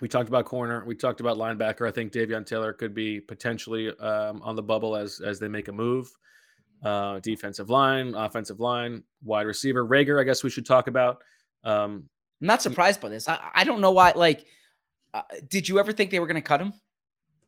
We 0.00 0.08
talked 0.08 0.28
about 0.28 0.44
corner. 0.44 0.84
We 0.84 0.96
talked 0.96 1.20
about 1.20 1.36
linebacker. 1.36 1.86
I 1.86 1.92
think 1.92 2.12
Davion 2.12 2.44
Taylor 2.44 2.72
could 2.72 2.94
be 2.94 3.20
potentially 3.20 3.96
um, 3.98 4.42
on 4.42 4.56
the 4.56 4.62
bubble 4.62 4.96
as 4.96 5.20
as 5.20 5.38
they 5.38 5.48
make 5.48 5.68
a 5.68 5.72
move. 5.72 6.10
Uh, 6.82 7.18
defensive 7.20 7.70
line, 7.70 8.14
offensive 8.14 8.60
line, 8.60 9.02
wide 9.22 9.46
receiver. 9.46 9.86
Reagor, 9.86 10.20
I 10.20 10.24
guess 10.24 10.42
we 10.42 10.50
should 10.50 10.66
talk 10.66 10.88
about. 10.88 11.22
Um, 11.62 12.08
I'm 12.40 12.48
not 12.48 12.60
surprised 12.60 13.00
by 13.00 13.08
this. 13.08 13.28
I, 13.28 13.38
I 13.54 13.64
don't 13.64 13.80
know 13.80 13.92
why. 13.92 14.12
Like, 14.14 14.44
uh, 15.14 15.22
did 15.48 15.68
you 15.68 15.78
ever 15.78 15.92
think 15.92 16.10
they 16.10 16.18
were 16.18 16.26
going 16.26 16.34
to 16.34 16.42
cut 16.42 16.60
him? 16.60 16.74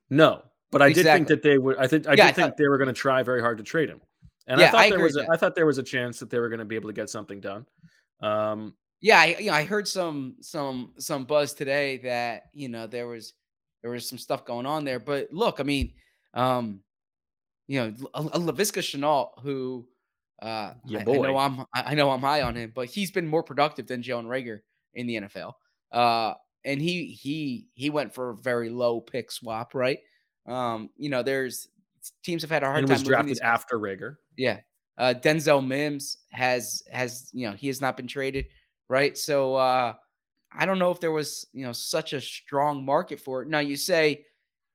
No, 0.09 0.43
but 0.71 0.83
I 0.83 0.89
exactly. 0.89 1.03
did 1.03 1.17
think 1.17 1.29
that 1.29 1.43
they 1.43 1.59
would. 1.59 1.77
I 1.79 1.87
think 1.87 2.07
I 2.07 2.13
yeah, 2.13 2.17
did 2.17 2.23
I 2.23 2.33
think 2.33 2.49
thought, 2.49 2.57
they 2.57 2.69
were 2.69 2.79
going 2.79 2.89
to 2.89 2.95
try 2.95 3.23
very 3.23 3.41
hard 3.41 3.59
to 3.59 3.65
trade 3.65 3.89
him, 3.89 4.01
and 4.47 4.61
yeah, 4.61 4.69
I 4.69 4.71
thought 4.71 4.81
I 4.81 4.91
there 4.91 5.01
was. 5.01 5.17
A, 5.17 5.27
I 5.31 5.37
thought 5.37 5.55
there 5.55 5.67
was 5.67 5.79
a 5.79 5.83
chance 5.83 6.21
that 6.21 6.31
they 6.31 6.39
were 6.39 6.49
going 6.49 6.61
to 6.61 6.65
be 6.65 6.77
able 6.77 6.89
to 6.89 6.95
get 6.95 7.11
something 7.11 7.41
done. 7.41 7.67
Um, 8.23 8.75
yeah, 9.01 9.21
I, 9.21 9.37
you 9.39 9.47
know, 9.47 9.53
I 9.53 9.65
heard 9.65 9.87
some 9.87 10.37
some 10.41 10.93
some 10.99 11.25
buzz 11.25 11.55
today 11.55 11.99
that 11.99 12.45
you 12.53 12.69
know 12.69 12.87
there 12.87 13.07
was 13.07 13.35
there 13.83 13.91
was 13.91 14.09
some 14.09 14.19
stuff 14.19 14.45
going 14.45 14.67
on 14.67 14.85
there. 14.85 14.99
But 14.99 15.29
look, 15.33 15.61
I 15.61 15.63
mean, 15.63 15.93
um, 16.35 16.81
you 17.69 17.81
know, 17.81 17.91
Laviska 18.15 18.81
Shenault, 18.81 19.41
who 19.43 19.87
uh, 20.43 20.75
I, 20.91 20.97
I, 20.99 21.03
know 21.05 21.37
I'm 21.37 21.65
I 21.75 21.95
know 21.95 22.11
I'm 22.11 22.21
high 22.21 22.43
on 22.43 22.55
him, 22.55 22.73
but 22.75 22.89
he's 22.89 23.11
been 23.11 23.27
more 23.27 23.43
productive 23.43 23.87
than 23.87 24.03
Jalen 24.03 24.27
Reagor 24.27 24.61
in 24.95 25.07
the 25.07 25.21
NFL. 25.21 25.53
Uh, 25.93 26.35
and 26.65 26.81
he 26.81 27.07
he 27.07 27.69
he 27.75 27.91
went 27.91 28.15
for 28.15 28.31
a 28.31 28.37
very 28.37 28.71
low 28.71 29.01
pick 29.01 29.31
swap, 29.31 29.75
right? 29.75 29.99
Um, 30.47 30.91
you 30.97 31.11
know, 31.11 31.23
there's 31.23 31.69
teams 32.23 32.43
have 32.43 32.51
had 32.51 32.63
a 32.63 32.67
hard 32.67 32.81
And 32.81 32.89
time. 32.89 32.95
was 32.95 33.03
drafted 33.03 33.31
these 33.31 33.41
after 33.41 33.79
Reagor. 33.79 34.17
Yeah. 34.37 34.61
Uh, 34.99 35.15
Denzel 35.17 35.67
Mims 35.67 36.19
has 36.31 36.83
has 36.91 37.31
you 37.33 37.49
know 37.49 37.55
he 37.55 37.67
has 37.67 37.81
not 37.81 37.97
been 37.97 38.07
traded, 38.07 38.47
right? 38.89 39.17
So 39.17 39.55
uh, 39.57 39.95
I 40.53 40.67
don't 40.67 40.79
know 40.79 40.91
if 40.91 41.01
there 41.01 41.13
was 41.13 41.47
you 41.53 41.65
know 41.65 41.73
such 41.73 42.13
a 42.13 42.21
strong 42.21 42.85
market 42.85 43.21
for 43.21 43.43
it. 43.43 43.49
Now 43.49 43.61
you 43.61 43.77
say, 43.77 44.25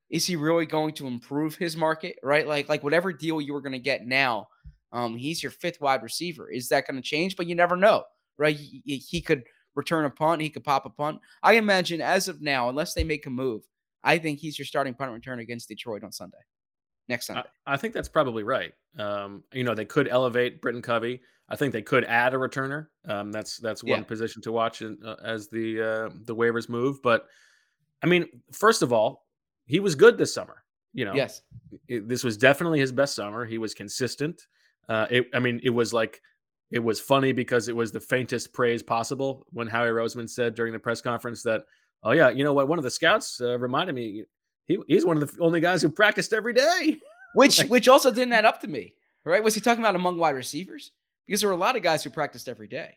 is 0.10 0.26
he 0.26 0.36
really 0.36 0.66
going 0.66 0.94
to 0.96 1.08
improve 1.08 1.56
his 1.56 1.78
market, 1.78 2.18
right? 2.24 2.48
Like 2.48 2.70
like 2.70 2.84
whatever 2.84 3.14
deal 3.14 3.42
you 3.42 3.54
were 3.54 3.62
going 3.62 3.72
to 3.74 3.80
get 3.80 4.06
now, 4.06 4.48
um, 4.92 5.16
he's 5.16 5.42
your 5.42 5.52
fifth 5.52 5.82
wide 5.82 6.04
receiver. 6.04 6.50
Is 6.50 6.70
that 6.70 6.88
going 6.88 6.98
to 6.98 7.08
change? 7.08 7.36
But 7.36 7.48
you 7.48 7.56
never 7.56 7.76
know, 7.78 8.04
right? 8.38 8.56
He, 8.56 8.98
he- 8.98 9.22
could 9.22 9.44
return 9.76 10.06
a 10.06 10.10
punt, 10.10 10.42
he 10.42 10.50
could 10.50 10.66
pop 10.66 10.86
a 10.86 10.90
punt. 10.90 11.20
I 11.44 11.54
imagine 11.54 12.02
as 12.02 12.28
of 12.28 12.42
now, 12.42 12.68
unless 12.68 12.94
they 12.94 13.06
make 13.06 13.26
a 13.26 13.30
move, 13.30 13.64
I 14.04 14.18
think 14.18 14.40
he's 14.40 14.60
your 14.60 14.66
starting 14.66 14.94
punt 14.94 15.12
return 15.14 15.40
against 15.40 15.70
Detroit 15.70 16.04
on 16.04 16.12
Sunday, 16.12 16.38
next 17.12 17.28
Sunday. 17.28 17.44
I, 17.68 17.74
I 17.74 17.78
think 17.78 17.94
that's 17.94 18.10
probably 18.10 18.42
right. 18.44 18.74
Um, 18.98 19.44
you 19.54 19.64
know, 19.64 19.76
they 19.76 19.86
could 19.86 20.08
elevate 20.08 20.62
Britton 20.62 20.82
Covey. 20.82 21.22
I 21.48 21.56
think 21.56 21.74
they 21.74 21.82
could 21.82 22.06
add 22.06 22.34
a 22.34 22.38
returner. 22.38 22.88
Um, 23.08 23.32
that's 23.32 23.58
that's 23.58 23.84
one 23.84 24.00
Yeah. 24.00 24.06
position 24.06 24.42
to 24.44 24.52
watch 24.52 24.82
in, 24.82 24.98
uh, 25.06 25.16
as 25.24 25.50
the 25.50 25.82
uh, 25.82 26.10
the 26.26 26.36
waivers 26.36 26.68
move. 26.70 27.02
But 27.04 27.28
I 28.02 28.08
mean, 28.08 28.26
first 28.54 28.82
of 28.82 28.92
all, 28.92 29.28
he 29.66 29.80
was 29.80 29.94
good 29.96 30.18
this 30.18 30.34
summer. 30.34 30.64
You 30.94 31.06
know, 31.06 31.14
Yes. 31.14 31.42
it- 31.88 32.08
this 32.10 32.24
was 32.24 32.36
definitely 32.38 32.80
his 32.80 32.92
best 32.92 33.16
summer. 33.16 33.46
He 33.46 33.58
was 33.58 33.74
consistent. 33.74 34.48
Uh, 34.90 35.08
it, 35.10 35.28
I 35.34 35.40
mean, 35.40 35.60
it 35.64 35.70
was 35.70 35.94
like 35.94 36.22
it 36.72 36.80
was 36.80 37.00
funny 37.02 37.34
because 37.34 37.68
it 37.68 37.76
was 37.76 37.92
the 37.92 38.00
faintest 38.00 38.54
praise 38.54 38.82
possible 38.82 39.46
when 39.52 39.68
Howie 39.68 39.90
Roseman 39.90 40.30
said 40.30 40.56
during 40.56 40.72
the 40.74 40.80
press 40.80 41.02
conference 41.02 41.44
that, 41.44 41.64
"Oh 42.04 42.12
yeah, 42.12 42.30
you 42.30 42.44
know 42.46 42.54
what? 42.54 42.68
One 42.70 42.80
of 42.80 42.84
the 42.84 42.92
scouts 42.92 43.40
uh, 43.42 43.60
reminded 43.60 43.94
me 43.94 44.24
he, 44.68 44.78
he's 44.88 45.06
one 45.06 45.22
of 45.22 45.36
the 45.36 45.42
only 45.44 45.60
guys 45.60 45.82
who 45.82 45.90
practiced 45.90 46.34
every 46.34 46.54
day." 46.54 46.98
Which 47.36 47.60
Like- 47.60 47.70
which 47.70 47.88
also 47.88 48.12
didn't 48.12 48.34
add 48.34 48.44
up 48.44 48.60
to 48.62 48.68
me, 48.68 48.94
right? 49.24 49.42
Was 49.42 49.56
he 49.56 49.62
talking 49.62 49.82
about 49.82 49.96
among 49.96 50.18
wide 50.18 50.36
receivers? 50.36 50.92
Because 51.26 51.40
there 51.40 51.48
were 51.48 51.56
a 51.56 51.58
lot 51.58 51.78
of 51.78 51.82
guys 51.82 52.04
who 52.04 52.10
practiced 52.10 52.50
every 52.50 52.68
day. 52.68 52.94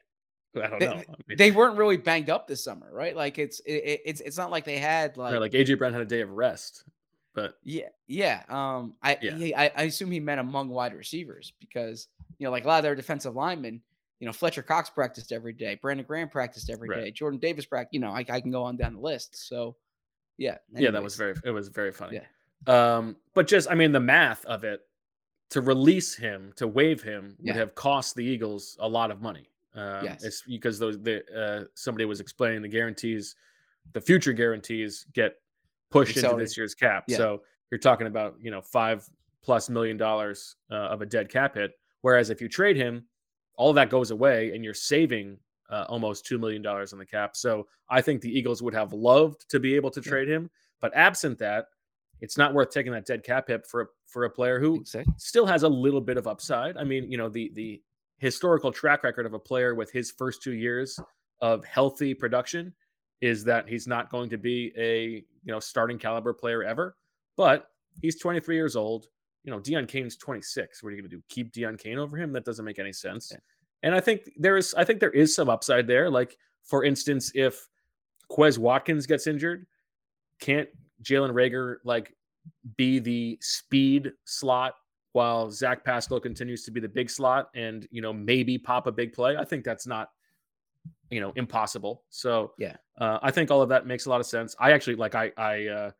I 0.56 0.66
don't 0.66 0.80
They, 0.80 0.86
know. 0.86 0.92
I 0.94 1.14
mean, 1.28 1.38
they 1.38 1.50
weren't 1.52 1.76
really 1.78 1.96
banged 1.96 2.30
up 2.30 2.48
this 2.48 2.64
summer, 2.64 2.88
right? 2.92 3.14
Like 3.14 3.38
it's 3.38 3.60
it, 3.60 3.72
it- 3.84 4.00
it's 4.04 4.20
it's 4.20 4.36
not 4.36 4.50
like 4.50 4.64
they 4.64 4.78
had 4.78 5.16
like, 5.16 5.32
right, 5.34 5.40
like 5.40 5.52
AJ 5.52 5.78
Brown 5.78 5.92
had 5.92 6.02
a 6.02 6.04
day 6.06 6.20
of 6.20 6.30
rest, 6.30 6.82
but 7.32 7.58
yeah 7.62 7.88
yeah. 8.08 8.42
Um, 8.48 8.94
I, 9.02 9.18
Yeah. 9.22 9.36
he- 9.36 9.54
I 9.54 9.66
I 9.76 9.82
assume 9.84 10.10
he 10.10 10.18
meant 10.18 10.40
among 10.40 10.68
wide 10.70 10.94
receivers 10.94 11.52
because 11.60 12.08
you 12.38 12.44
know 12.44 12.50
like 12.50 12.64
a 12.64 12.66
lot 12.68 12.78
of 12.78 12.82
their 12.82 12.96
defensive 12.96 13.36
linemen, 13.36 13.80
you 14.18 14.26
know 14.26 14.32
Fletcher 14.32 14.62
Cox 14.62 14.90
practiced 14.90 15.30
every 15.30 15.52
day, 15.52 15.78
Brandon 15.80 16.04
Graham 16.06 16.28
practiced 16.28 16.70
every 16.70 16.88
day, 16.88 17.02
Right. 17.02 17.14
Jordan 17.14 17.38
Davis 17.38 17.66
practiced. 17.66 17.94
You 17.94 18.00
know 18.00 18.10
I, 18.10 18.24
I 18.28 18.40
can 18.40 18.50
go 18.50 18.64
on 18.64 18.76
down 18.76 18.94
the 18.94 19.00
list. 19.00 19.46
So 19.48 19.76
yeah, 20.38 20.58
yeah, 20.74 20.90
that 20.90 21.02
was 21.02 21.16
very 21.16 21.34
it 21.44 21.50
was 21.50 21.68
very 21.68 21.92
funny. 21.92 22.20
Yeah. 22.20 22.26
Um, 22.96 23.16
but 23.34 23.46
just 23.46 23.70
I 23.70 23.74
mean 23.74 23.92
the 23.92 24.00
math 24.00 24.44
of 24.46 24.64
it 24.64 24.80
to 25.50 25.60
release 25.60 26.14
him 26.14 26.52
to 26.56 26.66
waive 26.66 27.02
him 27.02 27.36
would 27.38 27.46
Yeah. 27.48 27.54
have 27.54 27.74
cost 27.74 28.14
the 28.16 28.24
Eagles 28.24 28.76
a 28.80 28.88
lot 28.88 29.10
of 29.10 29.20
money. 29.20 29.50
Um, 29.74 30.04
Yes. 30.04 30.24
it's 30.24 30.42
because 30.42 30.78
those 30.78 31.00
the 31.00 31.22
uh, 31.34 31.64
somebody 31.74 32.04
was 32.04 32.20
explaining 32.20 32.62
the 32.62 32.68
guarantees, 32.68 33.36
the 33.92 34.00
future 34.00 34.32
guarantees 34.32 35.06
get 35.12 35.36
pushed 35.90 36.16
into 36.16 36.36
this 36.36 36.56
year's 36.56 36.74
cap. 36.74 37.04
Yeah. 37.06 37.16
So 37.18 37.42
you're 37.70 37.78
talking 37.78 38.06
about 38.06 38.36
you 38.40 38.50
know 38.50 38.60
five 38.62 39.08
plus 39.42 39.68
million 39.68 39.96
dollars 39.96 40.56
uh, 40.70 40.74
of 40.74 41.02
a 41.02 41.06
dead 41.06 41.28
cap 41.28 41.54
hit. 41.54 41.72
Whereas 42.00 42.30
if 42.30 42.40
you 42.40 42.48
trade 42.48 42.76
him, 42.76 43.04
all 43.56 43.70
of 43.70 43.76
that 43.76 43.90
goes 43.90 44.10
away 44.10 44.52
and 44.54 44.64
you're 44.64 44.74
saving 44.74 45.38
uh, 45.70 45.84
almost 45.88 46.26
two 46.26 46.38
million 46.38 46.62
dollars 46.62 46.92
on 46.92 46.98
the 46.98 47.06
cap. 47.06 47.36
So 47.36 47.66
I 47.88 48.00
think 48.00 48.20
the 48.20 48.36
Eagles 48.36 48.62
would 48.62 48.74
have 48.74 48.92
loved 48.92 49.48
to 49.50 49.58
be 49.60 49.74
able 49.74 49.90
to 49.90 50.00
trade 50.00 50.28
him, 50.28 50.50
but 50.80 50.92
absent 50.94 51.38
that, 51.38 51.66
it's 52.20 52.38
not 52.38 52.54
worth 52.54 52.70
taking 52.70 52.92
that 52.92 53.06
dead 53.06 53.22
cap 53.24 53.48
hit 53.48 53.66
for 53.66 53.80
a, 53.82 53.86
for 54.06 54.24
a 54.24 54.30
player 54.30 54.60
who 54.60 54.76
Exactly. 54.80 55.12
still 55.18 55.46
has 55.46 55.62
a 55.62 55.68
little 55.68 56.00
bit 56.00 56.16
of 56.16 56.26
upside. 56.26 56.76
I 56.76 56.84
mean, 56.84 57.10
you 57.10 57.18
know, 57.18 57.28
the 57.28 57.50
the 57.54 57.82
historical 58.18 58.72
track 58.72 59.02
record 59.02 59.26
of 59.26 59.34
a 59.34 59.38
player 59.38 59.74
with 59.74 59.90
his 59.90 60.10
first 60.10 60.42
two 60.42 60.52
years 60.54 60.98
of 61.40 61.64
healthy 61.64 62.14
production 62.14 62.72
is 63.20 63.42
that 63.44 63.68
he's 63.68 63.86
not 63.86 64.10
going 64.10 64.30
to 64.30 64.38
be 64.38 64.72
a 64.76 65.24
you 65.44 65.52
know 65.52 65.58
starting 65.60 65.98
caliber 65.98 66.32
player 66.32 66.62
ever. 66.62 66.96
But 67.36 67.66
he's 68.00 68.18
23 68.20 68.54
years 68.54 68.76
old. 68.76 69.06
You 69.42 69.50
know, 69.50 69.58
Deon 69.60 69.88
Cain's 69.88 70.16
26. 70.16 70.82
What 70.82 70.90
are 70.90 70.92
you 70.96 71.02
going 71.02 71.10
to 71.10 71.16
do? 71.16 71.22
Keep 71.28 71.52
Deon 71.52 71.78
Cain 71.78 71.98
over 71.98 72.16
him? 72.16 72.32
That 72.32 72.44
doesn't 72.44 72.64
make 72.64 72.78
any 72.78 72.92
sense. 72.92 73.30
Yeah. 73.32 73.38
And 73.84 73.94
I 73.94 74.00
think 74.00 74.30
there 74.36 74.56
is 74.56 74.74
I 74.74 74.82
think 74.82 74.98
there 74.98 75.10
is 75.10 75.34
some 75.34 75.48
upside 75.48 75.86
there. 75.86 76.10
Like 76.10 76.36
for 76.64 76.84
instance, 76.84 77.30
if 77.34 77.68
Quez 78.30 78.58
Watkins 78.58 79.06
gets 79.06 79.26
injured, 79.26 79.66
can't 80.40 80.68
Jalen 81.02 81.32
Reagor 81.32 81.76
like 81.84 82.16
be 82.76 82.98
the 82.98 83.38
speed 83.40 84.10
slot 84.24 84.74
while 85.12 85.50
Zach 85.50 85.84
Pascal 85.84 86.18
continues 86.18 86.64
to 86.64 86.70
be 86.70 86.80
the 86.80 86.88
big 86.88 87.10
slot 87.10 87.50
and 87.54 87.86
you 87.90 88.00
know 88.00 88.12
maybe 88.12 88.56
pop 88.56 88.86
a 88.86 88.92
big 88.92 89.12
play? 89.12 89.36
I 89.36 89.44
think 89.44 89.64
that's 89.64 89.86
not 89.86 90.08
you 91.10 91.20
know 91.20 91.32
impossible. 91.36 92.04
So 92.08 92.52
Yeah. 92.58 92.76
uh, 92.98 93.18
I 93.22 93.30
think 93.30 93.50
all 93.50 93.60
of 93.60 93.68
that 93.68 93.86
makes 93.86 94.06
a 94.06 94.10
lot 94.10 94.18
of 94.18 94.26
sense. 94.26 94.56
I 94.58 94.72
actually 94.72 94.96
like 94.96 95.14
I 95.14 95.30
I 95.36 95.66
uh, 95.66 95.90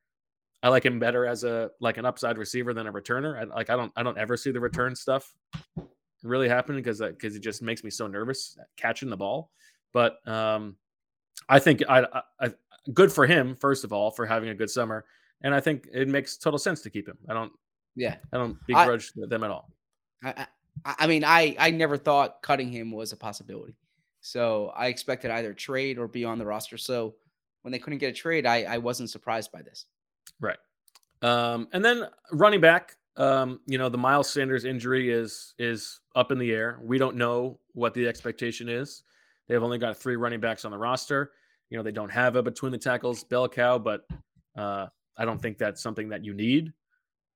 I 0.63 0.71
like 0.71 0.87
him 0.87 0.99
better 0.99 1.27
as 1.27 1.45
a 1.45 1.71
like 1.81 1.99
an 1.99 2.07
upside 2.07 2.39
receiver 2.39 2.73
than 2.73 2.87
a 2.87 2.93
returner. 2.93 3.39
I, 3.39 3.45
like 3.45 3.69
I 3.69 3.77
don't 3.77 3.93
I 3.95 4.03
don't 4.03 4.17
ever 4.17 4.39
see 4.39 4.53
the 4.53 4.61
return 4.61 4.97
stuff 4.97 5.35
really 6.25 6.49
happen 6.49 6.75
because 6.75 7.01
because 7.01 7.37
it 7.37 7.41
just 7.41 7.63
makes 7.63 7.85
me 7.85 7.91
so 7.91 8.07
nervous 8.07 8.59
catching 8.77 9.11
the 9.11 9.17
ball. 9.17 9.51
But 9.93 10.27
um, 10.29 10.77
I 11.49 11.59
think 11.59 11.83
I, 11.89 12.01
I, 12.01 12.23
I 12.41 12.55
good 12.93 13.13
for 13.13 13.27
him 13.27 13.57
first 13.57 13.85
of 13.85 13.93
all 13.93 14.11
for 14.11 14.27
having 14.27 14.49
a 14.49 14.55
good 14.55 14.71
summer, 14.71 15.05
and 15.43 15.55
I 15.55 15.61
think 15.61 15.89
it 15.93 16.09
makes 16.09 16.37
total 16.37 16.59
sense 16.59 16.81
to 16.83 16.91
keep 16.91 17.07
him. 17.07 17.19
I 17.29 17.35
don't 17.35 17.53
Yeah. 17.95 18.17
I 18.33 18.39
don't 18.39 18.57
I- 18.75 18.85
begrudge 18.85 19.13
them 19.13 19.45
at 19.45 19.51
all. 19.51 19.71
I, 20.25 20.47
I, 20.85 20.95
I 21.01 21.07
mean, 21.07 21.23
I, 21.23 21.55
I 21.59 21.71
never 21.71 21.97
thought 21.97 22.43
cutting 22.43 22.71
him 22.71 22.91
was 22.91 23.13
a 23.13 23.17
possibility. 23.17 23.77
So 24.21 24.73
I 24.75 24.87
expected 24.87 25.31
either 25.31 25.53
trade 25.53 25.99
or 25.99 26.09
be 26.09 26.25
on 26.25 26.39
the 26.39 26.47
roster. 26.47 26.79
So 26.79 27.15
when 27.63 27.73
they 27.73 27.79
couldn't 27.79 27.99
get 27.99 28.09
a 28.09 28.13
trade, 28.13 28.47
I, 28.47 28.63
I 28.63 28.79
wasn't 28.79 29.11
surprised 29.11 29.53
by 29.53 29.63
this. 29.63 29.85
Right. 30.41 30.57
Um, 31.23 31.69
and 31.73 31.85
then 31.85 32.05
running 32.33 32.61
back, 32.61 32.97
um, 33.17 33.61
you 33.67 33.79
know, 33.79 33.89
the 33.89 33.99
Miles 33.99 34.31
Sanders 34.31 34.65
injury 34.65 35.11
is 35.11 35.55
is 35.59 36.01
up 36.17 36.33
in 36.33 36.39
the 36.39 36.53
air. 36.53 36.81
We 36.83 36.99
don't 36.99 37.17
know 37.17 37.61
what 37.73 37.95
the 37.95 38.09
expectation 38.09 38.69
is. 38.69 39.03
They've 39.49 39.63
only 39.63 39.79
got 39.79 39.97
three 39.97 40.17
running 40.17 40.41
backs 40.41 40.65
on 40.65 40.71
the 40.71 40.79
roster. 40.79 41.33
You 41.71 41.77
know, 41.77 41.83
they 41.83 41.93
don't 41.93 42.11
have 42.11 42.37
a 42.37 42.43
between 42.43 42.73
the 42.73 42.79
tackles 42.79 43.25
bell 43.25 43.49
cow, 43.49 43.79
but 43.79 44.03
uh, 44.57 44.87
I 45.17 45.25
don't 45.25 45.41
think 45.41 45.59
that's 45.59 45.83
something 45.83 46.09
that 46.09 46.25
you 46.25 46.35
need. 46.35 46.73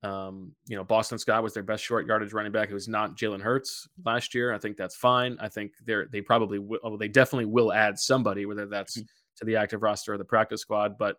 Um, 0.03 0.53
you 0.67 0.77
know, 0.77 0.85
Boston 0.85 1.19
Scott 1.19 1.43
was 1.43 1.55
their 1.55 1.63
best 1.63 1.83
short 1.83 2.07
yardage 2.07 2.33
running 2.33 2.53
back. 2.53 2.71
It 2.71 2.75
was 2.75 2.89
not 2.89 3.17
Jalen 3.17 3.41
Hurts 3.41 3.89
last 4.05 4.35
year. 4.35 4.55
I 4.55 4.59
think 4.59 4.77
that's 4.77 4.95
fine. 4.97 5.37
I 5.41 5.49
think 5.49 5.73
they're 5.85 6.07
they 6.07 6.21
probably 6.21 6.59
will, 6.59 6.79
well, 6.83 6.97
they 6.97 7.09
definitely 7.09 7.47
will 7.47 7.73
add 7.73 7.99
somebody, 7.99 8.47
whether 8.47 8.67
that's 8.67 8.95
to 8.95 9.45
the 9.45 9.57
active 9.57 9.83
roster 9.83 10.15
or 10.15 10.19
the 10.19 10.25
practice 10.25 10.61
squad. 10.61 10.99
But 10.99 11.17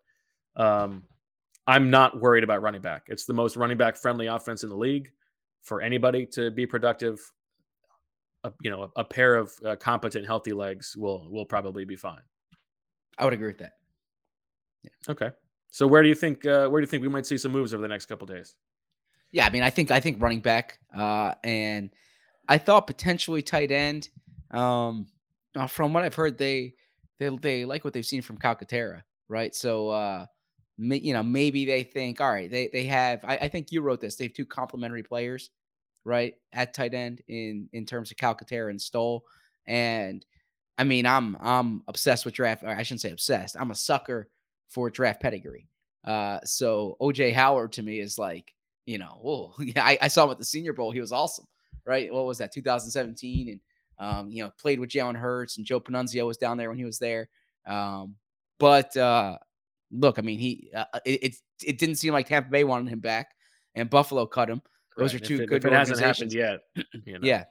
um, 0.56 1.04
I'm 1.70 1.92
not 1.92 2.20
worried 2.20 2.44
about 2.44 2.64
running 2.64 2.82
back. 2.82 3.04
It's 3.10 3.26
the 3.26 3.34
most 3.34 3.56
running 3.56 3.78
back 3.78 3.96
friendly 3.96 4.26
offense 4.26 4.64
in 4.64 4.70
the 4.70 4.76
league. 4.76 5.12
For 5.62 5.82
anybody 5.82 6.26
to 6.28 6.50
be 6.50 6.66
productive, 6.66 7.20
a, 8.44 8.52
you 8.62 8.72
know, 8.72 8.84
a, 8.84 9.02
a 9.02 9.04
pair 9.04 9.36
of 9.36 9.54
uh, 9.64 9.76
competent, 9.76 10.26
healthy 10.26 10.52
legs 10.52 10.98
will 10.98 11.30
will 11.30 11.46
probably 11.46 11.86
be 11.86 11.96
fine. 11.96 12.22
I 13.20 13.26
would 13.26 13.34
agree 13.34 13.48
with 13.48 13.60
that. 13.60 13.74
Okay. 15.08 15.30
So 15.70 15.86
where 15.86 16.02
do 16.02 16.10
you 16.10 16.16
think 16.16 16.44
uh, 16.46 16.68
where 16.70 16.82
do 16.82 16.86
you 16.86 16.90
think 16.90 17.04
we 17.04 17.10
might 17.10 17.28
see 17.28 17.38
some 17.38 17.52
moves 17.52 17.72
over 17.74 17.82
the 17.84 17.88
next 17.88 18.08
couple 18.08 18.26
days? 18.26 18.56
Yeah, 19.32 19.46
I 19.46 19.52
mean, 19.52 19.62
I 19.62 19.70
think 19.70 19.92
I 19.92 20.00
think 20.00 20.20
running 20.20 20.42
back, 20.42 20.80
uh, 20.98 21.36
and 21.44 21.92
I 22.48 22.58
thought 22.58 22.88
potentially 22.88 23.44
tight 23.44 23.72
end. 23.72 24.10
Um, 24.50 25.06
uh, 25.56 25.68
from 25.68 25.94
what 25.94 26.04
I've 26.04 26.16
heard, 26.16 26.36
they 26.36 26.74
they 27.20 27.30
they 27.38 27.66
like 27.66 27.84
what 27.84 27.94
they've 27.94 28.04
seen 28.04 28.24
from 28.24 28.40
Calcaterra, 28.40 29.04
right? 29.28 29.54
So, 29.54 29.90
uh, 29.90 30.26
you 30.80 31.14
know, 31.14 31.24
maybe 31.24 31.66
they 31.66 31.84
think, 31.84 32.22
all 32.22 32.32
right, 32.32 32.50
they 32.50 32.70
they 32.72 32.86
have. 32.86 33.24
I, 33.24 33.38
I 33.38 33.48
think 33.50 33.72
you 33.72 33.82
wrote 33.82 34.02
this. 34.02 34.16
They 34.16 34.26
have 34.26 34.34
two 34.34 34.46
complementary 34.46 35.04
players, 35.04 35.50
right, 36.06 36.36
at 36.54 36.74
tight 36.74 36.94
end 36.94 37.22
in 37.28 37.70
in 37.74 37.86
terms 37.86 38.12
of 38.12 38.18
Calcaterra 38.18 38.70
and 38.70 38.82
Stoll, 38.82 39.26
and 39.68 40.26
I 40.78 40.86
mean, 40.86 41.06
I'm 41.06 41.36
I'm 41.42 41.84
obsessed 41.88 42.26
with 42.26 42.34
draft. 42.34 42.64
I 42.64 42.84
shouldn't 42.84 43.02
say 43.02 43.12
obsessed. 43.12 43.58
I'm 43.60 43.72
a 43.72 43.76
sucker 43.76 44.30
for 44.70 44.90
draft 44.90 45.22
pedigree. 45.22 45.68
Uh, 46.06 46.40
so 46.46 46.96
OJ 47.02 47.34
Howard 47.34 47.74
to 47.74 47.84
me 47.84 48.00
is 48.00 48.18
like 48.18 48.54
you 48.86 48.98
know, 48.98 49.20
oh 49.24 49.54
yeah, 49.60 49.86
I, 49.86 49.98
I 50.02 50.08
saw 50.08 50.26
him 50.26 50.32
at 50.32 50.40
the 50.40 50.46
Senior 50.46 50.74
Bowl. 50.74 50.92
He 50.92 51.02
was 51.02 51.12
awesome, 51.12 51.46
right? 51.86 52.12
What 52.12 52.26
was 52.26 52.40
that, 52.40 52.54
2017? 52.54 53.50
And 53.50 53.60
um, 54.00 54.32
you 54.32 54.44
know, 54.44 54.52
played 54.58 54.80
with 54.80 54.90
Jalen 54.90 55.18
Hurts 55.18 55.58
and 55.58 55.66
Joe 55.66 55.80
Panunzio 55.80 56.26
was 56.26 56.38
down 56.38 56.58
there 56.58 56.70
when 56.70 56.78
he 56.78 56.86
was 56.86 57.00
there. 57.00 57.30
Um, 57.68 58.16
but 58.60 58.96
uh, 58.98 59.38
look, 59.92 60.20
I 60.20 60.22
mean, 60.22 60.40
he 60.40 60.70
uh, 60.76 60.86
it, 61.06 61.24
it 61.24 61.36
it 61.66 61.78
didn't 61.78 61.96
seem 61.96 62.14
like 62.14 62.28
Tampa 62.28 62.50
Bay 62.50 62.64
wanted 62.64 62.92
him 62.92 63.00
back, 63.00 63.32
and 63.76 63.90
Buffalo 63.90 64.26
cut 64.26 64.50
him. 64.50 64.62
Those 64.98 65.14
Right. 65.14 65.22
are 65.22 65.26
two 65.26 65.36
if 65.36 65.42
it, 65.42 65.46
good 65.48 65.66
if 65.66 65.66
it 65.66 65.74
hasn't 65.74 66.00
happened 66.00 66.34
yet. 66.34 66.60
You 67.06 67.20
know. 67.20 67.28
Yeah. 67.28 67.46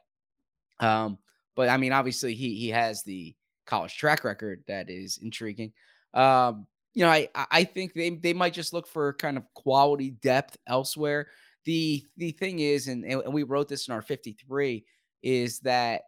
Um, 0.80 1.18
but 1.56 1.68
I 1.68 1.76
mean, 1.76 1.92
obviously 1.92 2.34
he 2.34 2.54
he 2.56 2.68
has 2.68 3.02
the 3.02 3.34
college 3.66 3.96
track 3.96 4.24
record 4.24 4.62
that 4.68 4.88
is 4.90 5.18
intriguing. 5.22 5.72
Um, 6.14 6.66
you 6.94 7.04
know, 7.04 7.10
I 7.10 7.28
I 7.34 7.46
I 7.50 7.64
think 7.64 7.94
they 7.94 8.10
they 8.10 8.32
might 8.32 8.52
just 8.54 8.72
look 8.72 8.86
for 8.86 9.12
kind 9.14 9.36
of 9.36 9.44
quality 9.54 10.10
depth 10.10 10.56
elsewhere. 10.66 11.28
the 11.64 12.04
the 12.16 12.30
thing 12.32 12.60
is, 12.60 12.88
and, 12.88 13.04
and 13.04 13.32
we 13.34 13.42
wrote 13.42 13.68
this 13.68 13.88
in 13.88 13.94
our 13.94 14.02
53, 14.02 14.84
is 15.22 15.58
that 15.60 16.02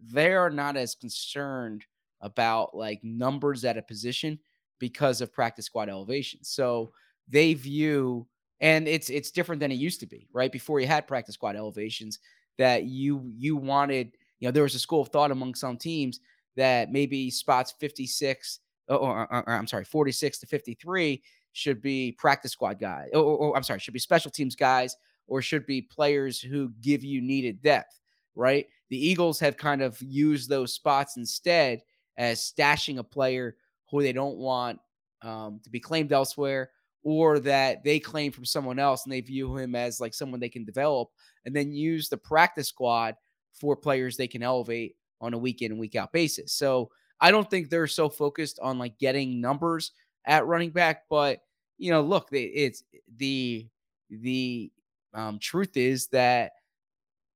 they 0.00 0.32
are 0.34 0.50
not 0.50 0.76
as 0.76 0.94
concerned 0.94 1.84
about 2.20 2.74
like 2.76 3.00
numbers 3.04 3.64
at 3.64 3.76
a 3.78 3.82
position 3.82 4.38
because 4.78 5.20
of 5.20 5.32
practice 5.32 5.66
squad 5.66 5.88
elevation. 5.88 6.40
So 6.42 6.92
they 7.28 7.54
view 7.54 8.26
and 8.60 8.88
it's 8.88 9.10
it's 9.10 9.30
different 9.30 9.60
than 9.60 9.70
it 9.70 9.76
used 9.76 10.00
to 10.00 10.06
be, 10.06 10.28
right? 10.32 10.50
Before 10.50 10.80
you 10.80 10.86
had 10.86 11.06
practice 11.06 11.34
squad 11.34 11.56
elevations 11.56 12.18
that 12.58 12.84
you 12.84 13.30
you 13.36 13.56
wanted, 13.56 14.12
you 14.40 14.48
know, 14.48 14.52
there 14.52 14.62
was 14.62 14.74
a 14.74 14.78
school 14.78 15.02
of 15.02 15.08
thought 15.08 15.30
among 15.30 15.54
some 15.54 15.76
teams 15.76 16.20
that 16.56 16.90
maybe 16.90 17.30
spots 17.30 17.74
56 17.78 18.60
uh, 18.88 18.94
or, 18.94 19.32
or, 19.32 19.48
or 19.48 19.52
I'm 19.52 19.66
sorry, 19.66 19.84
46 19.84 20.38
to 20.38 20.46
53 20.46 21.22
should 21.52 21.80
be 21.82 22.12
practice 22.12 22.52
squad 22.52 22.78
guys, 22.78 23.08
or, 23.14 23.56
I'm 23.56 23.62
sorry, 23.62 23.80
should 23.80 23.94
be 23.94 24.00
special 24.00 24.30
teams 24.30 24.54
guys, 24.54 24.96
or 25.26 25.42
should 25.42 25.66
be 25.66 25.82
players 25.82 26.40
who 26.40 26.72
give 26.80 27.02
you 27.02 27.20
needed 27.20 27.62
depth, 27.62 27.98
right? 28.34 28.66
The 28.90 29.06
Eagles 29.06 29.40
have 29.40 29.56
kind 29.56 29.82
of 29.82 30.00
used 30.00 30.48
those 30.48 30.72
spots 30.72 31.16
instead 31.16 31.82
as 32.16 32.40
stashing 32.40 32.98
a 32.98 33.04
player 33.04 33.56
who 33.90 34.02
they 34.02 34.12
don't 34.12 34.36
want 34.36 34.78
um, 35.22 35.60
to 35.64 35.70
be 35.70 35.80
claimed 35.80 36.12
elsewhere 36.12 36.70
or 37.02 37.38
that 37.38 37.84
they 37.84 38.00
claim 38.00 38.32
from 38.32 38.44
someone 38.44 38.78
else 38.78 39.04
and 39.04 39.12
they 39.12 39.20
view 39.20 39.56
him 39.56 39.74
as 39.74 40.00
like 40.00 40.12
someone 40.12 40.40
they 40.40 40.48
can 40.48 40.64
develop 40.64 41.08
and 41.44 41.54
then 41.54 41.72
use 41.72 42.08
the 42.08 42.16
practice 42.16 42.68
squad 42.68 43.14
for 43.54 43.76
players 43.76 44.16
they 44.16 44.26
can 44.26 44.42
elevate 44.42 44.96
on 45.20 45.32
a 45.32 45.38
week 45.38 45.62
in 45.62 45.70
and 45.70 45.80
week 45.80 45.94
out 45.94 46.12
basis. 46.12 46.52
So 46.52 46.90
I 47.20 47.30
don't 47.30 47.48
think 47.48 47.70
they're 47.70 47.86
so 47.86 48.08
focused 48.08 48.58
on 48.60 48.78
like 48.78 48.98
getting 48.98 49.40
numbers 49.40 49.92
at 50.26 50.46
running 50.46 50.70
back, 50.70 51.04
but 51.08 51.40
you 51.78 51.90
know, 51.90 52.00
look, 52.00 52.28
it's 52.32 52.82
the 53.16 53.68
the 54.10 54.70
um, 55.14 55.38
truth 55.38 55.76
is 55.76 56.08
that 56.08 56.52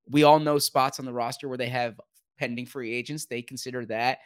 we 0.08 0.24
all 0.24 0.38
know 0.38 0.58
spots 0.58 0.98
on 0.98 1.06
the 1.06 1.12
roster 1.12 1.48
where 1.48 1.58
they 1.58 1.68
have 1.68 2.00
pending 2.38 2.66
free 2.66 2.92
agents. 2.92 3.26
They 3.26 3.42
consider 3.42 3.84
that. 3.86 4.18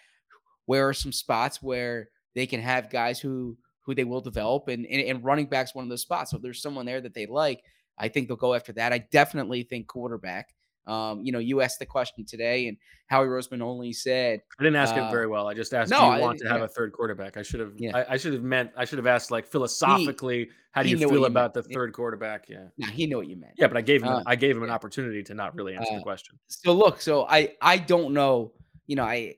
Where 0.67 0.89
are 0.89 0.95
some 0.95 1.13
spots 1.13 1.63
where 1.63 2.09
they 2.35 2.47
can 2.47 2.61
have 2.61 2.91
guys 2.91 3.21
who 3.21 3.57
who 3.83 3.95
they 3.95 4.05
will 4.05 4.21
develop, 4.21 4.69
and, 4.69 4.87
and 4.87 5.03
and 5.03 5.25
running 5.25 5.47
backs 5.47 5.75
one 5.75 5.85
of 5.85 5.91
those 5.91 6.03
spots. 6.03 6.31
So 6.31 6.37
if 6.39 6.43
there's 6.43 6.63
someone 6.63 6.87
there 6.87 7.01
that 7.01 7.15
they 7.15 7.27
like, 7.27 7.63
I 7.99 8.09
think 8.09 8.29
they'll 8.29 8.37
go 8.37 8.55
after 8.55 8.73
that. 8.75 8.93
I 8.93 8.99
definitely 8.99 9.63
think 9.63 9.87
quarterback. 9.89 10.55
Um, 10.87 11.23
you 11.23 11.33
know, 11.33 11.39
you 11.39 11.63
asked 11.63 11.79
the 11.79 11.87
question 11.87 12.27
today, 12.27 12.69
and 12.69 12.77
Howie 13.07 13.27
Roseman 13.27 13.63
only 13.63 13.95
said 13.95 14.41
I 14.59 14.63
didn't 14.63 14.77
ask 14.77 14.95
uh, 14.95 15.01
it 15.01 15.11
very 15.11 15.27
well. 15.27 15.49
I 15.49 15.55
just 15.55 15.73
asked, 15.73 15.91
no, 15.91 15.99
do 15.99 16.05
you 16.05 16.11
I- 16.13 16.21
want 16.21 16.39
to 16.41 16.49
have 16.49 16.59
yeah. 16.59 16.65
a 16.65 16.69
third 16.69 16.93
quarterback? 16.93 17.39
I 17.39 17.43
should 17.43 17.61
have. 17.61 17.73
Yeah. 17.79 17.97
I, 17.97 18.15
I 18.15 18.17
should 18.19 18.35
have 18.35 18.43
meant. 18.43 18.71
I 18.77 18.85
should 18.85 18.99
have 18.99 19.07
asked 19.07 19.31
like 19.31 19.47
philosophically, 19.47 20.51
how 20.73 20.83
do 20.83 20.89
he 20.89 20.93
you 20.95 20.99
feel 20.99 21.13
you 21.21 21.25
about 21.25 21.55
meant. 21.55 21.67
the 21.67 21.73
third 21.75 21.95
quarterback? 21.95 22.51
Yeah. 22.51 22.65
Nah, 22.77 22.89
he 22.89 23.07
knew 23.07 23.17
what 23.17 23.29
you 23.29 23.37
meant. 23.37 23.55
Yeah, 23.57 23.69
but 23.69 23.79
I 23.79 23.81
gave 23.81 24.03
him. 24.03 24.11
Uh, 24.11 24.23
I 24.27 24.37
gave 24.37 24.57
him 24.57 24.63
an 24.63 24.71
opportunity 24.71 25.23
to 25.23 25.33
not 25.35 25.55
really 25.55 25.75
answer 25.75 25.93
Uh, 25.93 25.97
the 25.97 26.03
question. 26.03 26.39
So 26.49 26.73
look, 26.73 27.01
so 27.01 27.27
I 27.31 27.55
I 27.63 27.79
don't 27.79 28.13
know. 28.13 28.53
You 28.87 28.97
know, 28.97 29.05
I 29.05 29.35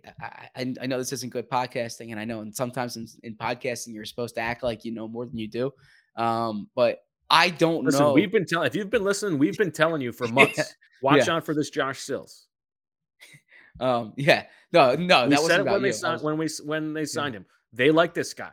I 0.57 0.75
I 0.81 0.87
know 0.87 0.99
this 0.99 1.13
isn't 1.13 1.33
good 1.33 1.49
podcasting, 1.49 2.11
and 2.11 2.19
I 2.19 2.25
know, 2.25 2.41
and 2.41 2.55
sometimes 2.55 2.97
in, 2.97 3.07
in 3.23 3.37
podcasting 3.37 3.95
you're 3.95 4.05
supposed 4.05 4.35
to 4.37 4.41
act 4.41 4.63
like 4.63 4.85
you 4.85 4.93
know 4.93 5.07
more 5.07 5.27
than 5.27 5.39
you 5.39 5.49
do. 5.49 5.73
Um, 6.17 6.69
but 6.75 7.05
I 7.31 7.51
don't 7.51 7.85
Listen, 7.85 8.01
know. 8.01 8.13
we've 8.13 8.33
been 8.33 8.47
telling. 8.47 8.67
If 8.67 8.75
you've 8.75 8.91
been 8.91 9.05
listening, 9.05 9.39
we've 9.39 9.57
been 9.57 9.73
telling 9.73 10.01
you 10.01 10.13
for 10.13 10.27
months. 10.33 10.75
Watch 11.03 11.27
yeah. 11.27 11.35
out 11.35 11.45
for 11.47 11.55
this 11.55 11.71
Josh 11.71 12.01
Sills. 12.01 12.47
Um, 13.79 14.15
yeah, 14.17 14.47
no, 14.73 14.95
no, 14.95 15.29
we 15.29 15.37
that 15.49 15.61
it 15.61 15.67
when 15.67 15.83
they 15.83 15.89
you. 15.89 15.93
Signed 15.93 16.15
was- 16.15 16.23
when 16.23 16.39
we 16.39 16.49
when 16.65 16.95
they 16.95 17.05
signed 17.05 17.35
him. 17.35 17.45
They 17.75 17.91
like 17.91 18.15
this 18.15 18.33
guy. 18.33 18.53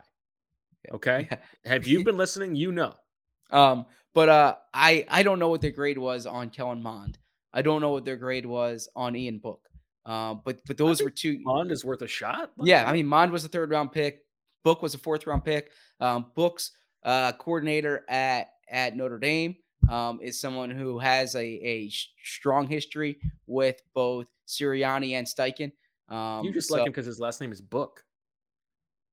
Okay. 0.92 1.30
Have 1.64 1.86
you 1.86 2.04
been 2.04 2.18
listening? 2.18 2.54
You 2.54 2.72
know. 2.72 2.94
Um, 3.50 3.86
but 4.14 4.28
uh, 4.28 4.56
I 4.72 5.04
I 5.08 5.22
don't 5.22 5.38
know 5.38 5.48
what 5.48 5.60
their 5.60 5.70
grade 5.70 5.98
was 5.98 6.26
on 6.26 6.50
Kellen 6.50 6.82
Mond. 6.82 7.18
I 7.52 7.62
don't 7.62 7.80
know 7.80 7.90
what 7.90 8.04
their 8.04 8.16
grade 8.16 8.46
was 8.46 8.88
on 8.96 9.14
Ian 9.14 9.38
Book. 9.38 9.68
Um, 10.06 10.42
but 10.44 10.58
but 10.66 10.76
those 10.76 11.02
were 11.02 11.10
two. 11.10 11.38
Mond 11.42 11.70
is 11.72 11.84
worth 11.84 12.02
a 12.02 12.08
shot. 12.08 12.52
Like, 12.56 12.68
Yeah, 12.68 12.84
I 12.88 12.92
mean, 12.92 13.06
Mond 13.06 13.32
was 13.32 13.44
a 13.44 13.48
third 13.48 13.70
round 13.70 13.92
pick. 13.92 14.24
Book 14.62 14.82
was 14.82 14.94
a 14.94 14.98
fourth 14.98 15.26
round 15.26 15.44
pick. 15.44 15.70
Um, 16.00 16.26
Book's 16.34 16.72
uh, 17.02 17.32
coordinator 17.32 18.04
at 18.08 18.48
at 18.68 18.96
Notre 18.96 19.18
Dame 19.18 19.56
um, 19.88 20.20
is 20.22 20.40
someone 20.40 20.70
who 20.70 20.98
has 20.98 21.34
a 21.34 21.44
a 21.44 21.90
strong 22.22 22.66
history 22.66 23.18
with 23.46 23.80
both 23.94 24.26
Sirianni 24.46 25.12
and 25.12 25.26
Steichen. 25.26 25.72
Um, 26.08 26.44
you 26.44 26.52
just 26.52 26.68
so- 26.68 26.74
like 26.76 26.86
him 26.86 26.92
because 26.92 27.06
his 27.06 27.18
last 27.20 27.40
name 27.40 27.52
is 27.52 27.60
Book. 27.60 28.04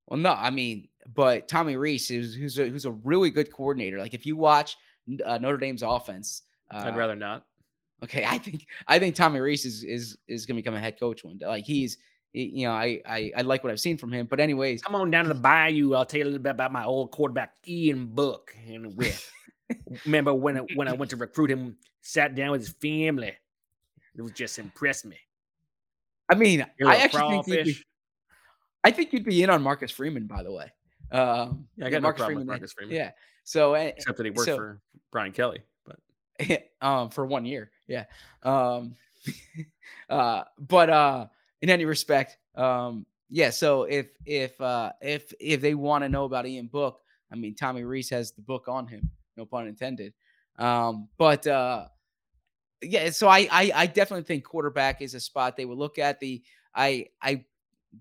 Well, 0.08 0.20
no, 0.20 0.32
I 0.34 0.50
mean, 0.50 0.90
but 1.14 1.48
Tommy 1.48 1.78
Rees 1.78 2.12
is 2.12 2.36
who's 2.36 2.60
a, 2.60 2.68
who's 2.68 2.86
a 2.86 2.92
really 2.92 3.30
good 3.30 3.52
coordinator. 3.54 3.98
Like 3.98 4.14
if 4.14 4.26
you 4.26 4.36
watch 4.36 4.76
uh, 5.24 5.38
Notre 5.38 5.58
Dame's 5.58 5.84
offense, 5.84 6.42
uh, 6.70 6.84
I'd 6.86 6.98
rather 6.98 7.16
not. 7.16 7.46
Okay, 8.04 8.26
I 8.26 8.38
think 8.38 8.66
I 8.88 9.00
think 9.00 9.16
Tommy 9.16 9.40
Rees 9.40 9.66
is 9.66 9.84
is 9.84 10.18
is 10.28 10.46
gonna 10.46 10.58
become 10.58 10.74
a 10.74 10.80
head 10.80 11.00
coach 11.00 11.24
one 11.24 11.38
day. 11.38 11.46
Like 11.46 11.66
he's, 11.66 11.98
you 12.34 12.66
know, 12.66 12.72
I, 12.74 13.02
I 13.06 13.32
I 13.38 13.42
like 13.42 13.64
what 13.64 13.72
I've 13.72 13.80
seen 13.80 13.98
from 13.98 14.12
him. 14.12 14.26
But 14.26 14.40
anyways, 14.40 14.82
Come 14.82 14.96
on 14.96 15.12
down 15.12 15.26
to 15.26 15.34
the 15.34 15.40
bayou. 15.40 15.94
I'll 15.94 16.06
tell 16.06 16.20
you 16.20 16.24
a 16.24 16.28
little 16.28 16.40
bit 16.40 16.52
about 16.52 16.72
my 16.72 16.84
old 16.84 17.12
quarterback 17.12 17.54
Ian 17.68 18.08
Book. 18.08 18.56
And 18.68 18.96
with 18.98 19.32
remember 20.06 20.34
when 20.34 20.58
I, 20.58 20.62
when 20.76 20.88
I 20.88 20.94
went 20.94 21.12
to 21.12 21.18
recruit 21.18 21.52
him, 21.52 21.78
sat 22.02 22.36
down 22.36 22.52
with 22.52 22.62
his 22.62 22.70
family. 22.70 23.34
It 24.16 24.22
was 24.22 24.32
just 24.32 24.60
impressed 24.60 25.06
me. 25.06 25.18
I 26.30 26.36
mean, 26.36 26.66
I 26.86 26.98
actually 26.98 27.42
think 27.44 27.48
you'd 27.48 27.66
be. 27.66 27.78
I 28.84 28.92
think 28.92 29.14
you'd 29.14 29.26
be 29.26 29.44
in 29.44 29.50
on 29.50 29.62
Marcus 29.62 29.92
Freeman, 29.92 30.26
by 30.26 30.44
the 30.44 30.52
way. 30.52 30.72
Um, 31.12 31.68
Yeah, 31.76 31.86
I 31.86 31.90
got 31.90 32.02
no 32.02 32.14
problem 32.14 32.40
with 32.40 32.48
Marcus 32.48 32.74
Freeman. 32.74 32.96
Yeah. 32.96 33.12
So 33.44 33.74
eh, 33.74 33.92
Except 33.96 34.18
that 34.18 34.26
he 34.26 34.32
worked 34.32 34.48
so- 34.48 34.56
for 34.56 34.82
Brian 35.12 35.32
Kelly. 35.32 35.62
But 35.86 36.00
um 36.82 37.10
for 37.10 37.26
one 37.26 37.46
year 37.46 37.72
yeah. 37.92 38.06
Um 38.44 38.96
uh 40.10 40.44
but 40.58 40.90
uh 40.90 41.28
in 41.62 41.70
any 41.70 41.86
respect 41.86 42.38
um 42.56 43.06
yeah 43.30 43.52
so 43.52 43.84
if 43.84 44.08
if 44.26 44.60
uh 44.60 44.92
if 45.00 45.32
if 45.40 45.62
they 45.62 45.76
want 45.76 46.04
to 46.04 46.10
know 46.10 46.26
about 46.26 46.48
ian 46.48 46.66
book 46.66 47.02
i 47.32 47.36
mean 47.36 47.54
tommy 47.54 47.84
rees 47.84 48.10
has 48.10 48.32
the 48.32 48.42
book 48.42 48.68
on 48.68 48.88
him 48.88 49.12
no 49.38 49.46
pun 49.46 49.68
intended. 49.68 50.14
Um 50.58 51.08
but 51.18 51.46
uh 51.46 51.86
yeah 52.82 53.12
so 53.12 53.28
i 53.28 53.48
i, 53.52 53.72
I 53.76 53.86
definitely 53.86 54.24
think 54.24 54.44
quarterback 54.44 55.02
is 55.02 55.14
a 55.14 55.20
spot 55.20 55.56
they 55.56 55.66
would 55.66 55.78
look 55.78 56.00
at. 56.00 56.20
The 56.20 56.42
i 56.74 57.06
i 57.22 57.46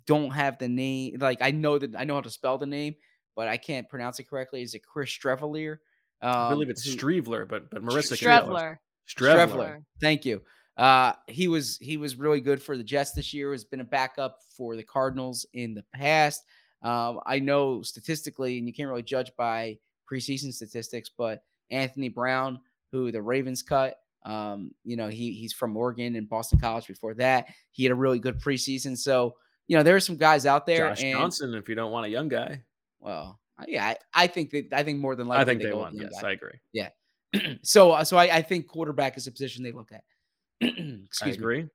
don't 0.07 0.31
have 0.31 0.57
the 0.59 0.69
name 0.69 1.19
like 1.21 1.43
i 1.43 1.51
know 1.51 1.79
that 1.79 1.95
i 1.97 2.05
know 2.05 2.15
how 2.15 2.21
to 2.23 2.31
spell 2.31 2.57
the 2.59 2.67
name 2.67 2.95
but 3.37 3.47
i 3.47 3.57
can't 3.57 3.89
pronounce 3.89 4.21
it 4.21 4.29
correctly. 4.29 4.63
Is 4.63 4.75
it 4.75 4.83
chris 4.87 5.11
strevelier? 5.11 5.79
Um, 6.23 6.31
I 6.33 6.49
believe 6.51 6.69
it's 6.71 6.85
who- 6.85 6.97
Streveler, 6.97 7.49
but 7.49 7.71
but 7.71 7.83
Marissa 7.83 8.19
can 8.19 8.29
tell 8.29 8.57
us. 8.57 8.63
Streveler. 8.63 8.79
Streveler. 9.17 9.49
Streveler. 9.49 9.85
Thank 10.01 10.25
you. 10.25 10.43
Uh, 10.77 11.13
he 11.27 11.49
was 11.49 11.77
he 11.79 11.97
was 11.97 12.17
really 12.17 12.41
good 12.41 12.63
for 12.63 12.77
the 12.77 12.85
Jets 12.85 13.13
this 13.13 13.35
year. 13.35 13.53
Has 13.53 13.65
been 13.65 13.81
a 13.81 13.85
backup 13.85 14.39
for 14.57 14.77
the 14.77 14.83
Cardinals 14.83 15.45
in 15.53 15.75
the 15.75 15.85
past. 15.95 16.45
Um, 16.83 17.21
I 17.27 17.39
know 17.39 17.83
statistically, 17.83 18.59
and 18.59 18.67
you 18.67 18.73
can't 18.73 18.89
really 18.89 19.03
judge 19.03 19.31
by 19.37 19.79
preseason 20.11 20.53
statistics, 20.53 21.11
but 21.17 21.43
Anthony 21.71 22.09
Brown, 22.09 22.61
who 22.91 23.13
the 23.13 23.21
Ravens 23.21 23.63
cut, 23.63 23.99
um, 24.25 24.73
you 24.85 24.97
know, 24.97 25.09
he 25.09 25.33
he's 25.33 25.53
from 25.53 25.77
Oregon 25.77 26.17
and 26.17 26.29
Boston 26.29 26.59
College 26.59 26.87
before 26.87 27.15
that. 27.15 27.49
He 27.71 27.85
had 27.85 27.93
a 27.93 27.97
really 27.97 28.19
good 28.19 28.41
preseason. 28.41 28.97
So, 28.97 29.35
you 29.67 29.77
know, 29.77 29.83
there 29.83 29.97
are 29.97 30.01
some 30.01 30.17
guys 30.17 30.47
out 30.47 30.67
there. 30.67 30.89
Josh 30.89 31.03
and, 31.03 31.19
Johnson, 31.19 31.55
if 31.55 31.69
you 31.69 31.75
don't 31.75 31.93
want 31.93 32.07
a 32.07 32.11
young 32.11 32.29
guy. 32.29 32.63
Well, 33.01 33.39
yeah, 33.67 33.87
I, 33.87 33.97
I 34.15 34.27
think 34.27 34.51
that 34.51 34.73
I 34.73 34.83
think 34.83 34.99
more 34.99 35.17
than 35.17 35.27
likely 35.29 35.43
I 35.43 35.45
think 35.45 35.63
they 35.63 35.71
go 35.71 35.77
with 35.77 35.85
want. 35.85 35.97
Yes, 35.97 36.23
guy. 36.23 36.29
I 36.29 36.33
agree. 36.33 36.59
Yeah. 36.73 36.89
so 37.63 37.93
uh, 37.93 38.05
so 38.05 38.17
I, 38.17 38.37
I 38.37 38.43
think 38.43 38.67
quarterback 38.67 39.17
is 39.17 39.27
a 39.27 39.33
position 39.33 39.63
they 39.63 39.73
look 39.73 39.91
at. 39.93 40.03
I 40.63 40.67
Excuse 41.07 41.11
me. 41.23 41.31
agree. 41.33 41.67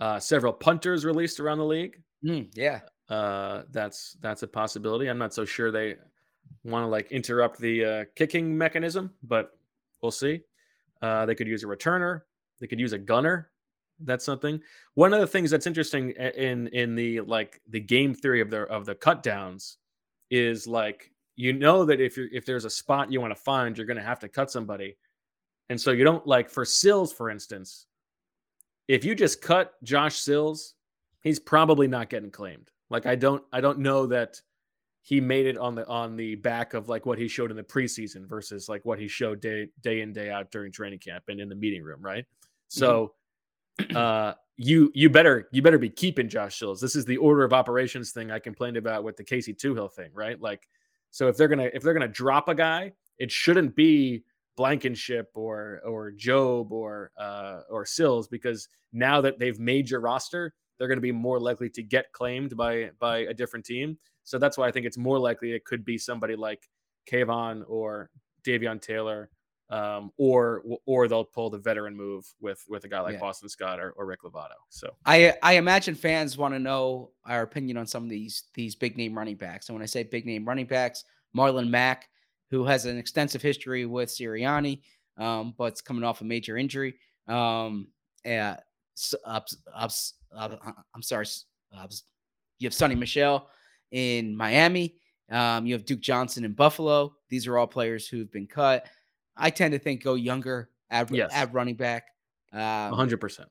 Uh, 0.00 0.18
several 0.18 0.52
punters 0.52 1.04
released 1.04 1.40
around 1.40 1.58
the 1.58 1.64
league. 1.64 2.02
Mm, 2.24 2.50
yeah. 2.54 2.80
Uh, 3.08 3.62
that's 3.70 4.16
that's 4.20 4.42
a 4.42 4.48
possibility. 4.48 5.08
I'm 5.08 5.18
not 5.18 5.34
so 5.34 5.44
sure 5.44 5.70
they 5.70 5.96
want 6.64 6.84
to 6.84 6.88
like 6.88 7.12
interrupt 7.12 7.58
the 7.58 7.84
uh, 7.84 8.04
kicking 8.16 8.56
mechanism, 8.56 9.12
but 9.22 9.56
we'll 10.02 10.10
see. 10.10 10.40
Uh, 11.02 11.26
they 11.26 11.34
could 11.34 11.46
use 11.46 11.62
a 11.64 11.66
returner. 11.66 12.22
They 12.60 12.66
could 12.66 12.80
use 12.80 12.92
a 12.92 12.98
gunner. 12.98 13.50
That's 14.00 14.24
something. 14.24 14.60
One 14.94 15.12
of 15.12 15.20
the 15.20 15.26
things 15.26 15.50
that's 15.50 15.66
interesting 15.66 16.10
in 16.10 16.68
in 16.68 16.94
the 16.94 17.20
like 17.20 17.60
the 17.68 17.80
game 17.80 18.14
theory 18.14 18.40
of 18.40 18.50
the 18.50 18.62
of 18.62 18.86
the 18.86 18.94
cut 18.94 19.22
downs 19.22 19.78
is 20.30 20.66
like 20.66 21.12
you 21.36 21.52
know 21.52 21.84
that 21.84 22.00
if 22.00 22.16
you 22.16 22.24
are 22.24 22.28
if 22.32 22.46
there's 22.46 22.64
a 22.64 22.70
spot 22.70 23.12
you 23.12 23.20
want 23.20 23.32
to 23.32 23.40
find, 23.40 23.76
you're 23.76 23.86
going 23.86 23.98
to 23.98 24.02
have 24.02 24.18
to 24.20 24.28
cut 24.28 24.50
somebody, 24.50 24.96
and 25.68 25.80
so 25.80 25.90
you 25.90 26.04
don't 26.04 26.26
like 26.26 26.50
for 26.50 26.64
Sills, 26.64 27.12
for 27.12 27.30
instance. 27.30 27.86
If 28.88 29.04
you 29.04 29.14
just 29.14 29.40
cut 29.40 29.72
Josh 29.82 30.16
Sills, 30.16 30.74
he's 31.22 31.40
probably 31.40 31.88
not 31.88 32.10
getting 32.10 32.30
claimed. 32.30 32.70
Like 32.90 33.06
I 33.06 33.14
don't 33.14 33.42
I 33.52 33.60
don't 33.60 33.78
know 33.78 34.06
that 34.06 34.40
he 35.00 35.20
made 35.20 35.46
it 35.46 35.58
on 35.58 35.74
the 35.74 35.86
on 35.86 36.16
the 36.16 36.34
back 36.34 36.74
of 36.74 36.88
like 36.88 37.06
what 37.06 37.18
he 37.18 37.28
showed 37.28 37.50
in 37.50 37.56
the 37.56 37.62
preseason 37.62 38.26
versus 38.26 38.68
like 38.68 38.84
what 38.84 38.98
he 38.98 39.08
showed 39.08 39.40
day 39.40 39.68
day 39.82 40.00
in 40.00 40.12
day 40.12 40.30
out 40.30 40.50
during 40.50 40.70
training 40.70 40.98
camp 40.98 41.24
and 41.28 41.40
in 41.40 41.48
the 41.48 41.54
meeting 41.54 41.82
room, 41.82 42.00
right? 42.02 42.24
So 42.68 43.14
uh 43.94 44.34
you 44.56 44.90
you 44.94 45.10
better 45.10 45.48
you 45.50 45.62
better 45.62 45.78
be 45.78 45.90
keeping 45.90 46.28
Josh 46.28 46.58
Sills. 46.58 46.80
This 46.80 46.94
is 46.94 47.04
the 47.04 47.16
order 47.16 47.42
of 47.42 47.52
operations 47.52 48.12
thing 48.12 48.30
I 48.30 48.38
complained 48.38 48.76
about 48.76 49.02
with 49.02 49.16
the 49.16 49.24
Casey 49.24 49.54
Toohill 49.54 49.92
thing, 49.92 50.10
right? 50.12 50.40
Like 50.40 50.68
so 51.10 51.28
if 51.28 51.36
they're 51.36 51.48
gonna 51.48 51.70
if 51.72 51.82
they're 51.82 51.94
gonna 51.94 52.06
drop 52.08 52.48
a 52.48 52.54
guy, 52.54 52.92
it 53.18 53.32
shouldn't 53.32 53.74
be 53.74 54.24
Blankenship 54.56 55.30
or 55.34 55.80
or 55.84 56.12
Jobe 56.12 56.70
or 56.70 57.10
uh, 57.18 57.60
or 57.70 57.84
Sills 57.84 58.28
because 58.28 58.68
now 58.92 59.20
that 59.20 59.38
they've 59.38 59.58
made 59.58 59.90
your 59.90 60.00
roster, 60.00 60.54
they're 60.78 60.88
going 60.88 60.98
to 60.98 61.02
be 61.02 61.12
more 61.12 61.40
likely 61.40 61.68
to 61.70 61.82
get 61.82 62.12
claimed 62.12 62.56
by 62.56 62.90
by 62.98 63.18
a 63.18 63.34
different 63.34 63.64
team. 63.64 63.98
So 64.22 64.38
that's 64.38 64.56
why 64.56 64.68
I 64.68 64.70
think 64.70 64.86
it's 64.86 64.96
more 64.98 65.18
likely 65.18 65.52
it 65.52 65.64
could 65.64 65.84
be 65.84 65.98
somebody 65.98 66.36
like 66.36 66.68
K'Von 67.10 67.64
or 67.68 68.10
Davion 68.46 68.80
Taylor, 68.80 69.28
um, 69.70 70.10
or 70.16 70.62
or 70.86 71.08
they'll 71.08 71.24
pull 71.24 71.50
the 71.50 71.58
veteran 71.58 71.96
move 71.96 72.24
with 72.40 72.62
with 72.68 72.84
a 72.84 72.88
guy 72.88 73.00
like 73.00 73.14
Yeah. 73.14 73.20
Boston 73.20 73.48
Scott 73.48 73.80
or, 73.80 73.90
or 73.92 74.06
Rick 74.06 74.22
Lovato. 74.22 74.56
So 74.68 74.94
I 75.04 75.34
I 75.42 75.54
imagine 75.54 75.94
fans 75.94 76.38
want 76.38 76.54
to 76.54 76.58
know 76.58 77.10
our 77.26 77.42
opinion 77.42 77.76
on 77.76 77.86
some 77.86 78.04
of 78.04 78.10
these 78.10 78.44
these 78.54 78.74
big 78.74 78.96
name 78.96 79.16
running 79.16 79.36
backs. 79.36 79.68
And 79.68 79.74
when 79.74 79.82
I 79.82 79.86
say 79.86 80.04
big 80.04 80.26
name 80.26 80.44
running 80.44 80.66
backs, 80.66 81.04
Marlon 81.36 81.68
Mack, 81.68 82.08
who 82.50 82.64
has 82.64 82.84
an 82.86 82.98
extensive 82.98 83.42
history 83.42 83.86
with 83.86 84.08
Sirianni, 84.08 84.80
um, 85.18 85.54
but's 85.56 85.80
coming 85.80 86.04
off 86.04 86.20
a 86.20 86.24
major 86.24 86.56
injury. 86.56 86.94
Um, 87.28 87.88
uh, 88.26 88.56
s- 88.96 89.14
ups, 89.24 89.56
ups, 89.74 90.14
I'm 90.36 91.02
sorry, 91.02 91.26
you 91.72 92.66
have 92.68 92.72
Sony 92.72 92.96
Michel 92.98 93.48
in 93.90 94.36
Miami. 94.36 94.96
Um, 95.30 95.66
you 95.66 95.74
have 95.74 95.84
Duke 95.86 96.00
Johnson 96.00 96.44
in 96.44 96.52
Buffalo. 96.52 97.14
These 97.30 97.46
are 97.46 97.56
all 97.58 97.66
players 97.66 98.06
who've 98.06 98.30
been 98.30 98.46
cut. 98.46 98.86
I 99.36 99.50
tend 99.50 99.72
to 99.72 99.78
think 99.78 100.02
go 100.04 100.14
younger 100.14 100.70
at, 100.90 101.10
Yes. 101.10 101.30
at 101.34 101.52
running 101.52 101.74
back. 101.76 102.04
Um, 102.52 102.92
hundred 102.92 103.18
percent. 103.20 103.48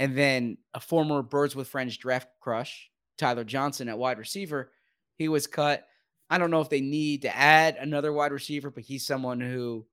and 0.00 0.16
then 0.16 0.56
a 0.74 0.80
former 0.80 1.22
Birds 1.22 1.54
with 1.54 1.68
Friends 1.68 1.96
draft 1.96 2.26
crush, 2.40 2.90
Tyler 3.18 3.44
Johnson 3.44 3.88
at 3.88 3.96
wide 3.98 4.18
receiver. 4.18 4.72
He 5.16 5.28
was 5.28 5.46
cut. 5.46 5.86
I 6.30 6.38
don't 6.38 6.50
know 6.50 6.60
if 6.60 6.68
they 6.68 6.80
need 6.80 7.22
to 7.22 7.36
add 7.36 7.76
another 7.76 8.12
wide 8.12 8.32
receiver, 8.32 8.70
but 8.70 8.84
he's 8.84 9.04
someone 9.04 9.40
who 9.40 9.84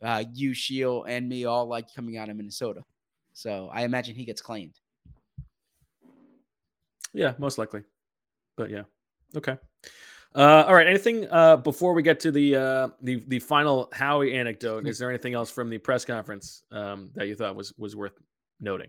uh, 0.00 0.24
you, 0.32 0.54
Sheil, 0.54 1.04
and 1.04 1.28
me 1.28 1.44
all 1.44 1.66
like 1.66 1.92
coming 1.94 2.16
out 2.16 2.30
of 2.30 2.36
Minnesota. 2.36 2.82
So 3.32 3.68
I 3.72 3.82
imagine 3.82 4.14
he 4.14 4.24
gets 4.24 4.40
claimed. 4.40 4.74
Yeah, 7.12 7.34
most 7.38 7.58
likely. 7.58 7.82
But 8.56 8.70
yeah. 8.70 8.82
Okay. 9.36 9.56
Uh, 10.34 10.64
all 10.66 10.74
right. 10.74 10.86
Anything 10.86 11.26
uh, 11.30 11.56
before 11.56 11.92
we 11.92 12.02
get 12.02 12.20
to 12.20 12.30
the 12.30 12.54
uh, 12.54 12.88
the 13.02 13.24
the 13.26 13.40
final 13.40 13.88
Howie 13.92 14.34
anecdote? 14.34 14.86
Is 14.86 14.98
there 14.98 15.08
anything 15.08 15.34
else 15.34 15.50
from 15.50 15.70
the 15.70 15.78
press 15.78 16.04
conference 16.04 16.62
um, 16.70 17.10
that 17.14 17.26
you 17.26 17.34
thought 17.34 17.56
was 17.56 17.72
was 17.78 17.96
worth 17.96 18.12
noting? 18.60 18.88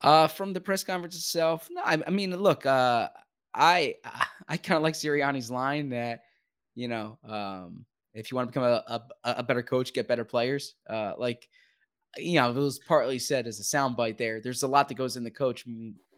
Uh, 0.00 0.26
from 0.28 0.54
the 0.54 0.60
press 0.60 0.82
conference 0.82 1.14
itself, 1.14 1.68
no, 1.70 1.82
I, 1.84 2.02
I 2.06 2.10
mean, 2.10 2.34
look, 2.34 2.64
uh, 2.64 3.10
I 3.54 3.96
I 4.48 4.56
kind 4.56 4.76
of 4.76 4.82
like 4.82 4.94
Sirianni's 4.94 5.50
line 5.50 5.90
that, 5.90 6.22
you 6.74 6.88
know, 6.88 7.18
um, 7.24 7.84
if 8.14 8.30
you 8.30 8.36
want 8.36 8.48
to 8.48 8.50
become 8.50 8.64
a, 8.64 8.82
a, 9.24 9.34
a 9.38 9.42
better 9.42 9.62
coach, 9.62 9.92
get 9.92 10.08
better 10.08 10.24
players. 10.24 10.74
Uh, 10.88 11.12
like, 11.16 11.48
you 12.16 12.34
know, 12.34 12.50
it 12.50 12.56
was 12.56 12.80
partly 12.80 13.18
said 13.18 13.46
as 13.46 13.60
a 13.60 13.62
soundbite 13.62 14.18
there. 14.18 14.40
There's 14.40 14.64
a 14.64 14.68
lot 14.68 14.88
that 14.88 14.94
goes 14.94 15.16
in 15.16 15.22
the 15.22 15.30
coach 15.30 15.64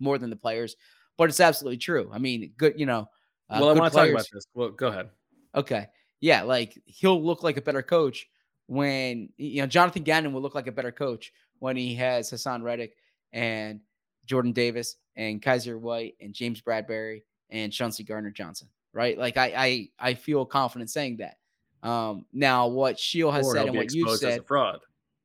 more 0.00 0.16
than 0.16 0.30
the 0.30 0.36
players, 0.36 0.76
but 1.18 1.28
it's 1.28 1.40
absolutely 1.40 1.76
true. 1.76 2.10
I 2.12 2.18
mean, 2.18 2.52
good, 2.56 2.80
you 2.80 2.86
know. 2.86 3.08
uh, 3.50 3.58
well, 3.60 3.68
I 3.68 3.72
want 3.74 3.92
to 3.92 3.98
talk 3.98 4.08
about 4.08 4.26
this. 4.32 4.46
Well, 4.54 4.70
go 4.70 4.88
ahead. 4.88 5.10
Okay. 5.54 5.86
Yeah, 6.20 6.42
like 6.42 6.80
he'll 6.86 7.22
look 7.22 7.42
like 7.42 7.56
a 7.56 7.62
better 7.62 7.82
coach 7.82 8.28
when 8.66 9.28
you 9.36 9.60
know 9.60 9.66
Jonathan 9.66 10.04
Gannon 10.04 10.32
will 10.32 10.40
look 10.40 10.54
like 10.54 10.68
a 10.68 10.72
better 10.72 10.92
coach 10.92 11.32
when 11.58 11.76
he 11.76 11.96
has 11.96 12.30
Haason 12.30 12.62
Reddick 12.62 12.94
and 13.32 13.80
Jordan 14.24 14.52
Davis 14.52 14.96
and 15.16 15.42
Kyzir 15.42 15.78
White 15.78 16.16
and 16.20 16.32
James 16.32 16.60
Bradberry 16.60 17.22
and 17.50 17.72
Chauncey 17.72 18.04
Gardner 18.04 18.30
Johnson. 18.30 18.68
Right? 18.92 19.16
Like 19.16 19.36
I 19.36 19.52
I 19.56 19.88
I 20.10 20.14
feel 20.14 20.44
confident 20.44 20.90
saying 20.90 21.18
that. 21.18 21.38
Um 21.86 22.26
now 22.32 22.68
what 22.68 22.98
Sheil 22.98 23.30
has 23.32 23.46
Or 23.46 23.54
said 23.54 23.66
and 23.68 23.76
what 23.76 23.92
you 23.92 24.16
said 24.16 24.40
a 24.40 24.42
fraud. 24.44 24.80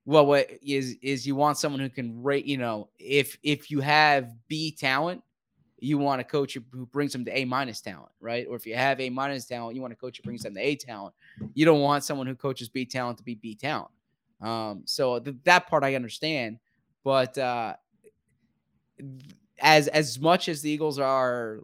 well, 0.05 0.25
what 0.25 0.49
is 0.61 0.95
is 1.01 1.27
you 1.27 1.35
want 1.35 1.57
someone 1.57 1.81
who 1.81 1.89
can 1.89 2.23
rate, 2.23 2.45
you 2.45 2.57
know, 2.57 2.89
if 2.97 3.37
if 3.43 3.69
you 3.69 3.81
have 3.81 4.33
B 4.47 4.71
talent, 4.71 5.21
you 5.79 5.97
want 5.97 6.21
a 6.21 6.23
coach 6.23 6.55
who- 6.71 6.85
brings 6.87 7.11
them 7.11 7.23
to 7.25 7.37
A 7.37 7.45
minus 7.45 7.81
talent, 7.81 8.11
right? 8.19 8.47
Or 8.49 8.55
if 8.55 8.65
you 8.65 8.75
have 8.75 8.99
A 8.99 9.09
minus 9.09 9.45
talent, 9.45 9.75
you 9.75 9.81
want 9.81 9.93
a 9.93 9.97
coach 9.97 10.17
who 10.17 10.23
brings 10.23 10.41
them 10.43 10.55
to 10.55 10.59
A 10.61 10.75
talent. 10.75 11.13
You 11.53 11.65
don't 11.65 11.81
want 11.81 12.03
someone 12.03 12.25
who 12.25 12.35
coaches 12.35 12.67
B 12.69 12.85
talent 12.85 13.17
to 13.19 13.23
be 13.23 13.35
B 13.35 13.53
talent. 13.53 13.91
Um, 14.41 14.83
so 14.85 15.19
th- 15.19 15.35
that 15.43 15.67
part 15.67 15.83
I 15.83 15.93
understand, 15.95 16.57
but 17.03 17.37
uh, 17.37 17.75
as 19.59 19.87
as 19.87 20.19
much 20.19 20.49
as 20.49 20.61
the 20.61 20.69
Eagles 20.69 20.99
are 20.99 21.59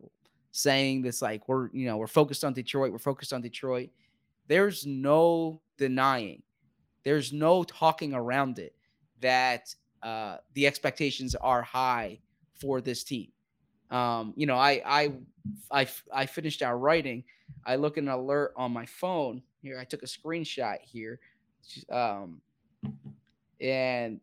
saying 0.51 1.01
this, 1.01 1.21
like 1.21 1.47
we're 1.47 1.69
you 1.71 1.85
know 1.85 1.97
we're 1.97 2.07
focused 2.07 2.43
on 2.43 2.53
Detroit, 2.53 2.91
we're 2.91 2.97
focused 2.99 3.33
on 3.33 3.41
Detroit. 3.41 3.89
There's 4.47 4.85
no 4.85 5.61
denying 5.77 6.43
there's 7.03 7.33
no 7.33 7.63
talking 7.63 8.13
around 8.13 8.59
it 8.59 8.75
that 9.21 9.73
uh, 10.01 10.37
the 10.53 10.67
expectations 10.67 11.35
are 11.35 11.61
high 11.61 12.19
for 12.59 12.81
this 12.81 13.03
team. 13.03 13.29
Um, 13.91 14.33
you 14.35 14.45
know, 14.45 14.55
I, 14.55 14.81
I, 14.85 15.11
I, 15.71 15.87
I 16.13 16.25
finished 16.25 16.63
our 16.63 16.77
writing. 16.77 17.23
I 17.65 17.75
look 17.75 17.97
at 17.97 18.03
an 18.03 18.09
alert 18.09 18.53
on 18.55 18.71
my 18.71 18.85
phone 18.85 19.41
here. 19.61 19.79
I 19.79 19.83
took 19.83 20.03
a 20.03 20.07
screenshot 20.07 20.77
here, 20.81 21.19
um, 21.91 22.41
and 23.61 24.19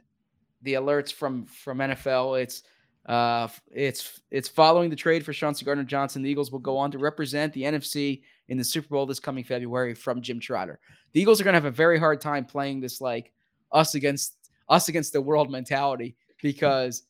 the 0.63 0.75
alerts 0.75 1.13
from 1.13 1.47
from 1.47 1.79
NFL. 1.79 2.43
It's 2.43 2.65
uh, 3.07 3.49
it's 3.73 4.21
it's 4.31 4.49
following 4.49 4.91
the 4.91 4.97
trade 4.97 5.25
for 5.25 5.33
Chauncey 5.33 5.65
Gardner 5.65 5.85
Johnson. 5.85 6.23
The 6.23 6.31
Eagles 6.31 6.53
will 6.53 6.59
go 6.59 6.77
on 6.77 6.91
to 6.91 6.99
represent 6.99 7.53
the 7.53 7.63
NFC 7.63 8.23
in 8.49 8.59
the 8.59 8.65
Super 8.65 8.89
Bowl 8.89 9.07
this 9.07 9.21
coming 9.21 9.45
February 9.45 9.95
from 9.95 10.21
Jim 10.21 10.39
Trotter. 10.39 10.79
The 11.13 11.21
Eagles 11.21 11.41
are 11.41 11.45
going 11.45 11.55
to 11.55 11.57
have 11.57 11.65
a 11.65 11.71
very 11.71 11.99
hard 11.99 12.21
time 12.21 12.45
playing 12.45 12.81
this 12.81 13.01
like 13.01 13.33
us 13.73 13.95
against 13.95 14.37
us 14.69 14.89
against 14.89 15.13
the 15.13 15.21
world 15.21 15.51
mentality 15.51 16.15
because 16.43 17.05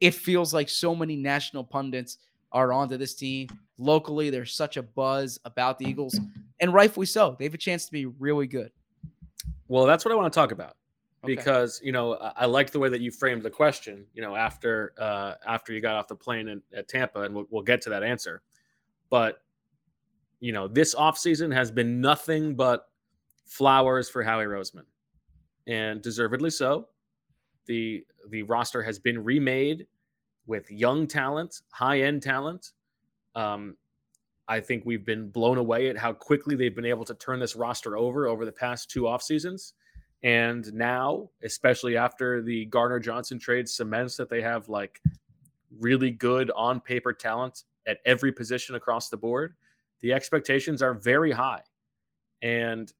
it 0.00 0.14
feels 0.14 0.54
like 0.54 0.68
so 0.68 0.94
many 0.94 1.16
national 1.16 1.64
pundits 1.64 2.18
are 2.52 2.72
onto 2.72 2.96
this 2.96 3.14
team. 3.14 3.48
Locally, 3.76 4.30
there's 4.30 4.54
such 4.54 4.76
a 4.76 4.82
buzz 4.82 5.38
about 5.44 5.78
the 5.78 5.86
Eagles, 5.86 6.18
and 6.60 6.72
rightfully 6.72 7.06
so. 7.06 7.36
They 7.38 7.44
have 7.44 7.54
a 7.54 7.58
chance 7.58 7.84
to 7.86 7.92
be 7.92 8.06
really 8.06 8.46
good. 8.46 8.72
Well, 9.68 9.84
that's 9.84 10.04
what 10.04 10.12
I 10.12 10.14
want 10.16 10.32
to 10.32 10.36
talk 10.36 10.52
about 10.52 10.77
Because 11.24 11.80
you 11.82 11.92
know 11.92 12.14
I, 12.14 12.32
I 12.36 12.46
like 12.46 12.70
the 12.70 12.78
way 12.78 12.88
that 12.88 13.00
you 13.00 13.10
framed 13.10 13.42
the 13.42 13.50
question. 13.50 14.06
You 14.14 14.22
know, 14.22 14.36
after 14.36 14.92
uh, 14.98 15.34
after 15.46 15.72
you 15.72 15.80
got 15.80 15.96
off 15.96 16.08
the 16.08 16.14
plane 16.14 16.48
in, 16.48 16.62
at 16.72 16.88
Tampa, 16.88 17.22
and 17.22 17.34
we'll, 17.34 17.46
we'll 17.50 17.62
get 17.62 17.82
to 17.82 17.90
that 17.90 18.02
answer. 18.02 18.42
But 19.10 19.42
you 20.40 20.52
know, 20.52 20.68
this 20.68 20.94
offseason 20.94 21.52
has 21.52 21.70
been 21.70 22.00
nothing 22.00 22.54
but 22.54 22.84
flowers 23.46 24.08
for 24.08 24.22
Howie 24.22 24.44
Roseman, 24.44 24.84
and 25.66 26.00
deservedly 26.02 26.50
so. 26.50 26.88
the 27.66 28.04
The 28.30 28.42
roster 28.44 28.82
has 28.82 28.98
been 28.98 29.24
remade 29.24 29.86
with 30.46 30.70
young 30.70 31.06
talent, 31.06 31.62
high 31.70 32.02
end 32.02 32.22
talent. 32.22 32.72
Um, 33.34 33.76
I 34.48 34.60
think 34.60 34.84
we've 34.86 35.04
been 35.04 35.28
blown 35.28 35.58
away 35.58 35.88
at 35.88 35.98
how 35.98 36.12
quickly 36.14 36.56
they've 36.56 36.74
been 36.74 36.86
able 36.86 37.04
to 37.04 37.14
turn 37.14 37.38
this 37.38 37.54
roster 37.54 37.96
over 37.98 38.26
over 38.26 38.44
the 38.46 38.52
past 38.52 38.90
two 38.90 39.06
off 39.06 39.22
seasons. 39.22 39.74
And 40.22 40.72
now, 40.74 41.30
especially 41.42 41.96
after 41.96 42.42
the 42.42 42.64
Garner 42.66 42.98
Johnson 42.98 43.38
trade 43.38 43.68
cements 43.68 44.16
that 44.16 44.28
they 44.28 44.42
have 44.42 44.68
like 44.68 45.00
really 45.78 46.10
good 46.10 46.50
on 46.56 46.80
paper 46.80 47.12
talent 47.12 47.64
at 47.86 47.98
every 48.04 48.32
position 48.32 48.74
across 48.74 49.08
the 49.08 49.16
board, 49.16 49.54
the 50.00 50.12
expectations 50.12 50.82
are 50.82 50.94
very 50.94 51.30
high. 51.30 51.62
And 52.42 52.92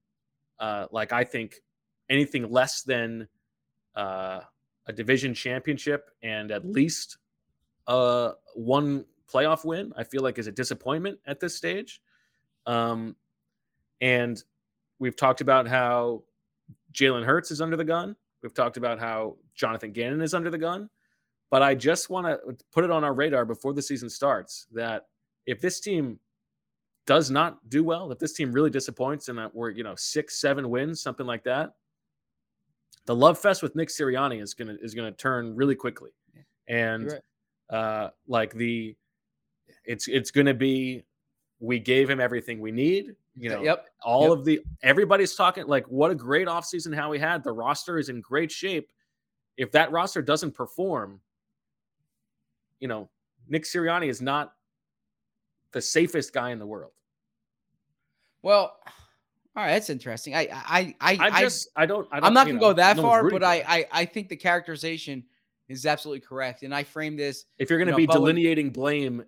uh, 0.58 0.86
like 0.90 1.12
I 1.12 1.24
think 1.24 1.56
anything 2.08 2.50
less 2.50 2.82
than 2.82 3.28
uh, 3.94 4.40
a 4.86 4.92
division 4.92 5.34
championship 5.34 6.10
and 6.22 6.50
at 6.50 6.64
least 6.64 7.18
uh, 7.86 8.32
one 8.54 9.04
playoff 9.32 9.64
win, 9.64 9.92
I 9.96 10.04
feel 10.04 10.22
like 10.22 10.38
is 10.38 10.46
a 10.46 10.52
disappointment 10.52 11.18
at 11.26 11.40
this 11.40 11.56
stage. 11.56 12.00
Um, 12.66 13.16
and 14.00 14.42
we've 14.98 15.16
talked 15.16 15.40
about 15.40 15.66
how 15.66 16.22
Jalen 16.98 17.24
Hurts 17.24 17.50
is 17.50 17.60
under 17.60 17.76
the 17.76 17.84
gun. 17.84 18.16
We've 18.42 18.54
talked 18.54 18.76
about 18.76 18.98
how 18.98 19.36
Jonathan 19.54 19.92
Gannon 19.92 20.20
is 20.20 20.34
under 20.34 20.50
the 20.50 20.58
gun. 20.58 20.90
But 21.50 21.62
I 21.62 21.74
just 21.74 22.10
want 22.10 22.26
to 22.26 22.56
put 22.72 22.84
it 22.84 22.90
on 22.90 23.04
our 23.04 23.14
radar 23.14 23.44
before 23.44 23.72
the 23.72 23.82
season 23.82 24.10
starts 24.10 24.66
that 24.72 25.06
if 25.46 25.60
this 25.60 25.80
team 25.80 26.18
does 27.06 27.30
not 27.30 27.66
do 27.70 27.82
well, 27.82 28.12
if 28.12 28.18
this 28.18 28.34
team 28.34 28.52
really 28.52 28.68
disappoints 28.68 29.28
and 29.28 29.38
that 29.38 29.54
we're, 29.54 29.70
you 29.70 29.82
know, 29.82 29.94
six, 29.96 30.40
seven 30.40 30.68
wins, 30.68 31.00
something 31.00 31.26
like 31.26 31.42
that, 31.44 31.72
the 33.06 33.14
love 33.14 33.38
fest 33.38 33.62
with 33.62 33.74
Nick 33.74 33.88
Sirianni 33.88 34.42
is 34.42 34.52
gonna 34.52 34.76
is 34.82 34.94
gonna 34.94 35.12
turn 35.12 35.56
really 35.56 35.74
quickly. 35.74 36.10
And 36.68 37.04
You're 37.04 37.20
uh 37.70 38.10
like 38.26 38.52
the 38.52 38.94
it's 39.86 40.06
it's 40.08 40.30
gonna 40.30 40.52
be 40.52 41.04
we 41.60 41.78
gave 41.78 42.10
him 42.10 42.20
everything 42.20 42.60
we 42.60 42.72
need. 42.72 43.16
You 43.40 43.50
know, 43.50 43.62
Yep. 43.62 43.86
all 44.02 44.30
Yep. 44.30 44.38
of 44.38 44.44
the 44.44 44.60
everybody's 44.82 45.34
talking 45.34 45.66
like 45.66 45.86
what 45.86 46.10
a 46.10 46.14
great 46.14 46.48
offseason 46.48 46.94
how 46.94 47.10
we 47.10 47.18
had. 47.18 47.44
The 47.44 47.52
roster 47.52 47.98
is 47.98 48.08
in 48.08 48.20
great 48.20 48.50
shape. 48.50 48.90
If 49.56 49.72
that 49.72 49.90
roster 49.92 50.22
doesn't 50.22 50.52
perform, 50.52 51.20
you 52.80 52.88
know, 52.88 53.08
Nick 53.48 53.64
Sirianni 53.64 54.08
is 54.08 54.20
not 54.20 54.54
the 55.72 55.80
safest 55.80 56.32
guy 56.32 56.50
in 56.50 56.58
the 56.58 56.66
world. 56.66 56.92
Well, 58.42 58.78
all 59.56 59.64
right, 59.64 59.72
that's 59.72 59.90
interesting. 59.90 60.34
I 60.34 60.48
I 60.52 60.94
I 61.00 61.18
I 61.20 61.40
just 61.42 61.68
I 61.74 61.86
don't. 61.86 62.06
I 62.12 62.20
don't 62.20 62.26
I'm 62.26 62.34
not 62.34 62.46
gonna 62.46 62.58
know, 62.58 62.68
go 62.68 62.72
that 62.74 62.96
no 62.96 63.02
far, 63.02 63.28
but 63.28 63.42
I. 63.42 63.64
I 63.66 63.86
I 63.92 64.04
think 64.04 64.28
the 64.28 64.36
characterization 64.36 65.24
is 65.68 65.84
absolutely 65.84 66.20
correct, 66.20 66.62
and 66.62 66.74
I 66.74 66.84
frame 66.84 67.16
this. 67.16 67.44
if 67.58 67.68
you're 67.68 67.78
going 67.78 67.86
to 67.88 68.00
you 68.00 68.06
know, 68.06 68.12
be 68.12 68.18
delineating 68.18 68.70
blame 68.70 69.24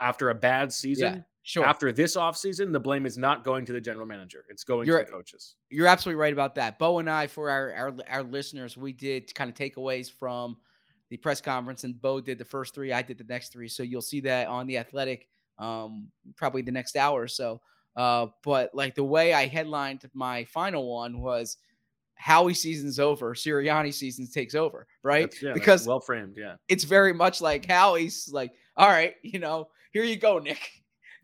after 0.00 0.30
a 0.30 0.34
bad 0.34 0.72
season, 0.72 1.24
sure. 1.44 1.64
after 1.64 1.92
this 1.92 2.16
offseason, 2.16 2.72
the 2.72 2.80
blame 2.80 3.06
is 3.06 3.16
not 3.16 3.44
going 3.44 3.64
to 3.66 3.72
the 3.72 3.80
general 3.80 4.06
manager. 4.06 4.44
It's 4.48 4.64
going 4.64 4.86
You're- 4.86 5.04
to 5.04 5.06
the 5.06 5.16
coaches. 5.16 5.54
You're 5.70 5.86
absolutely 5.86 6.20
right 6.20 6.32
about 6.32 6.56
that. 6.56 6.78
Bo 6.78 6.98
and 6.98 7.08
I, 7.08 7.28
for 7.28 7.48
our 7.50 7.72
our, 7.72 7.94
our 8.10 8.22
listeners, 8.24 8.76
we 8.76 8.92
did 8.92 9.32
kind 9.34 9.48
of 9.48 9.54
takeaways 9.56 10.10
from 10.10 10.56
the 11.10 11.16
press 11.18 11.40
conference, 11.40 11.84
and 11.84 12.00
Bo 12.00 12.20
did 12.20 12.38
the 12.38 12.44
first 12.44 12.74
three. 12.74 12.92
I 12.92 13.02
did 13.02 13.18
the 13.18 13.24
next 13.24 13.52
three. 13.52 13.68
So 13.68 13.82
you'll 13.82 14.02
see 14.02 14.20
that 14.22 14.48
on 14.48 14.66
the 14.66 14.78
Athletic, 14.78 15.28
um, 15.58 16.08
probably 16.34 16.62
the 16.62 16.72
next 16.72 16.96
hour 16.96 17.20
or 17.22 17.28
so. 17.28 17.60
Uh, 17.94 18.26
but 18.42 18.74
like 18.74 18.94
the 18.94 19.04
way 19.04 19.32
I 19.34 19.46
headlined 19.46 20.02
my 20.14 20.44
final 20.46 20.92
one 20.92 21.20
was 21.20 21.58
Howie 22.16 22.54
season's 22.54 22.98
over, 22.98 23.34
Sirianni 23.34 23.92
season 23.92 24.26
takes 24.26 24.54
over, 24.54 24.86
right? 25.02 25.32
Yeah, 25.40 25.52
because 25.52 25.86
well 25.86 26.00
framed. 26.00 26.36
Yeah. 26.36 26.56
it's 26.68 26.84
very 26.84 27.12
much 27.12 27.40
like 27.40 27.66
Howie's 27.66 28.30
like, 28.32 28.52
all 28.76 28.88
right, 28.88 29.14
you 29.22 29.38
know, 29.38 29.68
here 29.92 30.04
you 30.04 30.16
go, 30.16 30.38
Nick. 30.38 30.58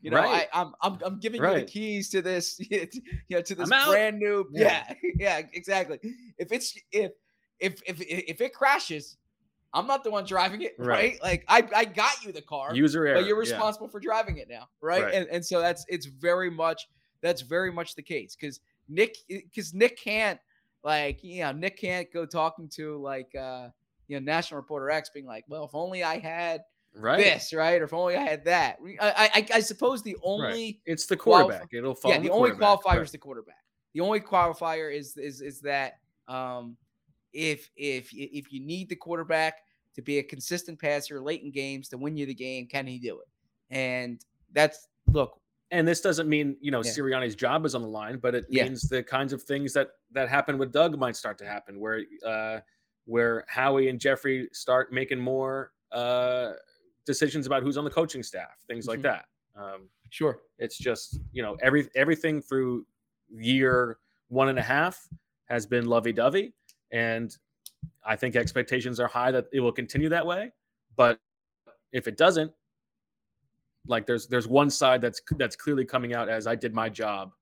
You 0.03 0.11
know, 0.11 0.17
Right. 0.17 0.49
I, 0.53 0.61
I'm 0.61 0.73
I'm 0.83 0.99
I'm 1.05 1.19
giving 1.19 1.43
you 1.43 1.55
the 1.55 1.63
keys 1.63 2.09
to 2.11 2.23
this, 2.23 2.59
you 2.71 2.87
know, 3.31 3.43
to 3.43 3.55
this 3.55 3.69
brand 3.69 4.19
new. 4.19 4.47
Yeah. 4.53 4.85
Yeah. 4.89 4.95
yeah, 5.19 5.43
exactly. 5.53 5.99
If 6.39 6.53
it's 6.53 6.79
if 6.91 7.13
if 7.59 7.83
if 7.87 8.01
if 8.01 8.41
it 8.41 8.55
crashes, 8.55 9.17
I'm 9.73 9.87
not 9.87 10.03
the 10.03 10.11
one 10.11 10.25
driving 10.25 10.63
it, 10.63 10.75
right? 10.79 10.89
Right. 10.89 11.23
Like 11.23 11.45
I 11.49 11.67
I 11.75 11.85
got 11.85 12.25
you 12.25 12.33
the 12.33 12.43
car, 12.43 12.75
User 12.75 13.07
error. 13.07 13.21
but 13.21 13.27
you're 13.27 13.37
yeah. 13.37 13.53
responsible 13.53 13.89
for 13.89 14.01
driving 14.01 14.39
it 14.39 14.49
now, 14.49 14.69
right? 14.81 15.05
Right. 15.05 15.15
And 15.15 15.29
and 15.29 15.45
so 15.45 15.61
that's 15.61 15.85
it's 15.89 16.07
very 16.07 16.51
much 16.51 16.89
that's 17.23 17.43
very 17.43 17.71
much 17.73 17.95
the 17.95 18.03
case 18.03 18.37
because 18.41 18.61
Nick 18.89 19.17
because 19.29 19.75
Nick 19.75 19.99
can't 19.99 20.41
like 20.83 21.23
you 21.23 21.43
know 21.43 21.53
Nick 21.53 21.79
can't 21.79 22.11
go 22.13 22.25
talking 22.25 22.69
to 22.77 22.97
like 23.03 23.35
uh 23.35 23.69
you 24.09 24.19
know 24.19 24.25
National 24.25 24.59
Reporter 24.59 24.91
X 24.91 25.11
being 25.13 25.27
like, 25.27 25.45
well, 25.49 25.65
if 25.65 25.75
only 25.75 26.03
I 26.03 26.19
had 26.19 26.63
Right. 26.95 27.19
this, 27.19 27.53
right? 27.53 27.81
Or 27.81 27.85
if 27.85 27.93
only 27.93 28.17
I 28.17 28.23
had 28.23 28.45
that. 28.47 28.79
I 29.01 29.31
I, 29.35 29.47
I 29.55 29.61
suppose 29.61 30.03
the 30.03 30.17
only 30.23 30.81
It's 30.87 31.07
the 31.07 31.17
qualif- 31.17 31.21
quarterback. 31.45 31.69
It'll 31.73 31.95
fall. 31.95 32.11
yeah, 32.11 32.17
on 32.19 32.23
the 32.25 32.31
only 32.31 32.51
qualifier 32.51 32.83
but- 32.97 33.03
is 33.03 33.13
the 33.13 33.19
quarterback. 33.19 33.57
The 33.95 34.01
only 34.01 34.21
qualifier 34.21 34.95
is 34.95 35.17
is 35.17 35.41
is 35.41 35.61
that 35.63 35.95
um 36.29 36.77
if 37.33 37.71
if 37.77 38.11
if 38.13 38.53
you 38.53 38.61
need 38.61 38.89
the 38.89 38.97
quarterback 38.97 39.55
to 39.95 40.03
be 40.03 40.19
a 40.19 40.23
consistent 40.23 40.79
passer 40.81 41.21
late 41.21 41.43
in 41.43 41.51
games 41.51 41.89
to 41.91 41.99
win 41.99 42.17
you 42.17 42.27
the 42.27 42.35
game, 42.35 42.67
can 42.67 42.87
he 42.87 42.99
do 42.99 43.21
it? 43.21 43.29
And 43.71 44.21
that's 44.53 44.89
look, 45.09 45.41
And 45.73 45.87
this 45.87 46.01
doesn't 46.01 46.29
mean 46.29 46.57
you 46.61 46.71
know 46.73 46.83
Yeah. 46.85 46.91
Sirianni's 46.91 47.35
job 47.37 47.65
is 47.67 47.75
on 47.77 47.83
the 47.83 47.89
line, 47.89 48.19
but 48.19 48.35
it 48.35 48.47
Yeah. 48.49 48.65
means 48.65 48.83
the 48.89 49.03
kinds 49.03 49.33
of 49.33 49.43
things 49.43 49.73
that 49.75 49.91
that 50.13 50.29
happen 50.29 50.59
with 50.59 50.73
Doug 50.73 50.99
might 50.99 51.15
start 51.17 51.39
to 51.39 51.47
happen, 51.47 51.79
where 51.79 52.03
uh, 52.27 52.61
where 53.07 53.45
Howie 53.49 53.89
and 53.89 54.01
Jeffrey 54.01 54.49
start 54.53 54.93
making 54.93 55.19
more 55.21 55.73
uh, 55.93 56.53
decisions 57.07 57.47
about 57.47 57.63
who's 57.63 57.77
on 57.77 57.85
the 57.85 57.91
coaching 57.91 58.23
staff, 58.23 58.59
things 58.67 58.87
like 58.87 59.01
Mhm. 59.01 59.03
that. 59.05 59.25
Um, 59.57 59.89
sure. 60.11 60.43
it's 60.59 60.79
just 60.79 61.19
you 61.33 61.43
know 61.43 61.57
every 61.61 61.89
everything 61.95 62.41
through 62.41 62.87
year 63.29 63.99
one 64.29 64.49
and 64.49 64.59
a 64.59 64.63
half 64.63 65.09
has 65.47 65.67
been 65.67 65.87
lovey 65.87 66.13
dovey, 66.13 66.53
and 66.93 67.37
I 68.05 68.17
think 68.17 68.37
expectations 68.37 69.01
are 69.01 69.09
high 69.09 69.31
that 69.33 69.47
it 69.53 69.61
will 69.61 69.73
continue 69.73 70.09
that 70.11 70.25
way. 70.25 70.53
But 70.97 71.19
if 71.93 72.07
it 72.07 72.17
doesn't, 72.17 72.53
like 73.87 74.07
there's 74.07 74.27
there's 74.29 74.47
one 74.47 74.71
side 74.71 75.01
that's 75.01 75.21
that's 75.37 75.57
clearly 75.57 75.85
coming 75.85 76.15
out 76.15 76.29
as 76.29 76.47
I 76.47 76.55
did 76.55 76.75
my 76.75 76.89
job 76.89 77.33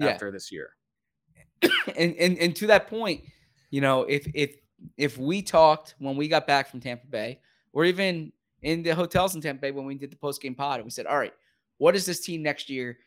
Yeah. 0.00 0.08
after 0.08 0.30
this 0.30 0.50
year. 0.52 0.76
and, 1.96 2.14
and 2.16 2.38
and 2.38 2.56
to 2.56 2.66
that 2.68 2.86
point, 2.88 3.24
you 3.70 3.80
know, 3.80 4.02
if 4.04 4.26
if 4.34 4.56
if 4.96 5.18
we 5.18 5.42
talked 5.42 5.96
when 5.98 6.16
we 6.16 6.28
got 6.28 6.46
back 6.46 6.68
from 6.70 6.80
Tampa 6.80 7.06
Bay, 7.06 7.40
or 7.72 7.84
even 7.84 8.32
in 8.62 8.82
the 8.82 8.94
hotels 8.94 9.34
in 9.34 9.40
Tampa 9.40 9.60
Bay 9.62 9.70
when 9.70 9.86
we 9.86 9.94
did 9.94 10.10
the 10.10 10.16
post 10.16 10.42
game 10.42 10.54
pod, 10.54 10.80
and 10.80 10.84
we 10.84 10.90
said, 10.90 11.06
"All 11.06 11.18
right, 11.18 11.32
what 11.78 11.92
does 11.92 12.06
this 12.06 12.20
team 12.20 12.42
next 12.42 12.68
year 12.68 12.98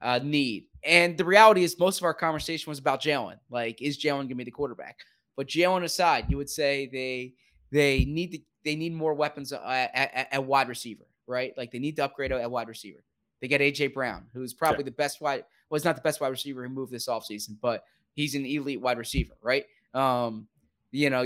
uh, 0.00 0.20
need?" 0.22 0.66
And 0.84 1.16
the 1.16 1.24
reality 1.24 1.64
is, 1.64 1.78
most 1.78 1.98
of 1.98 2.04
our 2.04 2.14
conversation 2.14 2.70
was 2.70 2.78
about 2.78 3.02
Jalen. 3.02 3.38
Like, 3.50 3.82
is 3.82 3.98
Jalen 3.98 4.16
going 4.16 4.28
to 4.28 4.34
be 4.34 4.44
the 4.44 4.50
quarterback? 4.50 4.98
But 5.36 5.48
Jalen 5.48 5.84
aside, 5.84 6.26
you 6.28 6.36
would 6.36 6.50
say 6.50 6.86
they 6.86 7.34
they 7.70 8.04
need 8.04 8.32
to, 8.32 8.38
they 8.64 8.76
need 8.76 8.94
more 8.94 9.14
weapons 9.14 9.52
uh, 9.52 9.60
at, 9.64 9.90
at, 9.94 10.28
at 10.32 10.44
wide 10.44 10.68
receiver, 10.68 11.06
right? 11.26 11.52
Like 11.56 11.70
they 11.70 11.78
need 11.78 11.96
to 11.96 12.04
upgrade 12.04 12.32
at 12.32 12.50
wide 12.50 12.68
receiver. 12.68 13.02
They 13.40 13.48
get 13.48 13.60
AJ 13.60 13.94
Brown, 13.94 14.26
who's 14.32 14.54
probably 14.54 14.84
the 14.84 14.90
best 14.90 15.20
wide. 15.20 15.44
Was 15.68 15.84
not 15.84 15.96
the 15.96 16.02
best 16.02 16.20
wide 16.20 16.28
receiver 16.28 16.62
who 16.62 16.68
moved 16.68 16.92
this 16.92 17.08
offseason, 17.08 17.56
but 17.60 17.84
he's 18.14 18.34
an 18.34 18.46
elite 18.46 18.80
wide 18.80 18.98
receiver, 18.98 19.34
right? 19.42 19.64
Um, 19.94 20.46
you 20.90 21.10
know, 21.10 21.24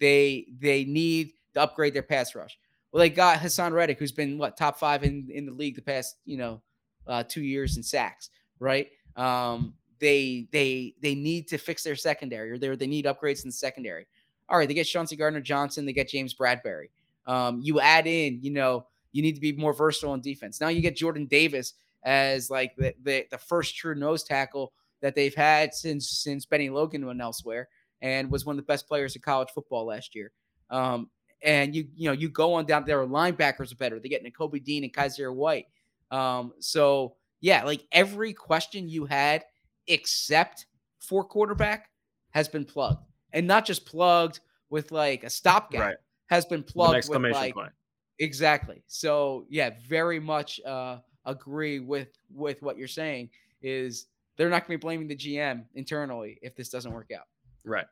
they 0.00 0.46
they 0.58 0.84
need 0.84 1.32
to 1.54 1.62
upgrade 1.62 1.94
their 1.94 2.02
pass 2.02 2.34
rush. 2.34 2.58
Well, 2.94 3.00
they 3.00 3.10
got 3.10 3.40
Haason 3.40 3.72
Reddick, 3.72 3.98
who's 3.98 4.12
been 4.12 4.38
what 4.38 4.56
top 4.56 4.78
five 4.78 5.02
in 5.02 5.28
in 5.28 5.46
the 5.46 5.52
league 5.52 5.74
the 5.74 5.82
past 5.82 6.18
you 6.24 6.36
know 6.36 6.62
uh, 7.08 7.24
two 7.26 7.42
years 7.42 7.76
in 7.76 7.82
sacks, 7.82 8.30
right? 8.60 8.86
Um, 9.16 9.74
they 9.98 10.46
they 10.52 10.94
they 11.02 11.16
need 11.16 11.48
to 11.48 11.58
fix 11.58 11.82
their 11.82 11.96
secondary, 11.96 12.52
or 12.52 12.56
they 12.56 12.76
they 12.76 12.86
need 12.86 13.06
upgrades 13.06 13.42
in 13.42 13.48
the 13.48 13.52
secondary. 13.52 14.06
All 14.48 14.56
right, 14.56 14.68
they 14.68 14.74
get 14.74 14.84
Chauncey 14.84 15.16
Gardner 15.16 15.40
Johnson, 15.40 15.84
they 15.86 15.92
get 15.92 16.08
James 16.08 16.36
Bradberry. 16.36 16.90
Um, 17.26 17.60
you 17.60 17.80
add 17.80 18.06
in, 18.06 18.38
you 18.40 18.52
know, 18.52 18.86
you 19.10 19.22
need 19.22 19.34
to 19.34 19.40
be 19.40 19.50
more 19.50 19.72
versatile 19.72 20.14
in 20.14 20.20
defense. 20.20 20.60
Now 20.60 20.68
you 20.68 20.80
get 20.80 20.94
Jordan 20.94 21.26
Davis 21.26 21.74
as 22.04 22.48
like 22.48 22.76
the 22.76 22.94
the, 23.02 23.26
the 23.28 23.38
first 23.38 23.74
true 23.74 23.96
nose 23.96 24.22
tackle 24.22 24.72
that 25.02 25.16
they've 25.16 25.34
had 25.34 25.74
since 25.74 26.08
since 26.08 26.46
Bennie 26.46 26.70
Logan 26.70 27.04
went 27.04 27.20
elsewhere 27.20 27.68
and 28.02 28.30
was 28.30 28.46
one 28.46 28.56
of 28.56 28.64
the 28.64 28.72
best 28.72 28.86
players 28.86 29.16
in 29.16 29.22
college 29.22 29.48
football 29.52 29.84
last 29.84 30.14
year. 30.14 30.30
Um, 30.70 31.10
and 31.44 31.74
you 31.74 31.86
you 31.94 32.08
know 32.08 32.12
you 32.12 32.28
go 32.28 32.54
on 32.54 32.66
down 32.66 32.84
there, 32.84 32.98
linebackers 33.06 33.70
are 33.70 33.76
better. 33.76 34.00
They 34.00 34.08
get 34.08 34.24
Nakobe 34.24 34.62
Dean 34.64 34.82
and 34.82 34.92
Kyzir 34.92 35.32
White. 35.32 35.66
Um, 36.10 36.52
so 36.58 37.16
yeah, 37.40 37.62
like 37.64 37.86
every 37.92 38.32
question 38.32 38.88
you 38.88 39.04
had 39.04 39.44
except 39.86 40.66
for 40.98 41.22
quarterback 41.22 41.90
has 42.30 42.48
been 42.48 42.64
plugged, 42.64 43.04
and 43.32 43.46
not 43.46 43.64
just 43.64 43.84
plugged 43.86 44.40
with 44.70 44.90
like 44.90 45.22
a 45.24 45.30
stopgap. 45.30 45.80
Right. 45.80 45.96
Has 46.30 46.46
been 46.46 46.62
plugged 46.62 47.08
with 47.08 47.22
like 47.32 47.54
point. 47.54 47.70
Exactly. 48.18 48.82
So 48.86 49.44
yeah, 49.50 49.70
very 49.86 50.18
much 50.18 50.58
uh, 50.64 50.98
agree 51.26 51.80
with 51.80 52.08
with 52.32 52.62
what 52.62 52.78
you're 52.78 52.88
saying. 52.88 53.28
Is 53.60 54.06
they're 54.36 54.48
not 54.48 54.66
going 54.66 54.78
to 54.78 54.78
be 54.78 54.86
blaming 54.88 55.06
the 55.06 55.16
GM 55.16 55.64
internally 55.74 56.38
if 56.42 56.56
this 56.56 56.70
doesn't 56.70 56.92
work 56.92 57.10
out. 57.16 57.26
Right. 57.64 57.86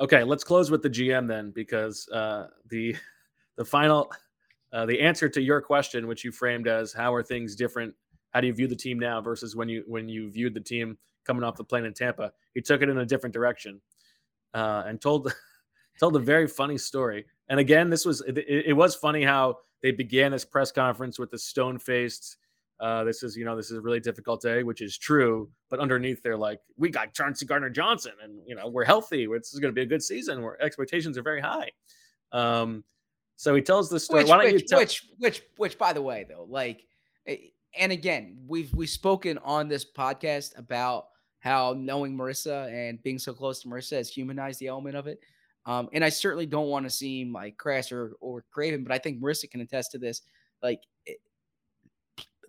Okay, 0.00 0.24
let's 0.24 0.44
close 0.44 0.70
with 0.70 0.82
the 0.82 0.88
GM 0.88 1.28
then, 1.28 1.50
because 1.50 2.08
uh, 2.08 2.48
the 2.68 2.96
the 3.56 3.64
final 3.64 4.10
uh, 4.72 4.86
the 4.86 5.00
answer 5.00 5.28
to 5.28 5.40
your 5.40 5.60
question, 5.60 6.06
which 6.06 6.24
you 6.24 6.32
framed 6.32 6.68
as 6.68 6.92
how 6.92 7.12
are 7.12 7.22
things 7.22 7.54
different? 7.54 7.94
How 8.30 8.40
do 8.40 8.46
you 8.46 8.54
view 8.54 8.68
the 8.68 8.76
team 8.76 8.98
now 8.98 9.20
versus 9.20 9.56
when 9.56 9.68
you 9.68 9.84
when 9.86 10.08
you 10.08 10.30
viewed 10.30 10.54
the 10.54 10.60
team 10.60 10.96
coming 11.26 11.44
off 11.44 11.56
the 11.56 11.64
plane 11.64 11.84
in 11.84 11.92
Tampa? 11.92 12.32
He 12.54 12.62
took 12.62 12.80
it 12.82 12.88
in 12.88 12.98
a 12.98 13.06
different 13.06 13.34
direction 13.34 13.80
uh, 14.54 14.84
and 14.86 15.00
told 15.00 15.32
told 16.00 16.16
a 16.16 16.20
very 16.20 16.46
funny 16.46 16.78
story. 16.78 17.26
And 17.48 17.60
again, 17.60 17.90
this 17.90 18.06
was 18.06 18.22
it, 18.22 18.38
it 18.38 18.76
was 18.76 18.94
funny 18.94 19.22
how 19.22 19.58
they 19.82 19.90
began 19.90 20.32
this 20.32 20.44
press 20.44 20.72
conference 20.72 21.18
with 21.18 21.30
the 21.30 21.38
stone 21.38 21.78
faced. 21.78 22.38
Uh, 22.80 23.04
this 23.04 23.22
is, 23.22 23.36
you 23.36 23.44
know, 23.44 23.54
this 23.54 23.70
is 23.70 23.76
a 23.76 23.80
really 23.80 24.00
difficult 24.00 24.40
day, 24.40 24.62
which 24.62 24.80
is 24.80 24.96
true. 24.96 25.50
But 25.68 25.80
underneath, 25.80 26.22
they're 26.22 26.36
like, 26.36 26.60
we 26.78 26.88
got 26.88 27.12
Chauncey 27.12 27.44
Gardner 27.44 27.68
Johnson, 27.68 28.12
and 28.22 28.40
you 28.46 28.54
know, 28.54 28.68
we're 28.68 28.84
healthy. 28.84 29.26
This 29.26 29.52
is 29.52 29.60
going 29.60 29.72
to 29.72 29.78
be 29.78 29.82
a 29.82 29.86
good 29.86 30.02
season. 30.02 30.42
Where 30.42 30.60
expectations 30.62 31.18
are 31.18 31.22
very 31.22 31.42
high. 31.42 31.70
Um, 32.32 32.84
so 33.36 33.54
he 33.54 33.62
tells 33.62 33.90
the 33.90 34.00
story. 34.00 34.22
Which, 34.22 34.30
Why 34.30 34.36
don't 34.36 34.52
which, 34.52 34.62
you 34.62 34.68
tell? 34.68 34.78
which, 34.78 35.06
which, 35.18 35.42
which, 35.56 35.78
by 35.78 35.92
the 35.92 36.02
way, 36.02 36.24
though, 36.28 36.46
like, 36.48 36.86
eh, 37.26 37.36
and 37.78 37.92
again, 37.92 38.38
we've 38.46 38.72
we've 38.72 38.88
spoken 38.88 39.38
on 39.38 39.68
this 39.68 39.84
podcast 39.84 40.58
about 40.58 41.06
how 41.40 41.74
knowing 41.76 42.16
Marissa 42.16 42.70
and 42.72 43.02
being 43.02 43.18
so 43.18 43.32
close 43.32 43.60
to 43.60 43.68
Marissa 43.68 43.96
has 43.96 44.08
humanized 44.10 44.60
the 44.60 44.68
element 44.68 44.96
of 44.96 45.06
it. 45.06 45.20
Um, 45.66 45.88
and 45.92 46.04
I 46.04 46.08
certainly 46.08 46.46
don't 46.46 46.68
want 46.68 46.86
to 46.86 46.90
seem 46.90 47.32
like 47.32 47.58
crass 47.58 47.92
or 47.92 48.12
or 48.20 48.44
craven, 48.50 48.84
but 48.84 48.92
I 48.92 48.98
think 48.98 49.20
Marissa 49.20 49.50
can 49.50 49.60
attest 49.60 49.92
to 49.92 49.98
this. 49.98 50.22
Like, 50.62 50.82
it, 51.06 51.18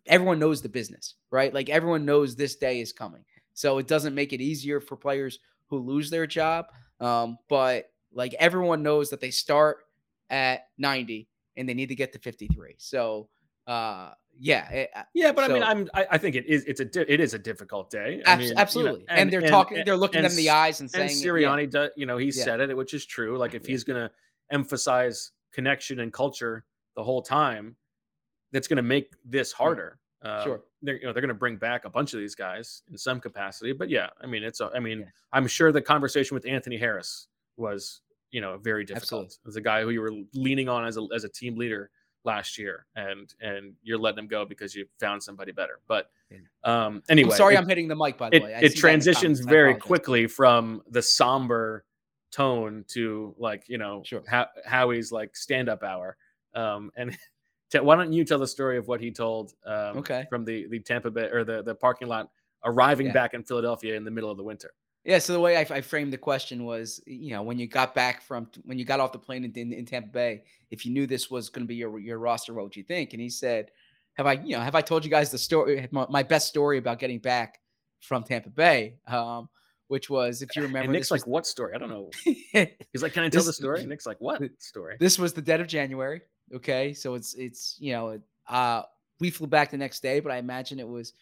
everyone 0.06 0.40
knows 0.40 0.62
the 0.62 0.70
business, 0.70 1.16
right? 1.32 1.54
Like 1.54 1.70
everyone 1.70 2.06
knows 2.06 2.36
this 2.36 2.56
day 2.56 2.82
is 2.82 2.92
coming, 2.94 3.24
so 3.54 3.78
it 3.78 3.88
doesn't 3.88 4.16
make 4.16 4.34
it 4.34 4.42
easier 4.42 4.80
for 4.80 4.96
players 4.96 5.40
who 5.68 5.78
lose 5.80 6.10
their 6.10 6.28
job. 6.28 6.66
Um, 7.00 7.38
but 7.50 7.92
like 8.14 8.34
everyone 8.40 8.84
knows 8.84 9.10
that 9.10 9.22
they 9.22 9.32
start 9.32 9.78
at 10.30 10.68
90 10.78 11.28
and 11.58 11.68
they 11.68 11.74
need 11.74 11.90
to 11.90 11.96
get 11.96 12.14
to 12.14 12.20
53. 12.20 12.76
So, 12.78 13.30
uh, 13.68 14.12
yeah, 14.40 14.70
it- 14.70 14.90
Yeah, 15.14 15.32
but 15.34 15.50
I 15.50 15.54
mean, 15.54 15.64
I'm. 15.64 15.90
I, 15.94 16.08
I 16.12 16.18
think 16.18 16.36
it 16.36 16.46
is. 16.46 16.64
It's 16.64 16.80
a. 16.80 16.86
di- 16.86 17.06
It 17.08 17.20
is 17.20 17.34
a 17.34 17.40
difficult 17.40 17.90
day. 17.90 18.22
I 18.26 18.36
mean, 18.38 18.48
you 18.48 18.54
know, 18.56 18.62
absolutely. 18.62 19.06
And 19.10 19.32
they're 19.32 19.42
talking- 19.42 19.84
they're 19.86 19.98
looking 19.98 20.22
them 20.22 20.32
in 20.32 20.38
the 20.38 20.50
eyes 20.50 20.80
and 20.80 20.90
saying 20.90 21.10
And 21.12 21.20
it, 21.20 21.26
yeah. 21.26 21.32
Sirianni, 21.32 21.70
does, 21.70 21.90
you 21.98 22.06
know, 22.06 22.18
he 22.18 22.28
Yeah. 22.28 22.44
said 22.46 22.60
it, 22.62 22.76
which 22.76 22.94
is 22.94 23.06
true. 23.06 23.38
Like 23.38 23.54
if 23.54 23.66
he's 23.66 23.84
going 23.84 24.00
to 24.08 24.12
emphasize 24.52 25.32
connection 25.52 26.00
and 26.00 26.14
culture 26.14 26.66
the 26.96 27.04
whole 27.04 27.22
time, 27.22 27.76
that's 28.52 28.68
going 28.68 28.78
to 28.78 28.84
make 28.84 29.14
this 29.26 29.52
harder. 29.52 29.98
Um, 30.24 30.44
Sure. 30.44 30.62
They're 30.84 30.96
you 30.96 31.06
know 31.06 31.14
they're 31.14 31.22
going 31.22 31.30
to 31.30 31.34
bring 31.36 31.58
back 31.58 31.86
a 31.86 31.90
bunch 31.90 32.14
of 32.14 32.20
these 32.20 32.36
guys 32.36 32.84
in 32.90 32.98
some 32.98 33.20
capacity, 33.20 33.72
but 33.72 33.90
yeah, 33.90 34.10
I 34.22 34.26
mean 34.28 34.44
it's 34.44 34.60
a, 34.62 34.72
I 34.76 34.80
mean 34.80 35.06
I'm 35.32 35.48
sure 35.48 35.72
the 35.72 35.82
conversation 35.82 36.36
with 36.36 36.46
Anthony 36.48 36.78
Harris 36.78 37.28
was 37.58 38.02
you 38.32 38.42
know 38.42 38.58
very 38.58 38.84
difficult. 38.84 39.26
Absolutely. 39.26 39.50
As 39.50 39.56
a 39.58 39.62
guy 39.62 39.82
who 39.82 39.90
you 39.92 40.02
were 40.02 40.14
leaning 40.34 40.70
on 40.70 40.86
as 40.86 40.98
a 40.98 41.08
as 41.14 41.24
a 41.24 41.30
team 41.30 41.56
leader 41.56 41.92
last 42.24 42.58
year, 42.58 42.86
and 42.96 43.34
and 43.42 43.74
you're 43.84 43.98
letting 43.98 44.20
him 44.20 44.28
go 44.28 44.46
because 44.46 44.74
you 44.76 44.86
found 45.00 45.22
somebody 45.22 45.52
better. 45.52 45.80
But 45.88 46.10
um, 46.64 47.04
anyway, 47.10 47.32
I'm 47.32 47.38
sorry 47.38 47.56
it- 47.56 47.60
I'm 47.60 47.68
hitting 47.68 47.88
the 47.88 47.96
mic, 47.96 48.18
by 48.18 48.30
the 48.30 48.38
it, 48.38 48.44
way. 48.44 48.54
I 48.54 48.58
it 48.58 48.60
see 48.60 48.60
that 48.60 48.66
in 48.66 48.72
the 48.72 48.78
transitions 48.78 49.40
very 49.42 49.76
quickly 49.76 50.28
from 50.28 50.82
the 50.90 51.02
somber 51.02 51.86
tone 52.32 52.86
to 52.88 53.36
like 53.38 53.66
you 53.68 53.78
know 53.78 54.04
how 54.28 54.48
Howie's 54.66 55.12
like 55.12 55.36
stand 55.36 55.70
up 55.70 55.84
hour. 55.84 56.18
Um, 56.54 56.92
and 56.96 57.18
why 57.80 57.96
don't 57.96 58.12
you 58.14 58.24
tell 58.26 58.40
the 58.40 58.48
story 58.48 58.78
of 58.78 58.88
what 58.88 59.00
he 59.02 59.12
told? 59.12 59.54
Um, 59.66 59.98
Okay. 59.98 60.26
From 60.30 60.46
the 60.46 60.68
the 60.68 60.80
Tampa 60.80 61.12
Bay 61.12 61.30
or 61.32 61.44
the 61.44 61.62
the 61.64 61.76
parking 61.76 62.08
lot 62.08 62.30
arriving 62.66 63.08
Yeah. 63.08 63.14
back 63.14 63.34
in 63.34 63.44
Philadelphia 63.44 63.96
in 63.96 64.04
the 64.04 64.12
middle 64.12 64.30
of 64.30 64.38
the 64.38 64.44
winter. 64.44 64.72
Yeah. 65.04 65.18
So 65.20 65.34
the 65.34 65.40
way 65.40 65.58
I, 65.58 65.62
I 65.62 65.82
framed 65.82 66.14
the 66.14 66.18
question 66.18 66.64
was, 66.64 67.02
you 67.08 67.32
know, 67.32 67.42
when 67.42 67.58
you 67.58 67.68
got 67.68 67.96
back 67.96 68.22
from 68.22 68.48
when 68.66 68.78
you 68.78 68.86
got 68.86 69.00
off 69.00 69.12
the 69.12 69.20
plane 69.20 69.44
in, 69.44 69.52
in, 69.54 69.74
in 69.74 69.86
Tampa 69.86 70.10
Bay, 70.10 70.44
if 70.70 70.86
you 70.86 70.92
knew 70.94 71.08
this 71.08 71.32
was 71.32 71.50
going 71.50 71.64
to 71.66 71.68
be 71.68 71.76
your 71.76 71.98
your 72.00 72.20
roster, 72.20 72.54
what 72.54 72.64
would 72.66 72.76
you 72.76 72.84
think? 72.84 73.14
And 73.14 73.22
he 73.22 73.30
said, 73.30 73.72
"Have 74.14 74.28
I, 74.28 74.34
you 74.34 74.56
know, 74.56 74.62
have 74.62 74.76
I 74.76 74.82
told 74.82 75.04
you 75.04 75.10
guys 75.10 75.32
the 75.32 75.38
story, 75.40 75.88
my, 75.92 76.06
my 76.10 76.24
best 76.24 76.48
story 76.50 76.78
about 76.78 77.00
getting 77.00 77.20
back 77.20 77.60
from 78.02 78.24
Tampa 78.24 78.50
Bay?" 78.50 78.98
Um, 79.08 79.50
which 79.88 80.10
was, 80.10 80.42
if 80.42 80.56
you 80.56 80.62
remember, 80.62 80.84
And 80.86 80.94
Nick's 80.94 81.08
this 81.08 81.12
like, 81.12 81.26
was- 81.26 81.32
"What 81.34 81.48
story? 81.48 81.74
I 81.76 81.78
don't 81.80 81.90
know." 81.90 82.12
He's 82.94 83.02
like, 83.02 83.14
"Can 83.14 83.24
I 83.24 83.30
tell 83.36 83.44
the 83.44 83.54
story?" 83.54 83.80
And 83.80 83.90
Nick's 83.90 84.06
like, 84.06 84.22
"What 84.22 84.40
story?" 84.60 84.98
This 85.00 85.18
was 85.18 85.34
the 85.34 85.42
dead 85.42 85.62
of 85.62 85.68
January. 85.68 86.22
Okay, 86.54 86.94
so 86.94 87.14
it's 87.16 87.34
it's 87.36 87.78
you 87.80 87.94
know, 87.94 88.20
uh, 88.50 88.84
we 89.20 89.30
flew 89.30 89.48
back 89.48 89.72
the 89.72 89.78
next 89.78 90.02
day, 90.02 90.20
but 90.20 90.32
I 90.32 90.38
imagine 90.38 90.80
it 90.80 90.88
was 90.88 91.14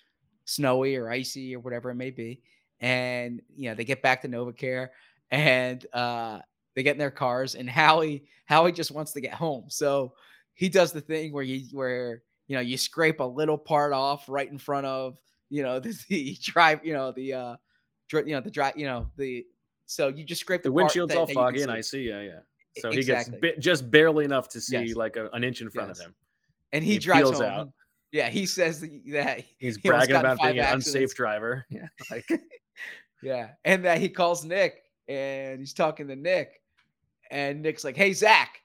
snowy 0.46 0.96
or 0.96 1.10
icy 1.10 1.56
or 1.56 1.60
whatever 1.60 1.90
it 1.92 1.96
may 1.96 2.10
be. 2.10 2.42
And 2.80 3.42
you 3.56 3.70
know, 3.70 3.76
they 3.76 3.84
get 3.86 4.02
back 4.02 4.22
to 4.22 4.28
NovaCare 4.30 4.90
and 5.32 5.86
uh, 5.94 6.40
they 6.76 6.82
get 6.84 6.94
in 6.94 6.98
their 6.98 7.12
cars, 7.12 7.56
and 7.56 7.70
Howie 7.70 8.24
Howie 8.46 8.72
just 8.72 8.92
wants 8.92 9.12
to 9.14 9.22
get 9.22 9.34
home, 9.34 9.66
so 9.68 10.14
he 10.54 10.70
does 10.70 10.92
the 10.92 11.02
thing 11.02 11.32
where 11.32 11.44
you 11.44 11.66
where 11.72 12.24
you 12.48 12.56
know 12.56 12.62
you 12.62 12.78
scrape 12.78 13.20
a 13.20 13.24
little 13.24 13.58
part 13.58 13.94
off 13.94 14.28
right 14.28 14.50
in 14.50 14.58
front 14.58 14.86
of 14.88 15.20
you 15.50 15.62
know 15.62 15.80
the, 15.80 15.96
the 16.10 16.38
drive, 16.42 16.84
you 16.84 16.94
know 16.94 17.12
the 17.12 17.34
uh, 17.34 17.56
dri- 18.08 18.24
you 18.26 18.34
know 18.34 18.42
the 18.42 18.50
drive, 18.52 18.76
you 18.78 18.86
know 18.86 19.08
the 19.18 19.46
so 19.86 20.08
you 20.08 20.24
just 20.24 20.42
scrape 20.42 20.64
The 20.64 20.70
the, 20.70 20.74
windshield's 20.74 21.14
that- 21.14 21.20
all 21.20 21.26
that 21.26 21.34
foggy 21.34 21.62
and 21.64 21.72
i 21.72 21.82
see. 21.82 22.00
icy. 22.00 22.10
Yeah, 22.10 22.22
yeah. 22.22 22.40
So 22.82 22.90
exactly. 22.90 23.36
he 23.36 23.42
gets 23.42 23.58
bi- 23.58 23.62
just 23.62 23.90
barely 23.92 24.26
enough 24.26 24.48
to 24.50 24.62
see 24.62 24.78
Yes. 24.86 24.96
like 24.96 25.16
a, 25.16 25.30
an 25.32 25.44
inch 25.44 25.62
in 25.62 25.70
front 25.70 25.90
Yes. 25.90 26.00
of 26.00 26.06
him. 26.08 26.16
and 26.74 26.84
he, 26.84 26.94
He 26.94 27.00
drives 27.00 27.32
home. 27.32 27.42
out. 27.44 27.70
Yeah, 28.12 28.30
he 28.30 28.46
says 28.48 28.82
that 28.82 29.44
He's 29.60 29.76
he 29.78 29.88
bragging 29.90 30.16
about 30.16 30.40
being 30.42 30.60
an 30.60 30.74
unsafe 30.74 31.14
driver. 31.14 31.66
Yeah, 31.70 31.88
like 32.12 32.26
Yeah, 33.22 33.50
and 33.66 33.86
that 33.86 34.00
he 34.00 34.10
calls 34.10 34.44
Nick 34.44 34.84
and 35.08 35.60
he's 35.60 35.74
talking 35.74 36.08
to 36.08 36.16
Nick, 36.16 36.62
and 37.32 37.62
Nick's 37.62 37.84
like, 37.84 37.96
"Hey 37.98 38.14
Zach," 38.14 38.62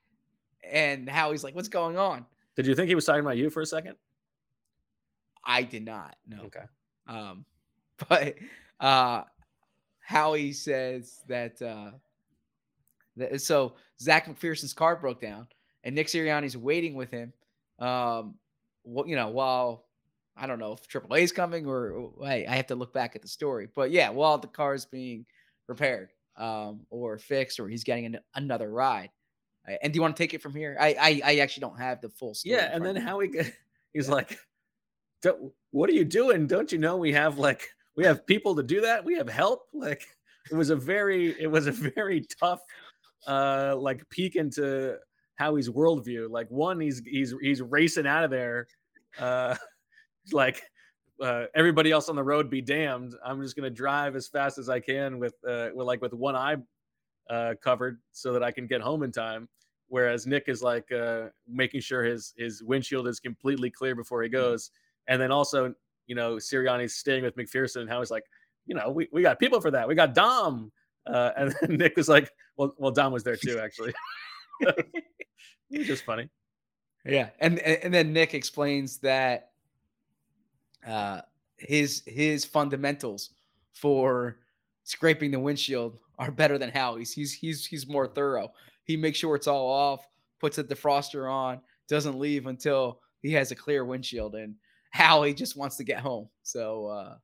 and 0.63 1.09
Howie's 1.09 1.43
like, 1.45 1.55
"What's 1.55 1.69
going 1.69 1.99
on?" 1.99 2.25
Did 2.57 2.67
you 2.67 2.75
think 2.75 2.89
he 2.89 2.95
was 2.95 3.05
talking 3.05 3.21
about 3.23 3.37
you 3.37 3.51
for 3.51 3.61
a 3.63 3.67
second? 3.67 3.97
I 5.45 5.63
did 5.63 5.85
not. 5.85 6.17
No. 6.27 6.43
Okay. 6.45 6.65
Um, 7.07 7.45
but 8.09 8.35
uh, 8.81 9.23
Howie 10.01 10.53
says 10.53 11.21
that 11.29 11.61
uh, 11.61 11.91
so 13.39 13.75
Zech 14.01 14.27
McPhearson's 14.27 14.73
car 14.73 14.97
broke 14.97 15.21
down, 15.21 15.47
and 15.83 15.95
Nick 15.95 16.09
Sirianni's 16.09 16.57
waiting 16.57 16.95
with 16.95 17.11
him. 17.11 17.33
Um, 17.79 18.35
what 18.83 19.09
you 19.09 19.17
know, 19.17 19.29
while 19.29 19.85
I 20.37 20.47
don't 20.47 20.59
know 20.59 20.73
if 20.73 20.89
AAA 20.89 21.23
is 21.23 21.33
coming 21.33 21.67
or, 21.67 22.11
hey, 22.23 22.47
I 22.47 22.57
have 22.57 22.67
to 22.69 22.75
look 22.75 22.93
back 22.93 23.15
at 23.15 23.23
the 23.23 23.29
story, 23.29 23.69
but 23.75 23.91
yeah, 23.91 24.11
while 24.11 24.39
the 24.39 24.49
car 24.49 24.75
is 24.75 24.85
being 24.85 25.27
repaired 25.69 26.11
um, 26.37 26.81
or 26.91 27.19
fixed, 27.19 27.61
or 27.61 27.69
he's 27.69 27.85
getting 27.85 28.07
an, 28.07 28.19
another 28.35 28.71
ride. 28.71 29.11
And 29.81 29.93
do 29.93 29.97
you 29.97 30.03
want 30.03 30.15
to 30.15 30.23
take 30.23 30.35
it 30.35 30.43
from 30.43 30.55
here? 30.55 30.77
I 30.79 30.95
I, 31.01 31.21
I 31.25 31.37
actually 31.39 31.63
don't 31.63 31.79
have 31.79 32.01
the 32.03 32.11
full 32.11 32.35
story. 32.35 32.55
Yeah, 32.55 32.71
and 32.73 32.85
then 32.85 32.97
how 32.97 33.21
he 33.21 33.31
he's 33.95 34.11
like, 34.11 34.39
"What 35.71 35.89
are 35.89 35.95
you 35.95 36.05
doing? 36.05 36.47
Don't 36.47 36.71
you 36.71 36.77
know 36.77 36.99
we 36.99 37.13
have 37.13 37.39
like 37.39 37.71
we 37.97 38.05
have 38.05 38.27
people 38.27 38.55
to 38.57 38.63
do 38.63 38.83
that? 38.83 39.05
We 39.05 39.15
have 39.15 39.29
help." 39.29 39.69
Like 39.73 40.07
it 40.51 40.55
was 40.55 40.69
a 40.69 40.77
very 40.77 41.41
it 41.41 41.47
was 41.47 41.67
a 41.67 41.73
very 41.73 42.27
tough 42.39 42.61
uh 43.27 43.77
like 43.79 44.09
peek 44.11 44.37
into 44.37 44.97
how 45.37 45.47
Howie's 45.47 45.69
worldview. 45.69 46.31
Like 46.31 46.49
one, 46.51 46.81
he's 46.81 47.03
he's 47.05 47.35
he's 47.41 47.63
racing 47.63 48.07
out 48.07 48.25
of 48.25 48.31
there, 48.31 48.67
uh, 49.19 49.57
like 50.33 50.63
uh, 51.23 51.45
everybody 51.55 51.91
else 51.91 52.09
on 52.09 52.17
the 52.17 52.23
road 52.23 52.51
be 52.51 52.61
damned. 52.61 53.15
I'm 53.25 53.43
just 53.43 53.57
gonna 53.57 53.71
drive 53.71 54.17
as 54.17 54.29
fast 54.29 54.59
as 54.59 54.69
I 54.69 54.81
can 54.81 55.19
with 55.19 55.35
uh 55.49 55.69
with 55.75 55.87
like 55.87 56.03
with 56.03 56.13
one 56.13 56.37
eye 56.37 56.57
uh 57.31 57.55
covered 57.63 58.01
so 58.13 58.33
that 58.33 58.43
I 58.43 58.51
can 58.51 58.67
get 58.67 58.81
home 58.81 59.03
in 59.03 59.13
time. 59.13 59.49
Whereas 59.89 60.27
Nick 60.27 60.45
is 60.49 60.63
like 60.63 60.91
uh 60.93 61.27
making 61.49 61.81
sure 61.81 62.03
his 62.05 62.35
his 62.37 62.63
windshield 62.63 63.09
is 63.09 63.21
completely 63.21 63.71
clear 63.71 63.95
before 63.95 64.23
he 64.23 64.29
goes. 64.29 64.71
And 65.07 65.21
then 65.21 65.31
also, 65.31 65.75
you 66.07 66.15
know, 66.15 66.37
Sirianni's 66.37 66.95
staying 66.95 67.25
with 67.25 67.37
McPhearson 67.37 67.83
and 67.83 67.91
how 67.91 68.01
he's 68.01 68.11
like, 68.11 68.25
you 68.67 68.75
know, 68.75 68.91
we, 68.91 69.09
we 69.13 69.23
got 69.23 69.39
people 69.39 69.61
for 69.61 69.71
that. 69.71 69.87
We 69.87 69.95
got 69.95 70.15
Dom. 70.15 70.73
Uh, 71.07 71.31
and 71.37 71.55
then 71.61 71.77
Nick 71.79 71.97
was 71.97 72.09
like, 72.09 72.31
well, 72.57 72.75
well, 72.79 72.91
Dom 72.91 73.13
was 73.13 73.25
there 73.25 73.37
too, 73.37 73.59
actually. 73.59 73.93
it 74.61 75.05
was 75.71 75.87
just 75.87 76.05
funny. 76.05 76.29
Yeah, 77.05 77.31
and 77.41 77.59
and 77.59 77.79
and 77.85 77.95
then 77.95 78.13
Nick 78.13 78.33
explains 78.35 78.99
that 78.99 79.51
uh, 80.87 81.21
his 81.59 82.03
his 82.07 82.45
fundamentals 82.45 83.31
for 83.73 84.39
scraping 84.85 85.31
the 85.31 85.39
windshield 85.39 85.99
are 86.19 86.31
better 86.31 86.57
than 86.57 86.71
Howie's. 86.71 87.13
He's 87.13 87.33
he's 87.33 87.67
he's 87.67 87.87
more 87.87 88.07
thorough. 88.07 88.53
He 88.85 88.97
makes 88.97 89.19
sure 89.19 89.35
it's 89.35 89.47
all 89.47 89.69
off, 89.69 90.07
puts 90.41 90.59
a 90.59 90.65
defroster 90.65 91.31
on, 91.31 91.61
doesn't 91.89 92.19
leave 92.19 92.47
until 92.47 93.01
he 93.21 93.33
has 93.33 93.51
a 93.51 93.57
clear 93.57 93.85
windshield, 93.85 94.35
and 94.35 94.55
Howie 94.91 95.35
just 95.35 95.57
wants 95.57 95.77
to 95.77 95.85
get 95.85 96.01
home. 96.01 96.29
So, 96.43 96.87
uh, 96.87 97.17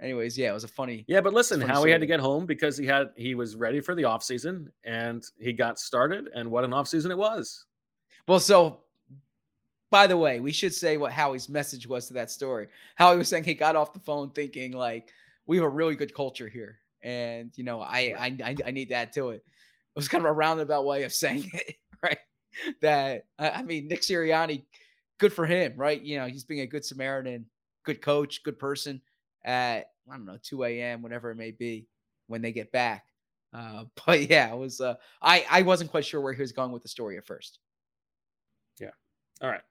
anyways, 0.00 0.36
yeah, 0.36 0.50
it 0.50 0.54
was 0.54 0.64
a 0.64 0.68
funny. 0.68 1.04
Yeah, 1.08 1.20
but 1.20 1.32
listen, 1.32 1.60
how 1.60 1.84
he 1.84 1.90
had 1.90 2.00
to 2.00 2.06
get 2.06 2.20
home 2.20 2.46
because 2.46 2.76
he 2.76 2.86
had 2.86 3.08
he 3.16 3.34
was 3.34 3.56
ready 3.56 3.80
for 3.80 3.94
the 3.94 4.02
offseason 4.02 4.68
and 4.84 5.24
he 5.38 5.52
got 5.52 5.78
started 5.78 6.28
and 6.34 6.50
what 6.50 6.64
an 6.64 6.70
offseason 6.70 7.10
it 7.10 7.18
was. 7.18 7.64
Well, 8.26 8.40
so 8.40 8.80
by 9.90 10.06
the 10.06 10.16
way, 10.16 10.40
we 10.40 10.52
should 10.52 10.74
say 10.74 10.96
what 10.96 11.12
Howie's 11.12 11.48
message 11.48 11.86
was 11.86 12.08
to 12.08 12.14
that 12.14 12.30
story. 12.30 12.68
Howie 12.96 13.16
was 13.16 13.28
saying 13.28 13.44
he 13.44 13.54
got 13.54 13.76
off 13.76 13.92
the 13.92 14.00
phone 14.00 14.30
thinking 14.30 14.72
like 14.72 15.10
we 15.46 15.56
have 15.56 15.64
a 15.64 15.68
really 15.68 15.94
good 15.94 16.14
culture 16.14 16.48
here, 16.48 16.78
and 17.02 17.52
you 17.56 17.64
know 17.64 17.80
I 17.80 18.14
I 18.18 18.56
I, 18.64 18.70
need 18.72 18.88
to 18.88 18.94
add 18.94 19.12
to 19.14 19.30
it. 19.30 19.36
It 19.36 19.42
was 19.94 20.08
kind 20.08 20.24
of 20.24 20.30
a 20.30 20.32
roundabout 20.32 20.84
way 20.84 21.04
of 21.04 21.12
saying 21.14 21.50
it, 21.52 21.76
right? 22.02 22.18
That 22.82 23.26
I 23.38 23.50
I 23.50 23.62
mean 23.62 23.88
Nick 23.88 24.02
Sirianni, 24.02 24.64
good 25.18 25.32
for 25.32 25.46
him, 25.46 25.74
right? 25.76 26.00
You 26.00 26.18
know 26.18 26.26
he's 26.26 26.44
being 26.44 26.60
a 26.60 26.66
good 26.66 26.84
Samaritan, 26.84 27.46
good 27.84 28.02
coach, 28.02 28.42
good 28.42 28.58
person. 28.58 29.00
At 29.46 29.92
I 30.10 30.16
don't 30.16 30.26
know 30.26 30.38
2 30.42 30.64
a.m. 30.64 31.00
whatever 31.02 31.30
it 31.30 31.36
may 31.36 31.52
be 31.52 31.86
when 32.26 32.42
they 32.42 32.52
get 32.52 32.70
back. 32.72 33.06
Uh, 33.54 33.84
but 34.06 34.28
yeah, 34.28 34.52
it 34.52 34.56
was. 34.58 34.80
Uh, 34.80 34.96
I 35.22 35.46
I 35.50 35.62
wasn't 35.62 35.90
quite 35.90 36.04
sure 36.04 36.20
where 36.20 36.34
he 36.34 36.42
was 36.42 36.52
going 36.52 36.72
with 36.72 36.82
the 36.82 36.88
story 36.88 37.16
at 37.16 37.26
first. 37.26 37.60
Yeah. 38.78 38.90
All 39.40 39.48
right. 39.48 39.62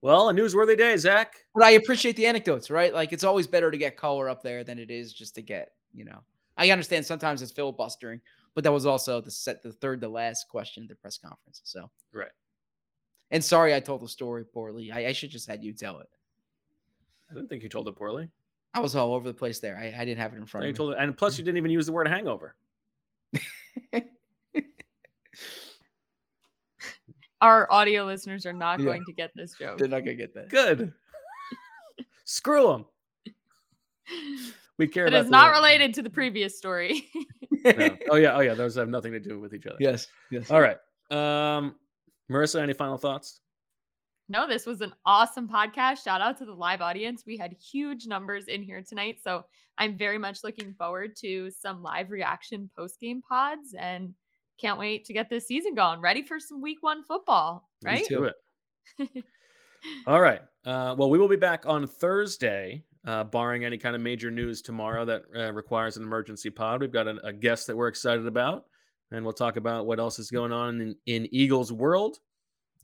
Well, 0.00 0.28
a 0.28 0.32
newsworthy 0.32 0.78
day, 0.78 0.96
Zach. 0.96 1.34
But 1.54 1.64
I 1.64 1.70
appreciate 1.70 2.14
the 2.14 2.26
anecdotes, 2.26 2.70
right? 2.70 2.94
Like 2.94 3.12
it's 3.12 3.24
always 3.24 3.46
better 3.48 3.70
to 3.70 3.78
get 3.78 3.96
color 3.96 4.28
up 4.28 4.42
there 4.42 4.62
than 4.62 4.78
it 4.78 4.90
is 4.90 5.12
just 5.12 5.34
to 5.34 5.42
get, 5.42 5.72
you 5.92 6.04
know. 6.04 6.20
I 6.56 6.70
understand 6.70 7.04
sometimes 7.04 7.42
it's 7.42 7.52
filibustering, 7.52 8.20
but 8.54 8.64
that 8.64 8.72
was 8.72 8.86
also 8.86 9.20
the 9.20 9.30
set 9.30 9.62
the 9.62 9.72
third 9.72 10.00
to 10.02 10.08
last 10.08 10.48
question 10.48 10.84
at 10.84 10.88
the 10.88 10.94
press 10.94 11.18
conference. 11.18 11.62
So 11.64 11.90
Right. 12.12 12.30
and 13.30 13.44
sorry 13.44 13.74
I 13.74 13.80
told 13.80 14.02
the 14.02 14.08
story 14.08 14.44
poorly. 14.44 14.92
I, 14.92 15.06
I 15.08 15.12
should 15.12 15.30
just 15.30 15.48
had 15.48 15.64
you 15.64 15.72
tell 15.72 15.98
it. 15.98 16.08
I 17.30 17.34
didn't 17.34 17.48
think 17.48 17.62
you 17.62 17.68
told 17.68 17.88
it 17.88 17.96
poorly. 17.96 18.28
I 18.74 18.80
was 18.80 18.94
all 18.96 19.14
over 19.14 19.26
the 19.28 19.34
place 19.34 19.58
there. 19.60 19.76
I, 19.76 19.94
I 20.00 20.04
didn't 20.04 20.18
have 20.18 20.32
it 20.32 20.36
in 20.36 20.46
front 20.46 20.64
You 20.64 20.70
of 20.70 20.74
me. 20.74 20.76
told 20.76 20.92
it, 20.92 20.98
and 21.00 21.16
plus 21.16 21.38
you 21.38 21.44
didn't 21.44 21.58
even 21.58 21.70
use 21.70 21.86
the 21.86 21.92
word 21.92 22.08
hangover. 22.08 22.54
Our 27.40 27.70
audio 27.72 28.04
listeners 28.04 28.46
are 28.46 28.52
not 28.52 28.80
Yeah. 28.80 28.86
going 28.86 29.04
to 29.06 29.12
get 29.12 29.30
this 29.34 29.54
joke. 29.58 29.78
They're 29.78 29.86
not 29.88 30.00
gonna 30.00 30.14
get 30.14 30.34
that. 30.34 30.48
Good. 30.48 30.92
Screw 32.24 32.66
them. 32.68 32.84
We 34.76 34.88
care 34.88 35.06
It 35.06 35.10
about 35.14 35.24
is 35.26 35.30
not 35.30 35.50
word. 35.52 35.58
related 35.58 35.94
to 35.94 36.02
the 36.02 36.10
previous 36.10 36.56
story. 36.56 37.04
No. 37.64 37.96
Oh 38.12 38.14
yeah, 38.16 38.36
oh 38.36 38.40
yeah. 38.40 38.54
Those 38.54 38.76
have 38.76 38.88
nothing 38.88 39.10
to 39.12 39.18
do 39.18 39.40
with 39.40 39.52
each 39.52 39.66
other. 39.66 39.76
Yes. 39.80 40.06
Yes. 40.30 40.48
All 40.48 40.60
right. 40.60 40.76
Um, 41.10 41.74
Marissa, 42.30 42.62
any 42.62 42.72
final 42.72 42.96
thoughts? 42.96 43.40
No, 44.30 44.46
this 44.46 44.66
was 44.66 44.82
an 44.82 44.92
awesome 45.06 45.48
podcast. 45.48 46.04
Shout 46.04 46.20
out 46.20 46.36
to 46.38 46.44
the 46.44 46.52
live 46.52 46.82
audience. 46.82 47.24
We 47.26 47.38
had 47.38 47.54
huge 47.54 48.06
numbers 48.06 48.46
in 48.46 48.62
here 48.62 48.82
tonight. 48.86 49.18
So 49.22 49.44
I'm 49.78 49.96
very 49.96 50.18
much 50.18 50.44
looking 50.44 50.74
forward 50.74 51.16
to 51.20 51.50
some 51.50 51.82
live 51.82 52.10
reaction 52.10 52.68
post 52.76 53.00
game 53.00 53.22
pods 53.22 53.74
and 53.78 54.12
can't 54.60 54.78
wait 54.78 55.06
to 55.06 55.14
get 55.14 55.30
this 55.30 55.46
season 55.46 55.74
going. 55.74 56.00
Ready 56.00 56.22
for 56.22 56.38
some 56.38 56.60
week 56.60 56.78
one 56.82 57.04
football, 57.04 57.68
right? 57.82 57.96
Let's 57.96 58.08
do 58.08 58.24
it. 58.24 59.24
All 60.06 60.20
right. 60.20 60.42
Uh, 60.66 60.94
well, 60.98 61.08
we 61.08 61.18
will 61.18 61.28
be 61.28 61.36
back 61.36 61.64
on 61.64 61.86
Thursday, 61.86 62.84
uh, 63.06 63.24
barring 63.24 63.64
any 63.64 63.78
kind 63.78 63.96
of 63.96 64.02
major 64.02 64.30
news 64.30 64.60
tomorrow 64.60 65.06
that 65.06 65.22
uh, 65.34 65.52
requires 65.52 65.96
an 65.96 66.02
emergency 66.02 66.50
pod. 66.50 66.80
We've 66.80 66.92
got 66.92 67.08
a, 67.08 67.16
a 67.24 67.32
guest 67.32 67.66
that 67.68 67.76
we're 67.76 67.88
excited 67.88 68.26
about, 68.26 68.64
and 69.10 69.24
we'll 69.24 69.32
talk 69.32 69.56
about 69.56 69.86
what 69.86 70.00
else 70.00 70.18
is 70.18 70.30
going 70.30 70.52
on 70.52 70.80
in, 70.80 70.96
in 71.06 71.28
Eagles 71.32 71.72
world. 71.72 72.18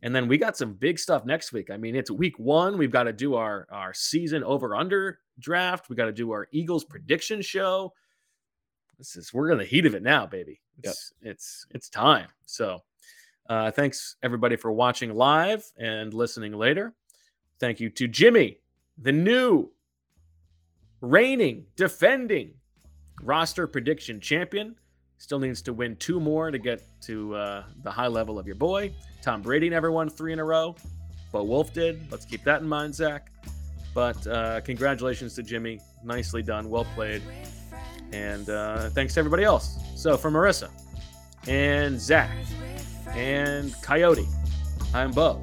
And 0.05 0.15
then 0.15 0.29
we 0.29 0.37
got 0.37 0.55
some 0.55 0.75
big 0.75 0.99
stuff 0.99 1.25
next 1.25 1.51
week. 1.51 1.71
I 1.71 1.79
mean, 1.79 1.97
it's 1.97 2.11
week 2.11 2.39
one. 2.39 2.77
We've 2.77 2.91
got 2.91 3.05
to 3.05 3.13
do 3.13 3.37
our 3.37 3.67
our 3.71 3.95
season 3.95 4.45
over 4.45 4.77
under 4.77 5.21
draft. 5.39 5.89
We 5.89 5.97
got 5.97 6.05
to 6.05 6.13
do 6.13 6.31
our 6.31 6.47
Eagles 6.53 6.85
prediction 6.85 7.41
show. 7.41 7.95
This 8.99 9.17
is 9.17 9.33
we're 9.33 9.51
in 9.51 9.57
the 9.57 9.65
heat 9.65 9.87
of 9.87 9.95
it 9.95 10.03
now, 10.03 10.27
baby. 10.27 10.61
It's 10.83 11.15
it's 11.23 11.67
it's 11.71 11.89
time. 11.89 12.29
So 12.45 12.81
uh, 13.49 13.71
thanks 13.71 14.17
everybody 14.23 14.57
for 14.57 14.73
watching 14.73 15.15
live 15.15 15.65
and 15.79 16.13
listening 16.13 16.53
later. 16.53 16.93
Thank 17.59 17.81
you 17.81 17.89
to 17.89 18.07
Jimmy, 18.07 18.59
the 18.99 19.13
new 19.13 19.71
reigning, 21.01 21.65
defending 21.77 22.53
roster 23.23 23.67
prediction 23.67 24.21
champion. 24.21 24.77
Still 25.19 25.39
needs 25.39 25.63
to 25.63 25.73
win 25.73 25.97
two 25.97 26.21
more 26.21 26.51
to 26.51 26.59
get 26.59 26.83
to 27.03 27.35
uh, 27.35 27.65
the 27.83 27.91
high 27.91 28.09
level 28.09 28.39
of 28.39 28.47
your 28.47 28.57
boy. 28.57 28.93
Tom 29.23 29.41
Brady 29.43 29.71
never 29.71 29.91
won 29.91 30.11
three 30.11 30.33
in 30.33 30.39
a 30.39 30.45
row. 30.45 30.77
Bo 31.33 31.43
Wulf 31.43 31.73
did. 31.73 32.11
Let's 32.11 32.25
keep 32.25 32.45
that 32.45 32.61
in 32.61 32.69
mind, 32.69 32.95
Zach. 32.95 33.31
But 33.95 34.27
uh, 34.27 34.61
congratulations 34.61 35.35
to 35.35 35.43
Jimmy. 35.43 35.81
Nicely 36.05 36.43
done. 36.43 36.69
Well 36.69 36.85
played. 36.95 37.23
And 38.13 38.51
uh, 38.51 38.91
thanks 38.91 39.15
to 39.15 39.21
everybody 39.21 39.45
else. 39.45 39.79
So 39.97 40.17
for 40.17 40.31
Marissa 40.31 40.69
and 41.49 42.01
Zach 42.01 42.31
and 43.15 43.73
Kayode, 43.75 44.27
I'm 44.93 45.11
Bo. 45.11 45.41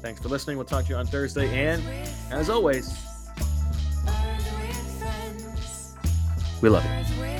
Thanks 0.00 0.20
for 0.20 0.28
listening. 0.28 0.56
We'll 0.56 0.66
talk 0.66 0.84
to 0.84 0.90
you 0.90 0.96
on 0.96 1.06
Thursday. 1.06 1.48
And 1.48 1.82
as 2.30 2.48
always, 2.48 2.96
we 6.62 6.68
love 6.68 6.84
you. 6.84 7.37